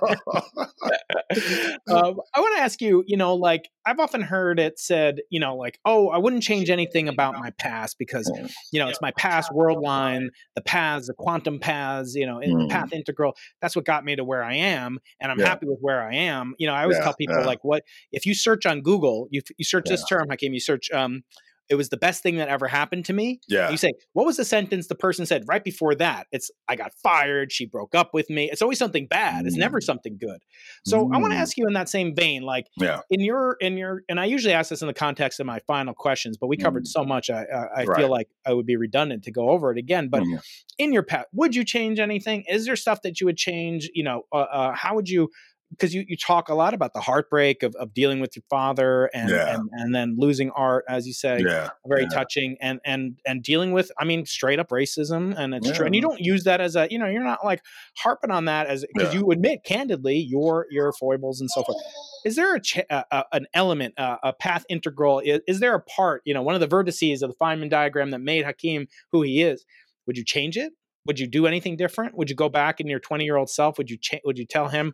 um, 1.89 2.19
I 2.33 2.39
want 2.39 2.57
to 2.57 2.61
ask 2.61 2.81
you, 2.81 3.03
you 3.07 3.17
know, 3.17 3.35
like 3.35 3.69
I've 3.85 3.99
often 3.99 4.21
heard 4.21 4.59
it 4.59 4.79
said, 4.79 5.21
you 5.29 5.39
know, 5.39 5.55
like, 5.55 5.79
oh, 5.85 6.09
I 6.09 6.17
wouldn't 6.17 6.43
change 6.43 6.69
anything 6.69 7.07
about 7.07 7.35
my 7.37 7.51
past 7.51 7.97
because, 7.99 8.31
you 8.71 8.79
know, 8.79 8.89
it's 8.89 9.01
my 9.01 9.11
past 9.11 9.51
world 9.51 9.83
line, 9.83 10.29
the 10.55 10.61
paths, 10.61 11.07
the 11.07 11.13
quantum 11.13 11.59
paths, 11.59 12.15
you 12.15 12.25
know, 12.25 12.39
in 12.39 12.57
the 12.57 12.65
Mm. 12.65 12.69
path 12.69 12.93
integral. 12.93 13.35
That's 13.61 13.75
what 13.75 13.85
got 13.85 14.05
me 14.05 14.15
to 14.15 14.23
where 14.23 14.43
I 14.43 14.55
am, 14.55 14.99
and 15.19 15.31
I'm 15.31 15.39
Yeah. 15.39 15.47
happy 15.47 15.67
with 15.67 15.79
where 15.79 16.01
I 16.01 16.15
am. 16.15 16.55
You 16.57 16.67
know, 16.67 16.73
I 16.73 16.83
always 16.83 16.97
Yeah, 16.97 17.03
tell 17.03 17.13
people 17.13 17.39
yeah. 17.39 17.45
like, 17.45 17.63
what 17.63 17.83
if 18.11 18.25
you 18.25 18.33
search 18.33 18.65
on 18.65 18.81
Google, 18.81 19.27
you 19.31 19.41
you 19.57 19.65
search 19.65 19.89
this 19.89 20.05
term, 20.05 20.29
Hakeem, 20.29 20.53
you 20.53 20.59
search, 20.59 20.89
um, 20.91 21.23
it 21.69 21.75
was 21.75 21.89
the 21.89 21.97
best 21.97 22.23
thing 22.23 22.37
that 22.37 22.47
ever 22.47 22.67
happened 22.67 23.05
to 23.05 23.13
me. 23.13 23.39
yeah, 23.47 23.69
You 23.69 23.77
say, 23.77 23.91
what 24.13 24.25
was 24.25 24.37
the 24.37 24.45
sentence 24.45 24.87
the 24.87 24.95
person 24.95 25.25
said 25.25 25.43
right 25.47 25.63
before 25.63 25.95
that? 25.95 26.27
It's, 26.31 26.49
I 26.67 26.75
got 26.75 26.93
fired. 27.03 27.51
She 27.51 27.65
broke 27.65 27.93
up 27.95 28.13
with 28.13 28.29
me. 28.29 28.49
It's 28.51 28.61
always 28.61 28.79
something 28.79 29.07
bad. 29.07 29.45
It's 29.45 29.57
never 29.57 29.79
Mm. 29.79 29.83
something 29.83 30.17
good. 30.19 30.39
So 30.85 31.09
I 31.13 31.17
want 31.17 31.33
to 31.33 31.37
Mm. 31.37 31.41
ask 31.41 31.57
you 31.57 31.65
in 31.67 31.73
that 31.73 31.89
same 31.89 32.15
vein, 32.15 32.43
like 32.43 32.67
yeah. 32.77 33.01
in 33.09 33.19
your, 33.21 33.57
in 33.59 33.77
your, 33.77 34.03
and 34.07 34.19
I 34.19 34.25
usually 34.25 34.53
ask 34.53 34.69
this 34.69 34.81
in 34.81 34.87
the 34.87 34.93
context 34.93 35.39
of 35.39 35.45
my 35.45 35.59
final 35.67 35.93
questions, 35.93 36.37
but 36.37 36.47
we 36.47 36.57
covered 36.57 36.83
Mm. 36.83 36.87
so 36.87 37.03
much. 37.03 37.29
I, 37.29 37.43
I, 37.43 37.81
I 37.81 37.83
Right. 37.85 37.97
feel 37.97 38.09
like 38.09 38.27
I 38.45 38.53
would 38.53 38.65
be 38.65 38.75
redundant 38.77 39.23
to 39.25 39.31
go 39.31 39.49
over 39.49 39.71
it 39.71 39.77
again. 39.77 40.09
But 40.09 40.23
Mm. 40.23 40.39
in 40.77 40.93
your 40.93 41.03
path, 41.03 41.25
would 41.33 41.55
you 41.55 41.63
change 41.65 41.99
anything? 41.99 42.43
Is 42.47 42.65
there 42.65 42.75
stuff 42.75 43.01
that 43.03 43.19
you 43.19 43.25
would 43.27 43.37
change? 43.37 43.89
You 43.93 44.03
know, 44.03 44.23
uh, 44.31 44.37
uh, 44.37 44.73
how 44.73 44.95
would 44.95 45.09
you? 45.09 45.29
Because 45.71 45.93
you, 45.93 46.05
you 46.07 46.15
talk 46.15 46.47
a 46.49 46.53
lot 46.53 46.73
about 46.73 46.93
the 46.93 47.01
heartbreak 47.01 47.61
of, 47.61 47.75
of 47.75 47.93
dealing 47.93 48.19
with 48.19 48.35
your 48.35 48.43
father 48.49 49.09
and, 49.13 49.29
Yeah. 49.29 49.53
and 49.55 49.69
and 49.73 49.93
then 49.93 50.15
losing 50.17 50.49
art, 50.51 50.85
as 50.87 51.05
you 51.05 51.13
say 51.13 51.41
yeah. 51.45 51.69
very 51.85 52.03
yeah. 52.03 52.07
touching 52.09 52.57
and 52.61 52.79
and 52.85 53.19
and 53.25 53.43
dealing 53.43 53.71
with 53.73 53.91
i 53.99 54.05
mean 54.05 54.25
straight 54.25 54.59
up 54.59 54.69
racism 54.69 55.35
and 55.37 55.53
it's 55.53 55.71
true 55.71 55.85
and 55.85 55.93
you 55.95 56.01
don't 56.01 56.19
use 56.21 56.45
that 56.45 56.61
as 56.61 56.75
a 56.75 56.87
you 56.89 56.97
know 56.97 57.05
you're 57.07 57.23
not 57.23 57.43
like 57.43 57.61
harping 57.97 58.31
on 58.31 58.45
that 58.45 58.67
as 58.67 58.85
because 58.95 59.13
you 59.13 59.29
admit 59.31 59.63
candidly 59.65 60.15
your 60.17 60.65
your 60.71 60.91
foibles 60.93 61.41
and 61.41 61.49
so 61.49 61.63
forth. 61.63 61.77
Is 62.25 62.35
there 62.35 62.55
a, 62.55 62.61
ch- 62.61 62.77
a, 62.89 63.05
a 63.11 63.23
an 63.33 63.47
element 63.53 63.93
uh, 63.97 64.17
a 64.23 64.33
path 64.33 64.65
integral? 64.69 65.19
Is, 65.19 65.41
is 65.47 65.59
there 65.59 65.75
a 65.75 65.81
part 65.81 66.21
you 66.25 66.33
know 66.33 66.41
one 66.41 66.55
of 66.55 66.61
the 66.61 66.67
vertices 66.67 67.21
of 67.21 67.29
the 67.29 67.35
feynman 67.41 67.69
diagram 67.69 68.11
that 68.11 68.19
made 68.19 68.45
Hakeem 68.45 68.87
who 69.11 69.21
he 69.21 69.41
is? 69.41 69.65
Would 70.05 70.17
you 70.17 70.23
change 70.25 70.57
it? 70.57 70.73
Would 71.05 71.19
you 71.19 71.27
do 71.27 71.47
anything 71.47 71.77
different? 71.77 72.17
Would 72.17 72.29
you 72.29 72.35
go 72.35 72.49
back 72.49 72.79
in 72.81 72.87
your 72.87 72.99
20 72.99 73.23
year 73.23 73.37
old 73.37 73.49
self? 73.49 73.77
Would 73.77 73.89
you 73.89 73.97
cha- 73.97 74.19
would 74.25 74.37
you 74.37 74.45
tell 74.45 74.67
him 74.67 74.93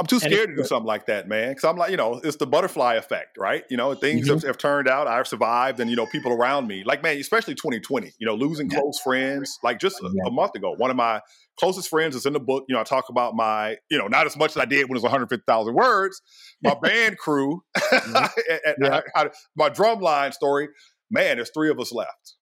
I'm 0.00 0.06
too 0.06 0.18
scared 0.18 0.48
to 0.48 0.56
do 0.56 0.64
something 0.64 0.86
like 0.86 1.06
that, 1.06 1.28
man. 1.28 1.50
Because 1.50 1.64
I'm 1.64 1.76
like, 1.76 1.90
you 1.90 1.98
know, 1.98 2.20
it's 2.24 2.38
the 2.38 2.46
butterfly 2.46 2.94
effect, 2.94 3.36
right? 3.38 3.64
You 3.68 3.76
know, 3.76 3.94
things 3.94 4.26
Mm-hmm. 4.26 4.32
have, 4.36 4.42
have 4.44 4.58
turned 4.58 4.88
out. 4.88 5.06
I've 5.06 5.28
survived, 5.28 5.78
and 5.78 5.90
you 5.90 5.96
know, 5.96 6.06
people 6.06 6.32
around 6.32 6.66
me, 6.66 6.82
like 6.84 7.02
man, 7.02 7.18
especially 7.18 7.54
2020. 7.54 8.10
You 8.18 8.26
know, 8.26 8.34
losing 8.34 8.70
Yeah. 8.70 8.78
close 8.80 8.98
friends. 9.00 9.58
Like 9.62 9.78
just 9.78 10.00
a, 10.00 10.10
Yeah. 10.12 10.28
a 10.28 10.30
month 10.30 10.54
ago, 10.56 10.72
one 10.76 10.90
of 10.90 10.96
my 10.96 11.20
closest 11.58 11.88
friends 11.90 12.16
is 12.16 12.24
in 12.24 12.32
the 12.32 12.40
book. 12.40 12.64
You 12.68 12.74
know, 12.74 12.80
I 12.80 12.84
talk 12.84 13.10
about 13.10 13.34
my, 13.36 13.76
you 13.90 13.98
know, 13.98 14.06
not 14.06 14.24
as 14.24 14.36
much 14.38 14.52
as 14.52 14.56
I 14.56 14.64
did 14.64 14.84
when 14.88 14.92
it 14.92 14.94
was 14.94 15.02
150,000 15.02 15.74
words. 15.74 16.22
My 16.62 16.74
band 16.82 17.18
crew, 17.18 17.62
Mm-hmm. 17.76 18.16
and 18.66 18.76
Yeah. 18.82 19.00
I- 19.14 19.24
I- 19.26 19.30
my 19.54 19.68
drum 19.68 20.00
line 20.00 20.32
story. 20.32 20.68
Man, 21.10 21.36
there's 21.36 21.50
three 21.52 21.70
of 21.70 21.78
us 21.78 21.92
left. 21.92 22.36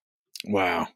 wow, 0.44 0.86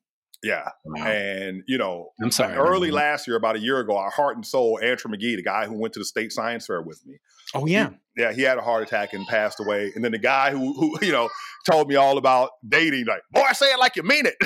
Yeah, 0.43 0.71
and 0.97 1.63
you 1.69 1.79
know, 1.79 2.11
i'm 2.21 2.33
sorry 2.33 2.57
early 2.57 2.89
man. 2.89 2.97
last 2.97 3.29
year, 3.29 3.37
about 3.37 3.57
a 3.57 3.61
year 3.61 3.79
ago, 3.79 3.97
our 3.97 4.11
heart 4.11 4.37
and 4.37 4.45
soul, 4.45 4.79
Andrew 4.83 5.11
McGee, 5.11 5.37
the 5.37 5.43
guy 5.43 5.67
who 5.67 5.75
went 5.75 5.95
to 5.95 6.01
the 6.01 6.05
state 6.05 6.33
science 6.33 6.67
fair 6.67 6.83
with 6.83 7.05
me. 7.07 7.19
oh 7.55 7.67
yeah 7.67 7.91
Yeah, 8.17 8.33
he 8.33 8.43
had 8.43 8.59
a 8.59 8.61
heart 8.61 8.83
attack 8.83 9.13
and 9.13 9.27
passed 9.27 9.61
away. 9.61 9.93
And 9.95 10.05
then 10.05 10.13
the 10.13 10.19
guy 10.19 10.51
who, 10.51 10.75
who 10.75 10.99
you 11.05 11.13
know, 11.13 11.29
told 11.69 11.89
me 11.89 11.97
all 11.97 12.19
about 12.19 12.51
dating, 12.69 13.07
like, 13.07 13.23
boy, 13.31 13.53
say 13.53 13.67
it 13.67 13.79
like 13.79 13.97
you 13.97 14.03
mean 14.03 14.27
it. 14.27 14.37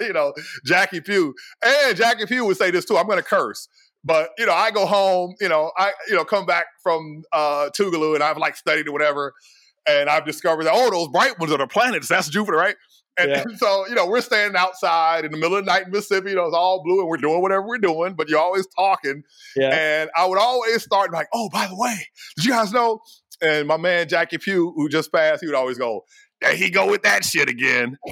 you 0.00 0.12
know, 0.12 0.34
Jackie 0.64 1.00
Pugh. 1.00 1.34
And 1.62 1.96
Jackie 1.96 2.26
Pugh 2.26 2.44
would 2.44 2.56
say 2.56 2.70
this 2.70 2.84
too. 2.84 2.96
I'm 2.96 3.06
going 3.06 3.18
to 3.18 3.24
curse. 3.24 3.68
But, 4.04 4.30
you 4.38 4.46
know, 4.46 4.54
I 4.54 4.70
go 4.70 4.86
home, 4.86 5.34
you 5.40 5.48
know, 5.48 5.72
I, 5.76 5.92
you 6.08 6.14
know, 6.14 6.24
come 6.24 6.46
back 6.46 6.66
from 6.82 7.22
uh, 7.32 7.70
Tougaloo 7.76 8.14
and 8.14 8.22
I've 8.22 8.38
like 8.38 8.56
studied 8.56 8.88
or 8.88 8.92
whatever. 8.92 9.34
And 9.88 10.10
I've 10.10 10.26
discovered 10.26 10.64
that, 10.64 10.74
oh, 10.74 10.90
those 10.90 11.08
bright 11.08 11.38
ones 11.38 11.52
are 11.52 11.58
the 11.58 11.66
planets. 11.66 12.08
That's 12.08 12.28
Jupiter, 12.28 12.56
right? 12.56 12.76
And, 13.18 13.30
Yeah. 13.30 13.42
and 13.42 13.58
so, 13.64 13.86
you 13.88 13.94
know, 13.94 14.06
we're 14.06 14.20
standing 14.20 14.56
outside 14.56 15.24
in 15.24 15.32
the 15.32 15.38
middle 15.38 15.56
of 15.56 15.64
the 15.64 15.70
night 15.70 15.86
in 15.86 15.90
Mississippi. 15.92 16.30
You 16.30 16.36
know, 16.36 16.46
it's 16.46 16.54
all 16.56 16.82
blue 16.82 17.00
and 17.00 17.08
we're 17.08 17.16
doing 17.16 17.40
whatever 17.42 17.66
we're 17.66 17.78
doing, 17.78 18.14
but 18.14 18.28
you're 18.28 18.40
always 18.40 18.66
talking. 18.76 19.22
yeah 19.56 19.70
And 19.70 20.10
I 20.16 20.26
would 20.26 20.38
always 20.38 20.82
start 20.82 21.12
like, 21.12 21.28
oh, 21.34 21.48
by 21.50 21.66
the 21.66 21.76
way, 21.76 21.96
did 22.36 22.44
you 22.44 22.52
guys 22.52 22.72
know? 22.72 23.00
And 23.40 23.68
my 23.68 23.76
man 23.76 24.08
Jackie 24.08 24.38
Pugh, 24.38 24.72
who 24.74 24.88
just 24.88 25.12
passed, 25.12 25.40
he 25.42 25.46
would 25.46 25.54
always 25.54 25.78
go, 25.78 26.04
there 26.40 26.54
he 26.56 26.70
go 26.70 26.88
with 26.90 27.02
that 27.02 27.24
shit 27.24 27.48
again. 27.48 27.96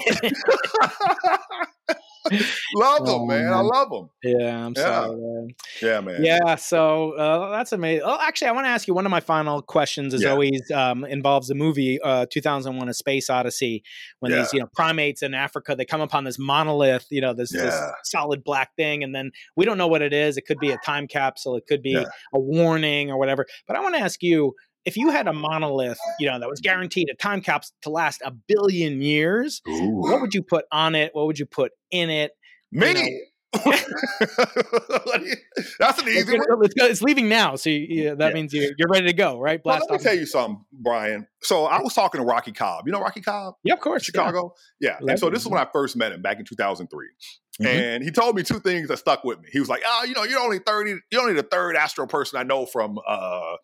love 2.75 3.01
him, 3.03 3.15
Oh, 3.15 3.27
man. 3.27 3.53
I 3.53 3.61
love 3.61 3.89
him. 3.93 4.11
yeah 4.25 4.67
i'm 4.67 4.73
Yeah. 4.77 4.83
sorry 4.83 5.17
man. 5.17 5.49
Yeah, 5.81 6.01
man. 6.01 6.25
Yeah, 6.25 6.55
so 6.57 7.13
uh, 7.13 7.51
that's 7.51 7.71
amazing. 7.73 8.03
Oh, 8.05 8.19
actually, 8.21 8.49
I 8.49 8.53
want 8.53 8.65
to 8.65 8.71
ask 8.71 8.89
you 8.89 8.95
one 8.95 9.07
of 9.07 9.11
my 9.11 9.21
final 9.21 9.63
questions. 9.63 10.13
As 10.15 10.23
Yeah. 10.23 10.31
always, 10.31 10.69
um, 10.75 11.05
involves 11.05 11.47
the 11.49 11.55
movie 11.55 12.01
uh, 12.03 12.27
2001: 12.31 12.89
A 12.89 12.95
Space 12.95 13.31
Odyssey. 13.31 13.85
When 14.21 14.33
these 14.33 14.53
you 14.53 14.59
know 14.61 14.67
primates 14.75 15.23
in 15.23 15.35
Africa 15.35 15.77
they 15.77 15.85
come 15.85 16.01
upon 16.01 16.25
this 16.25 16.39
monolith, 16.39 17.07
you 17.11 17.21
know, 17.21 17.33
this, 17.35 17.53
this 17.53 17.75
solid 18.05 18.43
black 18.43 18.75
thing, 18.77 19.05
and 19.05 19.15
then 19.15 19.31
we 19.55 19.65
don't 19.65 19.79
know 19.79 19.87
what 19.89 20.03
it 20.03 20.13
is. 20.13 20.37
It 20.37 20.47
could 20.47 20.59
be 20.59 20.73
a 20.73 20.79
time 20.79 21.07
capsule. 21.07 21.55
It 21.57 21.67
could 21.69 21.83
be 21.83 21.91
Yeah. 21.93 22.05
a 22.35 22.41
warning 22.41 23.11
or 23.11 23.19
whatever. 23.19 23.47
But 23.69 23.77
I 23.77 23.81
want 23.81 23.95
to 23.95 24.01
ask 24.01 24.21
you. 24.23 24.55
If 24.87 24.97
you 24.97 25.11
had 25.11 25.27
a 25.29 25.33
monolith, 25.33 25.99
you 26.19 26.27
know, 26.31 26.39
that 26.39 26.49
was 26.49 26.61
guaranteed 26.61 27.09
a 27.11 27.15
time 27.15 27.41
capsule 27.43 27.75
to 27.83 27.91
last 27.91 28.23
a 28.25 28.31
billion 28.31 29.03
years, 29.03 29.61
Ooh. 29.69 30.01
what 30.01 30.21
would 30.21 30.33
you 30.35 30.43
put 30.43 30.65
on 30.73 30.95
it? 30.95 31.11
What 31.15 31.27
would 31.27 31.39
you 31.39 31.47
put 31.47 31.73
in 31.91 32.09
it? 32.09 32.33
Me. 32.73 32.93
know- 32.95 33.03
That's 35.79 36.01
an 36.03 36.09
easy 36.09 36.37
one. 36.37 36.47
gonna- 36.49 36.65
it's, 36.65 36.75
it's 36.77 37.03
leaving 37.03 37.29
now, 37.29 37.57
so 37.57 37.71
you, 37.71 37.79
you- 37.89 38.17
that 38.17 38.29
Yeah. 38.29 38.35
means 38.35 38.53
you're, 38.53 38.73
you're 38.79 38.89
ready 38.89 39.07
to 39.07 39.13
go, 39.13 39.39
right? 39.41 39.61
Well, 39.65 39.77
Blast 39.79 39.91
let 39.91 39.91
me 39.91 39.97
off. 39.97 40.03
tell 40.03 40.15
you 40.19 40.27
something, 40.27 40.65
Brian. 40.73 41.27
So 41.43 41.65
I 41.65 41.81
was 41.81 41.95
talking 41.95 42.21
to 42.21 42.25
Rocky 42.27 42.53
Kolb. 42.53 42.87
You 42.87 42.93
know 42.93 43.01
Rocky 43.01 43.21
Kolb? 43.21 43.55
Yeah, 43.65 43.75
of 43.75 43.81
course. 43.81 44.05
Chicago. 44.05 44.55
Yeah. 44.81 44.99
And 45.01 45.19
so 45.19 45.31
this 45.31 45.43
is 45.43 45.49
when 45.49 45.61
I 45.61 45.67
first 45.73 45.97
met 45.97 46.13
him 46.13 46.23
back 46.23 46.39
in 46.39 46.45
2003. 46.45 47.07
Mhm. 47.63 47.67
And 47.67 48.05
he 48.05 48.11
told 48.11 48.37
me 48.37 48.43
two 48.43 48.61
things 48.61 48.89
that 48.89 48.99
stuck 48.99 49.25
with 49.25 49.41
me. 49.41 49.49
He 49.51 49.59
was 49.61 49.69
like, 49.71 49.83
"Oh, 49.87 50.05
you 50.07 50.13
know, 50.15 50.25
you're 50.25 50.41
only 50.41 50.59
30, 50.59 50.97
you're 51.11 51.23
only 51.23 51.33
the 51.33 51.43
third 51.43 51.75
astro 51.77 52.07
person 52.07 52.39
I 52.39 52.43
know 52.43 52.67
from 52.67 52.99
uh 53.07 53.57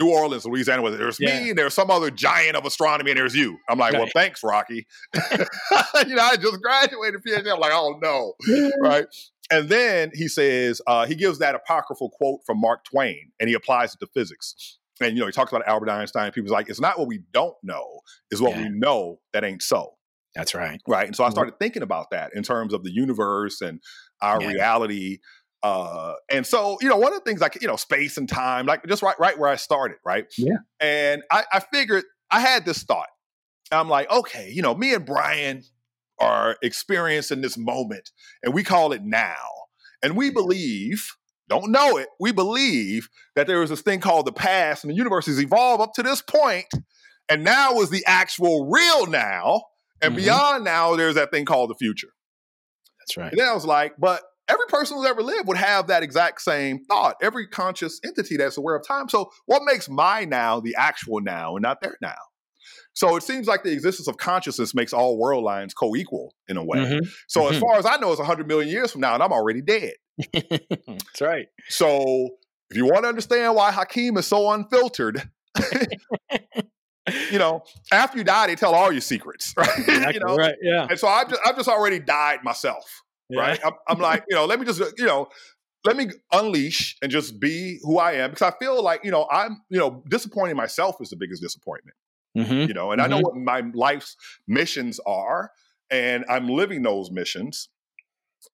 New 0.00 0.10
Orleans, 0.10 0.44
Louisiana. 0.46 0.82
Where 0.82 0.90
there's 0.92 1.18
Yeah. 1.20 1.40
me 1.40 1.50
and 1.50 1.58
there's 1.58 1.74
some 1.74 1.90
other 1.90 2.10
giant 2.10 2.56
of 2.56 2.64
astronomy, 2.64 3.10
and 3.12 3.18
there's 3.20 3.34
you. 3.34 3.58
I'm 3.68 3.78
like, 3.78 3.92
well, 3.92 4.08
thanks, 4.12 4.42
Rocky. 4.42 4.86
you 5.14 6.14
know, 6.14 6.22
I 6.22 6.36
just 6.36 6.60
graduated 6.62 7.20
PhD. 7.26 7.52
I'm 7.52 7.60
like, 7.60 7.72
oh 7.72 7.98
no, 8.02 8.34
right? 8.82 9.06
And 9.52 9.68
then 9.68 10.10
he 10.14 10.28
says 10.28 10.80
uh, 10.86 11.06
he 11.06 11.14
gives 11.14 11.38
that 11.40 11.54
apocryphal 11.54 12.10
quote 12.10 12.40
from 12.46 12.60
Mark 12.60 12.84
Twain, 12.84 13.30
and 13.40 13.48
he 13.48 13.54
applies 13.54 13.94
it 13.94 13.98
to 14.00 14.06
physics. 14.14 14.78
And 15.00 15.14
you 15.16 15.20
know, 15.20 15.26
he 15.26 15.32
talks 15.32 15.50
about 15.52 15.66
Albert 15.66 15.88
Einstein. 15.90 16.30
People's 16.32 16.52
like, 16.52 16.68
it's 16.68 16.80
not 16.80 16.98
what 16.98 17.08
we 17.08 17.22
don't 17.32 17.56
know, 17.62 18.00
is 18.30 18.40
what 18.40 18.52
Yeah. 18.56 18.62
we 18.64 18.68
know 18.68 19.18
that 19.32 19.44
ain't 19.44 19.62
so 19.62 19.94
That's 20.34 20.54
right. 20.54 20.80
right 20.86 21.06
and 21.06 21.16
so 21.16 21.24
i 21.24 21.28
Mhm. 21.28 21.32
started 21.32 21.58
thinking 21.58 21.82
about 21.82 22.10
that 22.10 22.32
in 22.34 22.42
terms 22.44 22.72
of 22.74 22.84
the 22.84 22.92
universe 22.92 23.60
and 23.62 23.80
our 24.22 24.40
Yeah. 24.42 24.48
reality 24.48 25.18
uh 25.62 26.14
and 26.30 26.46
so 26.46 26.78
you 26.80 26.88
know 26.88 26.96
one 26.96 27.12
of 27.12 27.18
the 27.18 27.24
things 27.24 27.40
like 27.40 27.60
you 27.60 27.68
know 27.68 27.76
space 27.76 28.16
and 28.16 28.28
time 28.28 28.64
like 28.66 28.84
just 28.86 29.02
right 29.02 29.18
right 29.20 29.38
where 29.38 29.50
i 29.50 29.56
started 29.56 29.98
right 30.04 30.26
Yeah. 30.38 30.56
and 30.80 31.22
i 31.30 31.44
i 31.52 31.60
figured 31.60 32.04
i 32.30 32.40
had 32.40 32.64
this 32.64 32.82
thought 32.82 33.08
i'm 33.70 33.88
like 33.88 34.10
okay 34.10 34.50
you 34.50 34.62
know 34.62 34.74
me 34.74 34.94
and 34.94 35.04
brian 35.04 35.62
are 36.18 36.56
experiencing 36.62 37.40
this 37.42 37.58
moment 37.58 38.10
and 38.42 38.54
we 38.54 38.62
call 38.62 38.92
it 38.92 39.02
now 39.04 39.36
and 40.02 40.16
we 40.16 40.30
believe 40.30 41.06
don't 41.48 41.70
know 41.70 41.96
it 41.98 42.08
we 42.18 42.32
believe 42.32 43.08
that 43.36 43.46
there 43.46 43.62
is 43.62 43.68
this 43.70 43.82
thing 43.82 44.00
called 44.00 44.26
the 44.26 44.32
past 44.32 44.82
and 44.84 44.90
the 44.90 44.96
universe 44.96 45.26
has 45.26 45.40
evolved 45.42 45.82
up 45.82 45.92
to 45.94 46.02
this 46.02 46.22
point 46.22 46.66
and 47.28 47.44
now 47.44 47.74
is 47.80 47.90
the 47.90 48.04
actual 48.06 48.68
real 48.70 49.06
now 49.06 49.62
and 50.02 50.14
Mhm. 50.14 50.16
beyond 50.16 50.64
now, 50.64 50.96
there's 50.96 51.16
that 51.16 51.30
thing 51.30 51.44
called 51.44 51.68
the 51.68 51.74
future. 51.74 52.08
That's 53.00 53.18
right. 53.18 53.30
And 53.30 53.38
then 53.38 53.46
I 53.48 53.52
was 53.52 53.66
like, 53.66 53.92
but 53.98 54.22
every 54.50 54.66
person 54.68 54.96
who's 54.96 55.06
ever 55.06 55.22
lived 55.22 55.48
would 55.48 55.56
have 55.56 55.86
that 55.86 56.02
exact 56.02 56.42
same 56.42 56.84
thought. 56.84 57.16
Every 57.22 57.46
conscious 57.46 58.00
entity 58.04 58.36
that's 58.36 58.56
aware 58.56 58.74
of 58.76 58.86
time. 58.86 59.08
So 59.08 59.30
what 59.46 59.62
makes 59.64 59.88
my 59.88 60.24
now 60.24 60.60
the 60.60 60.74
actual 60.76 61.20
now 61.20 61.56
and 61.56 61.62
not 61.62 61.80
their 61.80 61.96
now? 62.02 62.14
So 62.92 63.16
it 63.16 63.22
seems 63.22 63.46
like 63.46 63.62
the 63.62 63.72
existence 63.72 64.08
of 64.08 64.16
consciousness 64.16 64.74
makes 64.74 64.92
all 64.92 65.16
world 65.16 65.44
lines 65.44 65.72
co-equal 65.74 66.34
in 66.48 66.56
a 66.56 66.64
way. 66.64 66.78
Mhm. 66.78 67.08
So 67.28 67.48
as 67.48 67.56
Mhm. 67.56 67.60
far 67.60 67.76
as 67.78 67.86
I 67.86 67.96
know, 67.96 68.10
it's 68.10 68.18
100 68.20 68.48
million 68.48 68.68
years 68.68 68.90
from 68.90 69.00
now, 69.00 69.14
and 69.14 69.22
I'm 69.22 69.32
already 69.32 69.62
dead. 69.62 69.94
That's 70.32 71.20
right. 71.20 71.46
So 71.68 72.30
if 72.70 72.76
you 72.76 72.84
want 72.86 73.04
to 73.04 73.08
understand 73.08 73.54
why 73.54 73.70
Hakeem 73.70 74.16
is 74.18 74.26
so 74.26 74.50
unfiltered, 74.50 75.22
you 77.30 77.38
know, 77.38 77.62
after 77.92 78.18
you 78.18 78.24
die, 78.24 78.48
they 78.48 78.56
tell 78.56 78.74
all 78.74 78.92
your 78.92 79.00
secrets, 79.00 79.54
right? 79.56 79.68
Exactly 79.78 80.14
you 80.14 80.20
know, 80.20 80.36
right. 80.36 80.56
Yeah. 80.60 80.86
and 80.90 80.98
so 80.98 81.08
I've 81.08 81.28
just, 81.28 81.40
I've 81.46 81.56
just 81.56 81.68
already 81.68 81.98
died 82.00 82.40
myself. 82.42 83.02
Yeah. 83.30 83.40
right? 83.40 83.60
I'm, 83.64 83.72
I'm 83.88 83.98
like, 83.98 84.24
you 84.28 84.36
know, 84.36 84.44
let 84.46 84.58
me 84.60 84.66
just, 84.66 84.80
you 84.98 85.06
know, 85.06 85.28
let 85.84 85.96
me 85.96 86.08
unleash 86.32 86.96
and 87.02 87.10
just 87.10 87.40
be 87.40 87.78
who 87.82 87.98
I 87.98 88.12
am 88.12 88.30
because 88.30 88.52
I 88.52 88.56
feel 88.58 88.82
like, 88.82 89.04
you 89.04 89.10
know, 89.10 89.26
I'm, 89.30 89.62
you 89.70 89.78
know, 89.78 90.02
disappointing 90.08 90.56
myself 90.56 90.96
is 91.00 91.10
the 91.10 91.16
biggest 91.16 91.42
disappointment, 91.42 91.96
Mhm. 92.36 92.68
you 92.68 92.74
know, 92.74 92.92
and 92.92 93.00
I 93.00 93.06
know 93.06 93.18
what 93.20 93.36
my 93.36 93.62
life's 93.72 94.16
missions 94.46 95.00
are, 95.06 95.52
and 95.90 96.24
I'm 96.28 96.48
living 96.48 96.82
those 96.82 97.10
missions, 97.10 97.68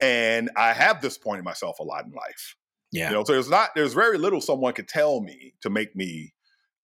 and 0.00 0.50
I 0.56 0.72
have 0.72 1.00
disappointed 1.00 1.44
myself 1.44 1.78
a 1.80 1.82
lot 1.82 2.04
in 2.04 2.12
life. 2.12 2.56
Yeah. 2.92 3.08
You 3.08 3.14
know, 3.16 3.24
so 3.24 3.32
there's 3.32 3.50
not, 3.50 3.70
there's 3.74 3.92
very 3.92 4.18
little 4.18 4.40
someone 4.40 4.72
could 4.72 4.88
tell 4.88 5.20
me 5.20 5.54
to 5.62 5.70
make 5.70 5.96
me 5.96 6.32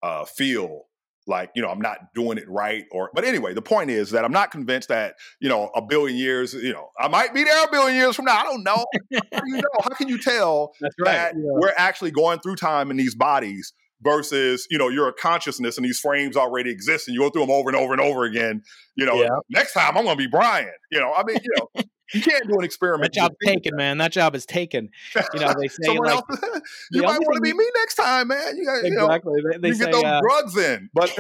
uh, 0.03 0.25
feel 0.25 0.89
like 1.27 1.51
you 1.55 1.63
know 1.63 1.69
I'm 1.69 1.81
not 1.81 2.15
doing 2.15 2.39
it 2.39 2.49
right 2.49 2.85
or 2.91 3.11
but 3.15 3.25
anyway 3.25 3.55
the 3.55 3.63
point 3.63 3.91
is 3.91 4.11
that 4.11 4.25
I'm 4.25 4.33
not 4.33 4.51
convinced 4.51 4.89
that 4.89 5.15
you 5.41 5.49
know 5.49 5.71
a 5.75 5.83
billion 5.83 6.17
years 6.17 6.55
you 6.55 6.73
know 6.73 6.89
I 6.99 7.09
might 7.09 7.35
be 7.35 7.45
there 7.45 7.65
a 7.65 7.71
billion 7.71 7.97
years 7.97 8.17
from 8.17 8.25
now 8.25 8.37
I 8.39 8.43
don't 8.43 8.65
know 8.65 8.85
how 9.33 9.41
do 9.41 9.51
you 9.51 9.57
know? 9.57 9.63
How 9.83 9.91
can 9.91 10.09
you 10.09 10.19
tell 10.19 10.75
That's 10.81 10.95
that 11.05 11.35
we're 11.37 11.75
actually 11.77 12.11
going 12.11 12.41
through 12.41 12.57
time 12.57 12.91
in 12.91 12.97
these 12.97 13.15
bodies 13.15 13.73
versus 14.03 14.67
you 14.71 14.79
know 14.79 14.89
your 14.89 15.13
consciousness 15.13 15.77
and 15.77 15.85
these 15.85 16.01
frames 16.01 16.37
already 16.37 16.71
exist 16.71 17.09
and 17.09 17.15
you 17.15 17.21
go 17.21 17.31
through 17.31 17.43
them 17.43 17.51
over 17.51 17.71
and 17.71 17.77
over 17.77 17.93
and 17.93 18.01
over 18.01 18.25
again 18.25 18.63
you 18.97 19.07
know 19.07 19.15
Yeah. 19.15 19.29
next 19.51 19.73
time 19.73 19.97
I'm 19.97 20.05
gonna 20.05 20.17
be 20.17 20.27
Brian 20.27 20.71
you 20.91 21.01
know 21.01 21.13
I 21.13 21.23
mean 21.25 21.39
you 21.43 21.51
know 21.59 21.85
you 22.15 22.21
can't 22.21 22.47
do 22.47 22.59
an 22.59 22.65
experiment 22.65 23.13
That 23.15 23.21
job's 23.21 23.37
taken, 23.45 23.77
man. 23.77 23.99
That 23.99 24.13
job 24.13 24.35
is 24.35 24.45
taken. 24.45 24.91
You 25.33 25.41
know, 25.41 25.55
they 25.59 25.69
say 25.69 25.99
like 25.99 26.11
else, 26.11 26.23
you 26.91 27.03
might 27.03 27.19
want 27.21 27.37
to 27.37 27.41
be 27.41 27.53
me 27.53 27.65
next 27.77 27.95
time, 27.95 28.29
man. 28.29 28.57
You 28.57 28.67
got, 28.67 28.85
you 28.85 28.91
know, 28.91 29.07
exactly. 29.07 29.41
They, 29.51 29.59
they 29.59 29.69
you 29.69 29.75
say 29.75 29.85
get 29.87 29.93
those 29.93 30.05
uh, 30.05 30.21
drugs 30.21 30.57
in. 30.57 30.91
But 31.03 31.11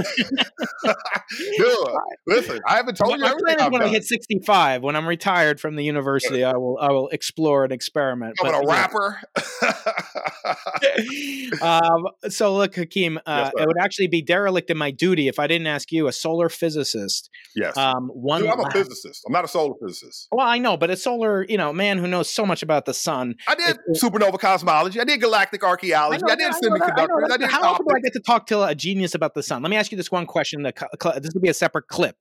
dude, 1.56 1.76
listen, 2.26 2.60
I 2.66 2.76
haven't 2.76 2.96
told 2.96 3.10
my, 3.10 3.16
you 3.16 3.22
my 3.22 3.30
everything 3.30 3.56
plan 3.56 3.66
is 3.68 3.72
when 3.72 3.82
I 3.82 3.88
hit 3.88 4.04
65, 4.04 4.82
when 4.82 4.96
I'm 4.96 5.08
retired 5.08 5.60
from 5.60 5.76
the 5.76 5.84
university, 5.84 6.44
I 6.44 6.56
will 6.56 6.78
I 6.80 6.90
will 6.90 7.08
explore 7.08 7.64
an 7.64 7.72
experiment. 7.72 8.36
I'm 8.42 8.52
But, 8.52 8.62
a 8.62 8.66
rapper. 8.66 9.20
um, 11.62 12.08
so 12.28 12.54
look, 12.54 12.74
Hakeem, 12.74 13.18
uh, 13.24 13.46
sir. 13.46 13.62
it 13.62 13.66
would 13.66 13.78
actually 13.78 14.08
be 14.08 14.20
derelict 14.20 14.70
in 14.70 14.76
my 14.76 14.90
duty 14.90 15.28
if 15.28 15.38
I 15.38 15.46
didn't 15.46 15.66
ask 15.66 15.90
you, 15.90 16.06
a 16.06 16.12
solar 16.12 16.48
physicist, 16.48 17.30
yes. 17.62 17.76
um, 17.76 18.08
one. 18.08 18.42
Dude, 18.42 18.50
I'm 18.50 18.58
a 18.58 18.62
last- 18.62 18.72
physicist. 18.76 19.22
I'm 19.26 19.32
not 19.32 19.44
a 19.44 19.48
solar 19.48 19.74
physicist. 19.82 20.28
well, 20.30 20.46
I 20.46 20.58
know, 20.58 20.76
but 20.76 20.90
a 20.90 20.96
solar, 20.96 21.44
you 21.48 21.56
know, 21.56 21.72
man 21.72 21.98
who 21.98 22.06
knows 22.06 22.28
so 22.30 22.44
much 22.44 22.62
about 22.62 22.84
the 22.84 22.94
sun. 22.94 23.34
I 23.48 23.54
did 23.54 23.76
It- 23.88 24.02
supernova 24.02 24.38
cosmology. 24.38 25.00
I 25.00 25.04
did 25.04 25.20
galactic 25.20 25.62
archaeology. 25.64 26.22
I, 26.24 26.34
did 26.34 26.38
know 26.38 26.46
I 26.46 26.50
know 26.50 26.76
semiconductors. 26.76 27.24
I, 27.24 27.28
that. 27.28 27.40
did 27.40 27.50
How 27.50 27.62
often 27.62 27.86
do 27.88 27.94
I 27.96 28.00
get 28.00 28.12
to 28.14 28.20
talk 28.20 28.46
to 28.48 28.62
a 28.64 28.74
genius 28.74 29.14
about 29.14 29.34
the 29.34 29.42
sun? 29.42 29.62
Let 29.62 29.70
me 29.70 29.76
ask 29.76 29.90
you 29.90 29.96
this 29.96 30.10
one 30.12 30.26
question. 30.26 30.62
that 30.64 30.78
cl- 30.78 30.90
cl- 31.02 31.20
This 31.20 31.30
will 31.34 31.40
be 31.40 31.48
a 31.48 31.54
separate 31.54 31.88
clip. 31.88 32.16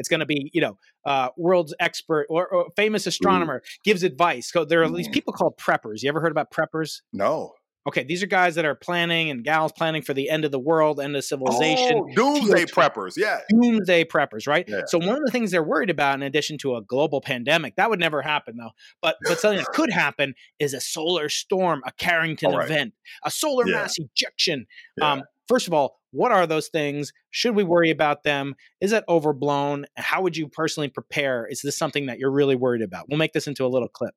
It's 0.00 0.08
going 0.08 0.20
to 0.20 0.26
be, 0.26 0.48
you 0.54 0.60
know, 0.60 0.78
uh, 1.04 1.30
world's 1.36 1.74
expert 1.80 2.26
or, 2.30 2.46
or 2.46 2.68
famous 2.76 3.06
astronomer 3.08 3.62
gives 3.82 4.04
advice. 4.04 4.48
So 4.52 4.64
there 4.64 4.82
are 4.84 4.88
these 4.88 5.08
Mm. 5.08 5.12
people 5.12 5.32
called 5.32 5.54
preppers. 5.58 6.02
You 6.04 6.08
ever 6.08 6.20
heard 6.20 6.30
about 6.30 6.52
preppers? 6.52 7.00
No. 7.12 7.54
Okay, 7.86 8.04
these 8.04 8.22
are 8.22 8.26
guys 8.26 8.54
that 8.56 8.64
are 8.66 8.74
planning 8.74 9.30
and 9.30 9.42
gals 9.42 9.72
planning 9.72 10.02
for 10.02 10.12
the 10.12 10.28
end 10.28 10.44
of 10.44 10.50
the 10.50 10.58
world, 10.58 11.00
end 11.00 11.16
of 11.16 11.24
civilization. 11.24 12.04
Oh, 12.04 12.14
doomsday 12.14 12.64
TO2. 12.64 12.70
preppers. 12.72 13.14
Yeah. 13.16 13.40
Doomsday 13.48 14.04
preppers, 14.04 14.46
right? 14.46 14.64
Yeah. 14.68 14.82
So 14.86 14.98
one 14.98 15.16
of 15.16 15.24
the 15.24 15.30
things 15.30 15.50
they're 15.52 15.62
worried 15.62 15.88
about, 15.88 16.16
in 16.16 16.22
addition 16.22 16.58
to 16.58 16.76
a 16.76 16.82
global 16.82 17.20
pandemic, 17.20 17.76
that 17.76 17.88
would 17.88 18.00
never 18.00 18.20
happen 18.20 18.56
though. 18.58 18.70
But 19.00 19.16
but 19.22 19.38
something 19.40 19.58
that 19.58 19.68
could 19.68 19.90
happen 19.90 20.34
is 20.58 20.74
a 20.74 20.80
solar 20.80 21.28
storm, 21.28 21.82
a 21.86 21.92
Carrington 21.92 22.52
right. 22.52 22.64
event, 22.64 22.94
a 23.24 23.30
solar 23.30 23.66
Yeah. 23.66 23.76
mass 23.76 23.96
ejection. 23.98 24.66
Yeah. 24.98 25.12
Um, 25.12 25.22
first 25.46 25.66
of 25.66 25.72
all, 25.72 25.98
what 26.10 26.32
are 26.32 26.46
those 26.46 26.68
things? 26.68 27.12
Should 27.30 27.54
we 27.54 27.64
worry 27.64 27.90
about 27.90 28.22
them? 28.22 28.54
Is 28.80 28.90
that 28.90 29.04
overblown? 29.08 29.86
How 29.96 30.22
would 30.22 30.36
you 30.36 30.48
personally 30.48 30.88
prepare? 30.88 31.46
Is 31.46 31.60
this 31.62 31.76
something 31.76 32.06
that 32.06 32.18
you're 32.18 32.30
really 32.30 32.56
worried 32.56 32.82
about? 32.82 33.06
We'll 33.08 33.18
make 33.18 33.32
this 33.32 33.46
into 33.46 33.64
a 33.64 33.68
little 33.68 33.88
clip. 33.88 34.14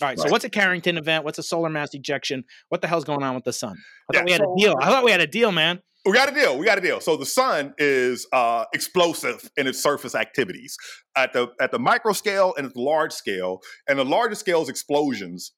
All 0.00 0.08
right. 0.08 0.18
So 0.18 0.28
what's 0.30 0.44
a 0.44 0.50
Carrington 0.50 0.96
event? 0.96 1.24
What's 1.24 1.38
a 1.38 1.42
solar 1.42 1.68
mass 1.68 1.92
ejection? 1.94 2.44
What 2.68 2.80
the 2.82 2.86
hell's 2.88 3.04
going 3.04 3.22
on 3.22 3.34
with 3.34 3.44
the 3.44 3.52
sun? 3.52 3.76
I 4.12 4.14
Yeah, 4.14 4.18
thought 4.20 4.26
we 4.26 4.32
had 4.32 4.40
so- 4.42 4.54
a 4.54 4.58
deal. 4.58 4.74
I 4.80 4.86
thought 4.86 5.04
we 5.04 5.10
had 5.10 5.20
a 5.20 5.26
deal, 5.26 5.50
man. 5.52 5.82
We 6.06 6.12
got 6.12 6.30
a 6.30 6.34
deal. 6.34 6.56
We 6.56 6.64
got 6.64 6.78
a 6.78 6.80
deal. 6.80 7.00
So 7.00 7.16
the 7.16 7.26
sun 7.26 7.74
is 7.76 8.26
uh, 8.32 8.64
explosive 8.72 9.50
in 9.56 9.66
its 9.66 9.82
surface 9.82 10.14
activities 10.14 10.76
at 11.16 11.32
the 11.32 11.48
at 11.60 11.70
the 11.72 11.78
micro 11.78 12.12
scale 12.12 12.54
and 12.56 12.66
at 12.66 12.72
the 12.74 12.80
large 12.80 13.12
scale. 13.12 13.60
And 13.88 13.98
the 13.98 14.04
larger 14.04 14.36
scale's 14.36 14.68
explosions 14.68 15.52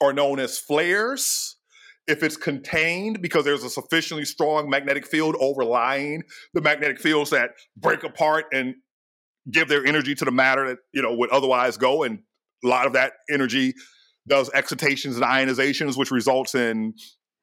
are 0.00 0.12
known 0.12 0.38
as 0.38 0.58
flares. 0.58 1.56
If 2.06 2.22
it's 2.22 2.36
contained 2.36 3.20
because 3.20 3.44
there's 3.44 3.64
a 3.64 3.70
sufficiently 3.70 4.24
strong 4.24 4.70
magnetic 4.70 5.06
field 5.06 5.36
overlying 5.40 6.22
the 6.54 6.60
magnetic 6.60 7.00
fields 7.00 7.30
that 7.30 7.50
break 7.76 8.02
apart 8.04 8.46
and 8.52 8.74
give 9.50 9.68
their 9.68 9.84
energy 9.84 10.14
to 10.14 10.24
the 10.24 10.30
matter 10.30 10.68
that 10.68 10.78
you 10.92 11.02
know 11.02 11.14
would 11.14 11.30
otherwise 11.30 11.76
go, 11.76 12.04
and 12.04 12.20
a 12.64 12.68
lot 12.68 12.86
of 12.86 12.92
that 12.94 13.12
energy 13.30 13.74
does 14.28 14.50
excitations 14.52 15.16
and 15.16 15.24
ionizations, 15.24 15.96
which 15.96 16.10
results 16.10 16.54
in 16.54 16.94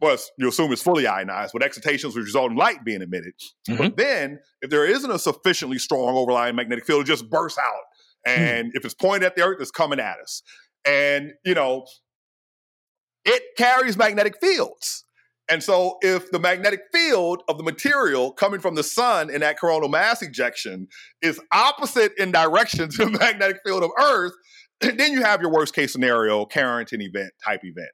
well, 0.01 0.17
you 0.37 0.49
assume 0.49 0.71
it's 0.73 0.81
fully 0.81 1.07
ionized, 1.07 1.53
but 1.53 1.63
excitations 1.63 2.15
which 2.15 2.25
result 2.25 2.51
in 2.51 2.57
light 2.57 2.83
being 2.83 3.01
emitted. 3.01 3.33
But 3.67 3.77
mm-hmm. 3.77 3.95
then, 3.95 4.39
if 4.61 4.69
there 4.69 4.85
isn't 4.85 5.09
a 5.09 5.17
sufficiently 5.17 5.79
strong 5.79 6.15
overlying 6.15 6.55
magnetic 6.55 6.85
field, 6.85 7.01
it 7.01 7.07
just 7.07 7.29
bursts 7.29 7.57
out. 7.57 7.81
Hmm. 8.25 8.41
And 8.41 8.71
if 8.73 8.83
it's 8.83 8.93
pointed 8.93 9.25
at 9.25 9.35
the 9.35 9.43
Earth, 9.43 9.57
it's 9.61 9.71
coming 9.71 9.99
at 9.99 10.17
us. 10.19 10.41
And, 10.85 11.31
you 11.45 11.53
know, 11.53 11.85
it 13.23 13.41
carries 13.57 13.97
magnetic 13.97 14.35
fields. 14.41 15.05
And 15.47 15.61
so, 15.61 15.97
if 16.01 16.31
the 16.31 16.39
magnetic 16.39 16.81
field 16.91 17.43
of 17.47 17.57
the 17.57 17.63
material 17.63 18.31
coming 18.31 18.59
from 18.59 18.75
the 18.75 18.83
sun 18.83 19.29
in 19.29 19.41
that 19.41 19.59
coronal 19.59 19.89
mass 19.89 20.23
ejection 20.23 20.87
is 21.21 21.39
opposite 21.51 22.13
in 22.17 22.31
direction 22.31 22.89
to 22.89 23.05
the 23.05 23.11
magnetic 23.19 23.57
field 23.63 23.83
of 23.83 23.91
Earth, 23.99 24.33
then 24.97 25.11
you 25.11 25.23
have 25.23 25.41
your 25.41 25.51
worst 25.51 25.73
case 25.73 25.91
scenario, 25.91 26.45
Carrington 26.45 27.01
event 27.01 27.31
type 27.43 27.61
event. 27.63 27.89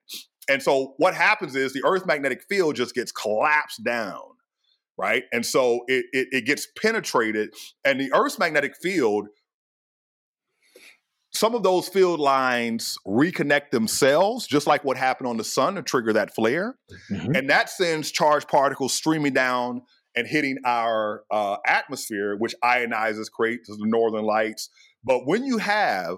and 0.49 0.61
so 0.61 0.93
what 0.97 1.13
happens 1.13 1.55
is 1.55 1.73
the 1.73 1.83
Earth's 1.85 2.05
magnetic 2.05 2.43
field 2.49 2.75
just 2.75 2.95
gets 2.95 3.11
collapsed 3.11 3.83
down, 3.83 4.21
right? 4.97 5.23
And 5.31 5.45
so 5.45 5.81
it, 5.87 6.05
it, 6.11 6.27
it 6.31 6.45
gets 6.45 6.67
penetrated, 6.81 7.53
and 7.85 7.99
the 7.99 8.11
Earth's 8.13 8.39
magnetic 8.39 8.75
field 8.81 9.27
some 11.33 11.55
of 11.55 11.63
those 11.63 11.87
field 11.87 12.19
lines 12.19 12.97
reconnect 13.07 13.71
themselves, 13.71 14.45
just 14.45 14.67
like 14.67 14.83
what 14.83 14.97
happened 14.97 15.27
on 15.27 15.37
the 15.37 15.43
sun 15.43 15.75
to 15.75 15.81
trigger 15.81 16.13
that 16.13 16.35
flare. 16.35 16.75
Mm-hmm. 17.09 17.35
And 17.35 17.49
that 17.49 17.69
sends 17.69 18.11
charged 18.11 18.47
particles 18.49 18.93
streaming 18.93 19.33
down 19.33 19.81
and 20.15 20.27
hitting 20.27 20.57
our 20.65 21.23
uh, 21.31 21.55
atmosphere, 21.65 22.35
which 22.37 22.53
ionizes, 22.63 23.31
creates 23.31 23.69
the 23.69 23.77
northern 23.79 24.25
lights. 24.25 24.69
But 25.05 25.25
when 25.25 25.45
you 25.45 25.57
have 25.57 26.17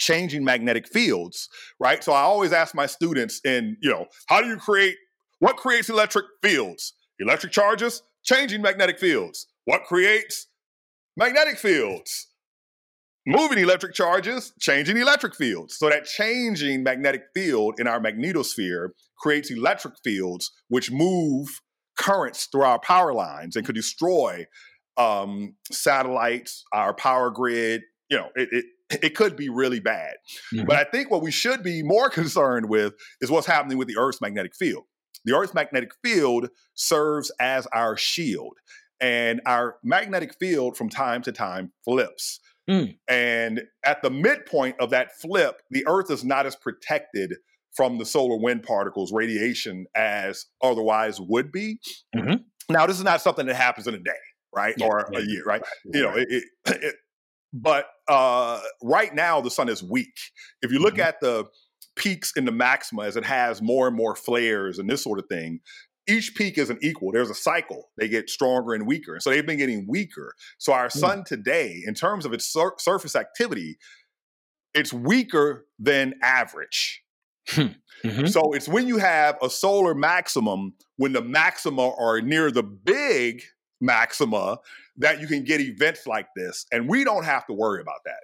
changing 0.00 0.42
magnetic 0.42 0.88
fields, 0.88 1.48
right? 1.78 2.02
So 2.02 2.12
I 2.12 2.22
always 2.22 2.52
ask 2.52 2.74
my 2.74 2.86
students 2.86 3.40
in, 3.44 3.76
you 3.80 3.90
know, 3.90 4.06
how 4.26 4.40
do 4.40 4.48
you 4.48 4.56
create 4.56 4.96
what 5.38 5.56
creates 5.56 5.88
electric 5.88 6.26
fields? 6.42 6.94
Electric 7.20 7.52
charges, 7.52 8.02
changing 8.24 8.62
magnetic 8.62 8.98
fields. 8.98 9.46
What 9.66 9.84
creates 9.84 10.46
magnetic 11.16 11.58
fields? 11.58 12.28
Moving 13.26 13.58
electric 13.58 13.94
charges, 13.94 14.54
changing 14.58 14.96
electric 14.96 15.34
fields. 15.34 15.76
So 15.76 15.90
that 15.90 16.06
changing 16.06 16.82
magnetic 16.82 17.24
field 17.34 17.74
in 17.78 17.86
our 17.86 18.00
magnetosphere 18.00 18.88
creates 19.18 19.50
electric 19.50 19.94
fields 20.02 20.50
which 20.68 20.90
move 20.90 21.60
currents 21.98 22.48
through 22.50 22.62
our 22.62 22.80
power 22.80 23.12
lines 23.12 23.56
and 23.56 23.66
could 23.66 23.74
destroy 23.74 24.46
um, 24.96 25.54
satellites, 25.70 26.64
our 26.72 26.94
power 26.94 27.30
grid. 27.30 27.82
You 28.08 28.16
know, 28.16 28.28
it, 28.34 28.48
it 28.50 28.64
it 29.02 29.14
could 29.14 29.36
be 29.36 29.48
really 29.48 29.80
bad. 29.80 30.14
Mm-hmm. 30.54 30.66
But 30.66 30.76
I 30.76 30.84
think 30.84 31.10
what 31.10 31.22
we 31.22 31.30
should 31.30 31.62
be 31.62 31.82
more 31.82 32.10
concerned 32.10 32.68
with 32.68 32.94
is 33.20 33.30
what's 33.30 33.46
happening 33.46 33.78
with 33.78 33.88
the 33.88 33.96
Earth's 33.98 34.20
magnetic 34.20 34.54
field. 34.54 34.84
The 35.24 35.36
Earth's 35.36 35.54
magnetic 35.54 35.90
field 36.02 36.48
serves 36.74 37.30
as 37.38 37.66
our 37.68 37.96
shield, 37.96 38.56
and 39.00 39.40
our 39.46 39.76
magnetic 39.82 40.34
field 40.38 40.76
from 40.76 40.88
time 40.88 41.22
to 41.22 41.32
time 41.32 41.72
flips. 41.84 42.40
Mm. 42.68 42.96
And 43.08 43.62
at 43.84 44.02
the 44.02 44.10
midpoint 44.10 44.76
of 44.80 44.90
that 44.90 45.10
flip, 45.20 45.60
the 45.70 45.84
Earth 45.86 46.10
is 46.10 46.24
not 46.24 46.46
as 46.46 46.56
protected 46.56 47.34
from 47.72 47.98
the 47.98 48.04
solar 48.04 48.36
wind 48.36 48.62
particles 48.62 49.12
radiation 49.12 49.86
as 49.94 50.46
otherwise 50.62 51.20
would 51.20 51.52
be. 51.52 51.78
Mm-hmm. 52.14 52.42
Now, 52.72 52.86
this 52.86 52.98
is 52.98 53.04
not 53.04 53.20
something 53.20 53.46
that 53.46 53.56
happens 53.56 53.86
in 53.86 53.94
a 53.94 53.98
day, 53.98 54.12
right, 54.54 54.74
yeah, 54.76 54.86
or 54.86 55.08
yeah, 55.12 55.18
a 55.18 55.22
year, 55.22 55.44
right? 55.44 55.60
right. 55.62 55.94
You 55.94 56.02
know, 56.02 56.14
it, 56.14 56.28
it, 56.30 56.44
it, 56.82 56.94
but 57.52 57.86
uh, 58.10 58.60
right 58.82 59.14
now 59.14 59.40
the 59.40 59.50
sun 59.50 59.68
is 59.68 59.82
weak. 59.82 60.18
If 60.62 60.72
you 60.72 60.80
look 60.80 60.94
mm-hmm. 60.94 61.08
at 61.08 61.20
the 61.20 61.46
peaks 61.96 62.32
in 62.36 62.44
the 62.44 62.52
maxima 62.52 63.04
as 63.04 63.16
it 63.16 63.24
has 63.24 63.62
more 63.62 63.86
and 63.86 63.96
more 63.96 64.16
flares 64.16 64.78
and 64.78 64.90
this 64.90 65.02
sort 65.02 65.18
of 65.18 65.26
thing, 65.26 65.60
each 66.08 66.34
peak 66.34 66.58
isn't 66.58 66.82
equal. 66.82 67.12
There's 67.12 67.30
a 67.30 67.34
cycle. 67.34 67.90
They 67.96 68.08
get 68.08 68.28
stronger 68.28 68.74
and 68.74 68.86
weaker. 68.86 69.18
So 69.20 69.30
they've 69.30 69.46
been 69.46 69.58
getting 69.58 69.86
weaker. 69.88 70.34
So 70.58 70.72
our 70.72 70.88
mm. 70.88 70.92
sun 70.92 71.24
today, 71.24 71.82
in 71.86 71.94
terms 71.94 72.26
of 72.26 72.32
its 72.32 72.46
sur- 72.46 72.74
surface 72.78 73.14
activity, 73.14 73.78
it's 74.74 74.92
weaker 74.92 75.66
than 75.78 76.14
average. 76.22 77.02
Hmm. 77.48 77.68
Mm-hmm. 78.04 78.26
So 78.26 78.52
it's 78.52 78.68
when 78.68 78.86
you 78.86 78.98
have 78.98 79.36
a 79.42 79.50
solar 79.50 79.94
maximum, 79.94 80.74
when 80.96 81.12
the 81.12 81.22
maxima 81.22 81.92
are 81.96 82.20
near 82.20 82.50
the 82.50 82.62
big 82.62 83.42
maxima, 83.80 84.58
that 85.00 85.20
you 85.20 85.26
can 85.26 85.44
get 85.44 85.60
events 85.60 86.06
like 86.06 86.28
this. 86.36 86.66
And 86.70 86.88
we 86.88 87.04
don't 87.04 87.24
have 87.24 87.46
to 87.46 87.52
worry 87.52 87.80
about 87.80 88.00
that. 88.04 88.20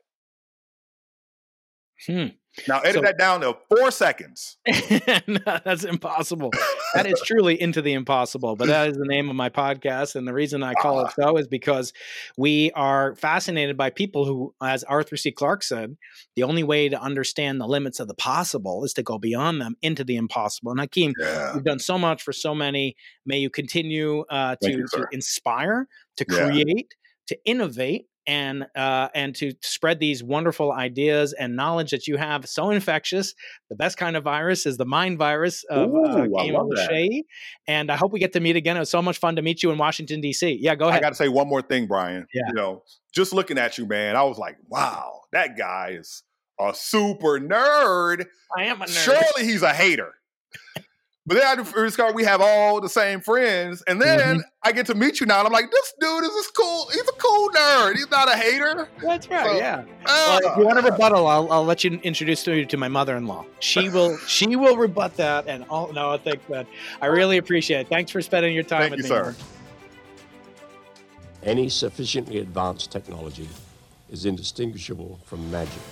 Hmm. 2.07 2.37
Now 2.69 2.81
edit 2.81 2.95
so, 2.95 3.01
that 3.03 3.19
down 3.19 3.43
to 3.43 3.57
four 3.69 3.91
seconds. 3.91 4.57
no, 5.27 5.39
that's 5.65 5.85
impossible. 5.85 6.53
That 6.95 7.07
is 7.07 7.21
truly 7.25 7.61
into 7.61 7.83
the 7.83 7.93
impossible. 7.93 8.57
But 8.57 8.69
that 8.69 8.89
is 8.89 8.97
the 8.97 9.07
name 9.07 9.29
of 9.29 9.37
my 9.37 9.51
podcast, 9.51 10.17
and 10.17 10.27
the 10.27 10.33
reason 10.33 10.63
I 10.63 10.75
call 10.75 11.01
it 11.01 11.09
ah. 11.09 11.13
so 11.23 11.37
is 11.37 11.49
because 11.49 11.93
we 12.37 12.71
are 12.73 13.15
fascinated 13.17 13.77
by 13.77 13.91
people 13.91 14.25
who, 14.25 14.55
as 14.63 14.85
Arthur 14.85 15.17
C. 15.17 15.33
Clarke 15.33 15.63
said, 15.63 15.97
the 16.35 16.43
only 16.43 16.63
way 16.63 16.89
to 16.89 17.01
understand 17.01 17.61
the 17.61 17.67
limits 17.67 18.01
of 18.01 18.09
the 18.09 18.15
possible 18.15 18.85
is 18.85 18.93
to 18.95 19.03
go 19.03 19.19
beyond 19.19 19.61
them 19.61 19.77
into 19.83 20.05
the 20.05 20.17
impossible. 20.17 20.71
And 20.71 20.81
Hakeem, 20.81 21.13
yeah. 21.19 21.55
you've 21.55 21.65
done 21.65 21.79
so 21.79 21.99
much 21.99 22.23
for 22.23 22.33
so 22.33 22.55
many. 22.55 22.97
May 23.25 23.39
you 23.39 23.51
continue 23.51 24.25
uh, 24.31 24.57
to, 24.63 24.71
you, 24.71 24.87
to 24.93 25.07
inspire, 25.13 25.89
to 26.17 26.25
create, 26.25 26.67
yeah. 26.69 27.27
to 27.29 27.39
innovate 27.45 28.07
and 28.27 28.67
uh, 28.75 29.09
and 29.15 29.35
to 29.37 29.55
spread 29.63 30.01
these 30.01 30.23
wonderful 30.23 30.73
ideas 30.73 31.33
and 31.33 31.55
knowledge 31.57 31.91
that 31.91 32.07
you 32.07 32.17
have 32.17 32.49
so 32.49 32.71
infectious. 32.71 33.35
The 33.71 33.77
best 33.77 33.97
kind 33.97 34.17
of 34.17 34.25
virus 34.25 34.67
is 34.67 34.77
the 34.77 34.85
mind 34.85 35.19
virus 35.19 35.65
of 35.65 35.91
uh, 35.91 35.97
Ooh, 35.97 36.37
uh, 36.37 36.43
Game 36.43 37.23
And 37.67 37.91
I 37.91 37.97
hope 37.97 38.13
we 38.13 38.21
get 38.21 38.33
to 38.35 38.41
meet 38.41 38.57
again. 38.57 38.77
It 38.77 38.81
was 38.81 38.91
so 38.91 39.03
much 39.03 39.19
fun 39.19 39.37
to 39.37 39.43
meet 39.43 39.63
you 39.63 39.71
in 39.71 39.79
Washington 39.79 40.21
D.C. 40.21 40.59
Yeah, 40.61 40.75
go 40.75 40.89
ahead. 40.89 41.01
I 41.01 41.03
got 41.03 41.11
to 41.11 41.17
say 41.17 41.29
one 41.29 41.49
more 41.49 41.63
thing, 41.63 41.87
Brian. 41.87 42.27
Yeah. 42.35 42.43
You 42.49 42.55
know, 42.55 42.83
just 43.13 43.33
looking 43.33 43.59
at 43.59 43.79
you, 43.79 43.87
man, 43.87 44.17
I 44.17 44.23
was 44.23 44.39
like, 44.39 44.57
wow, 44.69 45.23
that 45.33 45.57
guy 45.57 45.97
is 45.99 46.23
a 46.61 46.75
super 46.75 47.39
nerd. 47.39 48.27
I 48.57 48.65
am 48.65 48.83
a 48.83 48.87
nerd. 48.87 49.05
Surely 49.05 49.51
he's 49.51 49.63
a 49.63 49.73
hater. 49.73 50.13
But 51.27 51.39
then 51.39 51.59
I 51.59 51.83
discover 51.83 52.13
we 52.13 52.23
have 52.23 52.41
all 52.41 52.81
the 52.81 52.89
same 52.89 53.21
friends, 53.21 53.83
and 53.89 54.01
then 54.01 54.19
mm-hmm. 54.21 54.41
I 54.63 54.71
get 54.71 54.87
to 54.87 54.95
meet 54.95 55.19
you 55.19 55.27
now, 55.27 55.41
and 55.41 55.47
I'm 55.49 55.53
like, 55.53 55.69
this 55.73 55.95
dude 55.99 56.23
is 56.23 56.31
this 56.31 56.51
cool. 56.53 56.89
He's 56.93 57.01
a 57.01 57.13
cool 57.19 57.49
nerd. 57.51 57.97
He's 57.97 58.09
not 58.11 58.29
a 58.29 58.37
hater. 58.37 58.89
That's 59.03 59.29
right. 59.29 59.45
So, 59.45 59.57
yeah. 59.57 59.85
Uh, 60.07 60.39
well, 60.41 60.53
if 60.53 60.59
you 60.59 60.65
want 60.65 60.79
to 60.79 60.89
rebuttal, 60.89 61.27
I'll, 61.27 61.51
I'll 61.51 61.65
let 61.65 61.83
you 61.83 61.99
introduce 62.05 62.47
you 62.47 62.65
to 62.65 62.77
my 62.77 62.87
mother-in-law. 62.87 63.45
She 63.59 63.89
will 63.97 64.17
she 64.19 64.55
will 64.55 64.77
rebut 64.77 65.17
that, 65.17 65.49
and 65.49 65.65
all. 65.69 65.93
No, 65.93 66.13
I 66.13 66.19
think 66.19 66.47
that 66.47 66.69
I 67.03 67.07
really 67.07 67.39
appreciate 67.39 67.81
it. 67.81 67.89
Thanks 67.89 68.13
for 68.13 68.23
spending 68.23 68.55
your 68.55 68.63
time 68.63 68.83
Thank 68.83 68.91
with 68.93 68.99
you, 68.99 69.05
me. 69.05 69.09
sir. 69.09 69.37
Any 71.43 71.69
sufficiently 71.69 72.39
advanced 72.39 72.93
technology 72.93 73.49
is 74.11 74.27
indistinguishable 74.27 75.19
from 75.25 75.51
magic. 75.51 75.83